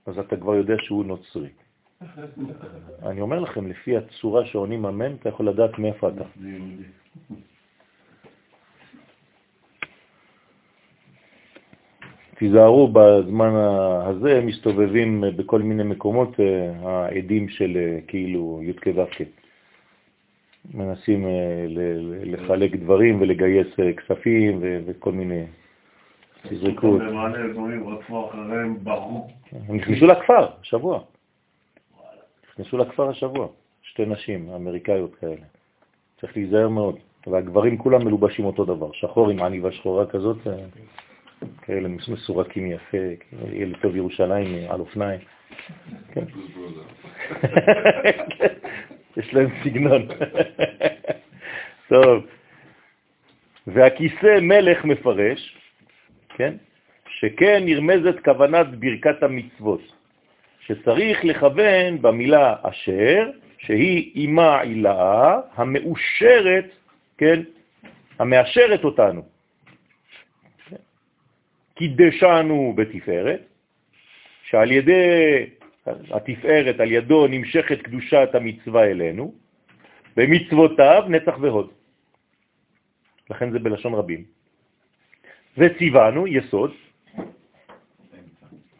אז 0.06 0.20
אתה 0.20 0.36
כבר 0.38 0.56
יודע 0.56 0.76
שהוא 0.80 1.06
נוצרי. 1.06 1.50
אני 3.04 3.22
אומר 3.22 3.40
לכם, 3.40 3.68
לפי 3.68 3.98
הצורה 3.98 4.46
שעונים 4.46 4.86
אמן, 4.86 5.16
אתה 5.16 5.30
יכול 5.30 5.48
לדעת 5.48 5.80
מאיפה 5.80 6.10
אתה. 6.10 6.24
תיזהרו, 12.36 12.88
בזמן 12.88 13.54
הזה 14.06 14.42
מסתובבים 14.42 15.24
בכל 15.36 15.62
מיני 15.62 15.84
מקומות 15.84 16.40
אה, 16.40 16.72
העדים 16.84 17.50
של 17.50 17.78
אה, 17.78 18.00
כאילו 18.08 18.60
י' 18.64 18.74
כו' 18.74 19.26
מנסים 20.74 21.26
אה, 21.26 21.66
לחלק 22.24 22.76
דברים 22.76 23.22
ולגייס 23.22 23.68
אה, 23.80 23.94
כספים 23.94 24.60
וכל 24.86 25.12
מיני, 25.12 25.44
תזרקו. 26.48 26.88
אותי. 26.88 27.06
במענה 27.06 27.38
אזורים 27.38 27.90
רדפו 27.90 28.30
אחריהם, 28.30 28.78
ברחו. 28.84 29.28
הם 29.52 29.76
נכנסו 29.76 30.06
לכפר, 30.06 30.48
השבוע. 30.62 31.00
נכנסו 32.50 32.78
לכפר 32.78 33.10
השבוע, 33.10 33.48
שתי 33.82 34.06
נשים 34.06 34.50
אמריקאיות 34.50 35.16
כאלה. 35.16 35.46
צריך 36.22 36.38
להיזהר 36.38 36.70
מאוד. 36.70 36.96
והגברים 37.28 37.78
כולם 37.78 38.06
מלובשים 38.06 38.46
אותו 38.46 38.66
דבר, 38.66 38.92
שחור 38.94 39.30
עם 39.30 39.44
עניבה 39.44 39.72
שחורה 39.72 40.06
כזאת, 40.06 40.38
אה, 40.48 40.54
כאלה 41.62 41.90
מסורקים 42.08 42.72
יפה, 42.72 42.98
כאילו, 43.20 43.56
ילד 43.56 43.76
טוב 43.82 43.96
ירושלים 43.96 44.56
אה, 44.56 44.74
על 44.74 44.80
אופניים. 44.80 45.20
כן. 46.12 46.24
יש 49.18 49.34
להם 49.34 49.50
סגנון. 49.64 50.08
טוב. 51.90 52.26
והכיסא 53.68 54.40
מלך 54.42 54.86
מפרש, 54.86 55.58
כן? 56.36 56.54
שכן 57.10 57.62
נרמזת 57.66 58.20
כוונת 58.24 58.68
ברכת 58.80 59.24
המצוות, 59.24 59.82
שצריך 60.60 61.26
לכוון 61.26 62.02
במילה 62.02 62.56
אשר, 62.64 63.30
שהיא 63.58 64.12
אימה 64.16 64.62
עילאה, 64.62 65.40
המאושרת, 65.56 66.66
כן? 67.18 67.40
המאשרת 68.20 68.84
אותנו. 68.84 69.22
קידשנו 71.76 72.74
בתפארת, 72.78 73.42
שעל 74.50 74.72
ידי 74.72 75.46
התפארת, 75.88 76.80
על 76.80 76.92
ידו 76.92 77.28
נמשכת 77.28 77.82
קדושת 77.82 78.30
המצווה 78.34 78.84
אלינו, 78.84 79.34
במצוותיו 80.18 81.04
נצח 81.10 81.38
והוד. 81.42 81.72
לכן 83.30 83.52
זה 83.52 83.60
בלשון 83.60 83.94
רבים. 83.94 84.41
וציוונו, 85.58 86.28
יסוד, 86.28 86.72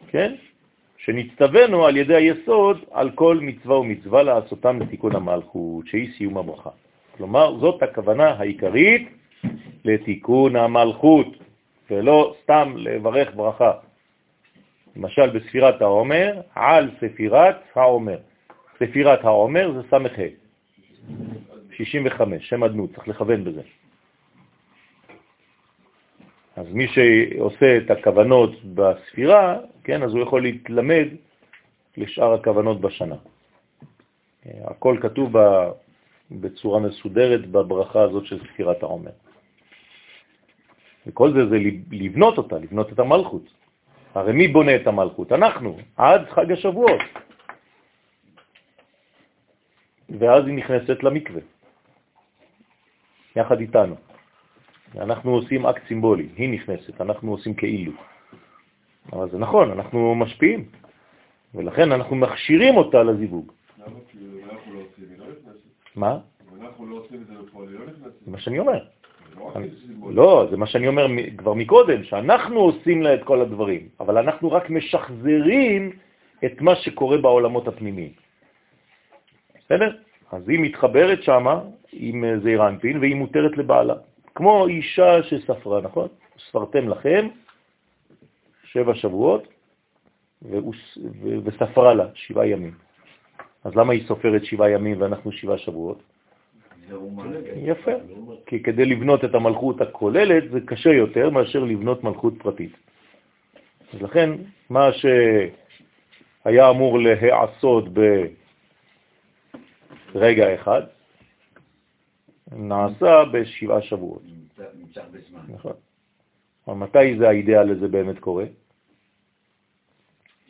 כן? 0.08 0.34
שנצטווינו 0.98 1.86
על 1.86 1.96
ידי 1.96 2.14
היסוד 2.14 2.84
על 2.90 3.10
כל 3.10 3.38
מצווה 3.42 3.78
ומצווה 3.78 4.22
לעשותם 4.22 4.80
לתיקון 4.80 5.16
המלכות, 5.16 5.86
שהיא 5.86 6.08
סיום 6.16 6.38
הברכה. 6.38 6.70
כלומר, 7.16 7.58
זאת 7.58 7.82
הכוונה 7.82 8.28
העיקרית 8.28 9.08
לתיקון 9.84 10.56
המלכות, 10.56 11.26
ולא 11.90 12.34
סתם 12.42 12.74
לברך 12.76 13.34
ברכה. 13.36 13.72
למשל 14.96 15.30
בספירת 15.30 15.82
העומר, 15.82 16.40
על 16.54 16.90
ספירת 17.00 17.56
העומר. 17.74 18.18
ספירת 18.78 19.24
העומר 19.24 19.72
זה 19.72 19.88
סמך 19.90 20.12
ה', 20.18 20.28
65, 21.76 22.48
שם 22.48 22.64
אדנות, 22.64 22.94
צריך 22.94 23.08
לכוון 23.08 23.44
בזה. 23.44 23.62
אז 26.56 26.66
מי 26.72 26.86
שעושה 26.88 27.76
את 27.76 27.90
הכוונות 27.90 28.64
בספירה, 28.64 29.58
כן, 29.84 30.02
אז 30.02 30.12
הוא 30.12 30.22
יכול 30.22 30.42
להתלמד 30.42 31.06
לשאר 31.96 32.34
הכוונות 32.34 32.80
בשנה. 32.80 33.16
הכל 34.64 34.98
כתוב 35.02 35.32
בצורה 36.30 36.80
מסודרת 36.80 37.46
בברכה 37.46 38.02
הזאת 38.02 38.26
של 38.26 38.38
ספירת 38.46 38.82
העומר. 38.82 39.10
וכל 41.06 41.32
זה 41.32 41.48
זה 41.48 41.56
לבנות 41.90 42.38
אותה, 42.38 42.58
לבנות 42.58 42.92
את 42.92 42.98
המלכות. 42.98 43.42
הרי 44.14 44.32
מי 44.32 44.48
בונה 44.48 44.76
את 44.76 44.86
המלכות? 44.86 45.32
אנחנו, 45.32 45.78
עד 45.96 46.28
חג 46.30 46.52
השבועות. 46.52 47.00
ואז 50.18 50.46
היא 50.46 50.54
נכנסת 50.54 51.02
למקווה, 51.02 51.40
יחד 53.36 53.60
איתנו. 53.60 53.96
אנחנו 55.00 55.34
עושים 55.34 55.66
אקט 55.66 55.82
סימבולי, 55.88 56.28
היא 56.36 56.48
נכנסת, 56.48 57.00
אנחנו 57.00 57.32
עושים 57.32 57.54
כאילו. 57.54 57.92
אבל 59.12 59.30
זה 59.30 59.38
נכון, 59.38 59.70
אנחנו 59.70 60.14
משפיעים, 60.14 60.64
ולכן 61.54 61.92
אנחנו 61.92 62.16
מכשירים 62.16 62.76
אותה 62.76 63.02
לזיווג. 63.02 63.52
למה? 63.78 63.98
כי 64.08 64.18
אנחנו 64.44 64.74
לא 64.74 64.80
עושים, 64.80 65.04
היא 65.10 65.18
לא 65.18 65.24
נכנסת. 65.24 65.96
מה? 65.96 66.18
אנחנו 66.60 66.86
לא 66.86 66.96
עושים 66.96 67.22
את 67.22 67.26
זה 67.26 67.34
בפועל, 67.42 67.68
היא 67.68 67.78
לא 67.78 67.86
נכנסת. 67.86 68.24
זה 68.24 68.30
מה 68.30 68.38
שאני 68.38 68.58
אומר. 68.58 68.84
לא 70.08 70.46
זה 70.50 70.56
מה 70.56 70.66
שאני 70.66 70.88
אומר 70.88 71.06
כבר 71.36 71.54
מקודם, 71.54 72.04
שאנחנו 72.04 72.60
עושים 72.60 73.02
לה 73.02 73.14
את 73.14 73.24
כל 73.24 73.40
הדברים, 73.40 73.88
אבל 74.00 74.18
אנחנו 74.18 74.52
רק 74.52 74.70
משחזרים 74.70 75.90
את 76.44 76.60
מה 76.60 76.76
שקורה 76.76 77.18
בעולמות 77.18 77.68
הפנימיים. 77.68 78.12
בסדר? 79.64 79.96
אז 80.32 80.48
היא 80.48 80.58
מתחברת 80.58 81.22
שמה 81.22 81.60
עם 81.92 82.24
אה, 82.24 82.38
זעיר 82.38 82.68
אנפין 82.68 82.98
והיא 82.98 83.16
מותרת 83.16 83.58
לבעלה. 83.58 83.94
כמו 84.34 84.66
אישה 84.66 85.22
שספרה, 85.22 85.80
נכון? 85.80 86.08
ספרתם 86.48 86.88
לכם 86.88 87.28
שבע 88.64 88.94
שבועות 88.94 89.48
וספרה 91.44 91.94
לה 91.94 92.06
שבעה 92.14 92.46
ימים. 92.46 92.74
אז 93.64 93.76
למה 93.76 93.92
היא 93.92 94.06
סופרת 94.06 94.44
שבעה 94.44 94.70
ימים 94.70 95.00
ואנחנו 95.00 95.32
שבעה 95.32 95.58
שבועות? 95.58 96.02
יפה. 97.56 97.90
כי 98.46 98.62
כדי 98.62 98.84
לבנות 98.84 99.24
את 99.24 99.34
המלכות 99.34 99.80
הכוללת 99.80 100.50
זה 100.50 100.60
קשה 100.60 100.90
יותר 100.90 101.30
מאשר 101.30 101.64
לבנות 101.64 102.04
מלכות 102.04 102.34
פרטית. 102.38 102.72
אז 103.94 104.02
לכן, 104.02 104.30
מה 104.70 104.88
שהיה 104.92 106.70
אמור 106.70 106.98
להיעשות 106.98 107.84
ברגע 110.14 110.54
אחד, 110.54 110.82
נעשה 112.56 113.24
בשבעה 113.32 113.82
שבועות. 113.82 114.22
נמצא- 114.24 114.70
נמשך 114.78 115.02
בזמן. 115.12 115.40
נכון. 115.48 115.72
אבל 116.68 116.74
מתי 116.76 117.18
זה 117.18 117.28
האידאל 117.28 117.70
הזה 117.70 117.88
באמת 117.88 118.18
קורה? 118.18 118.44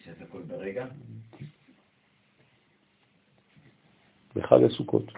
שזה 0.04 0.24
הכל 0.28 0.42
ברגע? 0.42 0.86
בחג 4.36 4.62
הסוכות, 4.66 5.12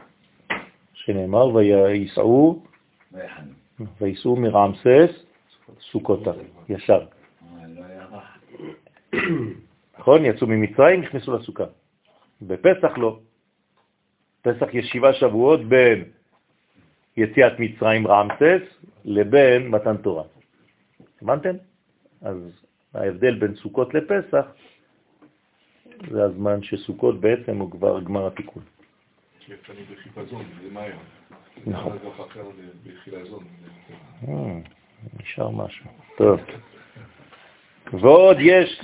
שנאמר, 0.95 1.55
וייסעו. 1.55 2.65
וייסעו 4.01 4.37
מרעמסס 4.37 5.11
סוכותה, 5.81 6.31
ישר. 6.69 7.07
לא. 7.69 8.19
נכון? 9.99 10.25
יצאו 10.25 10.47
ממצרים, 10.47 11.01
נכנסו 11.01 11.37
לסוכה. 11.37 11.65
בפסח 12.43 12.99
לא. 12.99 13.19
פסח 14.43 14.67
יש 14.73 14.87
שבעה 14.87 15.13
שבועות 15.15 15.61
בין 15.69 16.05
יציאת 17.17 17.53
מצרים 17.59 18.07
רעמסס 18.07 18.63
לבין 19.05 19.69
מתן 19.69 19.97
תורה. 19.97 20.25
הבנתם? 21.23 21.55
אז 22.23 22.37
ההבדל 22.95 23.35
בין 23.35 23.55
סוכות 23.55 23.95
לפסח 23.95 24.47
זה 26.11 26.25
הזמן 26.25 26.63
שסוכות 26.63 27.21
בעצם 27.21 27.59
הוא 27.59 27.71
כבר 27.71 28.01
גמר 28.01 28.27
התיקון. 28.27 28.63
נכון. 31.67 31.99
אה, 34.29 34.61
נשאר 35.21 35.51
משהו. 35.51 35.87
טוב. 36.17 36.41
ועוד 37.93 38.37
יש 38.41 38.81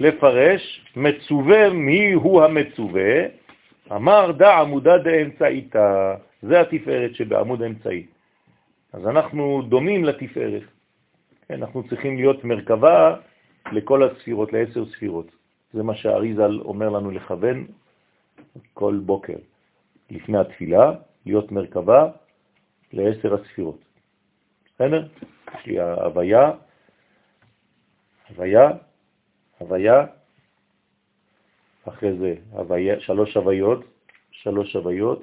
לפרש, 0.00 0.86
מצווה 0.96 1.70
מי 1.70 2.12
הוא 2.12 2.42
המצווה, 2.42 3.12
אמר 3.92 4.32
דע 4.32 4.58
עמודה 4.58 4.98
דאמצעיתה, 4.98 6.14
זה 6.42 6.60
התפארת 6.60 7.14
שבעמוד 7.14 7.62
האמצעי. 7.62 8.06
אז 8.92 9.06
אנחנו 9.06 9.62
דומים 9.68 10.04
לתפארת. 10.04 10.62
כן, 11.48 11.54
אנחנו 11.54 11.88
צריכים 11.88 12.16
להיות 12.16 12.44
מרכבה 12.44 13.16
לכל 13.72 14.02
הספירות, 14.02 14.52
לעשר 14.52 14.86
ספירות. 14.86 15.26
זה 15.72 15.82
מה 15.82 15.94
שהאריזל 15.94 16.60
אומר 16.60 16.88
לנו 16.88 17.10
לכוון 17.10 17.66
כל 18.74 19.00
בוקר. 19.04 19.36
לפני 20.10 20.38
התפילה, 20.38 20.92
להיות 21.26 21.52
מרכבה 21.52 22.10
לעשר 22.92 23.34
הספירות. 23.34 23.78
בסדר? 24.74 25.08
יש 25.54 25.66
לי 25.66 25.80
הוויה, 25.80 26.52
הוויה, 28.28 28.70
הוויה, 29.58 30.06
אחרי 31.88 32.16
זה 32.18 32.34
הוויה, 32.50 33.00
שלוש 33.00 33.36
הוויות, 33.36 33.84
שלוש 34.30 34.76
הוויות, 34.76 35.22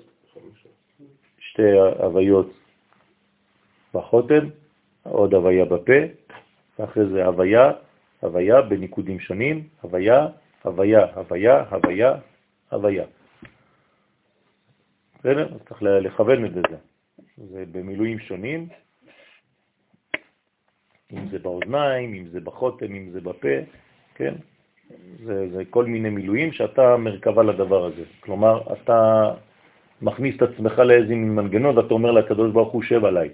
שתי 1.56 1.72
הוויות 2.00 2.54
בחותם, 3.94 4.50
עוד 5.04 5.34
הוויה 5.34 5.66
בפה, 5.66 6.00
ואחרי 6.80 7.06
זה 7.06 7.26
הוויה, 7.26 7.72
הוויה 8.20 8.62
בניקודים 8.62 9.20
שונים, 9.20 9.68
הוויה, 9.82 10.28
הוויה, 10.64 11.06
הוויה, 11.16 11.64
הוויה, 11.70 12.14
הוויה. 12.70 13.06
בסדר? 15.20 15.54
אז 15.54 15.60
צריך 15.70 15.84
לכוון 15.84 16.46
את 16.46 16.54
זה. 16.54 16.78
זה 17.38 17.64
במילואים 17.72 18.20
שונים, 18.20 18.68
אם 21.14 21.30
זה 21.32 21.40
באוזניים, 21.40 22.14
אם 22.14 22.28
זה 22.28 22.40
בחותם, 22.40 22.96
אם 22.96 23.10
זה 23.12 23.22
בפה, 23.22 23.56
כן? 24.16 24.36
זה, 25.24 25.50
זה 25.52 25.64
כל 25.70 25.86
מיני 25.86 26.10
מילואים 26.10 26.52
שאתה 26.52 26.98
מרכבה 26.98 27.44
לדבר 27.44 27.86
הזה. 27.86 28.04
כלומר, 28.20 28.74
אתה 28.74 29.32
מכניס 30.02 30.36
את 30.36 30.42
עצמך 30.42 30.80
לאיזה 30.80 31.16
מנגנון 31.16 31.78
ואתה 31.78 31.94
אומר 31.94 32.12
לקדוש 32.12 32.52
ברוך 32.52 32.72
הוא, 32.72 32.84
שב 32.84 33.06
עליי, 33.06 33.30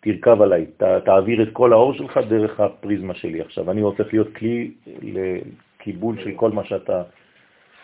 תרכב 0.00 0.42
עליי, 0.42 0.66
ת, 0.66 0.82
תעביר 0.82 1.42
את 1.42 1.48
כל 1.52 1.72
האור 1.72 1.94
שלך 1.94 2.20
דרך 2.28 2.60
הפריזמה 2.60 3.14
שלי. 3.14 3.40
עכשיו, 3.40 3.70
אני 3.70 3.80
הופך 3.80 4.06
להיות 4.12 4.28
כלי 4.34 4.70
לקיבול 5.02 6.16
של 6.24 6.32
כל 6.36 6.50
מה 6.50 6.64
שאתה 6.64 7.02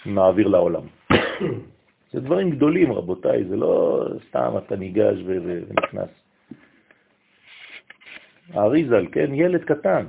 מעביר 0.07 0.49
לעולם. 0.49 0.83
זה 2.13 2.21
דברים 2.21 2.51
גדולים, 2.51 2.93
רבותיי, 2.93 3.45
זה 3.45 3.57
לא 3.57 4.05
סתם 4.29 4.53
אתה 4.59 4.77
ניגש 4.77 5.17
ונכנס. 5.27 6.11
האריזל, 8.51 9.07
כן, 9.13 9.35
ילד 9.35 9.65
קטן, 9.65 10.07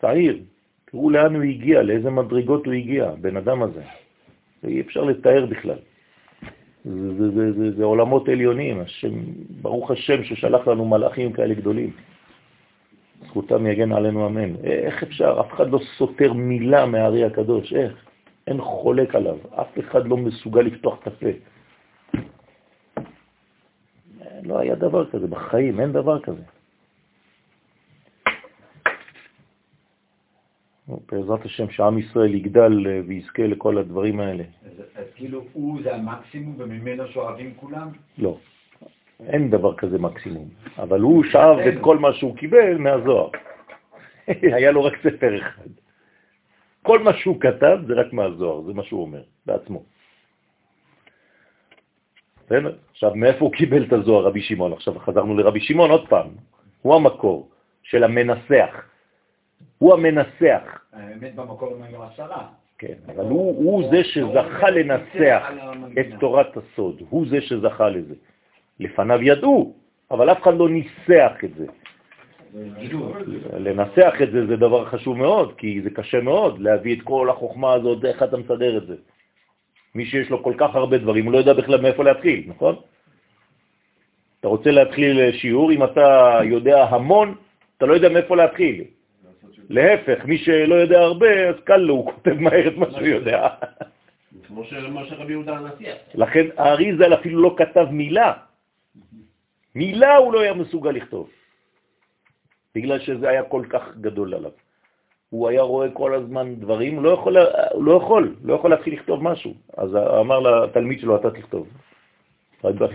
צעיר, 0.00 0.38
תראו 0.84 1.10
לאן 1.10 1.34
הוא 1.34 1.42
הגיע, 1.42 1.82
לאיזה 1.82 2.10
מדרגות 2.10 2.66
הוא 2.66 2.74
הגיע, 2.74 3.10
בן 3.20 3.36
אדם 3.36 3.62
הזה. 3.62 3.82
זה 4.62 4.68
אי 4.68 4.80
אפשר 4.80 5.04
לתאר 5.04 5.46
בכלל. 5.46 5.78
זה, 6.86 7.14
זה, 7.14 7.30
זה, 7.30 7.52
זה, 7.52 7.76
זה 7.76 7.84
עולמות 7.84 8.28
עליונים, 8.28 8.80
השם, 8.80 9.14
ברוך 9.62 9.90
השם 9.90 10.24
ששלח 10.24 10.68
לנו 10.68 10.84
מלאכים 10.84 11.32
כאלה 11.32 11.54
גדולים. 11.54 11.90
זכותם 13.26 13.66
יגן 13.66 13.92
עלינו 13.92 14.26
אמן. 14.26 14.54
איך 14.64 15.02
אפשר? 15.02 15.40
אף 15.40 15.52
אחד 15.52 15.70
לא 15.70 15.78
סותר 15.98 16.32
מילה 16.32 16.86
מהארי 16.86 17.24
הקדוש, 17.24 17.72
איך? 17.72 17.92
אין 18.46 18.60
חולק 18.60 19.14
עליו, 19.14 19.36
אף 19.60 19.78
אחד 19.78 20.06
לא 20.06 20.16
מסוגל 20.16 20.60
לפתוח 20.60 20.98
את 21.02 21.06
הפה. 21.06 21.26
לא 24.42 24.58
היה 24.58 24.74
דבר 24.74 25.10
כזה 25.10 25.26
בחיים, 25.26 25.80
אין 25.80 25.92
דבר 25.92 26.20
כזה. 26.20 26.42
בעזרת 30.88 31.44
השם 31.44 31.70
שעם 31.70 31.98
ישראל 31.98 32.34
יגדל 32.34 32.86
אה, 32.86 33.00
ויזכה 33.06 33.42
לכל 33.42 33.78
הדברים 33.78 34.20
האלה. 34.20 34.44
אז 34.64 34.82
אז 34.96 35.04
כאילו 35.14 35.44
הוא 35.52 35.82
זה 35.82 35.94
המקסימום 35.94 36.54
וממנו 36.58 37.06
שואבים 37.06 37.54
כולם? 37.56 37.88
לא, 38.18 38.38
אין 39.20 39.50
דבר 39.50 39.74
כזה 39.74 39.98
מקסימום, 39.98 40.48
אבל 40.78 41.00
הוא 41.00 41.24
שאב 41.24 41.58
את 41.58 41.74
כל 41.80 41.98
מה 41.98 42.12
שהוא 42.12 42.36
קיבל 42.36 42.78
מהזוהר. 42.78 43.30
היה 44.56 44.70
לו 44.70 44.84
רק 44.84 44.94
ספר 45.02 45.38
אחד. 45.40 45.70
כל 46.82 46.98
מה 46.98 47.12
שהוא 47.14 47.40
כתב 47.40 47.78
זה 47.86 47.94
רק 47.94 48.12
מהזוהר, 48.12 48.62
זה 48.62 48.74
מה 48.74 48.82
שהוא 48.82 49.02
אומר 49.02 49.22
בעצמו. 49.46 49.82
בסדר? 52.46 52.76
עכשיו, 52.90 53.14
מאיפה 53.14 53.44
הוא 53.44 53.52
קיבל 53.52 53.84
את 53.84 53.92
הזוהר, 53.92 54.24
רבי 54.26 54.42
שמעון? 54.42 54.72
עכשיו 54.72 54.98
חזרנו 54.98 55.36
לרבי 55.36 55.60
שמעון 55.60 55.90
עוד 55.90 56.08
פעם. 56.08 56.28
הוא 56.82 56.94
המקור 56.94 57.50
של 57.82 58.04
המנסח. 58.04 58.86
הוא 59.78 59.94
המנסח. 59.94 60.80
האמת 60.92 61.34
במקור 61.34 61.74
הם 61.74 61.82
היו 61.82 62.02
עשרה. 62.02 62.46
כן, 62.78 62.94
אבל 63.06 63.24
הוא, 63.24 63.56
הוא 63.56 63.90
זה 63.90 64.04
שזכה 64.04 64.70
לנסח 64.70 65.50
את 66.00 66.06
תורת 66.20 66.56
הסוד, 66.56 67.02
הוא 67.08 67.26
זה 67.28 67.40
שזכה 67.40 67.88
לזה. 67.88 68.14
לפניו 68.80 69.22
ידעו, 69.22 69.74
אבל 70.10 70.32
אף 70.32 70.42
אחד 70.42 70.54
לא 70.54 70.68
ניסח 70.68 71.32
את 71.44 71.54
זה. 71.54 71.66
לנסח 73.58 74.14
את 74.22 74.32
זה 74.32 74.46
זה 74.46 74.56
דבר 74.56 74.84
חשוב 74.84 75.18
מאוד, 75.18 75.54
כי 75.58 75.82
זה 75.82 75.90
קשה 75.90 76.20
מאוד 76.20 76.60
להביא 76.60 76.96
את 76.96 77.02
כל 77.02 77.30
החוכמה 77.30 77.72
הזאת, 77.72 78.04
איך 78.04 78.22
אתה 78.22 78.36
מסדר 78.36 78.76
את 78.76 78.86
זה. 78.86 78.94
מי 79.94 80.06
שיש 80.06 80.30
לו 80.30 80.42
כל 80.42 80.54
כך 80.58 80.74
הרבה 80.74 80.98
דברים, 80.98 81.24
הוא 81.24 81.32
לא 81.32 81.38
יודע 81.38 81.52
בכלל 81.52 81.80
מאיפה 81.80 82.04
להתחיל, 82.04 82.44
נכון? 82.46 82.76
אתה 84.40 84.48
רוצה 84.48 84.70
להתחיל 84.70 85.32
שיעור, 85.32 85.72
אם 85.72 85.84
אתה 85.84 86.38
יודע 86.44 86.84
המון, 86.84 87.34
אתה 87.76 87.86
לא 87.86 87.94
יודע 87.94 88.08
מאיפה 88.08 88.36
להתחיל. 88.36 88.84
להפך, 89.70 90.24
מי 90.24 90.38
שלא 90.38 90.74
יודע 90.74 91.00
הרבה, 91.00 91.48
אז 91.48 91.54
קל 91.64 91.76
לו, 91.76 91.94
הוא 91.94 92.12
כותב 92.12 92.34
מהר 92.40 92.68
את 92.68 92.76
מה 92.76 92.86
שהוא 92.90 93.06
יודע. 93.06 93.48
כמו 94.46 94.64
שרבי 95.04 95.32
יהודה 95.32 95.56
הנשיא. 95.56 95.92
לכן 96.14 96.46
האריזל 96.56 97.14
אפילו 97.14 97.42
לא 97.42 97.54
כתב 97.58 97.86
מילה. 97.90 98.32
מילה 99.74 100.16
הוא 100.16 100.32
לא 100.32 100.40
היה 100.40 100.54
מסוגל 100.54 100.90
לכתוב, 100.90 101.30
בגלל 102.74 102.98
שזה 102.98 103.28
היה 103.28 103.42
כל 103.42 103.62
כך 103.68 103.96
גדול 104.00 104.34
עליו. 104.34 104.50
הוא 105.30 105.48
היה 105.48 105.62
רואה 105.62 105.90
כל 105.90 106.14
הזמן 106.14 106.54
דברים, 106.54 107.02
לא 107.02 107.10
יכול, 107.10 107.36
לא 107.74 107.92
יכול, 107.92 108.36
לא 108.44 108.54
יכול 108.54 108.70
להתחיל 108.70 108.94
לכתוב 108.94 109.22
משהו. 109.22 109.54
אז 109.76 109.96
אמר 109.96 110.40
לתלמיד 110.40 111.00
שלו, 111.00 111.16
אתה 111.16 111.30
תכתוב. 111.30 111.68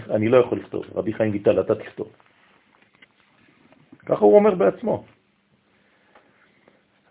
אני 0.10 0.30
לא 0.30 0.38
יכול 0.38 0.58
לכתוב, 0.58 0.86
רבי 0.96 1.14
חיים 1.14 1.32
ויטל, 1.32 1.62
אתה 1.62 1.76
תכתוב. 1.76 2.08
ככה 4.06 4.26
הוא 4.26 4.36
אומר 4.36 4.56
בעצמו. 4.56 5.04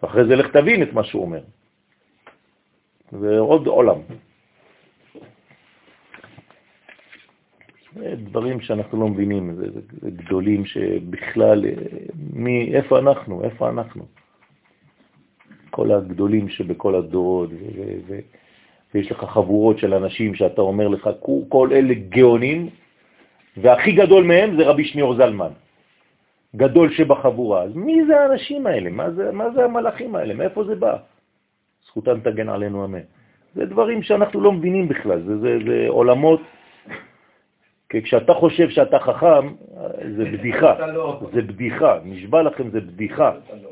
אחרי 0.05 0.25
זה 0.25 0.37
לך 0.37 0.57
תבין 0.57 0.83
את 0.83 0.93
מה 0.93 1.05
שהוא 1.05 1.23
אומר. 1.23 1.43
זה 3.13 3.39
עוד 3.39 3.67
עולם. 3.67 3.99
דברים 8.17 8.61
שאנחנו 8.61 9.01
לא 9.01 9.09
מבינים, 9.09 9.55
זה, 9.55 9.71
זה, 9.71 9.81
זה 10.01 10.11
גדולים 10.11 10.65
שבכלל, 10.65 11.65
אה, 11.65 11.73
מי, 12.33 12.75
איפה 12.75 12.99
אנחנו, 12.99 13.45
איפה 13.45 13.69
אנחנו? 13.69 14.05
כל 15.71 15.93
הגדולים 15.93 16.49
שבכל 16.49 16.95
הדורות, 16.95 17.51
ו, 17.51 17.55
ו, 17.55 17.83
ו, 18.07 18.19
ויש 18.95 19.11
לך 19.11 19.25
חבורות 19.25 19.79
של 19.79 19.95
אנשים 19.95 20.35
שאתה 20.35 20.61
אומר 20.61 20.89
לך, 20.89 21.11
כל 21.49 21.69
אלה 21.73 21.95
גאונים, 21.95 22.69
והכי 23.57 23.93
גדול 23.93 24.25
מהם 24.25 24.57
זה 24.57 24.67
רבי 24.67 24.85
שניאור 24.85 25.15
זלמן, 25.15 25.53
גדול 26.57 26.93
שבחבורה. 26.93 27.63
אז 27.63 27.77
מי 27.77 28.05
זה 28.07 28.21
האנשים 28.21 28.67
האלה? 28.67 28.91
מה 28.91 29.11
זה, 29.11 29.33
מה 29.33 29.51
זה 29.51 29.65
המלאכים 29.65 30.15
האלה? 30.15 30.35
מאיפה 30.35 30.65
זה 30.65 30.75
בא? 30.75 30.97
זכותם 31.87 32.21
תגן 32.21 32.49
עלינו 32.49 32.85
אמן. 32.85 33.07
זה 33.55 33.67
דברים 33.67 34.03
שאנחנו 34.03 34.41
לא 34.41 34.53
מבינים 34.53 34.89
בכלל, 34.89 35.21
זה, 35.21 35.39
זה, 35.39 35.59
זה 35.67 35.85
עולמות 35.89 36.41
כי 37.91 38.03
כשאתה 38.03 38.35
חושב 38.35 38.71
שאתה 38.71 38.99
חכם, 38.99 39.47
זה 40.17 40.25
בדיחה, 40.25 40.87
לא. 40.87 41.21
זה 41.33 41.43
בדיחה, 41.43 41.99
נשבע 42.05 42.43
לכם 42.43 42.71
זה 42.71 42.81
בדיחה. 42.81 43.33
לא. 43.63 43.69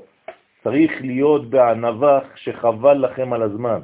צריך 0.65 0.93
להיות 1.01 1.51
בענווה 1.51 2.21
שחבל 2.35 2.95
לכם 3.05 3.33
על 3.33 3.43
הזמן. 3.43 3.81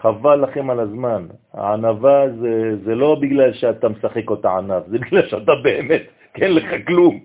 חבל 0.00 0.42
לכם 0.42 0.70
על 0.70 0.80
הזמן. 0.80 1.26
הענווה 1.54 2.24
זה, 2.40 2.76
זה 2.84 2.94
לא 2.94 3.14
בגלל 3.20 3.52
שאתה 3.52 3.88
משחק 3.88 4.30
אותה 4.30 4.50
ענב, 4.50 4.82
זה 4.86 4.98
בגלל 4.98 5.26
שאתה 5.26 5.52
באמת, 5.62 6.02
אין 6.34 6.54
לך 6.54 6.86
כלום. 6.86 7.20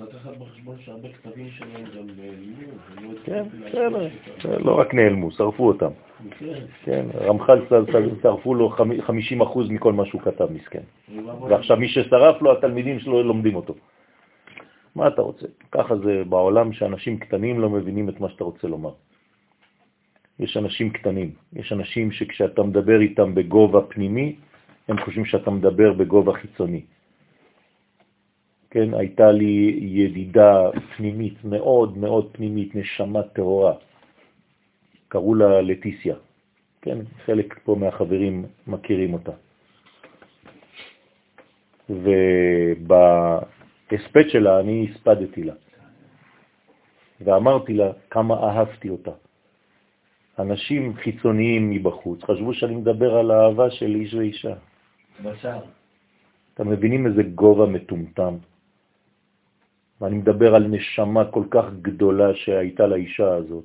לקחת 0.00 0.36
בחשבון 0.36 0.76
שהרבה 0.84 1.08
כתבים 1.08 1.48
שלהם 1.50 1.84
גם 1.84 2.06
נעלמו. 2.16 2.72
ולא 3.00 3.18
כן, 3.24 3.44
בסדר. 3.68 3.88
להשמיש 3.88 4.44
לא 4.66 4.78
רק 4.80 4.94
נעלמו, 4.94 5.30
שרפו 5.30 5.66
אותם. 5.68 5.90
כן. 6.38 6.64
כן, 6.84 7.06
רמח"ל 7.14 7.60
שרפו 8.22 8.54
לו 8.54 8.70
חמ- 8.70 9.00
50% 9.06 9.58
מכל 9.70 9.92
מה 9.92 10.06
שהוא 10.06 10.20
כתב, 10.20 10.48
מסכן. 10.52 10.82
ועכשיו 11.48 11.76
מי 11.76 11.88
ששרף 11.88 12.42
לו, 12.42 12.52
התלמידים 12.52 13.00
שלו 13.00 13.22
לומדים 13.22 13.54
אותו. 13.54 13.74
מה 14.94 15.08
אתה 15.08 15.22
רוצה? 15.22 15.46
ככה 15.72 15.96
זה 15.96 16.22
בעולם 16.28 16.72
שאנשים 16.72 17.18
קטנים 17.18 17.60
לא 17.60 17.70
מבינים 17.70 18.08
את 18.08 18.20
מה 18.20 18.28
שאתה 18.28 18.44
רוצה 18.44 18.68
לומר. 18.68 18.92
יש 20.38 20.56
אנשים 20.56 20.90
קטנים, 20.90 21.30
יש 21.52 21.72
אנשים 21.72 22.12
שכשאתה 22.12 22.62
מדבר 22.62 23.00
איתם 23.00 23.34
בגובה 23.34 23.80
פנימי, 23.80 24.36
הם 24.88 24.96
חושבים 25.04 25.24
שאתה 25.24 25.50
מדבר 25.50 25.92
בגובה 25.92 26.32
חיצוני. 26.32 26.82
כן, 28.70 28.94
הייתה 28.94 29.32
לי 29.32 29.78
ידידה 29.80 30.70
פנימית, 30.96 31.44
מאוד 31.44 31.98
מאוד 31.98 32.30
פנימית, 32.32 32.74
נשמה 32.74 33.22
טהורה. 33.22 33.74
קראו 35.08 35.34
לה 35.34 35.60
לטיסיה. 35.60 36.16
כן, 36.82 36.98
חלק 37.24 37.58
פה 37.64 37.76
מהחברים 37.80 38.44
מכירים 38.66 39.14
אותה. 39.14 39.32
ובהספד 42.80 43.48
שלה 44.28 44.60
אני 44.60 44.88
הספדתי 44.90 45.42
לה, 45.42 45.54
ואמרתי 47.20 47.74
לה 47.74 47.90
כמה 48.10 48.34
אהבתי 48.34 48.88
אותה. 48.88 49.10
אנשים 50.38 50.94
חיצוניים 50.96 51.70
מבחוץ 51.70 52.24
חשבו 52.24 52.54
שאני 52.54 52.74
מדבר 52.74 53.14
על 53.14 53.30
האהבה 53.30 53.70
של 53.70 53.94
איש 53.94 54.14
ואישה. 54.14 54.54
בשר. 55.24 55.60
אתם 56.54 56.68
מבינים 56.68 57.06
איזה 57.06 57.22
גובה 57.22 57.66
מטומטם? 57.66 58.34
ואני 60.00 60.16
מדבר 60.16 60.54
על 60.54 60.66
נשמה 60.66 61.24
כל 61.24 61.44
כך 61.50 61.64
גדולה 61.82 62.34
שהייתה 62.34 62.86
לאישה 62.86 63.34
הזאת, 63.34 63.64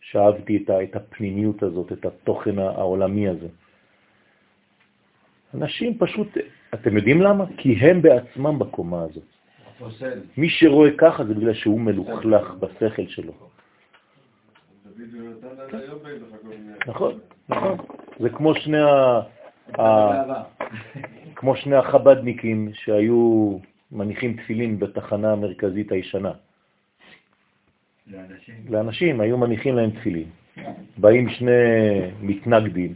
שאהבתי 0.00 0.56
את, 0.56 0.70
את 0.70 0.96
הפנימיות 0.96 1.62
הזאת, 1.62 1.92
את 1.92 2.06
התוכן 2.06 2.58
העולמי 2.58 3.28
הזה. 3.28 3.48
אנשים 5.54 5.98
פשוט, 5.98 6.28
אתם 6.74 6.96
יודעים 6.96 7.22
למה? 7.22 7.44
כי 7.56 7.72
הם 7.72 8.02
בעצמם 8.02 8.58
בקומה 8.58 9.02
הזאת. 9.02 9.22
מי 10.36 10.48
שרואה 10.50 10.90
ככה 10.98 11.24
זה 11.24 11.34
בגלל 11.34 11.54
שהוא 11.54 11.80
מלוכלך 11.80 12.54
בשכל 12.54 13.06
שלו. 13.06 13.32
מיני... 16.44 16.72
נכון, 16.86 17.18
נכון. 17.48 17.76
זה 18.20 18.28
כמו 18.28 18.54
שני, 18.54 18.78
ה... 19.78 20.42
כמו 21.34 21.56
שני 21.56 21.76
החבדניקים 21.76 22.70
שהיו 22.74 23.58
מניחים 23.92 24.36
תפילין 24.36 24.78
בתחנה 24.78 25.32
המרכזית 25.32 25.92
הישנה. 25.92 26.32
לאנשים. 28.06 28.54
לאנשים 28.68 29.20
היו 29.20 29.38
מניחים 29.38 29.76
להם 29.76 29.90
תפילין. 29.90 30.28
באים 30.98 31.28
שני 31.28 31.50
מתנגדים, 32.20 32.94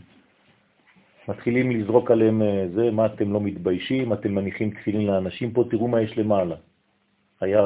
מתחילים 1.28 1.70
לזרוק 1.70 2.10
עליהם 2.10 2.42
אה, 2.42 2.68
זה, 2.74 2.90
מה 2.90 3.06
אתם 3.06 3.32
לא 3.32 3.40
מתביישים, 3.40 4.12
אתם 4.12 4.34
מניחים 4.34 4.70
תפילין 4.70 5.06
לאנשים 5.06 5.52
פה, 5.52 5.64
תראו 5.70 5.88
מה 5.88 6.00
יש 6.02 6.18
למעלה. 6.18 6.56
היה 7.40 7.60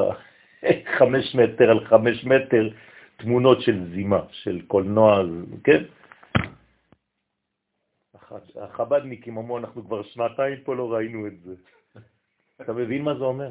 חמש 0.97 1.35
מטר 1.35 1.71
על 1.71 1.85
חמש 1.85 2.25
מטר 2.25 2.69
תמונות 3.17 3.61
של 3.61 3.89
זימה, 3.93 4.19
של 4.31 4.61
קולנוע, 4.67 5.23
כן? 5.63 5.83
הח- 8.13 8.57
החבדניקים 8.61 9.37
אמרו, 9.37 9.57
אנחנו 9.57 9.85
כבר 9.85 10.03
שנתיים 10.03 10.57
פה 10.63 10.75
לא 10.75 10.93
ראינו 10.93 11.27
את 11.27 11.39
זה. 11.43 11.55
אתה 12.61 12.73
מבין 12.73 13.01
מה 13.01 13.13
זה 13.15 13.23
אומר? 13.23 13.49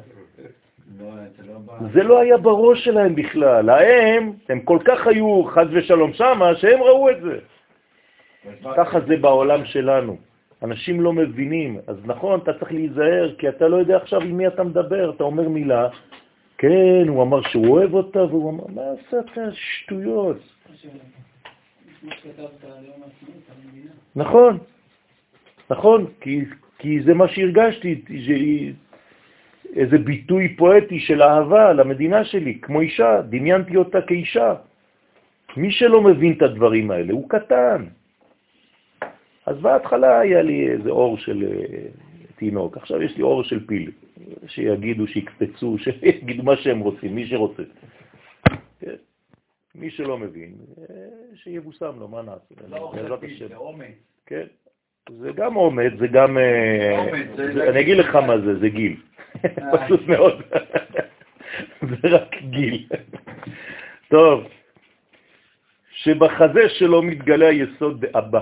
לא, 0.99 1.05
זה 1.37 1.43
לא. 1.47 1.59
זה 1.93 2.03
לא 2.03 2.19
היה 2.19 2.37
בראש 2.37 2.85
שלהם 2.85 3.15
בכלל. 3.15 3.69
הם, 3.69 4.33
הם 4.49 4.59
כל 4.59 4.79
כך 4.85 5.07
היו 5.07 5.43
חז 5.43 5.67
ושלום 5.71 6.13
שמה, 6.13 6.55
שהם 6.55 6.81
ראו 6.83 7.09
את 7.09 7.21
זה. 7.21 7.39
ככה 8.75 8.99
זה 9.07 9.17
בעולם 9.17 9.65
שלנו. 9.65 10.17
אנשים 10.63 11.01
לא 11.01 11.13
מבינים. 11.13 11.79
אז 11.87 11.97
נכון, 12.05 12.39
אתה 12.39 12.53
צריך 12.53 12.71
להיזהר, 12.71 13.35
כי 13.37 13.49
אתה 13.49 13.67
לא 13.67 13.75
יודע 13.75 13.97
עכשיו 13.97 14.21
עם 14.21 14.37
מי 14.37 14.47
אתה 14.47 14.63
מדבר. 14.63 15.09
אתה 15.15 15.23
אומר 15.23 15.49
מילה, 15.49 15.87
כן, 16.57 17.05
הוא 17.07 17.23
אמר 17.23 17.41
שהוא 17.41 17.67
אוהב 17.67 17.93
אותה, 17.93 18.23
והוא 18.23 18.49
אמר, 18.51 18.67
מה 18.67 18.81
עשת 18.91 19.25
שטויות? 19.51 20.37
נכון, 24.15 24.57
נכון, 25.69 26.05
כי, 26.21 26.45
כי 26.79 27.03
זה 27.03 27.13
מה 27.13 27.27
שהרגשתי, 27.27 28.01
איזה 29.75 29.97
ביטוי 29.97 30.55
פואטי 30.55 30.99
של 30.99 31.21
אהבה 31.21 31.73
למדינה 31.73 32.25
שלי, 32.25 32.59
כמו 32.61 32.81
אישה, 32.81 33.21
דמיינתי 33.21 33.75
אותה 33.77 34.01
כאישה. 34.01 34.55
מי 35.57 35.71
שלא 35.71 36.01
מבין 36.01 36.33
את 36.37 36.41
הדברים 36.41 36.91
האלה 36.91 37.13
הוא 37.13 37.29
קטן. 37.29 37.85
אז 39.45 39.57
בהתחלה 39.61 40.19
היה 40.19 40.41
לי 40.41 40.69
איזה 40.69 40.89
אור 40.89 41.17
של 41.17 41.43
אה, 41.43 41.87
תינוק, 42.35 42.77
עכשיו 42.77 43.01
יש 43.01 43.17
לי 43.17 43.23
אור 43.23 43.43
של 43.43 43.67
פיל, 43.67 43.91
שיגידו, 44.47 45.07
שיקפצו, 45.07 45.77
שיגידו 45.83 46.43
מה 46.43 46.55
שהם 46.55 46.79
רוצים, 46.79 47.15
מי 47.15 47.27
שרוצה. 47.27 47.63
מי 49.75 49.89
שלא 49.89 50.17
מבין, 50.17 50.53
אה, 50.77 50.85
שיבוסם 51.35 51.99
לו, 51.99 52.07
מה 52.07 52.21
נעשה? 52.21 52.55
לא 52.67 52.77
אוכל 52.77 53.17
פיל, 53.17 53.47
זה 53.47 53.55
אומץ. 53.55 53.95
כן, 54.25 54.45
זה 55.09 55.31
גם 55.35 55.55
אומץ, 55.55 55.93
זה 55.99 56.07
גם... 56.07 56.37
אה, 56.37 57.03
אני 57.69 57.81
אגיד 57.81 57.97
לך 57.97 58.15
מה 58.15 58.37
זה, 58.37 58.59
זה 58.59 58.69
גיל. 58.69 58.95
פשוט 59.71 60.01
מאוד. 60.07 60.41
זה 61.89 62.07
רק 62.09 62.35
גיל. 62.49 62.87
טוב, 64.07 64.43
שבחזה 65.91 66.69
שלו 66.69 67.01
מתגלה 67.01 67.47
היסוד 67.47 68.05
דאבא. 68.05 68.41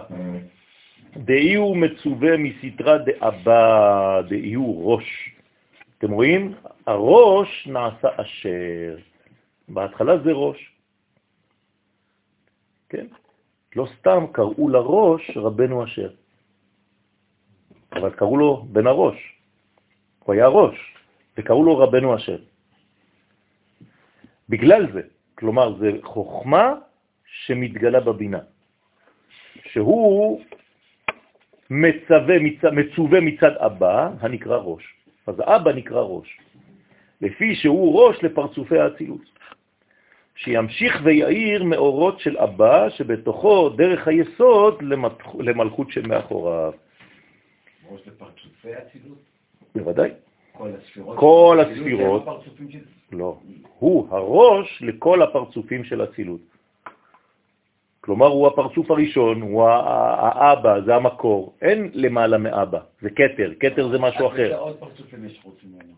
דאי 1.17 1.55
הוא 1.55 1.77
מצווה 1.77 2.37
מסתרה 2.37 2.97
דאבא, 2.97 4.21
דאי 4.29 4.53
הוא 4.53 4.93
ראש. 4.93 5.29
אתם 5.97 6.11
רואים? 6.11 6.53
הראש 6.87 7.67
נעשה 7.67 8.07
אשר. 8.15 8.97
בהתחלה 9.67 10.17
זה 10.17 10.31
ראש. 10.31 10.71
כן? 12.89 13.05
לא 13.75 13.87
סתם 13.99 14.25
קראו 14.31 14.69
לראש 14.69 15.37
רבנו 15.37 15.83
אשר. 15.83 16.09
אבל 17.95 18.09
קראו 18.09 18.37
לו 18.37 18.65
בן 18.69 18.87
הראש. 18.87 19.35
הוא 20.23 20.33
היה 20.33 20.47
ראש, 20.47 20.75
וקראו 21.37 21.63
לו 21.63 21.77
רבנו 21.77 22.15
אשר. 22.15 22.37
בגלל 24.49 24.91
זה, 24.93 25.01
כלומר, 25.35 25.77
זה 25.77 25.91
חוכמה 26.03 26.73
שמתגלה 27.25 27.99
בבינה, 27.99 28.39
שהוא 29.71 30.41
מצווה, 31.69 32.39
מצ... 32.39 32.63
מצווה 32.63 33.19
מצד 33.21 33.51
אבא, 33.57 34.09
הנקרא 34.19 34.57
ראש. 34.57 34.83
אז 35.27 35.35
האבא 35.39 35.71
נקרא 35.71 36.01
ראש, 36.01 36.37
לפי 37.21 37.55
שהוא 37.55 38.01
ראש 38.01 38.23
לפרצופי 38.23 38.79
האצילות. 38.79 39.35
שימשיך 40.35 41.01
ויעיר 41.03 41.63
מאורות 41.63 42.19
של 42.19 42.37
אבא, 42.37 42.89
שבתוכו 42.89 43.69
דרך 43.69 44.07
היסוד. 44.07 44.83
למלכות 45.39 45.91
של 45.91 46.07
ראש 47.91 48.01
לפרצופי 48.07 48.69
אצילות. 48.77 49.17
בוודאי. 49.75 50.09
כל 50.57 50.69
הספירות. 50.81 51.17
כל 51.19 51.57
הספירות. 51.61 52.23
לא. 53.11 53.37
הוא 53.79 54.07
הראש 54.11 54.81
לכל 54.81 55.21
הפרצופים 55.21 55.83
של 55.83 56.03
אצילות. 56.03 56.41
כלומר, 58.01 58.27
הוא 58.27 58.47
הפרצוף 58.47 58.91
הראשון, 58.91 59.41
הוא 59.41 59.63
האבא, 59.69 60.81
זה 60.85 60.95
המקור. 60.95 61.53
אין 61.61 61.89
למעלה 61.93 62.37
מאבא, 62.37 62.79
זה 63.01 63.09
קטר, 63.09 63.53
קטר 63.59 63.89
זה 63.89 63.99
משהו 63.99 64.27
אז 64.27 64.39
איזה 64.39 64.53
אחר. 64.55 64.59
עוד 64.61 64.75
פרצופים 64.77 65.25
יש 65.25 65.39
חוץ 65.43 65.55
ממנו? 65.63 65.93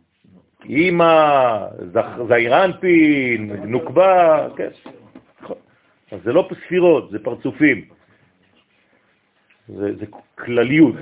זכ- 1.93 2.23
זעירנפין, 2.27 3.51
נוקבה, 3.65 4.47
כן. 4.57 4.69
נכון. 5.41 5.57
אז 6.11 6.19
זה 6.23 6.33
לא 6.33 6.49
ספירות, 6.65 7.09
זה 7.11 7.19
פרצופים. 7.23 7.85
זה, 9.67 9.95
זה 9.95 10.05
כלליות 10.35 10.95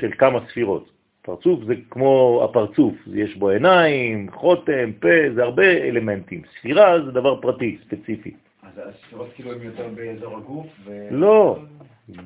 של 0.00 0.10
כמה 0.18 0.40
ספירות. 0.48 0.90
פרצוף 1.22 1.64
זה 1.64 1.74
כמו 1.90 2.40
הפרצוף, 2.44 2.94
יש 3.14 3.36
בו 3.36 3.48
עיניים, 3.48 4.30
חותם, 4.30 4.92
פה, 5.00 5.08
זה 5.34 5.42
הרבה 5.42 5.66
אלמנטים. 5.66 6.42
ספירה 6.58 7.02
זה 7.04 7.10
דבר 7.10 7.40
פרטי, 7.40 7.78
ספציפי. 7.84 8.34
אז 8.62 8.80
הספירות 8.88 9.28
כאילו 9.34 9.52
הם 9.52 9.62
יותר 9.62 9.88
באזור 9.94 10.36
הגוף? 10.36 10.66
ו... 10.84 11.08
לא, 11.10 11.58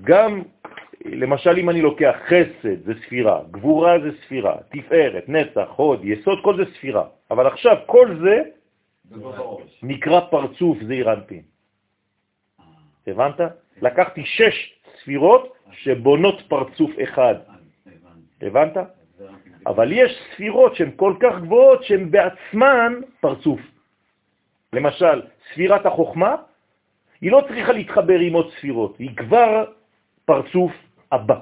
גם, 0.01 0.43
למשל 1.05 1.59
אם 1.59 1.70
אני 1.70 1.82
לוקח 1.82 2.16
חסד 2.27 2.85
זה 2.85 2.93
ספירה, 3.07 3.41
גבורה 3.51 3.99
זה 3.99 4.11
ספירה, 4.24 4.57
תפארת, 4.73 5.28
נצח, 5.28 5.69
הוד, 5.77 6.05
יסוד, 6.05 6.39
כל 6.43 6.57
זה 6.57 6.65
ספירה. 6.78 7.05
אבל 7.31 7.47
עכשיו 7.47 7.77
כל 7.86 8.16
זה. 8.23 8.43
נקרא 9.82 10.20
פרצוף 10.31 10.78
זעיר 10.86 11.12
אנפין. 11.12 11.43
הבנת? 13.07 13.41
לקחתי 13.82 14.23
שש 14.24 14.74
ספירות 15.01 15.54
שבונות 15.77 16.43
פרצוף 16.49 16.91
אחד. 17.03 17.35
הבנת? 18.43 18.77
אבל 19.67 19.93
יש 19.93 20.13
ספירות 20.35 20.77
שהן 20.77 20.91
כל 20.97 21.15
כך 21.21 21.41
גבוהות 21.41 21.85
שהן 21.85 22.11
בעצמן 22.11 22.93
פרצוף. 23.21 23.61
למשל, 24.73 25.23
ספירת 25.53 25.87
החוכמה, 25.87 26.37
היא 27.21 27.33
לא 27.33 27.41
צריכה 27.49 27.73
להתחבר 27.73 28.19
עם 28.19 28.33
עוד 28.33 28.51
ספירות, 28.59 28.99
היא 28.99 29.17
כבר 29.17 29.65
פרצוף 30.25 30.73
הבא. 31.13 31.39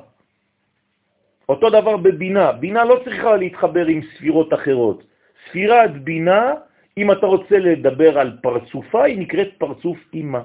אותו 1.48 1.70
דבר 1.70 1.96
בבינה, 1.96 2.52
בינה 2.52 2.84
לא 2.84 3.00
צריכה 3.04 3.36
להתחבר 3.36 3.86
עם 3.86 4.00
ספירות 4.14 4.54
אחרות. 4.54 5.02
ספירת 5.48 6.04
בינה, 6.04 6.54
אם 6.98 7.12
אתה 7.12 7.26
רוצה 7.26 7.58
לדבר 7.58 8.18
על 8.18 8.38
פרצופה, 8.42 9.04
היא 9.04 9.18
נקראת 9.18 9.48
פרצוף 9.58 9.98
אימא. 10.14 10.40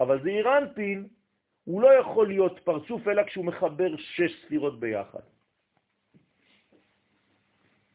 אבל 0.00 0.20
זה 0.22 0.30
אירנפין, 0.30 1.04
הוא 1.64 1.82
לא 1.82 1.88
יכול 1.88 2.28
להיות 2.28 2.60
פרצוף 2.64 3.08
אלא 3.08 3.22
כשהוא 3.22 3.44
מחבר 3.44 3.96
שש 3.96 4.32
ספירות 4.44 4.80
ביחד. 4.80 5.20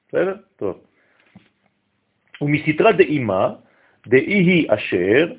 בסדר? 0.08 0.36
טוב. 0.56 0.82
ומסתרה 2.41 2.91
דאימה, 2.91 3.54
דאי 4.08 4.34
היא 4.34 4.68
אשר, 4.74 5.34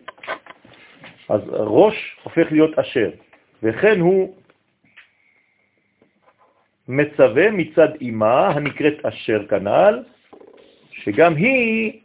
אז 1.29 1.41
ראש 1.49 2.17
הופך 2.23 2.53
להיות 2.53 2.79
אשר, 2.79 3.11
וכן 3.63 4.01
הוא 4.01 4.37
מצווה 6.89 7.51
מצד 7.51 7.89
אימה 8.01 8.49
הנקראת 8.49 9.07
אשר 9.07 9.47
כנל, 9.49 10.03
שגם 10.91 11.35
היא 11.37 12.01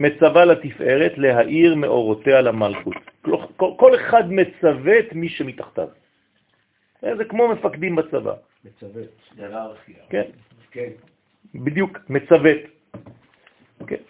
מצווה 0.00 0.44
לתפארת 0.44 1.12
להאיר 1.18 1.74
מאורותיה 1.74 2.40
למלכות. 2.40 2.96
כל, 3.56 3.94
אחד 3.94 4.32
מצווה 4.32 4.98
את 4.98 5.12
מי 5.12 5.28
שמתחתיו. 5.28 5.88
זה 7.02 7.24
כמו 7.24 7.48
מפקדים 7.48 7.96
בצבא. 7.96 8.34
מצוות. 8.64 9.08
היררכיה. 9.38 9.96
כן, 10.10 10.28
כן. 10.70 10.90
בדיוק, 11.54 11.98
מצוות. 12.08 12.58
כן. 13.86 14.02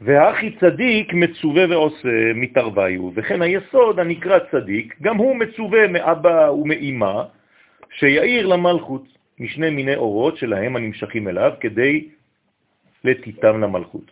והאחי 0.00 0.56
צדיק 0.60 1.12
מצווה 1.14 1.64
ועושה 1.70 2.32
מתרוויו, 2.34 3.10
וכן 3.14 3.42
היסוד 3.42 3.98
הנקרא 3.98 4.38
צדיק, 4.50 4.96
גם 5.02 5.16
הוא 5.16 5.36
מצווה 5.36 5.88
מאבא 5.88 6.50
ומאמא, 6.50 7.22
שיעיר 7.90 8.46
למלכות 8.46 9.04
משני 9.38 9.70
מיני 9.70 9.96
אורות 9.96 10.36
שלהם 10.36 10.76
הנמשכים 10.76 11.28
אליו, 11.28 11.52
כדי 11.60 12.08
לתיתם 13.04 13.60
למלכות. 13.60 14.10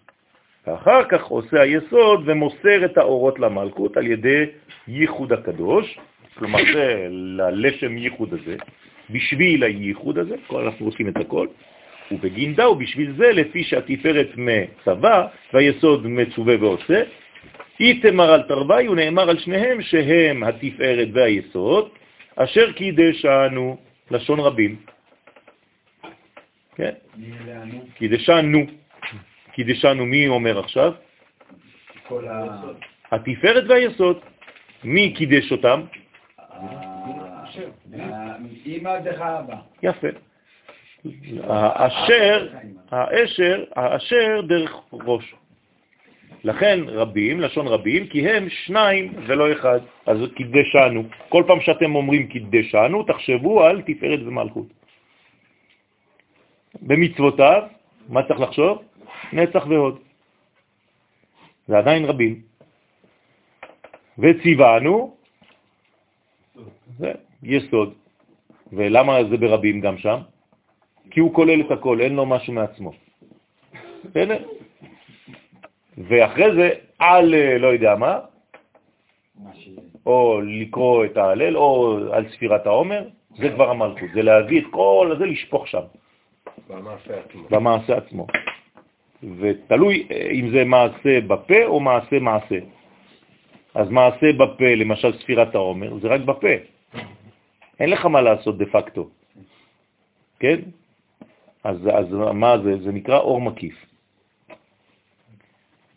ואחר 0.67 1.05
כך 1.09 1.25
עושה 1.25 1.61
היסוד 1.61 2.23
ומוסר 2.25 2.85
את 2.85 2.99
האורות 2.99 3.39
למלכות 3.39 3.97
על 3.97 4.07
ידי 4.07 4.45
ייחוד 4.89 5.33
הקדוש, 5.33 5.99
כלומר 6.39 6.59
זה 6.75 7.07
ללשם 7.11 7.99
ייחוד 7.99 8.35
הזה, 8.35 8.57
בשביל 9.11 9.63
הייחוד 9.63 10.19
הזה, 10.19 10.35
אנחנו 10.51 10.87
עושים 10.87 11.09
את 11.09 11.17
הכל, 11.17 11.47
ובגין 12.11 12.55
דאו 12.55 12.75
בשביל 12.75 13.13
זה, 13.17 13.33
לפי 13.33 13.65
שהתפארת 13.65 14.29
מצווה 14.37 15.27
והיסוד 15.53 16.07
מצווה 16.07 16.55
ועושה, 16.61 17.03
איתמר 17.81 18.33
על 18.33 18.43
תרווי 18.43 18.89
ונאמר 18.89 19.31
על 19.31 19.39
שניהם 19.39 19.83
שהם 19.83 20.43
התפארת 20.43 21.09
והיסוד, 21.13 21.89
אשר 22.37 22.73
קידשנו, 22.73 23.77
לשון 24.11 24.41
רבים. 24.41 24.77
כן? 26.77 26.93
קידשנו. 27.95 28.82
קידשנו, 29.53 30.07
מי 30.07 30.29
אומר 30.29 30.59
עכשיו? 30.59 30.93
כל 32.09 32.29
ה... 32.29 32.61
התפארת 33.13 33.65
והיסוד. 33.69 34.19
מי 34.85 35.15
קידש 35.15 35.53
אותם? 35.53 35.81
אימא 38.67 38.99
דרך 38.99 39.21
האבא. 39.21 39.57
יפה. 39.83 40.09
האשר, 41.43 42.49
האשר, 42.91 43.65
האשר 43.77 44.41
דרך 44.49 44.73
ראש. 44.93 45.35
לכן 46.45 46.81
רבים, 46.87 47.41
לשון 47.41 47.67
רבים, 47.67 48.07
כי 48.07 48.29
הם 48.29 48.49
שניים 48.49 49.13
ולא 49.27 49.53
אחד. 49.53 49.81
אז 50.07 50.19
קידשנו. 50.37 51.05
כל 51.29 51.45
פעם 51.47 51.61
שאתם 51.61 51.95
אומרים 51.95 52.27
קידשנו, 52.27 53.03
תחשבו 53.03 53.65
על 53.65 53.83
תפארת 53.83 54.21
ומלכות. 54.27 54.67
במצוותיו, 56.83 57.63
מה 58.09 58.23
צריך 58.23 58.41
לחשוב? 58.41 58.83
נצח 59.33 59.67
והוד. 59.69 59.99
זה 61.69 61.79
עדיין 61.79 62.05
רבים. 62.05 62.41
וציוונו, 64.19 65.17
זה 66.99 67.13
יסוד. 67.43 67.95
ולמה 68.73 69.25
זה 69.31 69.37
ברבים 69.37 69.81
גם 69.81 69.99
שם? 69.99 70.19
כי 71.11 71.21
הוא 71.21 71.35
כולל 71.35 71.61
את 71.61 71.71
הכל, 71.71 72.01
אין 72.01 72.15
לו 72.15 72.27
משהו 72.27 72.53
מעצמו. 72.53 72.93
בסדר? 74.05 74.45
ואחרי 75.99 76.55
זה, 76.55 76.71
על 76.99 77.35
לא 77.59 77.67
יודע 77.67 77.95
מה, 77.95 78.19
או 80.07 80.41
לקרוא 80.41 81.05
את 81.05 81.17
ההלל, 81.17 81.57
או 81.57 81.99
על 82.13 82.29
ספירת 82.29 82.67
העומר, 82.67 83.09
זה 83.37 83.49
כבר 83.55 83.71
המלכות, 83.71 84.11
זה 84.15 84.23
להביא 84.23 84.61
את 84.61 84.67
כל 84.71 85.13
הזה, 85.17 85.27
לשפוך 85.27 85.69
שם. 85.69 85.83
במעשה 86.69 87.21
עצמו. 87.21 87.43
במעשה 87.51 87.97
עצמו. 87.97 88.27
ותלוי 89.23 90.07
אה, 90.11 90.31
אם 90.31 90.51
זה 90.51 90.65
מעשה 90.65 91.21
בפה 91.21 91.65
או 91.65 91.81
מעשה 91.81 92.19
מעשה. 92.19 92.59
אז 93.75 93.89
מעשה 93.91 94.33
בפה, 94.33 94.75
למשל 94.77 95.19
ספירת 95.19 95.55
העומר, 95.55 95.99
זה 95.99 96.09
רק 96.09 96.21
בפה. 96.21 96.55
אין 97.81 97.91
לך 97.91 98.07
מה 98.07 98.21
לעשות 98.21 98.59
דה 98.59 98.67
פקטו, 98.67 99.11
כן? 100.39 100.59
אז, 101.65 101.77
אז 101.89 102.07
מה 102.35 102.59
זה? 102.59 102.83
זה 102.83 102.93
נקרא 102.93 103.19
אור 103.19 103.41
מקיף. 103.41 103.87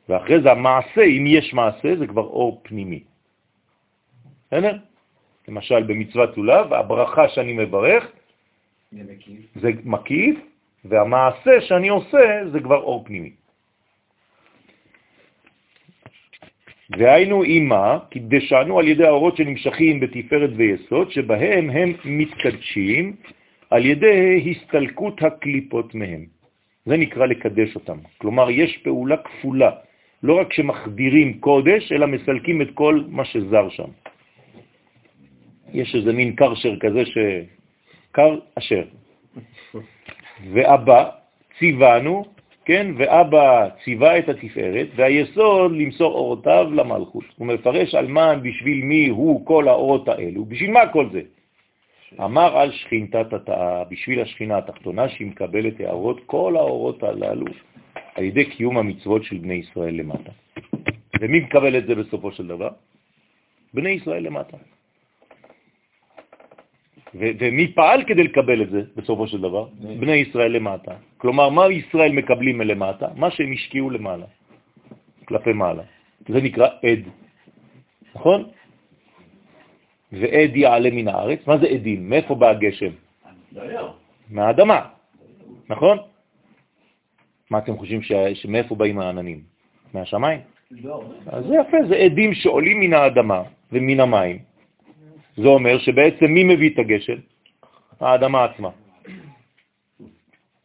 ואחרי 0.09 0.41
זה 0.41 0.51
המעשה, 0.51 1.01
אם 1.01 1.23
יש 1.27 1.53
מעשה, 1.53 1.95
זה 1.95 2.07
כבר 2.07 2.21
אור 2.21 2.61
פנימי. 2.63 3.03
בסדר? 4.47 4.77
למשל 5.47 5.83
במצוות 5.83 6.37
לולב, 6.37 6.73
הברכה 6.73 7.29
שאני 7.29 7.53
מברך 7.53 8.11
זה 9.55 9.69
מקיף, 9.83 10.37
והמעשה 10.89 11.61
שאני 11.61 11.89
עושה 11.89 12.49
זה 12.51 12.59
כבר 12.59 12.77
אור 12.77 13.05
פנימי. 13.05 13.31
והיינו 16.89 17.43
אימה, 17.43 17.99
קידשנו 18.09 18.79
על 18.79 18.87
ידי 18.87 19.05
האורות 19.05 19.37
שנמשכים 19.37 19.99
בתפארת 19.99 20.49
ויסוד, 20.55 21.11
שבהם 21.11 21.69
הם 21.69 21.93
מתקדשים 22.05 23.15
על 23.69 23.85
ידי 23.85 24.45
הסתלקות 24.51 25.23
הקליפות 25.23 25.95
מהם. 25.95 26.25
זה 26.85 26.97
נקרא 26.97 27.25
לקדש 27.25 27.75
אותם. 27.75 27.97
כלומר, 28.17 28.49
יש 28.49 28.77
פעולה 28.77 29.17
כפולה. 29.17 29.71
לא 30.23 30.39
רק 30.39 30.53
שמחדירים 30.53 31.39
קודש, 31.39 31.91
אלא 31.91 32.07
מסלקים 32.07 32.61
את 32.61 32.67
כל 32.73 33.03
מה 33.09 33.25
שזר 33.25 33.69
שם. 33.69 33.89
יש 35.73 35.95
איזה 35.95 36.13
מין 36.13 36.35
קרשר 36.35 36.79
כזה 36.79 37.05
ש... 37.05 37.17
קר 38.11 38.39
אשר. 38.55 38.83
ואבא 40.53 41.09
ציוונו, 41.59 42.25
כן, 42.65 42.91
ואבא 42.97 43.69
ציווה 43.83 44.19
את 44.19 44.29
התפארת, 44.29 44.87
והיסוד 44.95 45.71
למסור 45.71 46.13
אורותיו 46.13 46.67
למלכות. 46.73 47.23
הוא 47.37 47.47
מפרש 47.47 47.95
על 47.95 48.07
מה, 48.07 48.35
בשביל 48.35 48.83
מי 48.83 49.07
הוא 49.07 49.45
כל 49.45 49.67
האורות 49.67 50.07
האלו, 50.07 50.45
בשביל 50.45 50.71
מה 50.71 50.87
כל 50.87 51.09
זה? 51.11 51.21
אמר 52.23 52.57
על 52.57 52.71
שכינתת 52.71 53.33
התאה, 53.33 53.83
בשביל 53.83 54.21
השכינה 54.21 54.57
התחתונה, 54.57 55.09
שהיא 55.09 55.27
מקבלת 55.27 55.79
הערות, 55.79 56.21
כל 56.25 56.55
האורות 56.55 57.03
הללו, 57.03 57.45
על 58.15 58.23
ידי 58.23 58.45
קיום 58.45 58.77
המצוות 58.77 59.23
של 59.23 59.37
בני 59.37 59.53
ישראל 59.53 59.95
למטה. 59.95 60.31
ומי 61.19 61.39
מקבל 61.39 61.77
את 61.77 61.87
זה 61.87 61.95
בסופו 61.95 62.31
של 62.31 62.47
דבר? 62.47 62.69
בני 63.73 63.89
ישראל 63.89 64.23
למטה. 64.23 64.57
ומי 67.15 67.73
פעל 67.73 68.03
כדי 68.03 68.23
לקבל 68.23 68.61
את 68.61 68.69
זה 68.69 68.81
בסופו 68.95 69.27
של 69.27 69.41
דבר? 69.41 69.67
בני 69.99 70.15
ישראל 70.15 70.51
למטה. 70.51 70.91
כלומר, 71.17 71.49
מה 71.49 71.71
ישראל 71.71 72.11
מקבלים 72.11 72.57
מלמטה? 72.57 73.07
מה 73.15 73.31
שהם 73.31 73.51
השקיעו 73.51 73.89
למעלה, 73.89 74.25
כלפי 75.25 75.53
מעלה. 75.53 75.83
זה 76.27 76.41
נקרא 76.41 76.67
עד, 76.83 76.99
נכון? 78.15 78.43
ועד 80.11 80.55
יעלה 80.55 80.89
מן 80.91 81.07
הארץ. 81.07 81.39
מה 81.47 81.57
זה 81.57 81.67
עדים? 81.67 82.09
מאיפה 82.09 82.35
בא 82.35 82.49
הגשם? 82.49 82.91
מהאדמה, 84.29 84.79
נכון? 85.69 85.97
מה 87.49 87.57
אתם 87.57 87.77
חושבים. 87.77 88.01
שמאיפה 88.33 88.75
באים 88.75 88.99
העננים? 88.99 89.41
מהשמיים? 89.93 90.39
לא. 90.71 91.03
אז 91.27 91.45
זה 91.45 91.55
יפה, 91.55 91.77
זה 91.87 91.95
עדים 91.95 92.33
שעולים 92.33 92.79
מן 92.79 92.93
האדמה 92.93 93.43
ומן 93.71 93.99
המים. 93.99 94.37
זה 95.37 95.47
אומר 95.47 95.79
שבעצם 95.79 96.25
מי 96.25 96.43
מביא 96.43 96.69
את 96.73 96.79
הגשם? 96.79 97.19
האדמה 97.99 98.43
עצמה. 98.43 98.69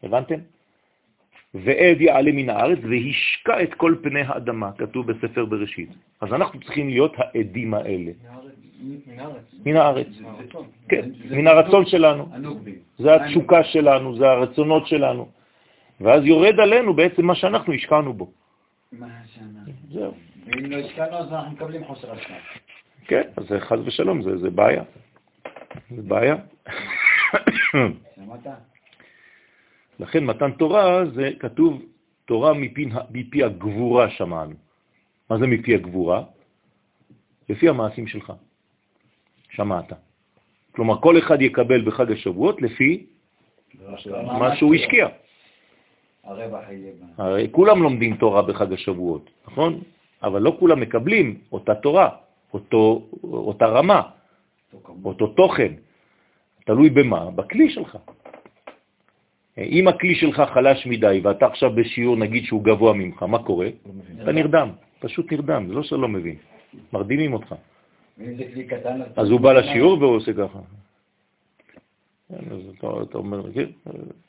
הבנתם? 0.03 0.41
ועד 1.55 2.01
יעלה 2.01 2.33
מן 2.33 2.51
הארץ 2.51 2.79
והשקע 2.83 3.63
את 3.63 3.75
כל 3.75 3.95
פני 4.03 4.21
האדמה, 4.21 4.73
כתוב 4.79 5.13
בספר 5.13 5.45
בראשית. 5.45 5.91
אז 6.21 6.33
אנחנו 6.33 6.61
צריכים 6.61 6.89
להיות 6.89 7.13
העדים 7.19 7.75
האלה. 7.75 8.13
מן 9.67 9.77
הארץ. 9.77 10.07
כן, 10.89 11.11
מן 11.31 11.47
הרצון 11.47 11.87
שלנו. 11.87 12.29
זה 12.99 13.15
התשוקה 13.15 13.65
שלנו, 13.65 14.17
זה 14.17 14.31
הרצונות 14.31 14.87
שלנו. 14.87 15.29
ואז 16.01 16.25
יורד 16.25 16.61
עלינו 16.61 16.95
בעצם 16.95 17.27
מה 17.27 17.35
שאנחנו 17.35 17.73
השקענו 17.73 18.13
בו. 18.13 18.31
מה 18.93 19.07
שאנחנו. 19.35 19.73
זהו. 19.91 20.15
ואם 20.47 20.71
לא 20.71 20.77
השקענו 20.77 21.17
אז 21.17 21.33
אנחנו 21.33 21.53
מקבלים 21.53 21.85
חוסר 21.85 22.13
השקעה. 22.13 22.37
כן, 23.05 23.23
אז 23.37 23.45
זה 23.49 23.61
חז 23.61 23.79
ושלום, 23.85 24.23
זה, 24.23 24.39
זה 24.39 24.51
בעיה. 24.51 24.83
זה 25.97 26.03
בעיה. 26.03 26.37
לכן 30.01 30.25
מתן 30.25 30.53
תורה 30.53 31.05
זה 31.15 31.31
כתוב 31.39 31.83
תורה 32.25 32.55
מפי, 32.55 32.89
מפי 33.11 33.45
הגבורה 33.45 34.11
שמענו. 34.11 34.55
מה 35.31 35.39
זה 35.39 35.47
מפי 35.47 35.75
הגבורה? 35.75 36.23
לפי 37.49 37.69
המעשים 37.69 38.07
שלך. 38.07 38.33
שמעת. 39.51 39.93
כלומר, 40.73 41.01
כל 41.01 41.19
אחד 41.19 41.43
יקבל 41.43 41.85
בחג 41.85 42.13
השבועות 42.13 42.63
לפי 42.63 43.07
מה 44.39 44.57
שהוא 44.57 44.75
השקיע. 44.75 45.09
הרי 47.19 47.49
כולם 47.51 47.83
לומדים 47.83 48.17
תורה 48.17 48.43
בחג 48.43 48.73
השבועות, 48.73 49.31
נכון? 49.47 49.81
אבל 50.23 50.43
לא 50.43 50.57
כולם 50.59 50.81
מקבלים 50.81 51.39
אותה 51.53 51.75
תורה. 51.75 52.09
אותו, 52.55 53.07
אותה 53.23 53.67
רמה, 53.67 54.03
אותו 55.05 55.27
תוכן. 55.27 55.73
תלוי 56.67 56.91
במה? 56.91 57.31
בכלי 57.31 57.71
שלך. 57.71 57.99
אם 59.59 59.89
הכלי 59.89 60.15
שלך 60.15 60.43
חלש 60.55 60.87
מדי 60.87 61.21
ואתה 61.23 61.47
עכשיו 61.47 61.71
בשיעור 61.75 62.17
נגיד 62.17 62.45
שהוא 62.45 62.65
גבוה 62.65 62.93
ממך, 62.93 63.23
מה 63.23 63.43
קורה? 63.43 63.69
אתה 64.23 64.33
נרדם, 64.33 64.69
פשוט 65.01 65.33
נרדם, 65.33 65.67
זה 65.69 65.75
לא 65.75 65.83
שאתה 65.83 65.97
לא 65.97 66.09
מבין, 66.09 66.37
מרדימים 66.93 67.33
אותך. 67.33 67.55
אז 69.17 69.31
הוא 69.31 69.41
בא 69.41 69.53
לשיעור 69.53 69.99
והוא 69.99 70.17
עושה 70.17 70.33
ככה. 70.33 70.59
אז 72.31 72.61
אתה 72.79 73.19
אומר, 73.19 73.53
כן, 73.53 73.69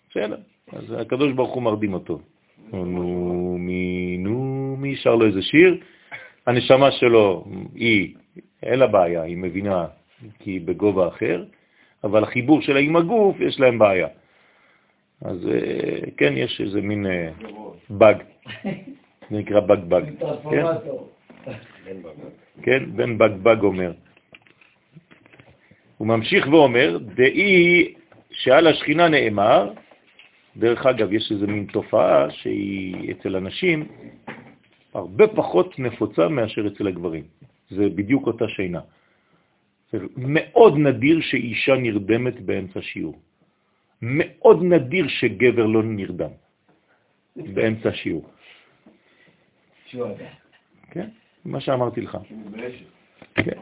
בסדר, 0.10 0.38
אז 0.74 0.84
הקדוש 1.02 1.34
ברוך 1.34 1.54
הוא 1.54 1.64
מרדים 1.64 1.94
אותו. 1.94 2.20
נו, 2.74 3.56
מי, 3.60 4.18
נו, 4.20 4.76
מי 4.80 4.96
שר 4.96 5.16
לו 5.16 5.26
איזה 5.26 5.42
שיר? 5.42 5.78
הנשמה 6.48 6.92
שלו 6.92 7.46
היא, 7.76 8.16
אין 8.64 8.80
לה 8.80 8.88
בעיה, 8.88 9.22
היא 9.22 9.38
מבינה 9.38 9.86
כי 10.40 10.52
היא 10.52 10.62
בגובה 10.62 11.08
אחר, 11.08 11.46
אבל 12.04 12.24
החיבור 12.24 12.62
שלה 12.62 12.80
עם 12.80 12.96
הגוף, 12.96 13.40
יש 13.40 13.60
להם 13.60 13.80
בעיה. 13.80 14.08
אז 15.22 15.48
אה, 15.48 16.12
כן, 16.18 16.34
יש 16.38 16.62
איזה 16.62 16.82
מין 16.82 17.06
בג, 17.90 18.16
אה, 18.66 18.72
זה 19.30 19.38
נקרא 19.38 19.60
בג 19.60 19.82
בג. 19.90 20.04
כן? 20.52 20.66
כן, 22.62 22.84
בן 22.96 23.18
בג 23.18 23.32
בג 23.44 23.64
אומר. 23.64 23.92
הוא 25.98 26.08
ממשיך 26.08 26.48
ואומר, 26.48 26.98
דאי 26.98 27.94
שעל 28.32 28.68
השכינה 28.68 29.08
נאמר, 29.08 29.74
דרך 30.58 30.86
אגב, 30.86 31.14
יש 31.14 31.32
איזה 31.32 31.48
מין 31.48 31.66
תופעה 31.66 32.30
שהיא 32.30 33.12
אצל 33.12 33.36
אנשים, 33.36 33.88
הרבה 34.94 35.28
פחות 35.28 35.80
נפוצה 35.80 36.28
מאשר 36.28 36.68
אצל 36.68 36.88
הגברים. 36.88 37.24
זה 37.70 37.90
בדיוק 37.90 38.28
אותה 38.28 38.48
שינה. 38.48 38.82
זה 39.92 39.98
מאוד 40.18 40.78
נדיר 40.78 41.22
שאישה 41.22 41.76
נרדמת 41.76 42.42
באמצע 42.42 42.82
שיעור. 42.82 43.20
מאוד 44.02 44.64
נדיר 44.64 45.08
שגבר 45.08 45.66
לא 45.66 45.84
נרדם 45.84 46.32
באמצע 47.36 47.92
שיעור. 47.94 48.26
כן, 50.92 51.10
מה 51.46 51.60
שאמרתי 51.62 52.02
לך. 52.02 52.18
כן, 53.36 53.60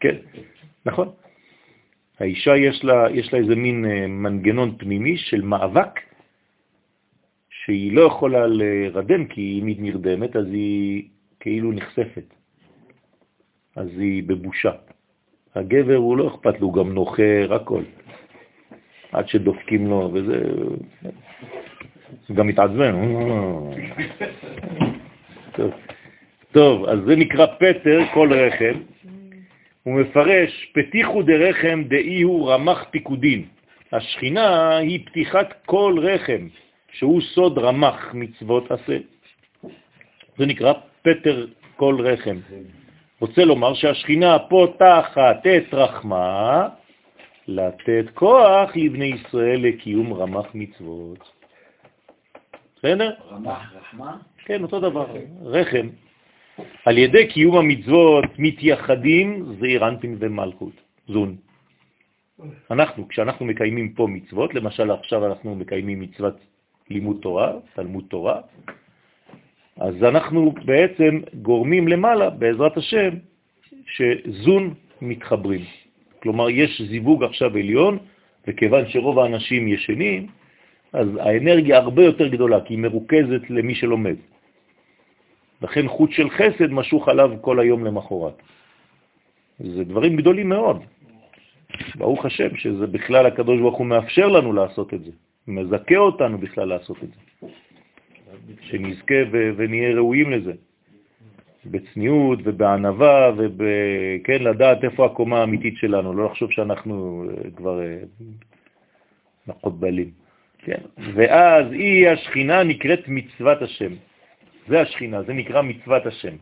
כן, 0.00 0.16
נכון. 0.86 1.08
האישה 2.20 2.56
יש 2.56 2.84
לה, 2.84 3.10
יש 3.10 3.32
לה 3.32 3.38
איזה 3.38 3.56
מין 3.56 3.84
אה, 3.84 4.06
מנגנון 4.06 4.76
פנימי 4.78 5.16
של 5.16 5.42
מאבק 5.42 6.00
שהיא 7.64 7.92
לא 7.92 8.02
יכולה 8.02 8.46
לרדם, 8.46 9.24
כי 9.24 9.58
אם 9.60 9.66
היא 9.66 9.76
נרדמת 9.78 10.36
אז 10.36 10.46
היא 10.46 11.08
כאילו 11.40 11.72
נחשפת. 11.72 12.34
אז 13.76 13.88
היא 13.98 14.22
בבושה. 14.22 14.72
הגבר 15.54 15.96
הוא 15.96 16.16
לא 16.16 16.28
אכפת 16.28 16.60
לו, 16.60 16.72
גם 16.72 16.92
נוחר, 16.92 17.54
הכל. 17.54 17.82
עד 19.12 19.28
שדופקים 19.28 19.86
לו, 19.86 20.10
וזה... 20.12 20.42
הוא 22.28 22.36
גם 22.36 22.46
מתעצבן. 22.46 22.94
טוב. 25.52 25.70
טוב, 26.52 26.84
אז 26.84 26.98
זה 27.06 27.16
נקרא 27.16 27.46
פטר 27.46 28.00
כל 28.14 28.32
רחם. 28.32 28.80
הוא 29.82 30.00
מפרש, 30.00 30.72
פתיחו 30.74 31.22
דרחם 31.22 31.84
דאי 31.88 32.22
הוא 32.22 32.52
רמח 32.52 32.84
פיקודין. 32.90 33.44
השכינה 33.92 34.76
היא 34.76 35.06
פתיחת 35.06 35.54
כל 35.66 35.96
רחם, 35.98 36.46
שהוא 36.92 37.20
סוד 37.20 37.58
רמח 37.58 38.10
מצוות 38.14 38.70
עשה. 38.70 38.98
זה 40.38 40.46
נקרא 40.46 40.72
פטר 41.02 41.46
כל 41.76 41.96
רחם. 42.00 42.36
רוצה 43.20 43.44
לומר 43.44 43.74
שהשכינה 43.74 44.38
פותחת 44.38 45.46
את 45.46 45.74
רחמה 45.74 46.68
לתת 47.48 48.04
כוח 48.14 48.76
לבני 48.76 49.04
ישראל 49.04 49.60
לקיום 49.60 50.12
רמח 50.12 50.46
מצוות. 50.54 51.30
בסדר? 52.76 53.10
רמח, 53.30 53.72
רחמה? 53.74 54.16
כן, 54.44 54.62
אותו 54.62 54.80
דבר, 54.80 55.06
רחם. 55.42 55.88
על 56.84 56.98
ידי 56.98 57.28
קיום 57.28 57.56
המצוות 57.56 58.24
מתייחדים 58.38 59.54
זעיר 59.60 59.88
אנפין 59.88 60.16
ומלכות, 60.20 60.72
זון. 61.08 61.36
אנחנו, 62.70 63.08
כשאנחנו 63.08 63.46
מקיימים 63.46 63.92
פה 63.92 64.06
מצוות, 64.06 64.54
למשל 64.54 64.90
עכשיו 64.90 65.26
אנחנו 65.26 65.54
מקיימים 65.54 66.00
מצוות 66.00 66.34
לימוד 66.90 67.18
תורה, 67.20 67.52
תלמוד 67.74 68.04
תורה, 68.08 68.40
אז 69.76 70.04
אנחנו 70.04 70.54
בעצם 70.64 71.20
גורמים 71.42 71.88
למעלה, 71.88 72.30
בעזרת 72.30 72.76
השם, 72.76 73.10
שזון 73.86 74.74
מתחברים. 75.02 75.60
כלומר, 76.22 76.50
יש 76.50 76.82
זיווג 76.82 77.24
עכשיו 77.24 77.56
עליון, 77.56 77.98
וכיוון 78.46 78.88
שרוב 78.88 79.18
האנשים 79.18 79.68
ישנים, 79.68 80.26
אז 80.92 81.08
האנרגיה 81.20 81.78
הרבה 81.78 82.04
יותר 82.04 82.28
גדולה, 82.28 82.60
כי 82.60 82.74
היא 82.74 82.78
מרוכזת 82.78 83.50
למי 83.50 83.74
שלומד. 83.74 84.16
לכן 85.62 85.88
חוט 85.88 86.10
של 86.12 86.30
חסד 86.30 86.70
משוך 86.70 87.08
עליו 87.08 87.30
כל 87.40 87.60
היום 87.60 87.84
למחרת. 87.84 88.42
זה 89.58 89.84
דברים 89.84 90.16
גדולים 90.16 90.48
מאוד. 90.48 90.82
ברוך 91.94 92.24
השם 92.24 92.56
שזה 92.56 92.86
בכלל 92.86 93.26
הקדוש 93.26 93.60
ברוך 93.60 93.78
הוא 93.78 93.86
מאפשר 93.86 94.28
לנו 94.28 94.52
לעשות 94.52 94.94
את 94.94 95.04
זה, 95.04 95.10
מזכה 95.48 95.96
אותנו 95.96 96.38
בכלל 96.38 96.68
לעשות 96.68 96.96
את 97.02 97.08
זה. 97.08 97.48
שנזכה 98.60 99.14
ונהיה 99.30 99.94
ראויים 99.94 100.30
לזה. 100.30 100.52
בצניעות 101.66 102.38
ובענבה 102.44 103.32
וכן 103.36 104.42
לדעת 104.42 104.84
איפה 104.84 105.06
הקומה 105.06 105.40
האמיתית 105.40 105.76
שלנו, 105.76 106.14
לא 106.14 106.24
לחשוב 106.24 106.50
שאנחנו 106.52 107.24
אה, 107.28 107.50
כבר 107.56 107.82
אה, 107.82 107.98
מחובלים. 109.46 110.10
כן? 110.58 110.80
ואז 111.14 111.72
היא 111.72 112.08
השכינה 112.08 112.62
נקראת 112.62 113.08
מצוות 113.08 113.62
השם. 113.62 113.92
זה 114.68 114.80
השכינה, 114.80 115.22
זה 115.22 115.32
נקרא 115.32 115.62
מצוות 115.62 116.06
השם. 116.06 116.36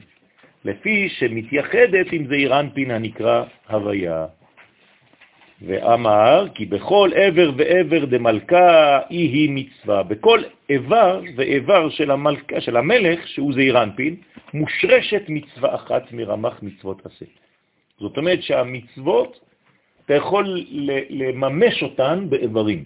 לפי 0.64 1.08
שמתייחדת 1.08 2.06
עם 2.12 2.26
זה 2.26 2.34
אירנפין 2.34 2.90
הנקרא 2.90 3.44
הוויה. 3.68 4.26
ואמר 5.62 6.46
כי 6.54 6.66
בכל 6.66 7.10
עבר 7.14 7.50
ועבר 7.56 8.04
דמלכה 8.04 8.98
היא 9.08 9.30
היא 9.30 9.50
מצווה. 9.50 10.02
בכל 10.02 10.40
עבר 10.68 11.20
ועבר 11.36 11.90
של, 11.90 12.10
המלכה, 12.10 12.60
של 12.60 12.76
המלך, 12.76 13.28
שהוא 13.28 13.52
זעיר 13.54 13.82
אנפין, 13.82 14.16
מושרשת 14.54 15.22
מצווה 15.28 15.74
אחת 15.74 16.12
מרמח 16.12 16.62
מצוות 16.62 17.06
עשה. 17.06 17.24
זאת 17.98 18.16
אומרת 18.16 18.42
שהמצוות, 18.42 19.40
אתה 20.04 20.14
יכול 20.14 20.64
לממש 21.10 21.82
אותן 21.82 22.26
באיברים. 22.28 22.84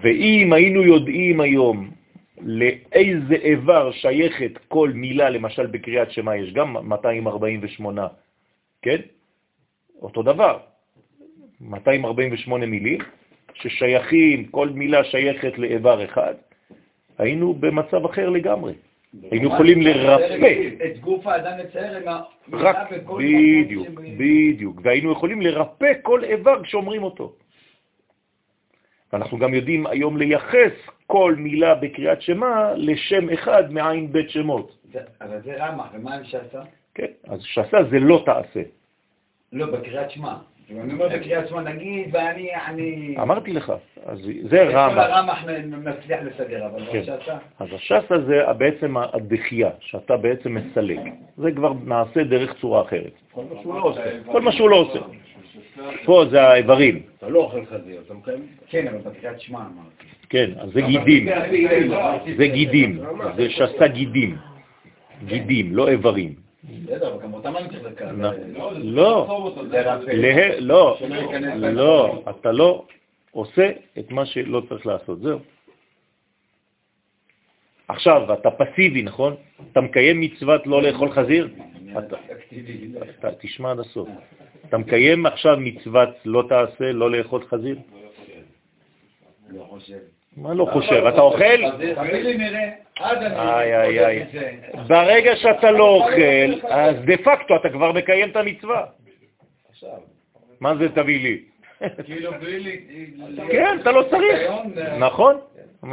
ואם 0.00 0.52
היינו 0.52 0.82
יודעים 0.82 1.40
היום 1.40 1.90
לאיזה 2.42 3.34
איבר 3.34 3.92
שייכת 3.92 4.58
כל 4.68 4.90
מילה, 4.94 5.30
למשל 5.30 5.66
בקריאת 5.66 6.10
שמה 6.12 6.36
יש 6.36 6.52
גם 6.52 6.76
248, 6.88 8.06
כן? 8.82 9.00
אותו 10.02 10.22
דבר, 10.22 10.58
248 11.60 12.66
מילים 12.66 12.98
ששייכים, 13.54 14.44
כל 14.44 14.68
מילה 14.68 15.04
שייכת 15.04 15.58
לאיבר 15.58 16.04
אחד, 16.04 16.34
היינו 17.18 17.54
במצב 17.54 18.04
אחר 18.04 18.28
לגמרי. 18.28 18.74
היינו 19.30 19.54
יכולים 19.54 19.82
לרפא. 19.82 20.68
את 20.84 20.98
גוף 21.00 21.26
האדם 21.26 21.58
לצייר 21.58 21.96
עם 21.96 22.22
רק, 22.52 22.76
בדיוק, 23.18 23.88
בדיוק. 24.18 24.80
והיינו 24.82 25.12
יכולים 25.12 25.40
לרפא 25.42 25.92
כל 26.02 26.24
איבר 26.24 26.62
כשאומרים 26.62 27.02
אותו. 27.02 27.32
ואנחנו 29.12 29.38
גם 29.38 29.54
יודעים 29.54 29.86
היום 29.86 30.16
לייחס 30.16 30.72
כל 31.06 31.34
מילה 31.38 31.74
בקריאת 31.74 32.22
שמה 32.22 32.72
לשם 32.76 33.30
אחד 33.30 33.72
מעין 33.72 34.12
בית 34.12 34.30
שמות. 34.30 34.78
אבל 35.20 35.40
זה 35.42 35.66
רמח, 35.66 35.86
ומה 35.94 36.14
עם 36.14 36.24
שעשה? 36.24 36.62
כן, 36.94 37.06
אז 37.24 37.42
שעשה 37.42 37.78
זה 37.90 37.98
לא 37.98 38.22
תעשה. 38.26 38.62
לא, 39.52 39.66
בקריאת 39.66 40.10
שמע. 40.10 40.34
אני 40.70 40.92
אומר 40.92 41.08
בקריאת 41.08 41.48
שמע, 41.48 41.60
נגיד, 41.60 42.08
ואני, 42.12 42.48
אני... 42.66 43.16
אמרתי 43.18 43.52
לך, 43.52 43.72
אז 44.06 44.18
זה 44.42 44.62
רמח. 44.62 44.94
כל 44.94 45.00
הרמח 45.00 45.44
מצליח 45.66 46.20
לסדר, 46.22 46.66
אבל 46.66 46.86
כן. 46.92 47.00
בשסה... 47.00 47.36
אז 47.58 47.68
השסה 47.72 48.20
זה 48.26 48.42
בעצם 48.58 48.96
הדחייה, 48.96 49.70
שאתה 49.80 50.16
בעצם 50.16 50.54
מסלק. 50.54 50.98
זה 51.36 51.52
כבר 51.52 51.72
נעשה 51.84 52.24
דרך 52.24 52.54
צורה 52.60 52.82
אחרת. 52.82 53.12
כל 53.32 53.42
מה 53.50 53.62
שהוא 53.62 53.74
לא 53.74 53.82
עושה. 53.82 54.02
כל 54.26 54.40
מה 54.40 54.52
שהוא 54.52 54.70
לא 54.70 54.76
עושה. 54.76 55.00
פה 56.04 56.24
זה 56.30 56.42
האיברים. 56.42 57.02
אתה 57.18 57.28
לא 57.28 57.38
אוכל 57.38 57.64
חזיר, 57.66 58.00
אתה 58.06 58.14
מקיים? 58.14 58.46
כן, 58.68 58.88
אבל 58.88 58.98
בקריאת 58.98 59.40
שמע 59.40 59.58
אמרתי. 59.58 60.04
כן, 60.28 60.50
אז 60.58 60.70
זה 60.72 60.80
גידים. 60.80 61.28
זה 62.36 62.46
גידים. 62.46 63.00
זה 63.36 63.50
שסה 63.50 63.88
גידים. 63.88 64.36
גידים, 65.24 65.76
לא 65.76 65.88
איברים. 65.88 66.49
לא, 68.80 69.26
לא, 70.60 70.96
ייכנס 71.16 71.54
לא, 71.74 72.22
אתה 72.30 72.52
לא 72.52 72.86
עושה 73.30 73.70
את 73.98 74.10
מה 74.10 74.26
שלא 74.26 74.62
צריך 74.68 74.86
לעשות, 74.86 75.20
זהו. 75.22 75.38
עכשיו, 77.88 78.34
אתה 78.34 78.50
פסיבי, 78.50 79.02
נכון? 79.02 79.34
אתה 79.72 79.80
מקיים 79.80 80.20
מצוות 80.20 80.66
לא 80.66 80.82
לאכול 80.82 81.10
חזיר? 81.10 81.48
אתה 83.18 83.30
תשמע 83.40 83.70
עד 83.70 83.78
הסוף. 83.78 84.08
אתה 84.68 84.78
מקיים 84.78 85.26
עכשיו 85.26 85.56
מצוות 85.60 86.08
לא 86.24 86.44
תעשה, 86.48 86.92
לא 86.92 87.10
לאכול 87.10 87.42
חזיר? 87.42 87.78
לא 89.50 89.64
חושב. 89.64 90.19
מה 90.36 90.54
לא 90.54 90.66
חושב? 90.72 91.06
אתה 91.06 91.20
אוכל? 91.20 91.70
תביא 91.94 92.22
לי 92.22 92.38
נראה. 92.38 92.70
אז 93.00 93.18
אני... 93.18 93.36
איי, 93.36 93.76
איי, 93.76 94.06
איי. 94.06 94.26
ברגע 94.86 95.36
שאתה 95.36 95.70
לא 95.70 95.88
אוכל, 95.88 96.68
אז 96.68 96.96
דה 97.04 97.16
פקטו 97.16 97.56
אתה 97.56 97.68
כבר 97.68 97.92
מקיים 97.92 98.30
את 98.30 98.36
המצווה. 98.36 98.84
מה 100.60 100.76
זה 100.76 100.88
תביא 100.88 101.22
לי? 101.22 101.38
כאילו 102.04 102.32
בלי 102.32 102.60
לי... 102.60 102.80
כן, 103.50 103.78
אתה 103.80 103.92
לא 103.92 104.02
צריך. 104.10 104.50
נכון? 104.98 105.40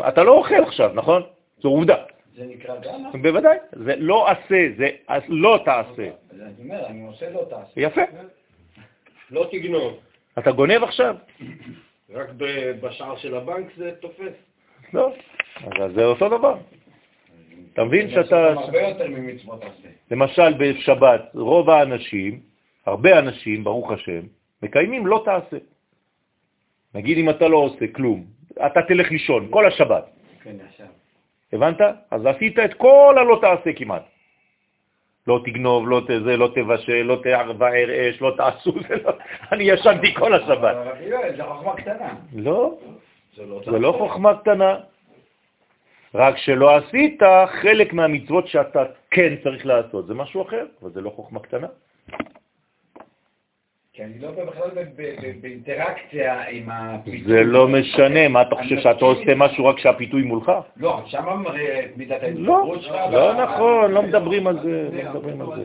אתה 0.07 0.23
לא 0.23 0.31
אוכל 0.31 0.63
עכשיו, 0.63 0.91
נכון? 0.93 1.21
זו 1.59 1.69
עובדה. 1.69 1.95
זה 2.35 2.45
נקרא 2.45 2.75
גם? 2.81 3.21
בוודאי. 3.21 3.57
זה 3.71 3.93
לא 3.97 4.27
עשה, 4.31 4.67
זה 4.77 4.89
לא 5.27 5.59
תעשה. 5.65 6.09
אני 6.31 6.53
אומר, 6.63 6.85
אני 6.85 7.07
עושה 7.07 7.29
לא 7.29 7.45
תעשה. 7.49 7.71
יפה. 7.75 8.01
לא 9.31 9.47
תגנוב. 9.51 9.99
אתה 10.39 10.51
גונב 10.51 10.83
עכשיו? 10.83 11.15
רק 12.13 12.27
בשער 12.81 13.17
של 13.17 13.35
הבנק 13.35 13.65
זה 13.77 13.91
תופס. 14.01 14.33
לא. 14.93 15.13
אז 15.81 15.91
זה 15.95 16.05
אותו 16.05 16.29
דבר. 16.29 16.57
אתה 17.73 17.83
מבין 17.83 18.09
שאתה... 18.09 18.53
למשל 20.11 20.53
בשבת, 20.53 21.21
רוב 21.33 21.69
האנשים, 21.69 22.39
הרבה 22.85 23.19
אנשים, 23.19 23.63
ברוך 23.63 23.91
השם, 23.91 24.21
מקיימים 24.63 25.07
לא 25.07 25.21
תעשה. 25.25 25.57
נגיד 26.95 27.17
אם 27.17 27.29
אתה 27.29 27.47
לא 27.47 27.57
עושה 27.57 27.87
כלום, 27.87 28.25
אתה 28.65 28.81
תלך 28.87 29.11
לישון 29.11 29.47
כל 29.49 29.67
השבת, 29.67 30.05
כן, 30.43 30.55
עכשיו. 30.69 30.87
הבנת? 31.53 31.81
אז 32.11 32.25
עשית 32.25 32.59
את 32.59 32.73
כל 32.73 33.15
הלא 33.17 33.39
תעשה 33.41 33.73
כמעט. 33.73 34.03
לא 35.27 35.39
תגנוב, 35.45 35.89
לא 35.89 36.01
תזה, 36.07 36.37
לא 36.37 36.49
תבשל, 36.55 37.01
לא 37.01 37.15
תבער 37.15 38.09
אש, 38.09 38.21
לא 38.21 38.33
תעשו, 38.37 38.71
זה 38.89 38.95
לא... 39.03 39.11
אני 39.51 39.63
ישנתי 39.63 40.13
כל 40.13 40.33
השבת. 40.33 40.75
זה 41.37 41.43
חוכמה 41.43 41.75
קטנה. 41.75 42.13
לא, 42.35 42.77
זה 43.35 43.45
לא 43.45 43.61
זה 43.65 43.79
לא 43.79 43.95
חוכמה 43.97 44.37
קטנה. 44.37 44.75
רק 46.15 46.37
שלא 46.37 46.75
עשית 46.75 47.21
חלק 47.61 47.93
מהמצוות 47.93 48.47
שאתה 48.47 48.83
כן 49.11 49.35
צריך 49.43 49.65
לעשות, 49.65 50.07
זה 50.07 50.13
משהו 50.13 50.41
אחר, 50.41 50.65
אבל 50.81 50.91
זה 50.91 51.01
לא 51.01 51.09
חוכמה 51.09 51.39
קטנה. 51.39 51.67
כי 53.97 54.03
אני 54.03 54.13
לא 54.21 54.31
בכלל 54.31 54.69
באינטראקציה 55.41 56.49
עם 56.49 56.69
הפיתוי. 56.69 57.23
זה 57.23 57.43
לא 57.43 57.67
משנה, 57.67 58.27
מה 58.27 58.41
אתה 58.41 58.55
חושב 58.55 58.79
שאתה. 58.79 59.05
עושה 59.05 59.35
משהו 59.35 59.65
רק 59.65 59.75
כשהפיתוי 59.75 60.21
מולך? 60.21 60.51
לא, 60.77 61.01
שם 61.05 61.23
מראה 61.43 61.85
מידת 61.95 62.21
לא, 62.21 62.25
ההתגברות 62.27 62.81
שלך. 62.81 62.95
לא 63.11 63.43
נכון, 63.43 63.91
לא 63.91 64.03
מדברים 64.03 64.47
על 64.47 64.59
זה, 64.63 64.89
לא 65.03 65.09
מדברים 65.09 65.41
על 65.41 65.47
זה. 65.55 65.63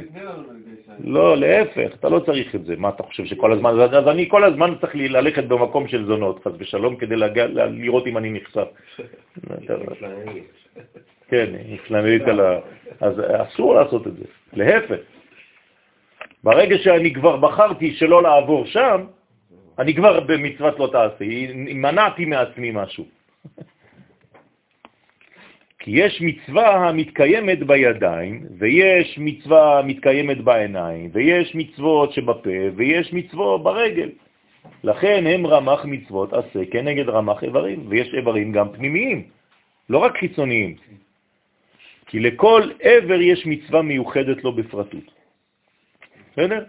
לא, 1.04 1.36
להפך, 1.36 1.94
אתה 1.94 2.08
לא 2.08 2.18
צריך 2.18 2.54
את 2.54 2.64
זה. 2.64 2.74
מה 2.76 2.88
אתה 2.88 3.02
חושב 3.02 3.24
שכל 3.24 3.52
הזמן, 3.52 3.80
אז 3.80 4.08
אני 4.08 4.28
כל 4.28 4.44
הזמן 4.44 4.74
צריך 4.80 4.92
ללכת 4.94 5.44
במקום 5.44 5.88
של 5.88 6.06
זונות, 6.06 6.44
חס 6.44 6.52
ושלום, 6.58 6.96
כדי 6.96 7.16
לראות 7.16 8.06
אם 8.06 8.18
אני 8.18 8.30
נחשף. 8.30 8.68
כן, 11.30 11.46
היא 11.68 11.78
פלנלית 11.86 12.22
על 12.22 12.40
ה... 12.40 12.58
אז 13.00 13.14
אסור 13.42 13.74
לעשות 13.74 14.06
את 14.06 14.16
זה, 14.16 14.24
להפך. 14.52 15.21
ברגע 16.44 16.78
שאני 16.78 17.14
כבר 17.14 17.36
בחרתי 17.36 17.94
שלא 17.94 18.22
לעבור 18.22 18.66
שם, 18.66 19.04
אני 19.78 19.94
כבר 19.94 20.20
במצוות 20.20 20.78
לא 20.78 20.88
תעשה, 20.92 21.24
מנעתי 21.54 22.24
מעצמי 22.24 22.70
משהו. 22.74 23.04
כי 25.78 25.90
יש 25.90 26.22
מצווה 26.22 26.88
המתקיימת 26.88 27.58
בידיים, 27.62 28.46
ויש 28.58 29.18
מצווה 29.18 29.78
המתקיימת 29.78 30.40
בעיניים, 30.40 31.10
ויש 31.12 31.54
מצוות 31.54 32.12
שבפה, 32.12 32.60
ויש 32.76 33.12
מצוות 33.12 33.62
ברגל. 33.62 34.10
לכן 34.84 35.26
הם 35.26 35.46
רמח 35.46 35.84
מצוות 35.84 36.32
עשה 36.32 36.60
כנגד 36.70 37.08
רמח 37.08 37.44
איברים, 37.44 37.84
ויש 37.88 38.14
איברים 38.14 38.52
גם 38.52 38.68
פנימיים, 38.72 39.22
לא 39.90 39.98
רק 39.98 40.18
חיצוניים. 40.18 40.74
כי 42.06 42.20
לכל 42.20 42.62
עבר 42.82 43.20
יש 43.20 43.46
מצווה 43.46 43.82
מיוחדת 43.82 44.44
לו 44.44 44.52
בפרטות. 44.52 45.21
בסדר? 46.32 46.64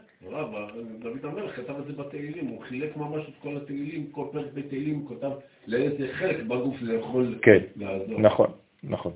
דוד 1.00 1.26
המלך 1.26 1.56
כתב 1.56 1.74
את 1.80 1.86
זה 1.86 1.94
בתהילים, 1.94 2.48
הוא 2.48 2.62
חילק 2.64 2.98
ממש 2.98 3.24
את 3.30 3.34
כל 3.42 3.58
התהילים, 3.58 4.08
כל 4.12 4.26
פרק 4.32 4.46
בתהילים 4.54 4.96
הוא 4.96 5.18
כתב 5.18 5.32
לאיזה 5.68 6.08
חלק 6.14 6.44
בגוף 6.44 6.76
זה 6.82 6.94
יכול 6.96 7.40
כן, 7.42 7.60
לעזור. 7.76 8.20
נכון, 8.20 8.52
נכון. 8.84 9.12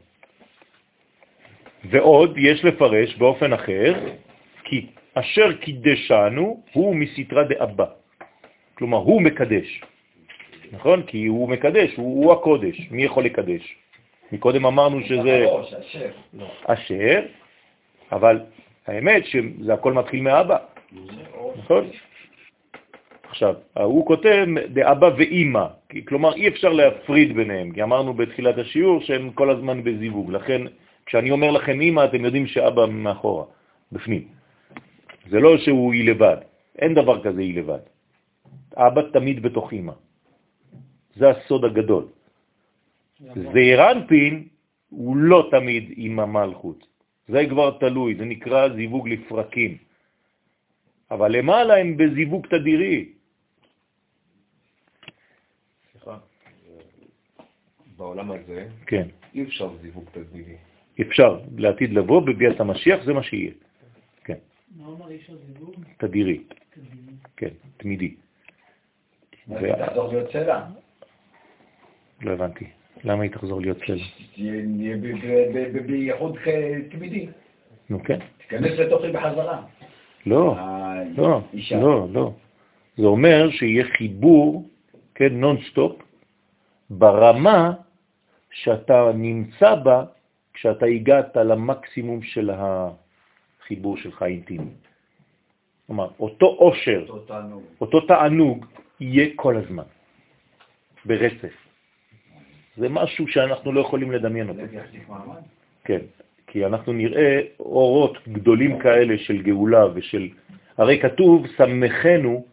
ועוד 1.89 2.37
יש 2.37 2.65
לפרש 2.65 3.15
באופן 3.15 3.53
אחר, 3.53 3.93
כי 4.63 4.85
אשר 5.13 5.53
קידשנו 5.53 6.63
הוא 6.73 6.95
מסתרה 6.95 7.43
דאבא. 7.43 7.85
כלומר, 8.73 8.97
הוא 8.97 9.21
מקדש. 9.21 9.81
נכון? 10.71 11.03
כי 11.03 11.25
הוא 11.25 11.49
מקדש, 11.49 11.95
הוא, 11.95 12.25
הוא 12.25 12.33
הקודש. 12.33 12.87
מי 12.91 13.03
יכול 13.03 13.23
לקדש? 13.23 13.75
מקודם 14.31 14.65
אמרנו 14.65 15.01
שזה 15.01 15.43
הראש, 15.43 15.73
השם. 15.73 16.09
אשר, 16.65 17.19
אבל 18.11 18.39
האמת 18.87 19.25
שזה 19.25 19.73
הכל 19.73 19.93
מתחיל 19.93 20.21
מאבא. 20.21 20.57
נכון? 21.57 21.85
עכשיו, 23.29 23.55
הוא 23.73 24.05
כותב 24.05 24.45
דאבא 24.73 25.09
ואימא, 25.17 25.65
כלומר 26.07 26.35
אי 26.35 26.47
אפשר 26.47 26.73
להפריד 26.73 27.35
ביניהם, 27.35 27.71
כי 27.71 27.83
אמרנו 27.83 28.13
בתחילת 28.13 28.57
השיעור 28.57 29.01
שהם 29.01 29.31
כל 29.31 29.49
הזמן 29.49 29.83
בזיווג, 29.83 30.31
לכן 30.31 30.61
כשאני 31.05 31.31
אומר 31.31 31.51
לכם 31.51 31.81
אימא 31.81 32.05
אתם 32.05 32.25
יודעים 32.25 32.47
שאבא 32.47 32.85
מאחורה, 32.85 33.45
בפנים. 33.91 34.27
זה 35.29 35.39
לא 35.39 35.57
שהוא 35.57 35.93
היא 35.93 36.09
לבד, 36.09 36.37
אין 36.79 36.93
דבר 36.93 37.23
כזה 37.23 37.41
היא 37.41 37.57
לבד. 37.59 37.83
אבא 38.75 39.01
תמיד 39.13 39.43
בתוך 39.43 39.71
אימא. 39.71 39.93
זה 41.15 41.29
הסוד 41.29 41.65
הגדול. 41.65 42.05
זעיר 43.53 43.91
אנפין 43.91 44.47
הוא 44.89 45.17
לא 45.17 45.47
תמיד 45.51 45.93
עם 45.95 46.19
המלכות. 46.19 46.87
זה 47.27 47.39
כבר 47.49 47.77
תלוי, 47.79 48.15
זה 48.15 48.25
נקרא 48.25 48.69
זיווג 48.69 49.09
לפרקים. 49.09 49.77
אבל 51.11 51.31
למעלה 51.31 51.77
הם 51.77 51.97
בזיווג 51.97 52.47
תדירי. 52.47 53.11
סליחה. 55.91 56.17
בעולם 57.97 58.31
הזה 58.31 58.69
כן, 58.87 59.07
אי 59.35 59.43
אפשר 59.43 59.77
זיווג 59.81 60.05
תדמידי. 60.11 60.55
אפשר 61.01 61.39
לעתיד 61.57 61.93
לבוא 61.93 62.21
בביאת 62.21 62.59
המשיח, 62.59 63.03
זה 63.05 63.13
מה 63.13 63.23
שיהיה. 63.23 63.51
כן, 64.23 64.37
מה 64.75 64.85
הוא 64.85 64.95
אמר, 64.97 65.09
אי 65.09 65.15
אפשר 65.15 65.37
זיווג? 65.37 65.75
תדירי, 65.97 66.43
תדירי. 66.69 67.13
כן, 67.37 67.53
תמידי. 67.77 68.15
אז 69.51 69.57
ו- 69.61 69.85
תחזור 69.85 70.07
להיות 70.07 70.31
צלע. 70.31 70.67
לא 72.21 72.31
הבנתי. 72.31 72.65
למה 73.03 73.23
היא 73.23 73.31
תחזור 73.31 73.61
להיות 73.61 73.77
צלע? 73.87 74.03
בייחוד 75.85 76.37
תמידי. 76.91 77.27
נו 77.89 78.03
כן. 78.03 78.19
תיכנס 78.37 78.71
לתוכי 78.79 79.11
בחזרה. 79.11 79.61
לא, 80.25 80.55
לא. 81.17 81.41
לא, 81.71 82.07
לא. 82.11 82.31
זה 82.97 83.05
אומר 83.05 83.49
שיהיה 83.51 83.85
חיבור, 83.97 84.69
כן, 85.15 85.33
נונסטופ, 85.33 86.01
ברמה 86.89 87.73
שאתה 88.51 89.11
נמצא 89.15 89.75
בה 89.75 90.03
כשאתה 90.53 90.85
הגעת 90.85 91.37
למקסימום 91.37 92.21
של 92.21 92.51
החיבור 92.53 93.97
שלך 93.97 94.21
האינטימי. 94.21 94.71
כלומר, 95.87 96.09
אותו 96.19 96.45
עושר, 96.45 97.05
אותנו. 97.09 97.61
אותו 97.81 98.01
תענוג, 98.01 98.65
יהיה 98.99 99.27
כל 99.35 99.57
הזמן, 99.57 99.83
ברצף. 101.05 101.66
זה 102.77 102.89
משהו 102.89 103.27
שאנחנו 103.27 103.71
לא 103.71 103.81
יכולים 103.81 104.11
לדמיין 104.11 104.49
אותו. 104.49 104.61
כן, 105.83 105.99
כי 106.47 106.65
אנחנו 106.65 106.93
נראה 106.93 107.41
אורות 107.59 108.27
גדולים 108.27 108.79
כאלה 108.79 109.17
של 109.17 109.41
גאולה 109.41 109.85
ושל... 109.93 110.29
הרי 110.77 110.99
כתוב, 110.99 111.47
שמחנו 111.57 112.45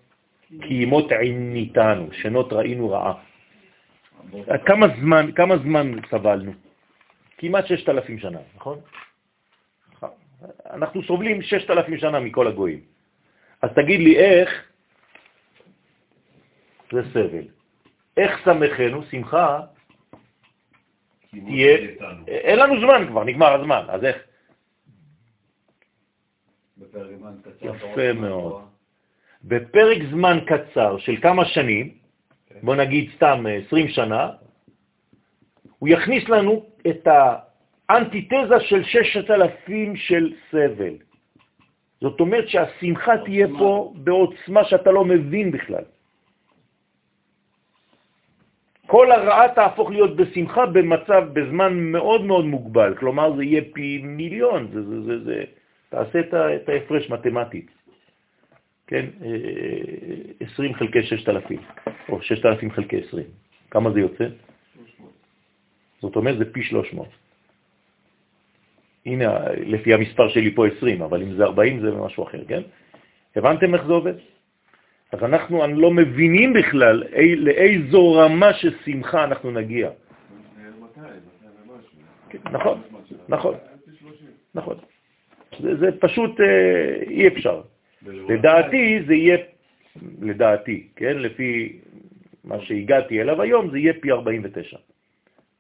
כי 0.49 0.75
ימות 0.75 1.13
עיניתנו, 1.13 2.09
שנות 2.13 2.53
ראינו 2.53 2.91
רעה. 2.91 3.15
כמה 4.67 4.87
זמן, 5.01 5.33
כמה 5.33 5.59
זמן 5.59 5.93
סבלנו? 6.11 6.53
כמעט 7.39 7.67
ששת 7.67 7.89
אלפים 7.89 8.19
שנה, 8.19 8.39
נכון? 8.57 8.79
אנחנו 10.71 11.03
סובלים 11.03 11.43
ששת 11.43 11.71
אלפים 11.71 11.99
שנה 11.99 12.21
מכל 12.21 12.47
הגויים. 12.49 12.81
אז 13.63 13.71
תגיד 13.77 14.01
לי 14.01 14.17
איך 14.17 14.49
זה 16.93 17.03
סבל. 17.13 17.47
איך 18.17 18.33
שמחנו? 18.45 19.03
שמחה 19.11 19.61
תהיה, 21.47 21.79
אין 22.29 22.59
לנו 22.59 22.81
זמן 22.81 23.07
כבר, 23.09 23.25
נגמר 23.25 23.53
הזמן, 23.53 23.85
אז 23.89 24.05
איך? 24.05 24.17
יפה 27.63 28.13
מאוד. 28.13 28.63
בפרק 29.45 29.99
זמן 30.11 30.39
קצר 30.47 30.99
של 30.99 31.17
כמה 31.23 31.45
שנים, 31.45 31.95
בוא 32.63 32.75
נגיד 32.77 33.11
סתם 33.17 33.47
אה, 33.47 33.61
20 33.67 33.89
שנה, 33.89 34.31
הוא 35.79 35.89
יכניס 35.89 36.29
לנו 36.29 36.67
את 36.89 37.09
האנטיתזה 37.89 38.61
של 38.61 38.85
6,000 38.85 39.97
של 39.97 40.33
סבל. 40.51 40.95
זאת 42.01 42.21
אומרת 42.21 42.49
שהשמחה 42.49 43.13
תהיה 43.25 43.47
פה 43.59 43.93
בעוצמה 43.97 44.65
שאתה 44.65 44.91
לא 44.91 45.05
מבין 45.05 45.51
בכלל. 45.51 45.85
כל 48.87 49.13
הרעה 49.13 49.49
תהפוך 49.55 49.91
להיות 49.91 50.17
בשמחה 50.17 50.67
במצב, 50.67 51.25
בזמן 51.33 51.79
מאוד 51.79 52.25
מאוד 52.25 52.45
מוגבל, 52.45 52.95
כלומר 52.95 53.37
זה 53.37 53.45
יהיה 53.45 53.63
פי 53.73 54.01
מיליון, 54.05 54.69
זה, 54.73 54.83
זה, 54.83 55.03
זה, 55.03 55.25
זה, 55.25 55.45
תעשה 55.89 56.21
את, 56.21 56.69
ההפרש 56.69 57.11
מתמטית, 57.11 57.71
כן, 58.87 59.07
אה, 59.25 60.47
20 60.53 60.75
חלקי 60.75 61.03
6,000, 61.03 61.61
או 62.09 62.23
6,000 62.23 62.71
חלקי 62.71 63.01
20, 63.09 63.27
כמה 63.71 63.91
זה 63.91 64.01
יוצא? 64.01 64.25
זאת 66.01 66.17
אומרת 66.17 66.39
זה 66.39 66.53
פי 66.53 66.63
300. 66.63 67.09
הנה, 69.07 69.51
לפי 69.57 69.95
המספר 69.95 70.29
שלי 70.29 70.55
פה 70.55 70.67
20, 70.67 71.03
אבל 71.03 71.23
אם 71.23 71.33
זה 71.37 71.45
40 71.45 71.81
זה 71.81 71.91
משהו 71.91 72.25
אחר, 72.25 72.45
כן? 72.49 72.63
הבנתם 73.37 73.75
איך 73.75 73.87
זה 73.87 73.93
עובד? 73.93 74.15
אז 75.15 75.23
אנחנו 75.23 75.67
לא 75.67 75.91
מבינים 75.91 76.53
בכלל 76.53 77.05
אי, 77.13 77.37
לאיזו 77.37 78.13
רמה 78.13 78.53
של 78.55 78.75
שמחה 78.85 79.25
אנחנו 79.25 79.51
נגיע. 79.51 79.91
נכון, 82.53 82.83
נכון, 83.29 83.55
נכון. 84.55 84.77
זה, 85.61 85.77
זה 85.77 85.87
פשוט 86.01 86.41
אה, 86.41 87.03
אי 87.07 87.29
אפשר. 87.29 87.63
לדעתי 88.07 89.03
זה 89.07 89.15
יהיה, 89.15 89.37
לדעתי, 90.21 90.89
כן, 90.97 91.19
לפי 91.19 91.79
מה 92.45 92.61
שהגעתי 92.61 93.21
אליו 93.21 93.43
היום, 93.43 93.71
זה 93.71 93.79
יהיה 93.79 93.93
פי 94.01 94.11
49. 94.11 94.77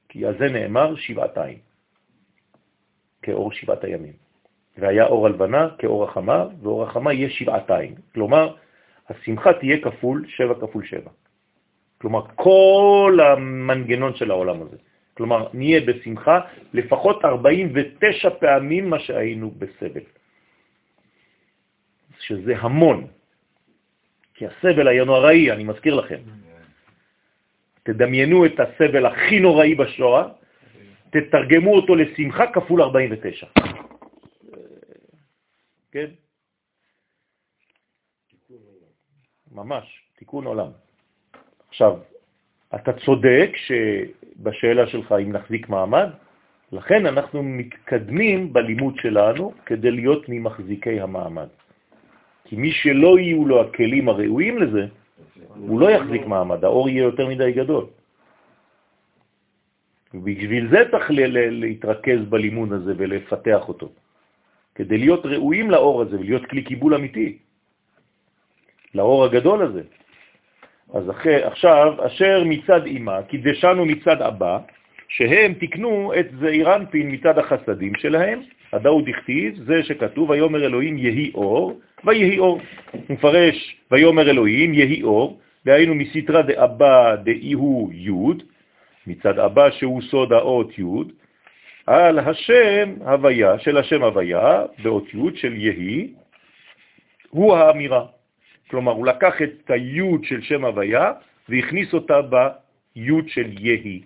כי 0.08 0.26
על 0.26 0.34
זה 0.38 0.48
נאמר 0.48 0.96
שבעתיים, 0.96 1.58
כאור 3.22 3.52
שבעת 3.52 3.84
הימים. 3.84 4.12
והיה 4.78 5.06
אור 5.06 5.26
הלבנה 5.26 5.68
כאור 5.78 6.04
החמה, 6.04 6.46
ואור 6.62 6.82
החמה 6.82 7.12
יהיה 7.12 7.30
שבעתיים. 7.30 7.94
כלומר, 8.14 8.54
השמחה 9.08 9.52
תהיה 9.52 9.78
כפול, 9.80 10.24
שבע 10.28 10.54
כפול 10.60 10.84
שבע. 10.84 11.10
כלומר, 11.98 12.22
כל 12.34 13.18
המנגנון 13.22 14.14
של 14.14 14.30
העולם 14.30 14.62
הזה. 14.62 14.76
כלומר, 15.14 15.48
נהיה 15.54 15.80
בשמחה 15.80 16.40
לפחות 16.72 17.24
49 17.24 18.30
פעמים 18.30 18.90
מה 18.90 18.98
שהיינו 18.98 19.50
בסבל. 19.50 20.04
שזה 22.18 22.54
המון. 22.58 23.06
כי 24.34 24.46
הסבל 24.46 24.88
היה 24.88 25.04
נוראי, 25.04 25.52
אני 25.52 25.64
מזכיר 25.64 25.94
לכם. 25.94 26.18
תדמיינו 27.82 28.46
את 28.46 28.60
הסבל 28.60 29.06
הכי 29.06 29.40
נוראי 29.40 29.74
בשואה, 29.74 30.28
תתרגמו 31.10 31.74
אותו 31.74 31.94
לשמחה 31.94 32.46
כפול 32.46 32.82
49. 32.82 33.46
כן? 35.92 36.10
ממש, 39.54 40.02
תיקון 40.18 40.46
עולם. 40.46 40.70
עכשיו, 41.68 41.96
אתה 42.74 42.92
צודק 42.92 43.50
שבשאלה 43.56 44.86
שלך 44.86 45.14
אם 45.22 45.32
נחזיק 45.32 45.68
מעמד, 45.68 46.08
לכן 46.72 47.06
אנחנו 47.06 47.42
מתקדמים 47.42 48.52
בלימוד 48.52 48.94
שלנו 48.96 49.52
כדי 49.66 49.90
להיות 49.90 50.28
ממחזיקי 50.28 51.00
המעמד. 51.00 51.48
כי 52.44 52.56
מי 52.56 52.72
שלא 52.72 53.18
יהיו 53.18 53.46
לו 53.46 53.60
הכלים 53.60 54.08
הראויים 54.08 54.58
לזה, 54.58 54.86
הוא 55.56 55.80
לא 55.80 55.90
יחזיק 55.90 56.26
מעמד, 56.26 56.64
האור 56.64 56.88
יהיה 56.88 57.02
יותר 57.02 57.28
מדי 57.28 57.52
גדול. 57.52 57.86
ובשביל 60.14 60.68
זה 60.70 60.78
צריך 60.90 61.06
להתרכז 61.10 62.20
בלימוד 62.28 62.72
הזה 62.72 62.92
ולפתח 62.96 63.68
אותו, 63.68 63.88
כדי 64.74 64.98
להיות 64.98 65.26
ראויים 65.26 65.70
לאור 65.70 66.02
הזה 66.02 66.18
ולהיות 66.18 66.46
כלי 66.46 66.62
קיבול 66.62 66.94
אמיתי, 66.94 67.38
לאור 68.94 69.24
הגדול 69.24 69.62
הזה. 69.62 69.82
אז 70.94 71.10
אחרי, 71.10 71.42
עכשיו, 71.42 72.06
אשר 72.06 72.44
מצד 72.44 72.86
אמא, 72.86 73.22
קידשנו 73.22 73.84
מצד 73.86 74.22
אבא, 74.22 74.58
שהם 75.08 75.54
תקנו 75.54 76.12
את 76.20 76.26
זעיר 76.40 76.74
אנפין 76.74 77.10
מצד 77.10 77.38
החסדים 77.38 77.92
שלהם, 77.98 78.40
הדאו 78.72 79.00
דכתיב, 79.00 79.54
זה 79.66 79.82
שכתוב, 79.82 80.30
ויאמר 80.30 80.66
אלוהים 80.66 80.98
יהי 80.98 81.30
אור, 81.34 81.80
ויהי 82.04 82.38
אור. 82.38 82.60
הוא 82.92 83.00
מפרש, 83.10 83.76
ויאמר 83.90 84.30
אלוהים 84.30 84.74
יהי 84.74 85.02
אור, 85.02 85.38
דהיינו 85.66 85.94
מסתרא 85.94 86.42
דאבא 86.42 87.16
דאיהו 87.16 87.90
י', 87.92 88.10
מצד 89.06 89.38
אבא 89.38 89.70
שהוא 89.70 90.02
סוד 90.02 90.32
האות 90.32 90.78
י', 90.78 90.84
על 91.86 92.18
השם 92.18 92.94
הוויה, 93.00 93.58
של 93.58 93.76
השם 93.76 94.02
הוויה, 94.02 94.62
באות 94.82 95.14
י' 95.14 95.36
של 95.36 95.52
יהי, 95.52 96.12
הוא 97.30 97.56
האמירה. 97.56 98.13
כלומר, 98.74 98.92
הוא 98.92 99.06
לקח 99.06 99.42
את 99.42 99.70
היוד 99.70 100.24
של 100.24 100.42
שם 100.42 100.64
הוויה 100.64 101.12
והכניס 101.48 101.94
אותה 101.94 102.20
ביוד 102.22 103.28
של 103.28 103.48
יהי. 103.58 104.02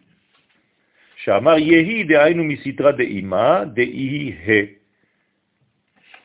שאמר 1.16 1.58
יהי 1.58 2.04
דהיינו 2.04 2.44
מסתרא 2.44 2.90
דאמא, 2.90 3.64
דאי 3.64 4.32
ה. 4.32 4.50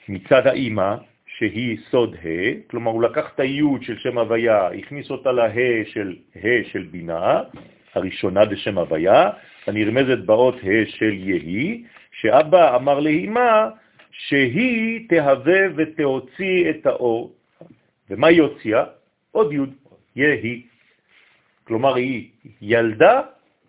מצד 0.10 0.48
האמא, 0.48 0.95
שהיא 1.38 1.78
סוד 1.90 2.15
ה, 2.15 2.28
כלומר 2.68 2.91
הוא 2.91 3.03
לקח 3.03 3.32
את 3.36 3.40
היוד 3.40 3.84
של 3.84 3.98
שם 3.98 4.18
הוויה, 4.18 4.68
הכניס 4.68 5.11
אותה 5.11 5.32
לה 5.32 5.48
של 5.86 6.15
ה 6.36 6.48
של 6.72 6.84
בינה, 6.91 7.41
הראשונה 7.95 8.45
בשם 8.45 8.78
הוויה, 8.78 9.30
הנרמזת 9.68 10.20
באות 10.26 10.56
ה 10.56 10.86
של 10.86 11.14
יהי, 11.14 11.84
שאבא 12.11 12.76
אמר 12.76 12.99
לאמא 12.99 13.68
שהיא 14.11 15.10
תהווה 15.10 15.61
ותהוציא 15.76 16.70
את 16.70 16.86
האור. 16.86 17.43
ומה 18.10 18.28
היא 18.28 18.42
הוציאה? 18.42 18.84
עוד 19.32 19.52
יוד, 19.52 19.74
יהי. 20.16 20.64
כלומר, 21.64 21.96
היא 21.96 22.30
ילדה 22.62 23.22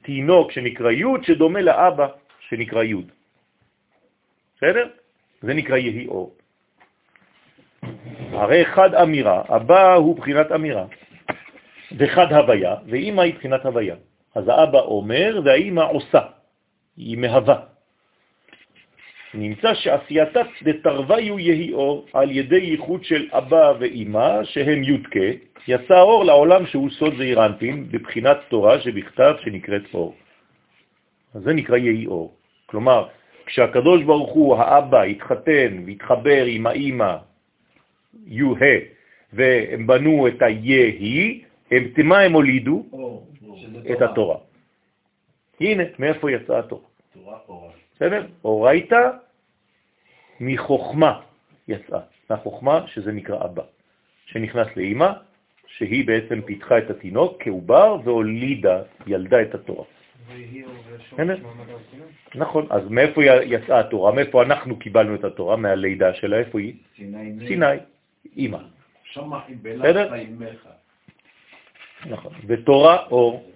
תינוק 0.02 0.52
שנקרא 0.52 0.90
יוד, 0.90 1.24
שדומה 1.24 1.60
לאבא 1.60 2.06
שנקרא 2.48 2.82
יוד. 2.82 3.08
בסדר? 4.56 4.88
זה 5.42 5.54
נקרא 5.54 5.76
יהי 5.76 6.06
אור. 6.06 6.36
הרי 8.32 8.64
חד 8.64 8.94
אמירה, 8.94 9.42
אבא 9.48 9.94
הוא 9.94 10.16
בחינת 10.16 10.52
אמירה, 10.52 10.86
וחד 11.98 12.32
הוויה, 12.32 12.74
ואימא 12.86 13.20
היא 13.20 13.34
בחינת 13.34 13.66
הוויה. 13.66 13.96
אז 14.34 14.48
האבא 14.48 14.80
אומר 14.80 15.40
והאימא 15.44 15.80
עושה, 15.80 16.20
היא 16.96 17.18
מהווה. 17.18 17.73
נמצא 19.34 19.74
שעשייתה 19.74 20.40
דתרוויו 20.62 21.38
יהי 21.38 21.72
אור 21.72 22.06
על 22.12 22.30
ידי 22.30 22.56
ייחוד 22.56 23.04
של 23.04 23.28
אבא 23.32 23.72
ואימא, 23.78 24.44
שהם 24.44 24.82
יודקה, 24.82 25.28
יצא 25.68 26.00
אור 26.00 26.24
לעולם 26.24 26.66
שהוא 26.66 26.90
סוד 26.90 27.14
זעירנטין 27.16 27.88
בבחינת 27.90 28.36
תורה 28.48 28.80
שבכתב 28.80 29.34
שנקראת 29.42 29.82
אור. 29.94 30.14
אז 31.34 31.42
זה 31.42 31.52
נקרא 31.52 31.76
יהי 31.76 32.06
אור. 32.06 32.34
כלומר, 32.66 33.08
כשהקדוש 33.46 34.02
ברוך 34.02 34.32
הוא, 34.32 34.56
האבא, 34.56 35.02
התחתן 35.02 35.82
והתחבר 35.86 36.44
עם 36.44 36.66
האימא, 36.66 37.16
יו 38.26 38.54
ה, 38.56 38.78
והם 39.32 39.86
בנו 39.86 40.28
את 40.28 40.42
היהי, 40.42 41.42
הם, 41.70 41.84
מה 42.04 42.18
הם 42.18 42.32
הולידו? 42.32 42.86
את 43.92 44.02
התורה. 44.02 44.36
הנה, 45.60 45.84
מאיפה 45.98 46.32
יצאה 46.32 46.58
התורה? 46.58 46.82
תורה 47.14 47.38
אורה. 47.48 47.70
בסדר? 47.96 48.26
אורייתא 48.44 49.10
מחוכמה 50.40 51.20
יצאה, 51.68 52.00
מהחוכמה 52.30 52.86
שזה 52.86 53.12
נקרא 53.12 53.44
אבא, 53.44 53.62
שנכנס 54.26 54.66
לאימא, 54.76 55.10
שהיא 55.66 56.06
בעצם 56.06 56.40
פיתחה 56.42 56.78
את 56.78 56.90
התינוק 56.90 57.36
כעובר 57.42 57.96
והולידה, 58.04 58.82
ילדה 59.06 59.42
את 59.42 59.54
התורה. 59.54 59.84
נכון, 62.34 62.66
אז 62.70 62.82
מאיפה 62.90 63.24
יצאה 63.24 63.80
התורה? 63.80 64.12
מאיפה 64.12 64.42
אנחנו 64.42 64.76
קיבלנו 64.78 65.14
את 65.14 65.24
התורה? 65.24 65.56
מהלידה 65.56 66.14
שלה, 66.14 66.36
איפה 66.38 66.58
היא? 66.60 66.74
סיני, 67.48 67.66
אימא. 68.36 68.58
בסדר? 69.82 70.10
נכון, 72.06 72.32
ותורה 72.46 73.06
אור, 73.10 73.50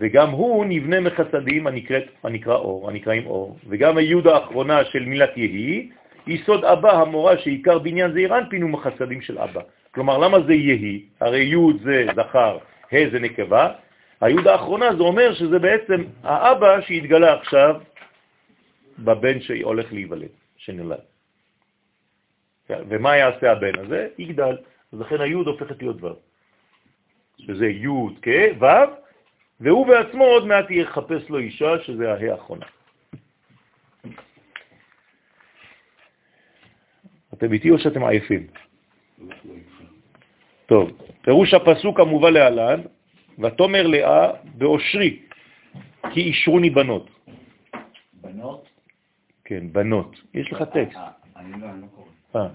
וגם 0.00 0.30
הוא 0.30 0.64
נבנה 0.64 1.00
מחסדים 1.00 1.66
הנקראת, 1.66 2.04
הנקרא 2.24 2.56
אור, 2.56 2.90
הנקראים 2.90 3.26
אור, 3.26 3.56
וגם 3.68 3.96
היוד 3.96 4.26
האחרונה 4.26 4.84
של 4.84 5.04
מילת 5.04 5.36
יהי, 5.36 5.90
יסוד 6.26 6.64
אבא 6.64 6.92
המורה 6.92 7.38
שעיקר 7.38 7.78
בניין 7.78 8.12
זה 8.12 8.18
אירנפין 8.18 8.62
הוא 8.62 8.70
מחסדים 8.70 9.20
של 9.20 9.38
אבא. 9.38 9.60
כלומר, 9.94 10.18
למה 10.18 10.40
זה 10.46 10.54
יהי? 10.54 11.04
הרי 11.20 11.42
יוד 11.42 11.76
זה 11.84 12.06
זכר, 12.16 12.58
ה' 12.92 13.10
זה 13.12 13.18
נקבה. 13.18 13.72
היוד 14.20 14.46
האחרונה 14.46 14.96
זה 14.96 15.02
אומר 15.02 15.34
שזה 15.34 15.58
בעצם 15.58 16.04
האבא 16.22 16.80
שהתגלה 16.80 17.34
עכשיו 17.34 17.80
בבן 18.98 19.40
שהולך 19.40 19.92
להיוולד, 19.92 20.28
שנולד. 20.56 21.04
ומה 22.70 23.16
יעשה 23.16 23.52
הבן 23.52 23.78
הזה? 23.78 24.08
יגדל. 24.18 24.56
אז 24.92 25.00
לכן 25.00 25.20
היוד 25.20 25.46
הופכת 25.46 25.82
להיות 25.82 26.04
ו', 26.04 26.08
שזה 27.38 27.66
יוד 27.66 28.14
כו', 28.24 28.99
והוא 29.60 29.86
בעצמו 29.86 30.24
עוד 30.24 30.46
מעט 30.46 30.70
יחפש 30.70 31.28
לו 31.28 31.38
אישה, 31.38 31.78
שזה 31.82 32.12
ההא 32.12 32.30
האחרונה. 32.30 32.66
אתם 37.34 37.52
איתי 37.52 37.70
או 37.70 37.78
שאתם 37.78 38.04
עייפים? 38.04 38.46
טוב, 40.66 40.90
פירוש 41.22 41.54
הפסוק 41.54 42.00
המובא 42.00 42.30
להלן, 42.30 42.80
ותומר 43.38 43.86
לאה 43.86 44.30
באושרי, 44.54 45.18
כי 46.12 46.20
אישרוני 46.20 46.70
בנות. 46.70 47.10
בנות? 48.20 48.68
כן, 49.44 49.72
בנות. 49.72 50.16
יש 50.34 50.52
לך 50.52 50.62
טקסט. 50.62 50.96
אה, 50.96 51.10
אני 51.36 51.60
לא, 51.60 51.66
אני 51.66 51.82
לא 51.82 51.86
קורא. 51.94 52.08
אה. 52.36 52.48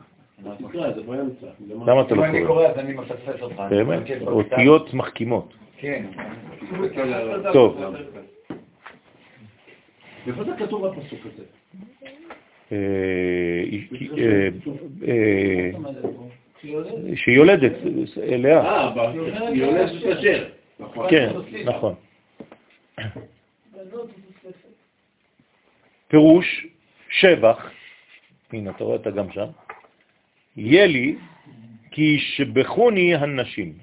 למה 1.69 2.01
אתה 2.01 2.15
לא 2.15 2.21
קורא? 2.21 2.29
אם 2.29 2.35
אני 2.35 2.45
קורא 2.45 2.65
אז 2.65 2.79
אני 2.79 2.93
מפספס 2.93 3.41
אותך. 3.41 3.61
באמת? 3.69 4.03
אותיות 4.21 4.93
מחכימות. 4.93 5.53
כן. 5.77 6.05
טוב. 7.53 7.81
איפה 10.27 10.43
זה 10.43 10.51
כתוב 10.59 10.87
בפסוק 10.87 11.19
הזה? 11.25 11.43
שהיא 17.15 17.35
יולדת, 17.35 17.71
לאה. 18.17 18.87
אה, 18.97 19.11
היא 19.49 19.63
יולדת 19.63 19.91
בג'ר. 19.91 20.49
כן, 21.09 21.33
נכון. 21.65 21.93
פירוש, 26.07 26.67
שבח, 27.09 27.71
הנה, 28.53 28.71
אתה 28.71 28.83
רואה 28.83 28.97
אותה 28.97 29.11
גם 29.11 29.31
שם, 29.31 29.47
יהיה 30.57 30.85
לי 30.85 31.15
כי 31.91 32.19
שבחוני 32.19 33.15
הנשים. 33.15 33.73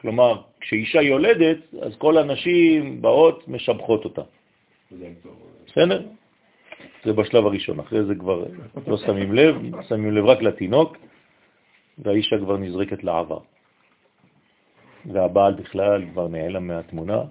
כלומר, 0.00 0.42
כשאישה 0.60 1.02
יולדת, 1.02 1.58
אז 1.82 1.96
כל 1.98 2.18
הנשים 2.18 3.02
באות, 3.02 3.48
משבחות 3.48 4.04
אותה. 4.04 4.22
בסדר? 5.66 6.02
זה 7.04 7.12
בשלב 7.12 7.46
הראשון, 7.46 7.80
אחרי 7.80 8.04
זה 8.04 8.14
כבר 8.14 8.44
לא 8.86 8.96
שמים 8.96 9.32
לב, 9.32 9.56
שמים 9.88 10.12
לב 10.12 10.24
רק 10.24 10.42
לתינוק, 10.42 10.96
והאישה 11.98 12.38
כבר 12.38 12.56
נזרקת 12.56 13.04
לעבר. 13.04 13.38
והבעל 15.12 15.54
בכלל 15.54 16.02
כבר 16.12 16.28
נעלם 16.28 16.66
מהתמונה. 16.66 17.22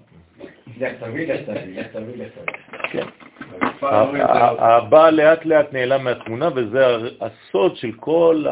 הבעל 4.58 5.14
לאט 5.14 5.44
לאט 5.44 5.72
נעלם 5.72 6.04
מהתמונה, 6.04 6.48
וזה 6.54 6.84
הסוד 7.20 7.76
של 7.76 7.92
כל 7.92 8.44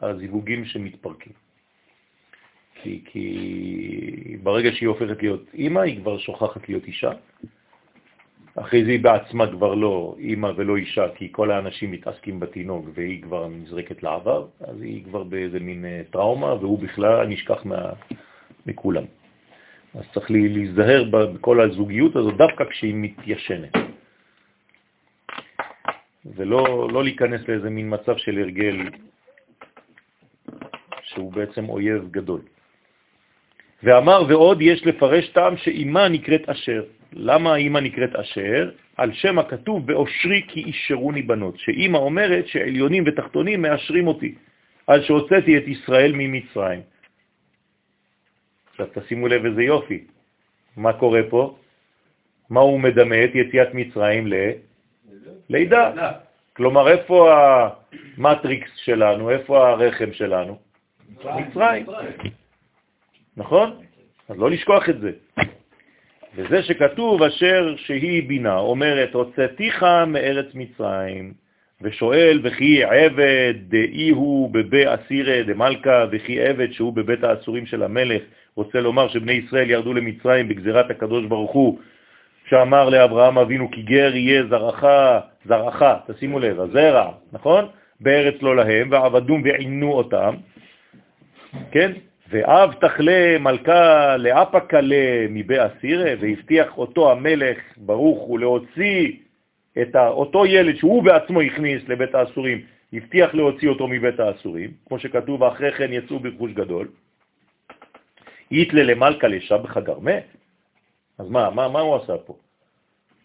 הזיווגים 0.00 0.64
שמתפרקים. 0.64 1.45
כי, 2.82 3.00
כי 3.04 4.36
ברגע 4.42 4.70
שהיא 4.72 4.88
הופכת 4.88 5.22
להיות 5.22 5.42
אימא, 5.54 5.80
היא 5.80 6.00
כבר 6.00 6.18
שוכחת 6.18 6.68
להיות 6.68 6.84
אישה, 6.84 7.10
אחרי 8.56 8.84
זה 8.84 8.90
היא 8.90 9.00
בעצמה 9.00 9.46
כבר 9.46 9.74
לא 9.74 10.16
אימא 10.18 10.50
ולא 10.56 10.76
אישה, 10.76 11.08
כי 11.14 11.28
כל 11.32 11.50
האנשים 11.50 11.90
מתעסקים 11.90 12.40
בתינוק 12.40 12.86
והיא 12.94 13.22
כבר 13.22 13.48
נזרקת 13.48 14.02
לעבר, 14.02 14.46
אז 14.60 14.82
היא 14.82 15.04
כבר 15.04 15.22
באיזה 15.22 15.60
מין 15.60 15.84
אה, 15.84 16.02
טראומה, 16.10 16.54
והוא 16.54 16.78
בכלל 16.78 17.26
נשכח 17.26 17.64
מה, 17.64 17.92
מכולם. 18.66 19.04
אז 19.94 20.04
צריך 20.14 20.30
להיזהר 20.30 21.04
בכל 21.12 21.60
הזוגיות 21.60 22.16
הזאת 22.16 22.36
דווקא 22.36 22.64
כשהיא 22.64 22.94
מתיישנת. 22.94 23.72
ולא 26.36 26.88
לא 26.92 27.04
להיכנס 27.04 27.48
לאיזה 27.48 27.70
מין 27.70 27.94
מצב 27.94 28.16
של 28.16 28.38
הרגל 28.38 28.76
שהוא 31.02 31.32
בעצם 31.32 31.68
אויב 31.68 32.08
גדול. 32.10 32.40
ואמר 33.82 34.22
ועוד 34.28 34.62
יש 34.62 34.86
לפרש 34.86 35.28
טעם 35.28 35.56
שאימה 35.56 36.08
נקראת 36.08 36.48
אשר. 36.48 36.82
למה 37.12 37.54
האימא 37.54 37.78
נקראת 37.78 38.14
אשר? 38.14 38.70
על 38.96 39.12
שם 39.12 39.38
הכתוב 39.38 39.86
באושרי 39.86 40.42
כי 40.48 40.60
אישרוני 40.60 41.22
בנות, 41.22 41.58
שאימא 41.58 41.98
אומרת 41.98 42.46
שעליונים 42.48 43.04
ותחתונים 43.06 43.62
מאשרים 43.62 44.06
אותי, 44.06 44.34
על 44.86 45.02
שהוצאתי 45.04 45.58
את 45.58 45.68
ישראל 45.68 46.12
ממצרים. 46.14 46.80
עכשיו 48.70 48.86
תשימו 48.94 49.28
לב 49.28 49.44
איזה 49.44 49.62
יופי, 49.62 50.04
מה 50.76 50.92
קורה 50.92 51.20
פה? 51.30 51.56
מה 52.50 52.60
הוא 52.60 52.80
מדמה 52.80 53.24
את 53.24 53.30
יציאת 53.34 53.74
מצרים 53.74 54.26
ל... 54.26 54.34
לידה. 55.50 55.92
כלומר, 56.52 56.88
איפה 56.88 57.34
המטריקס 58.16 58.70
שלנו, 58.76 59.30
איפה 59.30 59.68
הרחם 59.68 60.12
שלנו? 60.12 60.58
מצרים. 61.24 61.86
נכון? 63.36 63.70
אז 64.28 64.38
לא 64.38 64.50
לשכוח 64.50 64.88
את 64.88 65.00
זה. 65.00 65.10
וזה 66.36 66.62
שכתוב 66.62 67.22
אשר 67.22 67.74
שהיא 67.76 68.28
בינה, 68.28 68.58
אומרת, 68.58 69.14
הוצאתיך 69.14 69.86
מארץ 70.06 70.46
מצרים, 70.54 71.32
ושואל, 71.82 72.40
וכי 72.42 72.84
עבד 72.84 73.54
דאי 73.68 74.10
הוא 74.10 74.50
בבי 74.50 74.84
אסירי 74.94 75.42
דמלכה, 75.42 76.04
וכי 76.10 76.40
עבד 76.40 76.72
שהוא 76.72 76.92
בבית 76.92 77.24
האסורים 77.24 77.66
של 77.66 77.82
המלך, 77.82 78.22
רוצה 78.54 78.80
לומר 78.80 79.08
שבני 79.08 79.32
ישראל 79.32 79.70
ירדו 79.70 79.94
למצרים 79.94 80.48
בגזירת 80.48 80.90
הקדוש 80.90 81.24
ברוך 81.26 81.52
הוא, 81.52 81.78
שאמר 82.48 82.88
לאברהם 82.88 83.38
אבינו 83.38 83.70
כי 83.70 83.82
גר 83.82 84.16
יהיה 84.16 84.46
זרעך, 84.46 84.84
זרעך, 85.44 85.82
תשימו 86.06 86.38
לב, 86.38 86.60
הזרע, 86.60 87.12
נכון? 87.32 87.64
בארץ 88.00 88.34
לא 88.42 88.56
להם, 88.56 88.88
ועבדום 88.90 89.42
ועינו 89.44 89.92
אותם, 89.92 90.34
כן? 91.70 91.92
ואב 92.30 92.72
תכלה 92.72 93.38
מלכה 93.38 94.16
לאפה 94.16 94.60
קלה 94.60 95.26
מבי 95.30 95.56
אסירה, 95.58 96.10
והבטיח 96.20 96.78
אותו 96.78 97.12
המלך 97.12 97.58
ברוך 97.76 98.18
הוא 98.18 98.38
להוציא 98.38 99.12
את 99.82 99.96
אותו 99.96 100.46
ילד 100.46 100.76
שהוא 100.76 101.02
בעצמו 101.02 101.40
הכניס 101.40 101.82
לבית 101.88 102.14
האסורים, 102.14 102.60
הבטיח 102.92 103.34
להוציא 103.34 103.68
אותו 103.68 103.88
מבית 103.88 104.20
האסורים, 104.20 104.70
כמו 104.88 104.98
שכתוב, 104.98 105.44
אחרי 105.44 105.72
כן 105.72 105.92
יצאו 105.92 106.18
ברכוש 106.18 106.52
גדול. 106.52 106.88
יתלה 108.50 108.82
למלכה 108.82 109.28
לשם 109.28 109.62
בחגרמה? 109.62 110.18
אז 111.18 111.28
מה, 111.28 111.50
מה, 111.50 111.68
מה 111.68 111.80
הוא 111.80 111.96
עשה 111.96 112.18
פה? 112.18 112.36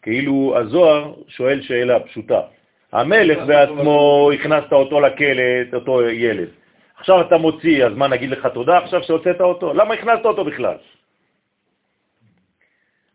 כאילו 0.02 0.58
הזוהר 0.58 1.14
שואל 1.28 1.62
שאלה 1.62 2.00
פשוטה. 2.00 2.42
המלך 2.92 3.38
בעצמו, 3.48 4.30
הכנסת 4.34 4.74
אותו 4.74 5.00
לכלא, 5.00 5.62
את 5.62 5.74
אותו 5.74 6.10
ילד. 6.10 6.48
עכשיו 7.02 7.22
אתה 7.22 7.38
מוציא, 7.38 7.86
אז 7.86 7.94
מה, 7.94 8.08
נגיד 8.08 8.30
לך 8.30 8.48
תודה 8.54 8.78
עכשיו 8.78 9.04
שהוצאת 9.04 9.42
אותו? 9.42 9.74
למה 9.74 9.94
הכנסת 9.94 10.26
אותו 10.26 10.46
בכלל? 10.46 10.78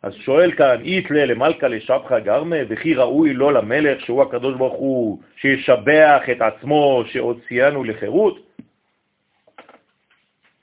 אז 0.02 0.14
שואל 0.14 0.52
כאן, 0.52 0.80
איתלה 0.80 1.24
למלכה 1.24 1.68
לשבחה 1.68 2.20
גרמה, 2.20 2.56
וכי 2.68 2.94
ראוי 2.94 3.32
לו 3.32 3.50
למלך, 3.50 4.00
שהוא 4.00 4.22
הקדוש 4.22 4.54
ברוך 4.54 4.74
הוא, 4.74 5.18
שישבח 5.36 6.22
את 6.30 6.42
עצמו, 6.42 7.02
שהוציאנו 7.06 7.84
לחירות? 7.84 8.38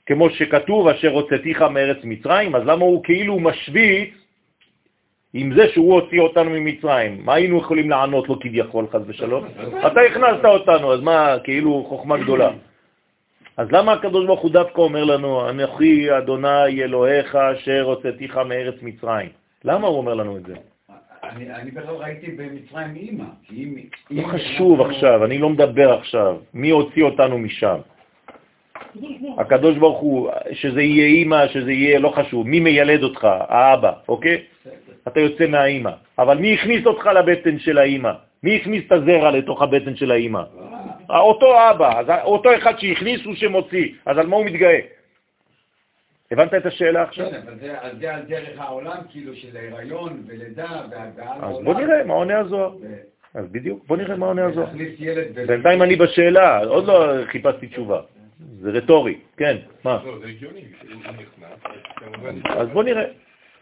כמו 0.06 0.30
שכתוב, 0.30 0.88
אשר 0.88 1.10
הוצאתיך 1.10 1.62
מארץ 1.62 1.98
מצרים, 2.04 2.54
אז 2.54 2.62
למה 2.66 2.84
הוא 2.84 3.04
כאילו 3.04 3.40
משוויץ 3.40 4.12
עם 5.34 5.54
זה 5.54 5.68
שהוא 5.72 5.94
הוציא 5.94 6.20
אותנו 6.20 6.50
ממצרים? 6.50 7.24
מה 7.24 7.34
היינו 7.34 7.58
יכולים 7.58 7.90
לענות 7.90 8.28
לו 8.28 8.40
כביכול, 8.40 8.86
חז 8.92 9.02
ושלום? 9.06 9.44
אתה 9.86 10.00
הכנסת 10.00 10.44
אותנו, 10.44 10.92
אז 10.92 11.00
מה, 11.00 11.36
כאילו 11.44 11.84
חוכמה 11.88 12.16
גדולה. 12.18 12.50
אז 13.56 13.72
למה 13.72 13.92
הקדוש 13.92 14.26
ברוך 14.26 14.40
הוא 14.40 14.50
דווקא 14.50 14.80
אומר 14.80 15.04
לנו, 15.04 15.50
אנוכי 15.50 16.18
אדוני 16.18 16.82
אלוהיך 16.82 17.36
אשר 17.36 17.82
הוצאתיך 17.82 18.36
מארץ 18.36 18.74
מצרים? 18.82 19.28
למה 19.64 19.86
הוא 19.86 19.98
אומר 19.98 20.14
לנו 20.14 20.36
את 20.36 20.42
זה? 20.46 20.54
אני, 21.22 21.54
אני 21.54 21.70
בכלל 21.70 21.94
ראיתי 21.94 22.30
במצרים 22.30 22.94
אימא. 22.96 23.24
לא 24.10 24.22
חשוב 24.28 24.80
עכשיו, 24.80 25.24
אני 25.24 25.38
לא 25.38 25.48
מדבר 25.50 25.92
עכשיו. 25.92 26.36
מי 26.54 26.70
הוציא 26.70 27.04
אותנו 27.04 27.38
משם? 27.38 27.78
הקדוש 29.38 29.76
ברוך 29.76 29.98
הוא, 29.98 30.30
שזה 30.52 30.82
יהיה 30.82 31.06
אימא, 31.06 31.48
שזה 31.48 31.72
יהיה, 31.72 31.98
לא 31.98 32.08
חשוב, 32.08 32.48
מי 32.48 32.60
מיילד 32.60 33.02
אותך? 33.02 33.24
האבא, 33.24 33.92
אוקיי? 34.08 34.42
אתה 35.08 35.20
יוצא 35.20 35.46
מהאימא. 35.46 35.90
אבל 36.18 36.38
מי 36.38 36.54
הכניס 36.54 36.86
אותך 36.86 37.06
לבטן 37.06 37.58
של 37.58 37.78
האימא? 37.78 38.12
מי 38.42 38.56
הכניס 38.56 38.82
את 38.86 38.92
הזרע 38.92 39.30
לתוך 39.30 39.62
הבטן 39.62 39.96
של 39.96 40.10
האימא? 40.10 40.42
אותו 41.10 41.70
אבא, 41.70 42.00
אז 42.00 42.06
אותו 42.24 42.56
אחד 42.56 42.78
שהכניס 42.78 43.24
הוא 43.24 43.34
שמוציא, 43.34 43.88
אז 44.06 44.18
על 44.18 44.26
מה 44.26 44.36
הוא 44.36 44.44
מתגאה? 44.44 44.80
הבנת 46.30 46.54
את 46.54 46.66
השאלה 46.66 47.02
עכשיו? 47.02 47.30
כן, 47.30 47.36
אבל 47.36 47.54
זה 48.00 48.14
על 48.14 48.22
דרך 48.22 48.60
העולם, 48.60 48.96
כאילו, 49.10 49.36
של 49.36 49.56
הריון 49.56 50.22
ולידה 50.26 50.82
והגעה 50.90 51.38
לעולם. 51.38 51.56
אז 51.56 51.64
בוא 51.64 51.74
נראה 51.74 52.04
מה 52.04 52.14
עונה 52.14 52.38
הזוהר. 52.38 52.74
אז 53.34 53.46
בדיוק, 53.50 53.86
בוא 53.86 53.96
נראה 53.96 54.16
מה 54.16 54.26
עונה 54.26 54.44
הזוהר. 54.44 54.68
בינתיים 55.46 55.82
אני 55.82 55.96
בשאלה, 55.96 56.58
עוד 56.64 56.86
לא 56.86 57.24
חיפשתי 57.26 57.66
תשובה. 57.66 58.00
זה 58.60 58.70
רטורי, 58.70 59.18
כן, 59.36 59.56
מה? 59.84 59.98
לא, 60.06 60.18
זה 60.18 60.26
הגיוני. 60.26 60.60
אז 62.56 62.68
בוא 62.68 62.84
נראה. 62.84 63.04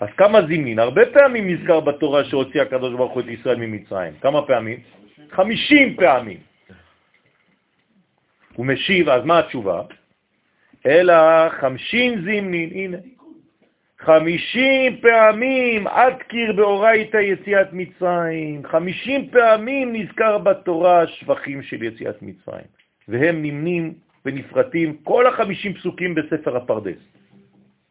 אז 0.00 0.08
כמה 0.16 0.46
זימין? 0.46 0.78
הרבה 0.78 1.06
פעמים 1.06 1.50
נזכר 1.50 1.80
בתורה 1.80 2.24
שהוציא 2.24 2.62
הקדוש 2.62 2.94
ברוך 2.94 3.12
הוא 3.12 3.22
את 3.22 3.26
ישראל 3.28 3.56
ממצרים. 3.56 4.12
כמה 4.20 4.42
פעמים? 4.42 4.80
חמישים 5.30 5.96
פעמים. 5.96 6.51
הוא 8.56 8.66
משיב, 8.66 9.08
אז 9.08 9.24
מה 9.24 9.38
התשובה? 9.38 9.82
אלא 10.86 11.14
חמשין 11.48 12.24
זימנין, 12.24 12.70
הנה, 12.72 12.98
חמישים 14.00 15.00
פעמים 15.00 15.86
עד 15.86 16.14
קיר 16.28 16.52
באורייתא 16.52 17.16
יציאת 17.16 17.72
מצרים, 17.72 18.66
חמישים 18.66 19.30
פעמים 19.30 19.92
נזכר 19.92 20.38
בתורה 20.38 21.02
השבחים 21.02 21.62
של 21.62 21.82
יציאת 21.82 22.22
מצרים, 22.22 22.66
והם 23.08 23.42
נמנים 23.42 23.94
ונפרטים 24.24 24.96
כל 25.02 25.26
החמישים 25.26 25.74
פסוקים 25.74 26.14
בספר 26.14 26.56
הפרדס. 26.56 27.02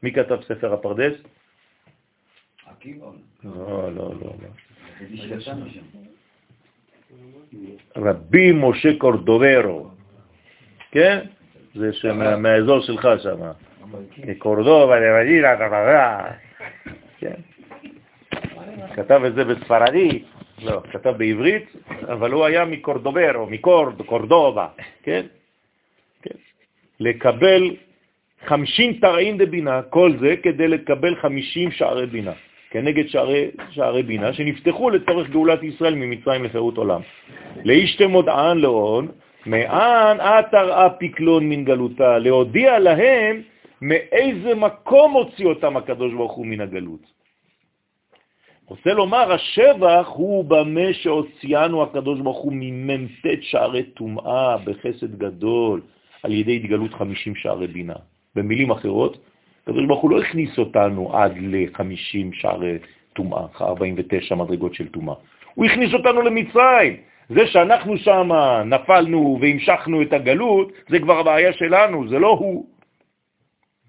מי 0.04 0.12
כתב 0.12 0.40
ספר 0.48 0.74
הפרדס? 0.74 1.14
לא, 3.44 3.92
לא, 3.96 4.14
לא. 4.22 4.34
רבי 7.96 8.52
משה 8.52 8.98
קורדוברו, 8.98 9.90
כן? 10.92 11.20
זה 11.76 12.14
מהאזור 12.38 12.80
שלך 12.80 13.08
שם. 13.24 13.38
קורדובה, 14.38 15.00
לבדינה, 15.00 15.56
כן. 17.20 17.34
כתב 18.96 19.22
את 19.28 19.34
זה 19.36 19.44
בספרדית, 19.44 20.26
לא, 20.64 20.82
כתב 20.92 21.14
בעברית, 21.18 21.76
אבל 22.08 22.32
הוא 22.32 22.46
היה 22.46 22.66
מקורדוברו, 22.66 23.48
מקורד, 23.50 24.02
קורדובה, 24.02 24.68
כן? 25.04 25.26
כן. 26.22 26.36
לקבל 27.00 27.76
חמישים 28.46 28.94
תרעין 28.94 29.38
דבינה, 29.38 29.82
כל 29.82 30.12
זה 30.20 30.36
כדי 30.44 30.68
לקבל 30.68 31.16
חמישים 31.16 31.72
שערי 31.72 32.06
בינה, 32.06 32.34
כנגד 32.70 33.08
שערי, 33.08 33.52
שערי 33.70 34.04
בינה, 34.04 34.34
שנפתחו 34.34 34.90
לצורך 34.90 35.30
גאולת 35.30 35.64
ישראל 35.64 35.96
ממצרים 35.96 36.44
לחירות 36.44 36.78
עולם. 36.78 37.02
לאיש 37.64 37.96
תמודען 37.96 38.58
לאון, 38.58 39.08
מאן 39.46 40.18
אתר 40.20 40.88
אפיקלון 40.88 41.50
מן 41.50 41.64
גלותה, 41.64 42.20
להודיע 42.20 42.80
להם 42.80 43.42
מאיזה 43.82 44.56
מקום 44.56 45.12
הוציא 45.12 45.46
אותם 45.46 45.78
הקדוש 45.78 46.14
ברוך 46.14 46.32
הוא 46.32 46.46
מן 46.46 46.62
הגלות. 46.62 47.22
רוצה 48.68 48.94
לומר, 48.94 49.32
השבח 49.32 50.08
הוא 50.14 50.46
במה 50.46 50.94
שהוציאנו 50.94 51.84
הקדוש 51.84 52.20
ברוך 52.20 52.38
הוא 52.38 52.54
ממ"ט 52.56 53.26
שערי 53.42 53.84
טומאה 53.84 54.58
בחסד 54.58 55.18
גדול 55.18 55.82
על 56.24 56.32
ידי 56.32 56.56
התגלות 56.56 56.94
50 56.94 57.36
שערי 57.36 57.68
בינה. 57.68 57.96
במילים 58.36 58.72
אחרות, 58.72 59.18
הקדוש 59.64 59.86
ברוך 59.88 60.02
הוא 60.02 60.12
לא 60.12 60.22
הכניס 60.22 60.58
אותנו 60.58 61.18
עד 61.18 61.34
ל-50 61.38 62.34
שערי 62.34 62.78
טומאה, 63.14 63.46
49 63.62 64.36
מדרגות 64.36 64.76
של 64.76 64.88
טומאה. 64.88 65.16
הוא 65.54 65.66
הכניס 65.66 65.94
אותנו 65.94 66.22
למצרים. 66.22 67.11
זה 67.36 67.48
שאנחנו 67.48 67.98
שם 67.98 68.30
נפלנו 68.66 69.38
והמשכנו 69.42 70.02
את 70.02 70.14
הגלות, 70.14 70.72
זה 70.90 71.00
כבר 71.00 71.20
הבעיה 71.20 71.54
שלנו, 71.54 72.08
זה 72.08 72.20
לא 72.20 72.28
הוא. 72.28 72.66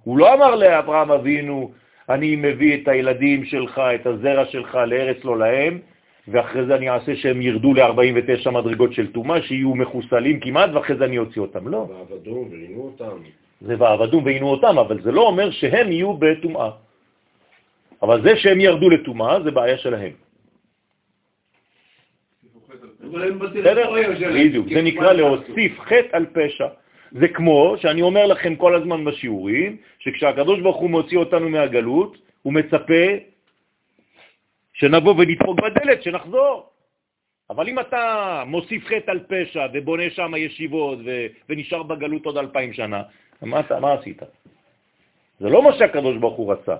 הוא 0.05 0.19
לא 0.19 0.35
אמר 0.35 0.55
לאברהם 0.55 1.11
אבינו, 1.11 1.71
אני 2.09 2.37
מביא 2.37 2.83
את 2.83 2.89
הילדים 2.89 3.45
שלך, 3.45 3.79
את 3.95 4.07
הזרע 4.07 4.45
שלך 4.45 4.75
לארץ 4.75 5.25
לא 5.25 5.39
להם, 5.39 5.79
ואחרי 6.29 6.67
זה 6.67 6.75
אני 6.75 6.91
אעשה 6.91 7.17
שהם 7.17 7.43
ירדו 7.43 7.75
ל-49 7.75 8.51
מדרגות 8.51 8.93
של 8.93 9.13
תומה, 9.13 9.43
שיהיו 9.43 9.75
מחוסלים 9.75 10.41
כמעט, 10.41 10.71
ואחרי 10.73 10.97
זה 10.97 11.05
אני 11.05 11.19
אוציא 11.19 11.43
אותם. 11.43 11.69
לא. 11.69 11.79
ועבדו 11.79 12.47
ועינו 12.51 12.81
אותם. 12.81 13.17
זה 13.61 13.75
ועבדו 13.79 14.23
ועינו 14.25 14.49
אותם, 14.51 14.79
אבל 14.79 15.03
זה 15.03 15.13
לא 15.13 15.23
אומר 15.23 15.51
שהם 15.51 15.93
יהיו 15.93 16.15
בתומעה. 16.15 16.71
אבל 18.03 18.23
זה 18.23 18.37
שהם 18.37 18.61
ירדו 18.61 18.91
לתומעה, 18.91 19.43
זה 19.43 19.51
בעיה 19.51 19.79
שלהם. 19.79 20.13
בסדר? 23.13 23.93
בדיוק, 24.35 24.67
זה 24.75 24.83
נקרא 24.83 25.13
להוסיף 25.13 25.81
חטא 25.81 26.17
על 26.17 26.27
פשע. 26.33 26.67
זה 27.13 27.29
כמו 27.29 27.75
שאני 27.79 28.03
אומר 28.03 28.27
לכם 28.27 28.57
כל 28.57 28.75
הזמן 28.75 29.05
בשיעורים, 29.05 29.77
שכשהקדוש 29.99 30.61
ברוך 30.61 30.77
הוא 30.77 30.91
מוציא 30.91 31.19
אותנו 31.19 31.49
מהגלות, 31.49 32.17
הוא 32.43 32.53
מצפה 32.53 33.05
שנבוא 34.73 35.15
ונדפוק 35.19 35.61
בדלת, 35.61 36.03
שנחזור. 36.03 36.69
אבל 37.51 37.69
אם 37.69 37.79
אתה 37.79 38.03
מוסיף 38.47 38.87
חטא 38.87 39.11
על 39.11 39.21
פשע 39.29 39.67
ובונה 39.73 40.11
שם 40.11 40.33
ישיבות 40.37 40.99
ו... 41.05 41.27
ונשאר 41.49 41.83
בגלות 41.83 42.27
עוד 42.27 42.37
אלפיים 42.37 42.73
שנה, 42.73 43.03
מה, 43.43 43.61
מה 43.81 43.93
עשית? 43.93 44.23
זה 45.41 45.49
לא 45.49 45.63
מה 45.63 45.73
שהקדוש 45.73 46.17
ברוך 46.17 46.37
הוא 46.37 46.53
רצה. 46.53 46.77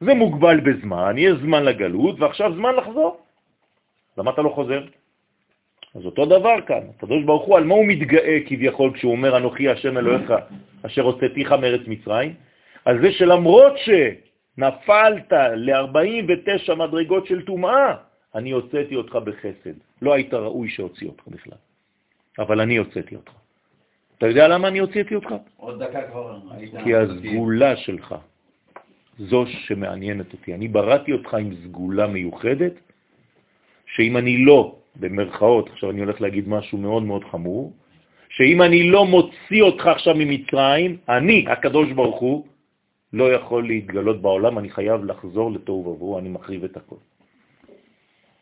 זה 0.00 0.14
מוגבל 0.14 0.60
בזמן, 0.60 1.14
יש 1.18 1.32
זמן 1.42 1.64
לגלות, 1.64 2.20
ועכשיו 2.20 2.52
זמן 2.54 2.74
לחזור. 2.74 3.25
למה 4.18 4.30
אתה 4.30 4.42
לא 4.42 4.48
חוזר? 4.48 4.82
אז 5.94 6.04
אותו 6.04 6.26
דבר 6.26 6.60
כאן, 6.66 6.80
הקדוש 6.96 7.24
ברוך 7.24 7.44
הוא, 7.46 7.56
על 7.56 7.64
מה 7.64 7.74
הוא 7.74 7.86
מתגאה 7.86 8.38
כביכול 8.46 8.94
כשהוא 8.94 9.12
אומר, 9.12 9.36
אנוכי 9.36 9.68
השם 9.68 9.98
אלוהיך 9.98 10.32
אשר 10.82 11.02
הוצאתיך 11.02 11.52
מארץ 11.52 11.80
מצרים? 11.86 12.34
על 12.84 13.02
זה 13.02 13.12
שלמרות 13.12 13.72
שנפלת 13.78 15.32
ל-49 15.32 16.74
מדרגות 16.74 17.26
של 17.26 17.44
טומאה, 17.44 17.94
אני 18.34 18.50
הוצאתי 18.50 18.96
אותך 18.96 19.16
בחסד. 19.16 19.76
לא 20.02 20.12
היית 20.14 20.34
ראוי 20.34 20.68
שהוציא 20.68 21.08
אותך 21.08 21.28
בכלל, 21.28 21.58
אבל 22.38 22.60
אני 22.60 22.76
הוצאתי 22.76 23.16
אותך. 23.16 23.32
אתה 24.18 24.26
יודע 24.26 24.48
למה 24.48 24.68
אני 24.68 24.78
הוצאתי 24.78 25.14
אותך? 25.14 25.34
עוד 25.56 25.82
דקה 25.82 26.02
כבר. 26.02 26.38
כי 26.84 26.96
הסגולה 26.96 27.76
שלך 27.76 28.14
זו 29.18 29.46
שמעניינת 29.46 30.32
אותי. 30.32 30.54
אני 30.54 30.68
בראתי 30.68 31.12
אותך 31.12 31.34
עם 31.34 31.54
סגולה 31.64 32.06
מיוחדת, 32.06 32.72
שאם 33.86 34.16
אני 34.16 34.44
לא, 34.44 34.76
במרכאות, 34.96 35.70
עכשיו 35.70 35.90
אני 35.90 36.00
הולך 36.00 36.20
להגיד 36.20 36.48
משהו 36.48 36.78
מאוד 36.78 37.02
מאוד 37.02 37.24
חמור, 37.24 37.72
שאם 38.28 38.62
אני 38.62 38.90
לא 38.90 39.06
מוציא 39.06 39.62
אותך 39.62 39.86
עכשיו 39.86 40.14
ממצרים, 40.14 40.96
אני, 41.08 41.44
הקדוש 41.48 41.92
ברוך 41.92 42.20
הוא, 42.20 42.46
לא 43.12 43.32
יכול 43.32 43.66
להתגלות 43.66 44.22
בעולם, 44.22 44.58
אני 44.58 44.70
חייב 44.70 45.04
לחזור 45.04 45.52
לתוהו 45.52 45.86
ובוהו, 45.86 46.18
אני 46.18 46.28
מחריב 46.28 46.64
את 46.64 46.76
הכל. 46.76 46.96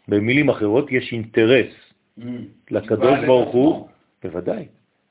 במילים 0.09 0.49
אחרות, 0.49 0.93
יש 0.93 1.13
אינטרס 1.13 1.95
Mm. 2.19 2.23
לקדוש 2.71 3.19
ברוך 3.27 3.55
הוא, 3.55 3.89
בוודאי, 4.23 4.65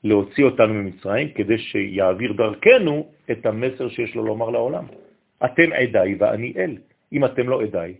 להוציא 0.04 0.44
אותנו 0.44 0.74
ממצרים 0.74 1.28
כדי 1.34 1.58
שיעביר 1.58 2.32
דרכנו 2.32 3.06
את 3.30 3.46
המסר 3.46 3.88
שיש 3.88 4.14
לו 4.14 4.24
לומר 4.24 4.50
לעולם. 4.50 4.84
אתם 5.44 5.72
עדיי 5.72 6.14
ואני 6.18 6.52
אל. 6.56 6.76
אם 7.12 7.24
אתם 7.24 7.48
לא 7.48 7.62
עדיי, 7.62 7.94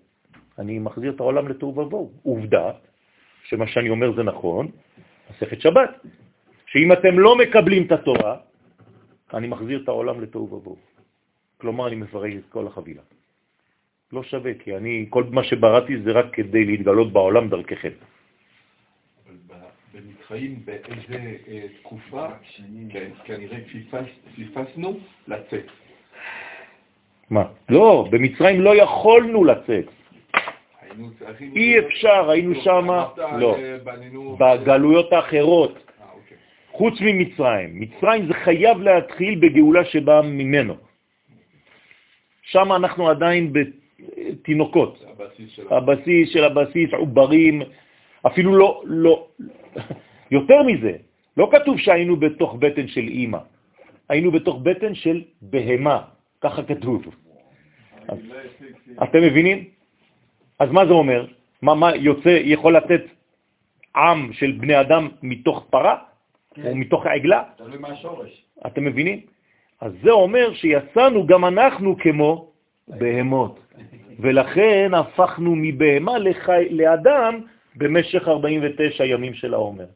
אני 0.58 0.78
מחזיר 0.78 1.10
את 1.12 1.20
העולם 1.20 1.48
לתוהו 1.48 1.78
ובוהו. 1.78 2.12
עובדה 2.22 2.70
שמה 3.44 3.66
שאני 3.66 3.88
אומר 3.90 4.16
זה 4.16 4.22
נכון, 4.22 4.68
מסכת 5.30 5.60
שבת, 5.60 5.90
שאם 6.66 6.92
אתם 6.92 7.18
לא 7.18 7.38
מקבלים 7.38 7.86
את 7.86 7.92
התורה, 7.92 8.36
אני 9.34 9.46
מחזיר 9.46 9.82
את 9.82 9.88
העולם 9.88 10.20
לתוהו 10.20 10.52
ובוהו. 10.52 10.76
כלומר, 11.58 11.88
אני 11.88 11.96
מפרק 11.96 12.32
את 12.32 12.46
כל 12.48 12.66
החבילה. 12.66 13.02
לא 14.12 14.22
שווה, 14.22 14.54
כי 14.54 14.76
אני, 14.76 15.06
כל 15.10 15.24
מה 15.30 15.44
שבראתי 15.44 16.02
זה 16.02 16.10
רק 16.12 16.26
כדי 16.32 16.64
להתגלות 16.64 17.12
בעולם 17.12 17.48
דרככם. 17.48 17.94
במצרים 19.94 20.60
באיזה 20.64 21.36
אה, 21.48 21.66
תקופה, 21.80 22.26
כן, 22.90 23.10
כנראה 23.24 23.58
פספסנו 24.36 24.98
לצאת. 25.28 25.66
מה? 27.30 27.44
לא, 27.68 28.08
במצרים 28.10 28.60
לא 28.60 28.76
יכולנו 28.76 29.44
לצאת. 29.44 29.88
אי 31.56 31.78
אפשר, 31.78 32.30
היינו 32.30 32.54
שם, 32.54 32.70
אמרת, 32.70 33.18
לא, 33.38 33.56
אה. 33.56 33.76
בגלויות 34.38 35.12
האחרות, 35.12 35.74
אה, 35.74 36.06
אוקיי. 36.14 36.36
חוץ 36.72 36.94
ממצרים. 37.00 37.80
מצרים 37.80 38.26
זה 38.26 38.34
חייב 38.34 38.80
להתחיל 38.80 39.34
בגאולה 39.40 39.84
שבאה 39.84 40.22
ממנו. 40.22 40.74
שם 42.42 42.72
אנחנו 42.72 43.08
עדיין 43.08 43.52
בתינוקות. 43.52 45.04
הבסיס 45.70 46.28
של... 46.28 46.44
הבסיס 46.44 46.90
עוברים, 46.92 47.62
אפילו 48.26 48.56
לא, 48.56 48.82
לא, 48.84 49.26
יותר 50.30 50.62
מזה, 50.62 50.92
לא 51.36 51.50
כתוב 51.52 51.78
שהיינו 51.78 52.16
בתוך 52.16 52.54
בטן 52.54 52.88
של 52.88 53.08
אימא, 53.08 53.38
היינו 54.08 54.30
בתוך 54.30 54.60
בטן 54.62 54.94
של 54.94 55.22
בהמה, 55.42 56.00
ככה 56.40 56.62
כתוב. 56.62 57.04
אז, 58.08 58.18
אתם 59.02 59.22
מבינים? 59.22 59.64
אז 60.64 60.70
מה 60.70 60.86
זה 60.86 60.92
אומר? 60.92 61.26
מה, 61.62 61.74
מה 61.74 61.96
יוצא, 61.96 62.40
יכול 62.44 62.76
לתת 62.76 63.02
עם 63.96 64.32
של 64.32 64.52
בני 64.52 64.80
אדם 64.80 65.08
מתוך 65.22 65.66
פרה? 65.70 65.96
כן. 66.54 66.66
או 66.66 66.74
מתוך 66.74 67.06
העגלה? 67.06 67.42
תלוי 67.56 67.78
מה 67.78 67.88
השורש. 67.88 68.44
אתם 68.66 68.84
מבינים? 68.84 69.20
אז 69.80 69.92
זה 70.02 70.10
אומר 70.10 70.54
שיצאנו 70.54 71.26
גם 71.26 71.44
אנחנו 71.44 71.96
כמו 71.98 72.52
בהמות, 72.88 73.60
ולכן 74.18 74.90
הפכנו 74.94 75.54
מבהמה 75.56 76.18
לחי... 76.18 76.68
לאדם 76.70 77.40
במשך 77.76 78.28
49 78.28 79.04
ימים 79.04 79.34
של 79.34 79.54
העומר. 79.54 79.86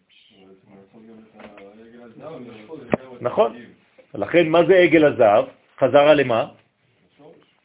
נכון. 3.21 3.57
לכן, 4.15 4.49
מה 4.49 4.65
זה 4.65 4.77
עגל 4.77 5.05
הזהב? 5.05 5.45
חזרה 5.79 6.15
למה? 6.15 6.47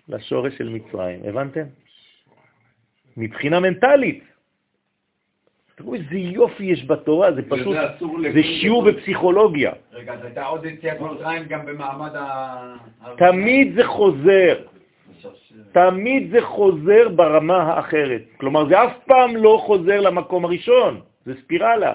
לשורש 0.09 0.53
של 0.57 0.69
מצרים. 0.69 1.19
הבנתם? 1.25 1.82
מבחינה 3.17 3.59
מנטלית. 3.59 4.23
תראו 5.75 5.95
איזה 5.95 6.15
יופי 6.15 6.63
יש 6.63 6.85
בתורה, 6.87 7.31
זה 7.31 7.41
פשוט, 7.49 7.77
זה 8.33 8.43
שיעור 8.43 8.83
בפסיכולוגיה. 8.83 9.71
רגע, 9.93 10.13
אז 10.13 10.25
הייתה 10.25 10.45
עוד 10.45 10.65
יציאת 10.65 11.01
מצרים 11.01 11.43
גם 11.49 11.65
במעמד 11.65 12.15
ה... 12.15 12.75
תמיד 13.17 13.75
זה 13.75 13.87
חוזר, 13.87 14.55
תמיד 15.71 16.31
זה 16.31 16.41
חוזר 16.41 17.09
ברמה 17.09 17.57
האחרת. 17.57 18.21
כלומר, 18.37 18.67
זה 18.69 18.83
אף 18.83 18.91
פעם 19.05 19.35
לא 19.35 19.61
חוזר 19.65 19.99
למקום 19.99 20.45
הראשון, 20.45 21.01
זה 21.25 21.33
ספירלה. 21.41 21.93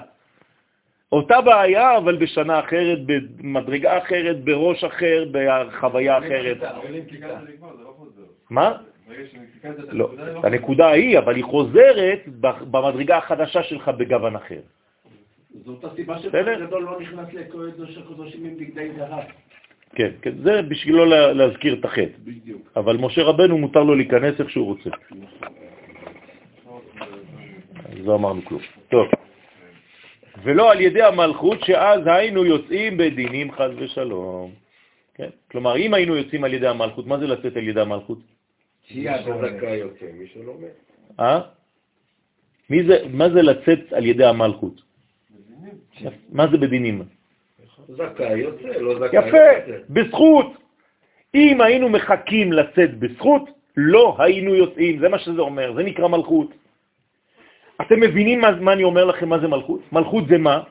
אותה 1.11 1.41
בעיה, 1.41 1.97
אבל 1.97 2.15
בשנה 2.15 2.59
אחרת, 2.59 2.99
במדרגה 3.05 3.97
אחרת, 3.97 4.43
בראש 4.43 4.83
אחר, 4.83 5.25
בחוויה 5.31 6.17
אחרת. 6.17 6.57
מה? 8.49 8.77
לא, 9.91 10.11
הנקודה, 10.43 10.87
היא 10.89 11.03
לא 11.03 11.07
היא, 11.09 11.19
אבל 11.19 11.35
היא 11.35 11.43
חוזרת 11.43 12.19
במדרגה 12.71 13.17
החדשה 13.17 13.63
שלך 13.63 13.87
בגוון 13.89 14.35
אחר. 14.35 14.59
זאת 15.65 15.83
הסיבה 15.85 16.15
בסדר? 16.15 16.29
שפרק 16.29 16.67
גדול 16.67 16.83
לא 16.83 16.99
נכנס 17.01 17.33
לקודש 17.33 17.97
הקודשים 17.97 18.45
עם 18.45 18.57
בגדי 18.57 18.89
זהב. 18.97 19.23
כן, 19.95 20.11
כן, 20.21 20.33
זה 20.43 20.61
בשביל 20.61 20.95
לא 20.95 21.07
לה- 21.07 21.33
להזכיר 21.33 21.73
את 21.79 21.85
החטא. 21.85 22.17
בדיוק. 22.23 22.71
אבל 22.75 22.97
משה 22.97 23.23
רבנו 23.23 23.57
מותר 23.57 23.83
לו 23.83 23.95
להיכנס 23.95 24.39
איך 24.39 24.49
שהוא 24.49 24.65
רוצה. 24.65 24.89
אז 27.85 28.05
לא 28.05 28.15
אמרנו 28.15 28.41
כלום. 28.45 28.61
טוב. 28.89 29.07
ולא 30.43 30.71
על 30.71 30.81
ידי 30.81 31.01
המלכות, 31.03 31.61
שאז 31.63 32.01
היינו 32.05 32.45
יוצאים 32.45 32.97
בדינים 32.97 33.51
חז 33.51 33.71
ושלום. 33.77 34.51
כן? 35.15 35.29
כלומר, 35.51 35.77
אם 35.77 35.93
היינו 35.93 36.15
יוצאים 36.15 36.43
על 36.43 36.53
ידי 36.53 36.67
המלכות, 36.67 37.07
מה 37.07 37.17
זה 37.19 37.27
לצאת 37.27 37.57
על 37.57 37.67
ידי 37.67 37.81
המלכות? 37.81 38.19
הדורשת. 38.91 39.63
יוצא, 39.63 40.05
מי 40.13 40.27
שלא 40.27 40.53
מת. 40.59 41.19
אה? 41.19 41.41
מי 42.69 42.83
זה, 42.83 42.97
מה 43.09 43.29
זה 43.29 43.41
לצאת 43.41 43.93
על 43.93 44.05
ידי 44.05 44.25
המלכות? 44.25 44.81
מה 46.29 46.47
זה 46.51 46.57
בדינים? 46.57 47.03
זכאי 47.87 48.37
יוצא, 48.37 48.67
לא 48.67 49.07
זכאי 49.07 49.19
יפה, 49.19 49.71
בזכות. 49.89 50.47
אם 51.35 51.61
היינו 51.61 51.89
מחכים 51.89 52.53
לצאת 52.53 52.99
בזכות, 52.99 53.49
לא 53.77 54.15
היינו 54.19 54.55
יוצאים, 54.55 54.99
זה 54.99 55.09
מה 55.09 55.19
שזה 55.19 55.41
אומר, 55.41 55.73
זה 55.75 55.83
נקרא 55.83 56.07
מלכות. 56.07 56.49
אתם 57.81 57.99
מבינים 57.99 58.41
מה, 58.41 58.51
מה 58.51 58.73
אני 58.73 58.83
אומר 58.83 59.05
לכם, 59.05 59.29
מה 59.29 59.39
זה 59.39 59.47
מלכות? 59.47 59.81
מלכות 59.91 60.27
זה 60.27 60.37
מה? 60.37 60.63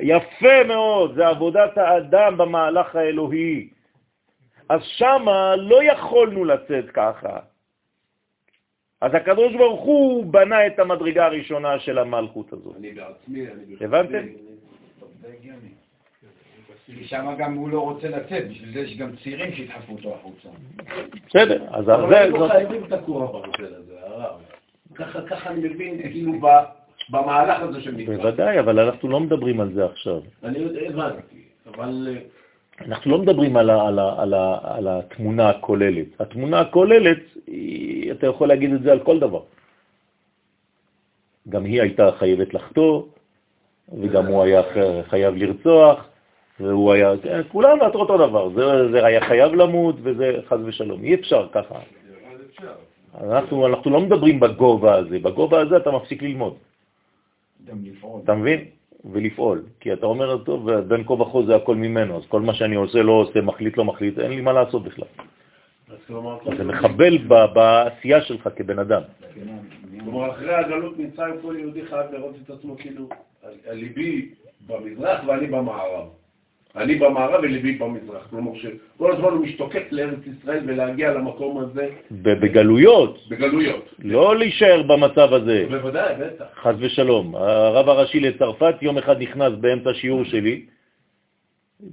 יפה 0.00 0.64
מאוד, 0.68 1.14
זה 1.14 1.28
עבודת 1.28 1.78
האדם 1.78 2.36
במהלך 2.36 2.96
האלוהי. 2.96 3.68
אז 4.70 4.80
שמה 4.82 5.56
לא 5.56 5.84
יכולנו 5.84 6.44
לצאת 6.44 6.90
ככה. 6.90 7.38
אז 9.00 9.14
הקדוש 9.14 9.54
ברוך 9.54 9.80
הוא 9.80 10.26
בנה 10.32 10.66
את 10.66 10.78
המדרגה 10.78 11.26
הראשונה 11.26 11.78
של 11.78 11.98
המלכות 11.98 12.52
הזאת. 12.52 12.76
אני 12.76 12.90
בעצמי, 12.90 13.46
אני 13.46 13.74
הבנתם? 13.80 14.26
זה. 15.22 15.32
כי 16.86 17.04
שם 17.04 17.34
גם 17.38 17.54
הוא 17.54 17.68
לא 17.68 17.80
רוצה 17.80 18.08
לצאת, 18.08 18.48
בשביל 18.50 18.72
זה 18.72 18.80
יש 18.80 18.98
גם 18.98 19.10
צעירים 19.22 19.52
שידחפו 19.52 19.92
אותו 19.92 20.14
החוצה. 20.14 20.48
בסדר, 21.26 21.66
אז 21.70 21.84
אבל 21.84 22.08
זה... 22.08 22.24
אנחנו 22.24 22.48
חייבים 22.48 22.84
את 22.84 22.92
הקורה 22.92 23.26
בנושא 23.32 23.76
הזה, 23.76 23.94
הרב. 24.00 24.40
ככה 24.94 25.50
אני 25.50 25.68
מבין, 25.68 26.02
כאילו 26.02 26.32
במהלך 27.10 27.60
הזה 27.60 27.80
של 27.80 27.94
מצווה. 27.94 28.16
בוודאי, 28.16 28.60
אבל 28.60 28.80
אנחנו 28.80 29.08
לא 29.08 29.20
מדברים 29.20 29.60
על 29.60 29.72
זה 29.72 29.84
עכשיו. 29.84 30.20
אני 30.44 30.58
יודע, 30.58 30.80
הבנתי, 30.88 31.44
אבל 31.66 32.08
אה, 32.10 32.39
אנחנו 32.80 33.10
לא 33.10 33.18
מדברים 33.18 33.56
על, 33.56 33.70
ה, 33.70 33.88
על, 33.88 33.98
ה, 33.98 34.22
על, 34.22 34.34
ה, 34.34 34.58
על 34.62 34.88
התמונה 34.88 35.48
הכוללת. 35.48 36.20
התמונה 36.20 36.60
הכוללת, 36.60 37.18
היא, 37.46 38.12
אתה 38.12 38.26
יכול 38.26 38.48
להגיד 38.48 38.72
את 38.72 38.82
זה 38.82 38.92
על 38.92 39.00
כל 39.00 39.18
דבר. 39.18 39.42
גם 41.48 41.64
היא 41.64 41.82
הייתה 41.82 42.10
חייבת 42.18 42.54
לחטוא, 42.54 43.02
וגם 44.00 44.26
הוא 44.26 44.42
היה 44.42 44.62
חייב 45.02 45.34
לרצוח, 45.34 46.08
והוא 46.60 46.92
היה, 46.92 47.12
כולם 47.48 47.78
אותו 47.80 48.16
דבר, 48.28 48.50
זה, 48.54 48.90
זה 48.90 49.06
היה 49.06 49.20
חייב 49.20 49.54
למות 49.54 49.96
וזה 50.02 50.36
חז 50.48 50.58
ושלום. 50.64 51.04
אי 51.04 51.14
אפשר 51.14 51.48
ככה. 51.52 51.74
אנחנו, 53.20 53.66
אנחנו 53.66 53.90
לא 53.90 54.00
מדברים 54.00 54.40
בגובה 54.40 54.94
הזה, 54.94 55.18
בגובה 55.18 55.60
הזה 55.60 55.76
אתה 55.76 55.90
מפסיק 55.90 56.22
ללמוד. 56.22 56.54
אתה 58.24 58.34
מבין? 58.34 58.64
ולפעול. 59.04 59.62
כי 59.80 59.92
אתה 59.92 60.06
אומר, 60.06 60.38
טוב, 60.38 60.70
בין 60.70 61.04
כה 61.04 61.12
וכה 61.12 61.38
זה 61.46 61.56
הכל 61.56 61.76
ממנו, 61.76 62.16
אז 62.16 62.22
כל 62.28 62.40
מה 62.40 62.54
שאני 62.54 62.74
עושה, 62.74 63.02
לא 63.02 63.12
עושה, 63.12 63.40
מחליט, 63.40 63.76
לא 63.76 63.84
מחליט, 63.84 64.18
אין 64.18 64.30
לי 64.30 64.40
מה 64.40 64.52
לעשות 64.52 64.82
בכלל. 64.84 65.08
זה 66.56 66.64
מחבל 66.64 67.18
בעשייה 67.54 68.22
שלך 68.22 68.48
כבן 68.56 68.78
אדם. 68.78 69.02
כלומר, 70.04 70.30
אחרי 70.30 70.54
הגלות 70.54 70.98
מצרים 70.98 71.34
כל 71.42 71.56
יהודי 71.58 71.86
חייב 71.86 72.12
לראות 72.12 72.34
את 72.44 72.50
עצמו 72.50 72.76
כאילו, 72.78 73.08
ליבי 73.72 74.34
במזרח 74.66 75.20
ואני 75.26 75.46
במערב. 75.46 76.19
אני 76.76 76.94
במערב 76.94 77.40
וליבי 77.42 77.72
במזרח. 77.72 78.26
כלומר, 78.30 78.50
שכל 78.54 79.12
הזמן 79.12 79.28
הוא 79.28 79.46
משתוקק 79.46 79.84
לארץ 79.90 80.18
ישראל 80.26 80.62
ולהגיע 80.66 81.12
למקום 81.12 81.58
הזה 81.58 81.88
בגלויות, 82.10 83.18
בגלויות. 83.28 83.94
לא 83.98 84.36
להישאר 84.36 84.82
במצב 84.82 85.32
הזה. 85.32 85.66
בוודאי, 85.70 86.14
בטח. 86.14 86.44
חז 86.62 86.74
ושלום. 86.78 87.34
הרב 87.36 87.88
הראשי 87.88 88.20
לצרפת 88.20 88.74
יום 88.82 88.98
אחד 88.98 89.22
נכנס 89.22 89.52
באמצע 89.60 89.90
שיעור 89.94 90.24
שלי, 90.24 90.66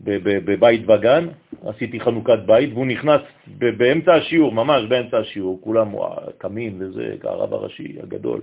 בבית 0.03 0.81
וגן, 0.89 1.27
עשיתי 1.65 1.99
חנוכת 1.99 2.39
בית, 2.45 2.73
והוא 2.73 2.85
נכנס 2.85 3.21
באמצע 3.57 4.13
השיעור, 4.13 4.51
ממש 4.51 4.83
באמצע 4.89 5.17
השיעור, 5.17 5.59
כולם 5.61 5.91
קמים 6.37 6.75
וזה, 6.79 7.15
הרב 7.23 7.53
הראשי 7.53 7.95
הגדול. 8.03 8.41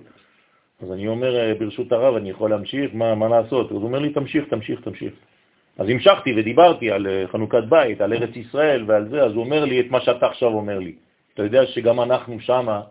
אז 0.83 0.93
אני 0.93 1.09
אומר, 1.09 1.37
"אה, 1.37 1.55
ברשות 1.55 1.93
הרב, 1.93 2.15
אני 2.15 2.31
יכול 2.31 2.51
להמשיך? 2.51 2.91
מה, 2.95 3.15
מה 3.15 3.29
לעשות? 3.29 3.67
אז 3.71 3.77
הוא 3.77 3.85
אומר 3.85 3.99
לי, 3.99 4.11
תמשיך, 4.11 4.45
תמשיך, 4.49 4.81
תמשיך. 4.81 5.13
אז 5.79 5.89
המשכתי 5.89 6.31
ודיברתי 6.37 6.91
על 6.91 7.07
אה, 7.07 7.25
חנוכת 7.29 7.65
בית, 7.69 8.01
על 8.01 8.13
ארץ 8.13 8.37
ישראל 8.37 8.85
ועל 8.87 9.09
זה, 9.09 9.23
אז 9.23 9.33
הוא 9.33 9.45
אומר 9.45 9.65
לי 9.65 9.81
את 9.81 9.91
מה 9.91 10.01
שאתה 10.01 10.27
עכשיו 10.27 10.49
אומר 10.49 10.79
לי. 10.79 10.95
אתה 11.35 11.43
יודע 11.43 11.67
שגם 11.67 12.01
אנחנו 12.01 12.41
שמה, 12.41 12.83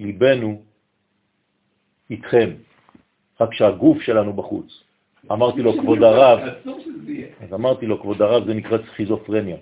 ליבנו 0.00 0.62
איתכם, 2.10 2.50
רק 3.40 3.54
שהגוף 3.54 4.02
שלנו 4.02 4.32
בחוץ. 4.32 4.84
אמרתי 5.32 5.62
לו, 5.62 5.72
כבוד 5.72 6.02
הרב. 6.02 6.38
אז 7.40 7.54
אמרתי 7.54 7.86
לו, 7.86 8.00
כבוד 8.00 8.22
הרב, 8.22 8.46
זה 8.46 8.54
נקרא 8.54 8.78
סכיזופרניה. 8.92 9.56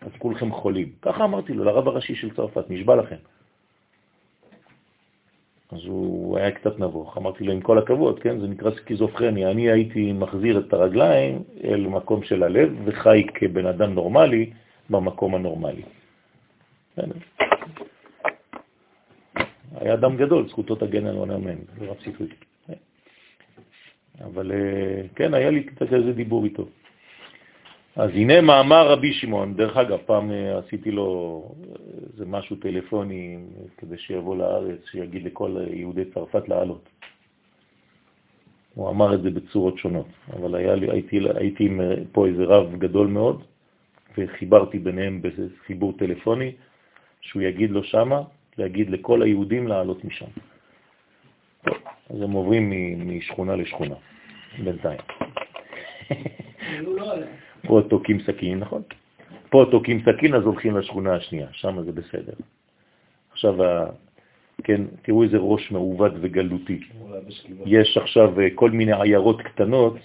אז 0.00 0.12
כולכם 0.18 0.52
חולים. 0.52 0.92
ככה 1.02 1.24
אמרתי 1.24 1.52
לו, 1.52 1.64
לרב 1.64 1.88
הראשי 1.88 2.14
של 2.14 2.30
צרפת, 2.34 2.70
נשבע 2.70 2.96
לכם. 2.96 3.16
אז 5.72 5.78
הוא 5.86 6.38
היה 6.38 6.50
קצת 6.50 6.78
נבוך. 6.78 7.16
אמרתי 7.16 7.44
לו, 7.44 7.52
עם 7.52 7.60
כל 7.60 7.78
הכבוד, 7.78 8.20
כן, 8.20 8.40
זה 8.40 8.46
נקרא 8.46 8.70
סכיזופרניה. 8.70 9.50
אני 9.50 9.70
הייתי 9.70 10.12
מחזיר 10.12 10.58
את 10.58 10.72
הרגליים 10.72 11.42
אל 11.64 11.86
מקום 11.86 12.22
של 12.22 12.42
הלב, 12.42 12.72
וחי 12.84 13.26
כבן 13.34 13.66
אדם 13.66 13.94
נורמלי 13.94 14.50
במקום 14.90 15.34
הנורמלי. 15.34 15.82
היה 19.80 19.94
אדם 19.94 20.16
גדול, 20.16 20.48
זכותו 20.48 20.74
תגן 20.74 21.06
על 21.06 21.16
עונה 21.16 21.34
אמן, 21.36 21.56
זה 21.78 21.86
רב 21.86 21.96
סיכוי. 22.04 22.28
אבל 24.24 24.52
אה, 24.52 25.02
כן, 25.14 25.34
היה 25.34 25.50
לי 25.50 25.64
קצת 25.64 25.92
איזה 25.92 26.12
דיבור 26.12 26.44
איתו. 26.44 26.68
אז 27.98 28.10
הנה 28.10 28.40
מאמר 28.40 28.88
רבי 28.88 29.12
שמעון, 29.12 29.54
דרך 29.54 29.76
אגב, 29.76 29.98
פעם 30.06 30.30
אה, 30.30 30.58
עשיתי 30.58 30.90
לו 30.90 31.42
איזה 32.12 32.26
משהו 32.26 32.56
טלפוני 32.56 33.38
כדי 33.78 33.98
שיבוא 33.98 34.36
לארץ, 34.36 34.80
שיגיד 34.90 35.24
לכל 35.24 35.56
יהודי 35.70 36.04
צרפת 36.04 36.48
לעלות. 36.48 36.88
הוא 38.74 38.90
אמר 38.90 39.14
את 39.14 39.22
זה 39.22 39.30
בצורות 39.30 39.78
שונות, 39.78 40.06
אבל 40.32 40.54
היה 40.54 40.74
לי, 40.74 40.90
הייתי, 40.90 41.20
הייתי 41.34 41.64
עם 41.64 41.80
אה, 41.80 41.94
פה 42.12 42.26
איזה 42.26 42.44
רב 42.44 42.78
גדול 42.78 43.06
מאוד, 43.06 43.42
וחיברתי 44.18 44.78
ביניהם 44.78 45.22
בחיבור 45.22 45.92
טלפוני, 45.98 46.52
שהוא 47.20 47.42
יגיד 47.42 47.70
לו 47.70 47.84
שמה, 47.84 48.22
להגיד 48.58 48.90
לכל 48.90 49.22
היהודים 49.22 49.68
לעלות 49.68 50.04
משם. 50.04 50.30
אז 52.10 52.22
הם 52.22 52.30
עוברים 52.30 52.72
משכונה 53.06 53.56
לשכונה, 53.56 53.94
בינתיים. 54.64 55.00
פה 57.68 57.80
תוקעים 57.88 58.18
סכין, 58.20 58.58
נכון? 58.58 58.82
פה 59.50 59.64
תוקעים 59.70 60.02
סכין, 60.06 60.34
אז 60.34 60.42
הולכים 60.42 60.76
לשכונה 60.76 61.14
השנייה, 61.14 61.46
שם 61.52 61.82
זה 61.84 61.92
בסדר. 61.92 62.32
עכשיו, 63.32 63.54
כן, 64.64 64.82
תראו 65.02 65.22
איזה 65.22 65.36
ראש 65.36 65.70
מעוות 65.70 66.12
וגלותי. 66.20 66.80
יש 67.66 67.96
עכשיו 67.96 68.40
אה, 68.40 68.48
כל 68.54 68.70
מיני 68.70 68.92
עיירות 69.02 69.42
קטנות 69.42 69.96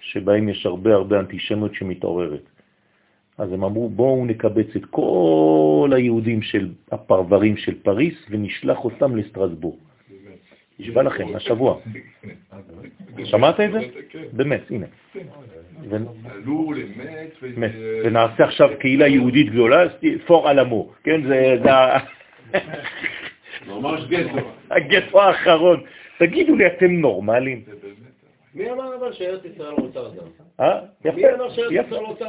שבהם 0.00 0.48
יש 0.48 0.66
הרבה 0.66 0.94
הרבה 0.94 1.20
אנטישמיות 1.20 1.74
שמתעוררת. 1.74 2.42
אז 3.38 3.52
הם 3.52 3.64
אמרו, 3.64 3.88
בואו 3.88 4.24
נקבץ 4.24 4.76
את 4.76 4.84
כל 4.90 5.90
היהודים 5.96 6.42
של 6.42 6.72
הפרברים 6.92 7.56
של 7.56 7.74
פריס 7.82 8.14
ונשלח 8.30 8.84
אותם 8.84 9.16
לסטרסבורג. 9.16 9.78
נשבע 10.78 11.02
לכם, 11.02 11.36
השבוע. 11.36 11.80
שמעת 13.24 13.60
את 13.60 13.72
זה? 13.72 13.78
באמת, 14.32 14.70
הנה. 14.70 14.86
ונעשה 18.04 18.44
עכשיו 18.44 18.70
קהילה 18.80 19.08
יהודית 19.08 19.50
גדולה, 19.50 19.84
פור 20.26 20.50
אלמו, 20.50 20.92
כן? 21.04 21.22
זה 21.28 21.56
ממש 23.66 24.00
גטו. 24.08 24.50
הגטו 24.70 25.22
האחרון. 25.22 25.82
תגידו 26.18 26.56
לי, 26.56 26.66
אתם 26.66 26.90
נורמלים? 26.90 27.62
מי 28.54 28.70
אמר 28.70 28.96
אבל 28.96 29.12
שארץ 29.12 29.44
ישראל 29.44 29.72
רוצה 29.72 30.00
אותם? 30.00 30.26
אה? 30.60 30.78
יפה, 31.04 31.20
שארץ 31.54 31.86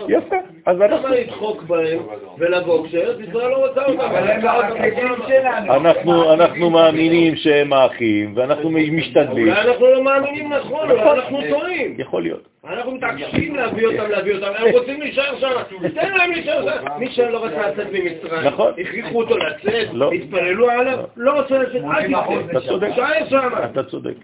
יפה. 0.08 0.36
אז 0.66 0.82
אנחנו... 0.82 1.08
למה 1.08 1.16
לדחוק 1.16 1.64
בהם 1.64 2.00
ולבוא 2.38 2.88
כשארץ 2.88 3.20
ישראל 3.30 3.48
לא 3.48 3.68
רוצה 3.68 3.86
אותם? 3.86 4.00
אבל 4.00 4.32
הם 4.32 4.48
האחים 4.48 5.16
שלנו. 5.28 5.74
אנחנו, 5.74 6.34
אנחנו 6.34 6.70
מאמינים 6.70 7.36
שהם 7.36 7.74
האחים, 7.74 8.34
ואנחנו 8.38 8.70
משתדלים. 8.70 9.48
אולי 9.48 9.62
אנחנו 9.62 9.86
לא 9.86 10.04
מאמינים 10.04 10.54
נכון, 10.54 10.92
אולי 10.92 11.12
אנחנו 11.12 11.40
טועים. 11.50 11.96
יכול 11.98 12.22
להיות. 12.22 12.48
אנחנו 12.68 12.92
מתעקשים 12.92 13.56
להביא 13.56 13.88
אותם, 13.88 14.12
להביא 14.12 14.36
אותם, 14.36 14.52
הם 14.58 14.72
רוצים 14.72 15.02
להישאר 15.02 15.40
שם, 15.40 15.52
תן 15.96 16.18
להם 16.18 16.32
להישאר 16.32 16.66
שם. 16.66 16.86
מי 17.00 17.12
שלא 17.12 17.46
רצה 17.46 17.70
לצאת 17.70 17.88
ממצרים, 17.92 18.48
נכון. 18.48 18.74
הכריחו 18.78 19.22
אותו 19.22 19.38
לצאת, 19.38 19.88
לא. 19.94 20.12
התפללו 20.12 20.70
עליו, 20.70 21.04
לא 21.18 21.42
רוצה 21.42 21.58
לצאת, 21.58 21.84
אל 21.84 22.60
תצא, 22.60 22.68
צודק. 22.68 22.88
תישאר 22.90 23.30
שם. 23.30 23.50
אתה 23.72 23.84
צודק. 23.84 24.16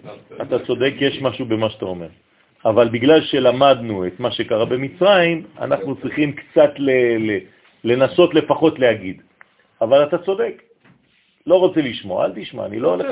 אתה 0.41 0.59
צודק, 0.59 0.93
יש 0.99 1.21
משהו 1.21 1.45
במה 1.45 1.69
שאתה 1.69 1.85
אומר. 1.85 2.07
אבל 2.65 2.89
בגלל 2.89 3.21
שלמדנו 3.21 4.07
את 4.07 4.19
מה 4.19 4.31
שקרה 4.31 4.65
במצרים, 4.65 5.43
אנחנו 5.59 5.95
צריכים 5.95 6.31
קצת 6.31 6.71
לנסות 7.83 8.33
לפחות 8.33 8.79
להגיד. 8.79 9.21
אבל 9.81 10.03
אתה 10.03 10.17
צודק. 10.17 10.70
לא 11.47 11.59
רוצה 11.59 11.81
לשמוע, 11.81 12.25
אל 12.25 12.31
תשמע, 12.35 12.65
אני 12.65 12.79
לא 12.79 12.89
הולך... 12.89 13.07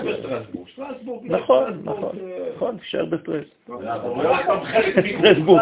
סטרסבורג, 0.73 1.31
נכון, 1.31 1.81
נכון, 1.83 2.17
אה, 2.21 2.49
נכון, 2.55 2.77
תישאר 2.77 3.05
בסטרס. 3.05 3.45
סטרסבורג. 5.19 5.61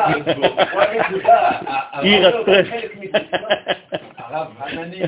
עיר 2.02 2.28
הסטרס. 2.28 2.68
הרב, 4.18 4.48
עננים, 4.68 5.06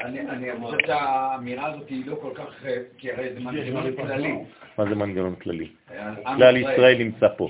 אני 0.00 0.48
חושב 0.62 0.76
שהאמירה 0.86 1.66
הזאת 1.66 1.88
היא 1.88 2.02
לא 2.06 2.14
כל 2.14 2.30
כך, 2.34 2.66
אה, 2.66 2.76
כי 2.98 3.12
הרי 3.12 3.32
זה 3.34 3.40
מנגנון 3.40 3.96
כללי. 3.96 4.34
מה 4.78 4.84
זה 4.88 4.94
מנגנון 4.94 5.34
כללי? 5.34 5.68
עם 6.26 6.36
כלל 6.36 6.56
ישראל 6.56 6.98
נמצא 6.98 7.26
פה. 7.36 7.48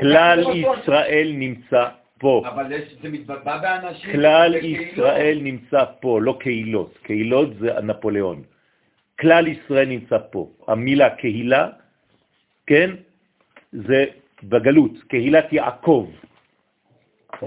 כלל 0.00 0.44
ישראל 0.54 1.32
נמצא 1.34 1.88
פה. 2.22 2.42
אבל 2.48 2.72
יש- 2.72 2.94
זה 3.02 3.08
מתבטא 3.08 3.58
באנשים. 3.58 4.12
כלל. 4.12 4.54
ישראל 4.64 5.38
נמצא 5.42 5.84
פה, 6.00 6.20
לא 6.20 6.36
קהילות. 6.40 6.98
קהילות 7.02 7.48
זה 7.58 7.80
נפוליאון. 7.82 8.42
כלל 9.20 9.44
ישראל 9.48 9.88
נמצא 9.88 10.18
פה. 10.30 10.50
המילה 10.68 11.10
קהילה, 11.10 11.68
כן, 12.66 12.90
זה 13.72 14.04
בגלות, 14.42 14.92
קהילת 15.08 15.52
יעקב. 15.52 16.06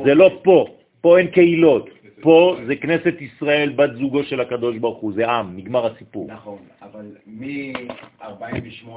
זה 0.06 0.14
לא 0.14 0.40
פה, 0.44 0.58
פה 1.02 1.18
אין 1.18 1.28
קהילות. 1.28 1.90
פה 2.22 2.58
זה 2.68 2.76
כנסת 2.76 3.16
ישראל, 3.20 3.70
בת 3.76 3.94
זוגו 3.96 4.24
של 4.24 4.42
הקדוש 4.42 4.78
ברוך 4.78 4.98
הוא, 5.00 5.14
זה 5.14 5.24
עם, 5.30 5.58
נגמר 5.58 5.86
הסיפור. 5.86 6.28
נכון, 6.32 6.60
אבל 6.82 7.06
מ-48 7.28 8.90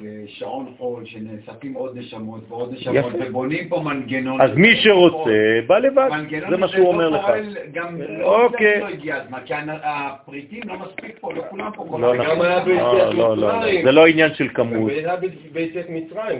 זה 0.00 0.22
שעון 0.26 0.74
חול 0.78 1.06
שנאספים 1.06 1.74
עוד 1.74 1.98
נשמות 1.98 2.40
ועוד 2.48 2.72
נשמות 2.72 2.96
יפה. 2.96 3.28
ובונים 3.28 3.68
פה 3.68 3.80
מנגנון. 3.80 4.40
אז 4.40 4.50
מי 4.54 4.76
שרוצה, 4.76 5.60
בא 5.66 5.78
לבד, 5.78 6.08
זה 6.50 6.56
מה 6.56 6.68
שהוא 6.68 6.84
לא 6.84 6.88
אומר 6.88 7.08
לך. 7.08 7.26
גם 7.72 8.00
לא 8.00 8.44
אוקיי. 8.44 8.80
לא 8.80 8.88
הגיע 8.88 9.16
הזמן, 9.16 9.38
כי 9.46 9.54
הפריטים 9.82 10.62
לא 10.66 10.78
מספיק 10.78 11.18
פה, 11.20 11.32
לא 11.32 11.42
כולם 11.50 11.70
פה. 11.76 11.98
לא. 12.00 12.14
נכון, 12.14 12.38
ביציאת 12.64 13.14
לא, 13.14 13.36
לא, 13.36 13.36
לא. 13.36 13.82
זה 13.84 13.92
לא 13.92 14.06
עניין 14.06 14.34
של 14.34 14.48
כמות. 14.54 14.90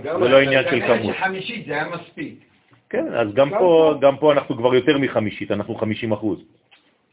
זה 0.05 0.29
לא 0.29 0.41
עניין 0.41 0.65
של 0.71 0.81
כמות. 0.81 1.15
שחמישית 1.17 1.67
זה 1.67 1.73
היה 1.73 1.89
מספיק. 1.89 2.35
כן, 2.91 3.07
אז 3.15 3.35
גם 3.35 3.51
פה, 3.51 3.95
גם 4.01 4.17
פה 4.17 4.33
אנחנו 4.33 4.57
כבר 4.57 4.75
יותר 4.75 4.99
מחמישית, 4.99 5.51
אנחנו 5.51 5.75
50 5.75 6.13
אחוז. 6.13 6.39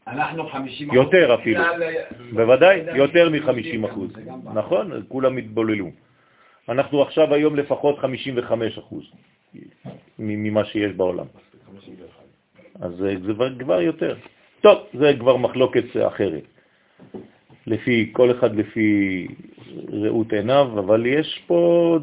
אנחנו 0.08 0.48
50 0.48 0.94
יותר 0.94 1.34
אפילו. 1.34 1.60
אה, 1.60 1.70
בוודאי, 2.32 2.80
יותר 2.94 3.18
יהודים 3.18 3.42
מ-50 3.42 3.76
גם, 3.76 3.84
אחוז. 3.84 4.10
נכון, 4.54 5.02
כולם 5.08 5.36
התבוללו. 5.36 5.90
אנחנו 6.68 7.02
עכשיו 7.02 7.34
היום 7.34 7.56
לפחות 7.56 7.98
55 7.98 8.78
אחוז 8.78 9.04
ממה 10.18 10.64
שיש 10.64 10.92
בעולם. 10.92 11.26
אז 12.80 12.92
זה 12.96 13.14
זה 13.26 13.32
כבר- 13.34 13.58
כבר 13.58 13.80
יותר. 13.80 14.16
טוב, 14.60 14.78
זה 14.94 15.12
כבר 15.18 15.36
מחלוקת 15.36 15.84
אחרת. 16.06 16.42
לפי, 17.66 18.10
כל 18.12 18.30
אחד 18.30 18.56
לפי 18.56 19.26
ראות 19.92 20.32
עיניו, 20.32 20.70
אבל 20.78 21.06
יש 21.06 21.42
פה 21.46 21.98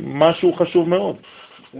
משהו 0.00 0.52
חשוב 0.52 0.88
מאוד. 0.88 1.16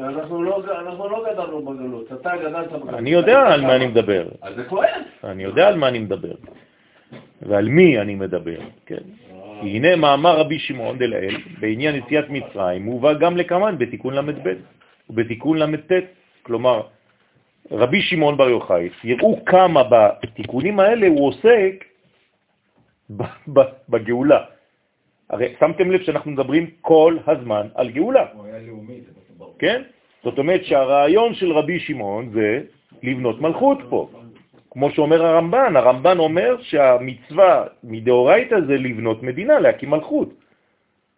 אנחנו 0.00 0.42
לא 0.42 0.62
אנחנו 0.80 1.08
לא 1.08 1.24
גדלנו 1.32 1.62
בגלות, 1.62 2.12
אתה 2.12 2.30
גדלת 2.36 2.72
בגלות. 2.72 2.94
אני 2.94 3.10
יודע 3.10 3.40
על 3.52 3.60
מה 3.60 3.76
אני 3.76 3.86
מדבר. 3.86 4.28
אז 4.42 4.54
זה 4.56 4.64
כואב. 4.64 5.02
אני 5.24 5.42
יודע 5.42 5.68
על 5.68 5.76
מה 5.76 5.88
אני 5.88 5.98
מדבר, 5.98 6.34
ועל 7.42 7.68
מי 7.68 8.00
אני 8.00 8.14
מדבר, 8.14 8.58
כן. 8.86 9.02
כי 9.62 9.68
הנה 9.68 9.96
מאמר 9.96 10.36
רבי 10.40 10.58
שמעון 10.58 10.98
דלאל 10.98 11.36
בעניין 11.60 11.94
יציאת 11.94 12.30
מצרים 12.30 12.82
מובא 12.82 13.12
גם 13.12 13.36
לקמן 13.36 13.78
בתיקון 13.78 14.14
ל"ב 14.14 14.48
ובתיקון 15.10 15.58
ל"ט. 15.58 15.92
כלומר, 16.42 16.82
רבי 17.70 18.02
שמעון 18.02 18.36
בר 18.36 18.48
יוחאי, 18.48 18.88
יראו 19.04 19.44
כמה 19.46 19.82
בתיקונים 20.22 20.80
האלה 20.80 21.06
הוא 21.06 21.28
עוסק 21.28 21.84
בגאולה. 23.88 24.40
הרי 25.30 25.54
שמתם 25.60 25.90
לב 25.90 26.02
שאנחנו 26.02 26.30
מדברים 26.30 26.66
כל 26.80 27.16
הזמן 27.26 27.66
על 27.74 27.90
גאולה. 27.90 28.26
הוא 28.32 28.46
היה 28.46 28.58
לאומי. 28.66 29.00
כן? 29.58 29.82
זאת 30.24 30.38
אומרת 30.38 30.64
שהרעיון 30.64 31.34
של 31.34 31.52
רבי 31.52 31.78
שמעון 31.80 32.30
זה 32.34 32.60
לבנות 33.02 33.40
מלכות 33.40 33.78
פה. 33.88 34.08
כמו 34.72 34.90
שאומר 34.90 35.26
הרמב"ן, 35.26 35.76
הרמב"ן 35.76 36.18
אומר 36.18 36.56
שהמצווה 36.62 37.64
מדאורייתא 37.84 38.56
זה 38.66 38.76
לבנות 38.76 39.22
מדינה, 39.22 39.60
להקים 39.60 39.90
מלכות. 39.90 40.28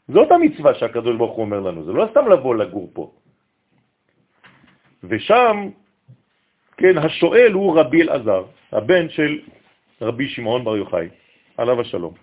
זאת 0.08 0.33
המצווה 0.33 0.74
שהקדוש 0.74 1.16
ברוך 1.16 1.36
הוא 1.36 1.44
אומר 1.44 1.60
לנו, 1.60 1.84
זה 1.84 1.92
לא 1.92 2.07
סתם 2.10 2.28
לבוא 2.28 2.55
לגור 2.55 2.91
פה. 2.92 3.10
ושם, 5.05 5.68
כן, 6.76 6.99
השואל 6.99 7.52
הוא 7.52 7.78
רבי 7.81 8.02
אלעזר, 8.02 8.44
הבן 8.73 9.08
של 9.08 9.39
רבי 10.00 10.28
שמעון 10.28 10.65
בר 10.65 10.76
יוחאי, 10.76 11.08
עליו 11.57 11.81
השלום. 11.81 12.15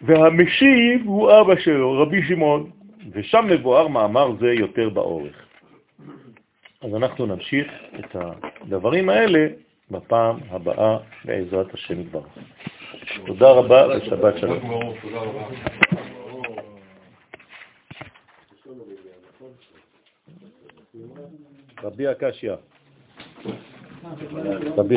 והמשיב 0.00 1.04
הוא 1.04 1.30
אבא 1.40 1.56
שלו, 1.60 1.92
רבי 1.92 2.22
שמעון, 2.28 2.70
ושם 3.12 3.46
מבואר 3.50 3.88
מאמר 3.88 4.32
זה 4.40 4.52
יותר 4.52 4.88
באורך. 4.88 5.47
אז 6.80 6.94
אנחנו 6.94 7.26
נמשיך 7.26 7.66
את 7.98 8.16
הדברים 8.16 9.08
האלה 9.08 9.46
בפעם 9.90 10.38
הבאה 10.50 10.98
בעזרת 11.24 11.74
השם 11.74 12.00
יתברך. 12.00 12.26
תודה 13.26 13.50
רבה 13.50 13.86
ושבת 13.96 14.38
שלום. 14.38 14.94
רבי 21.82 22.06
הקשיא. 22.06 22.52
רבי 24.76 24.96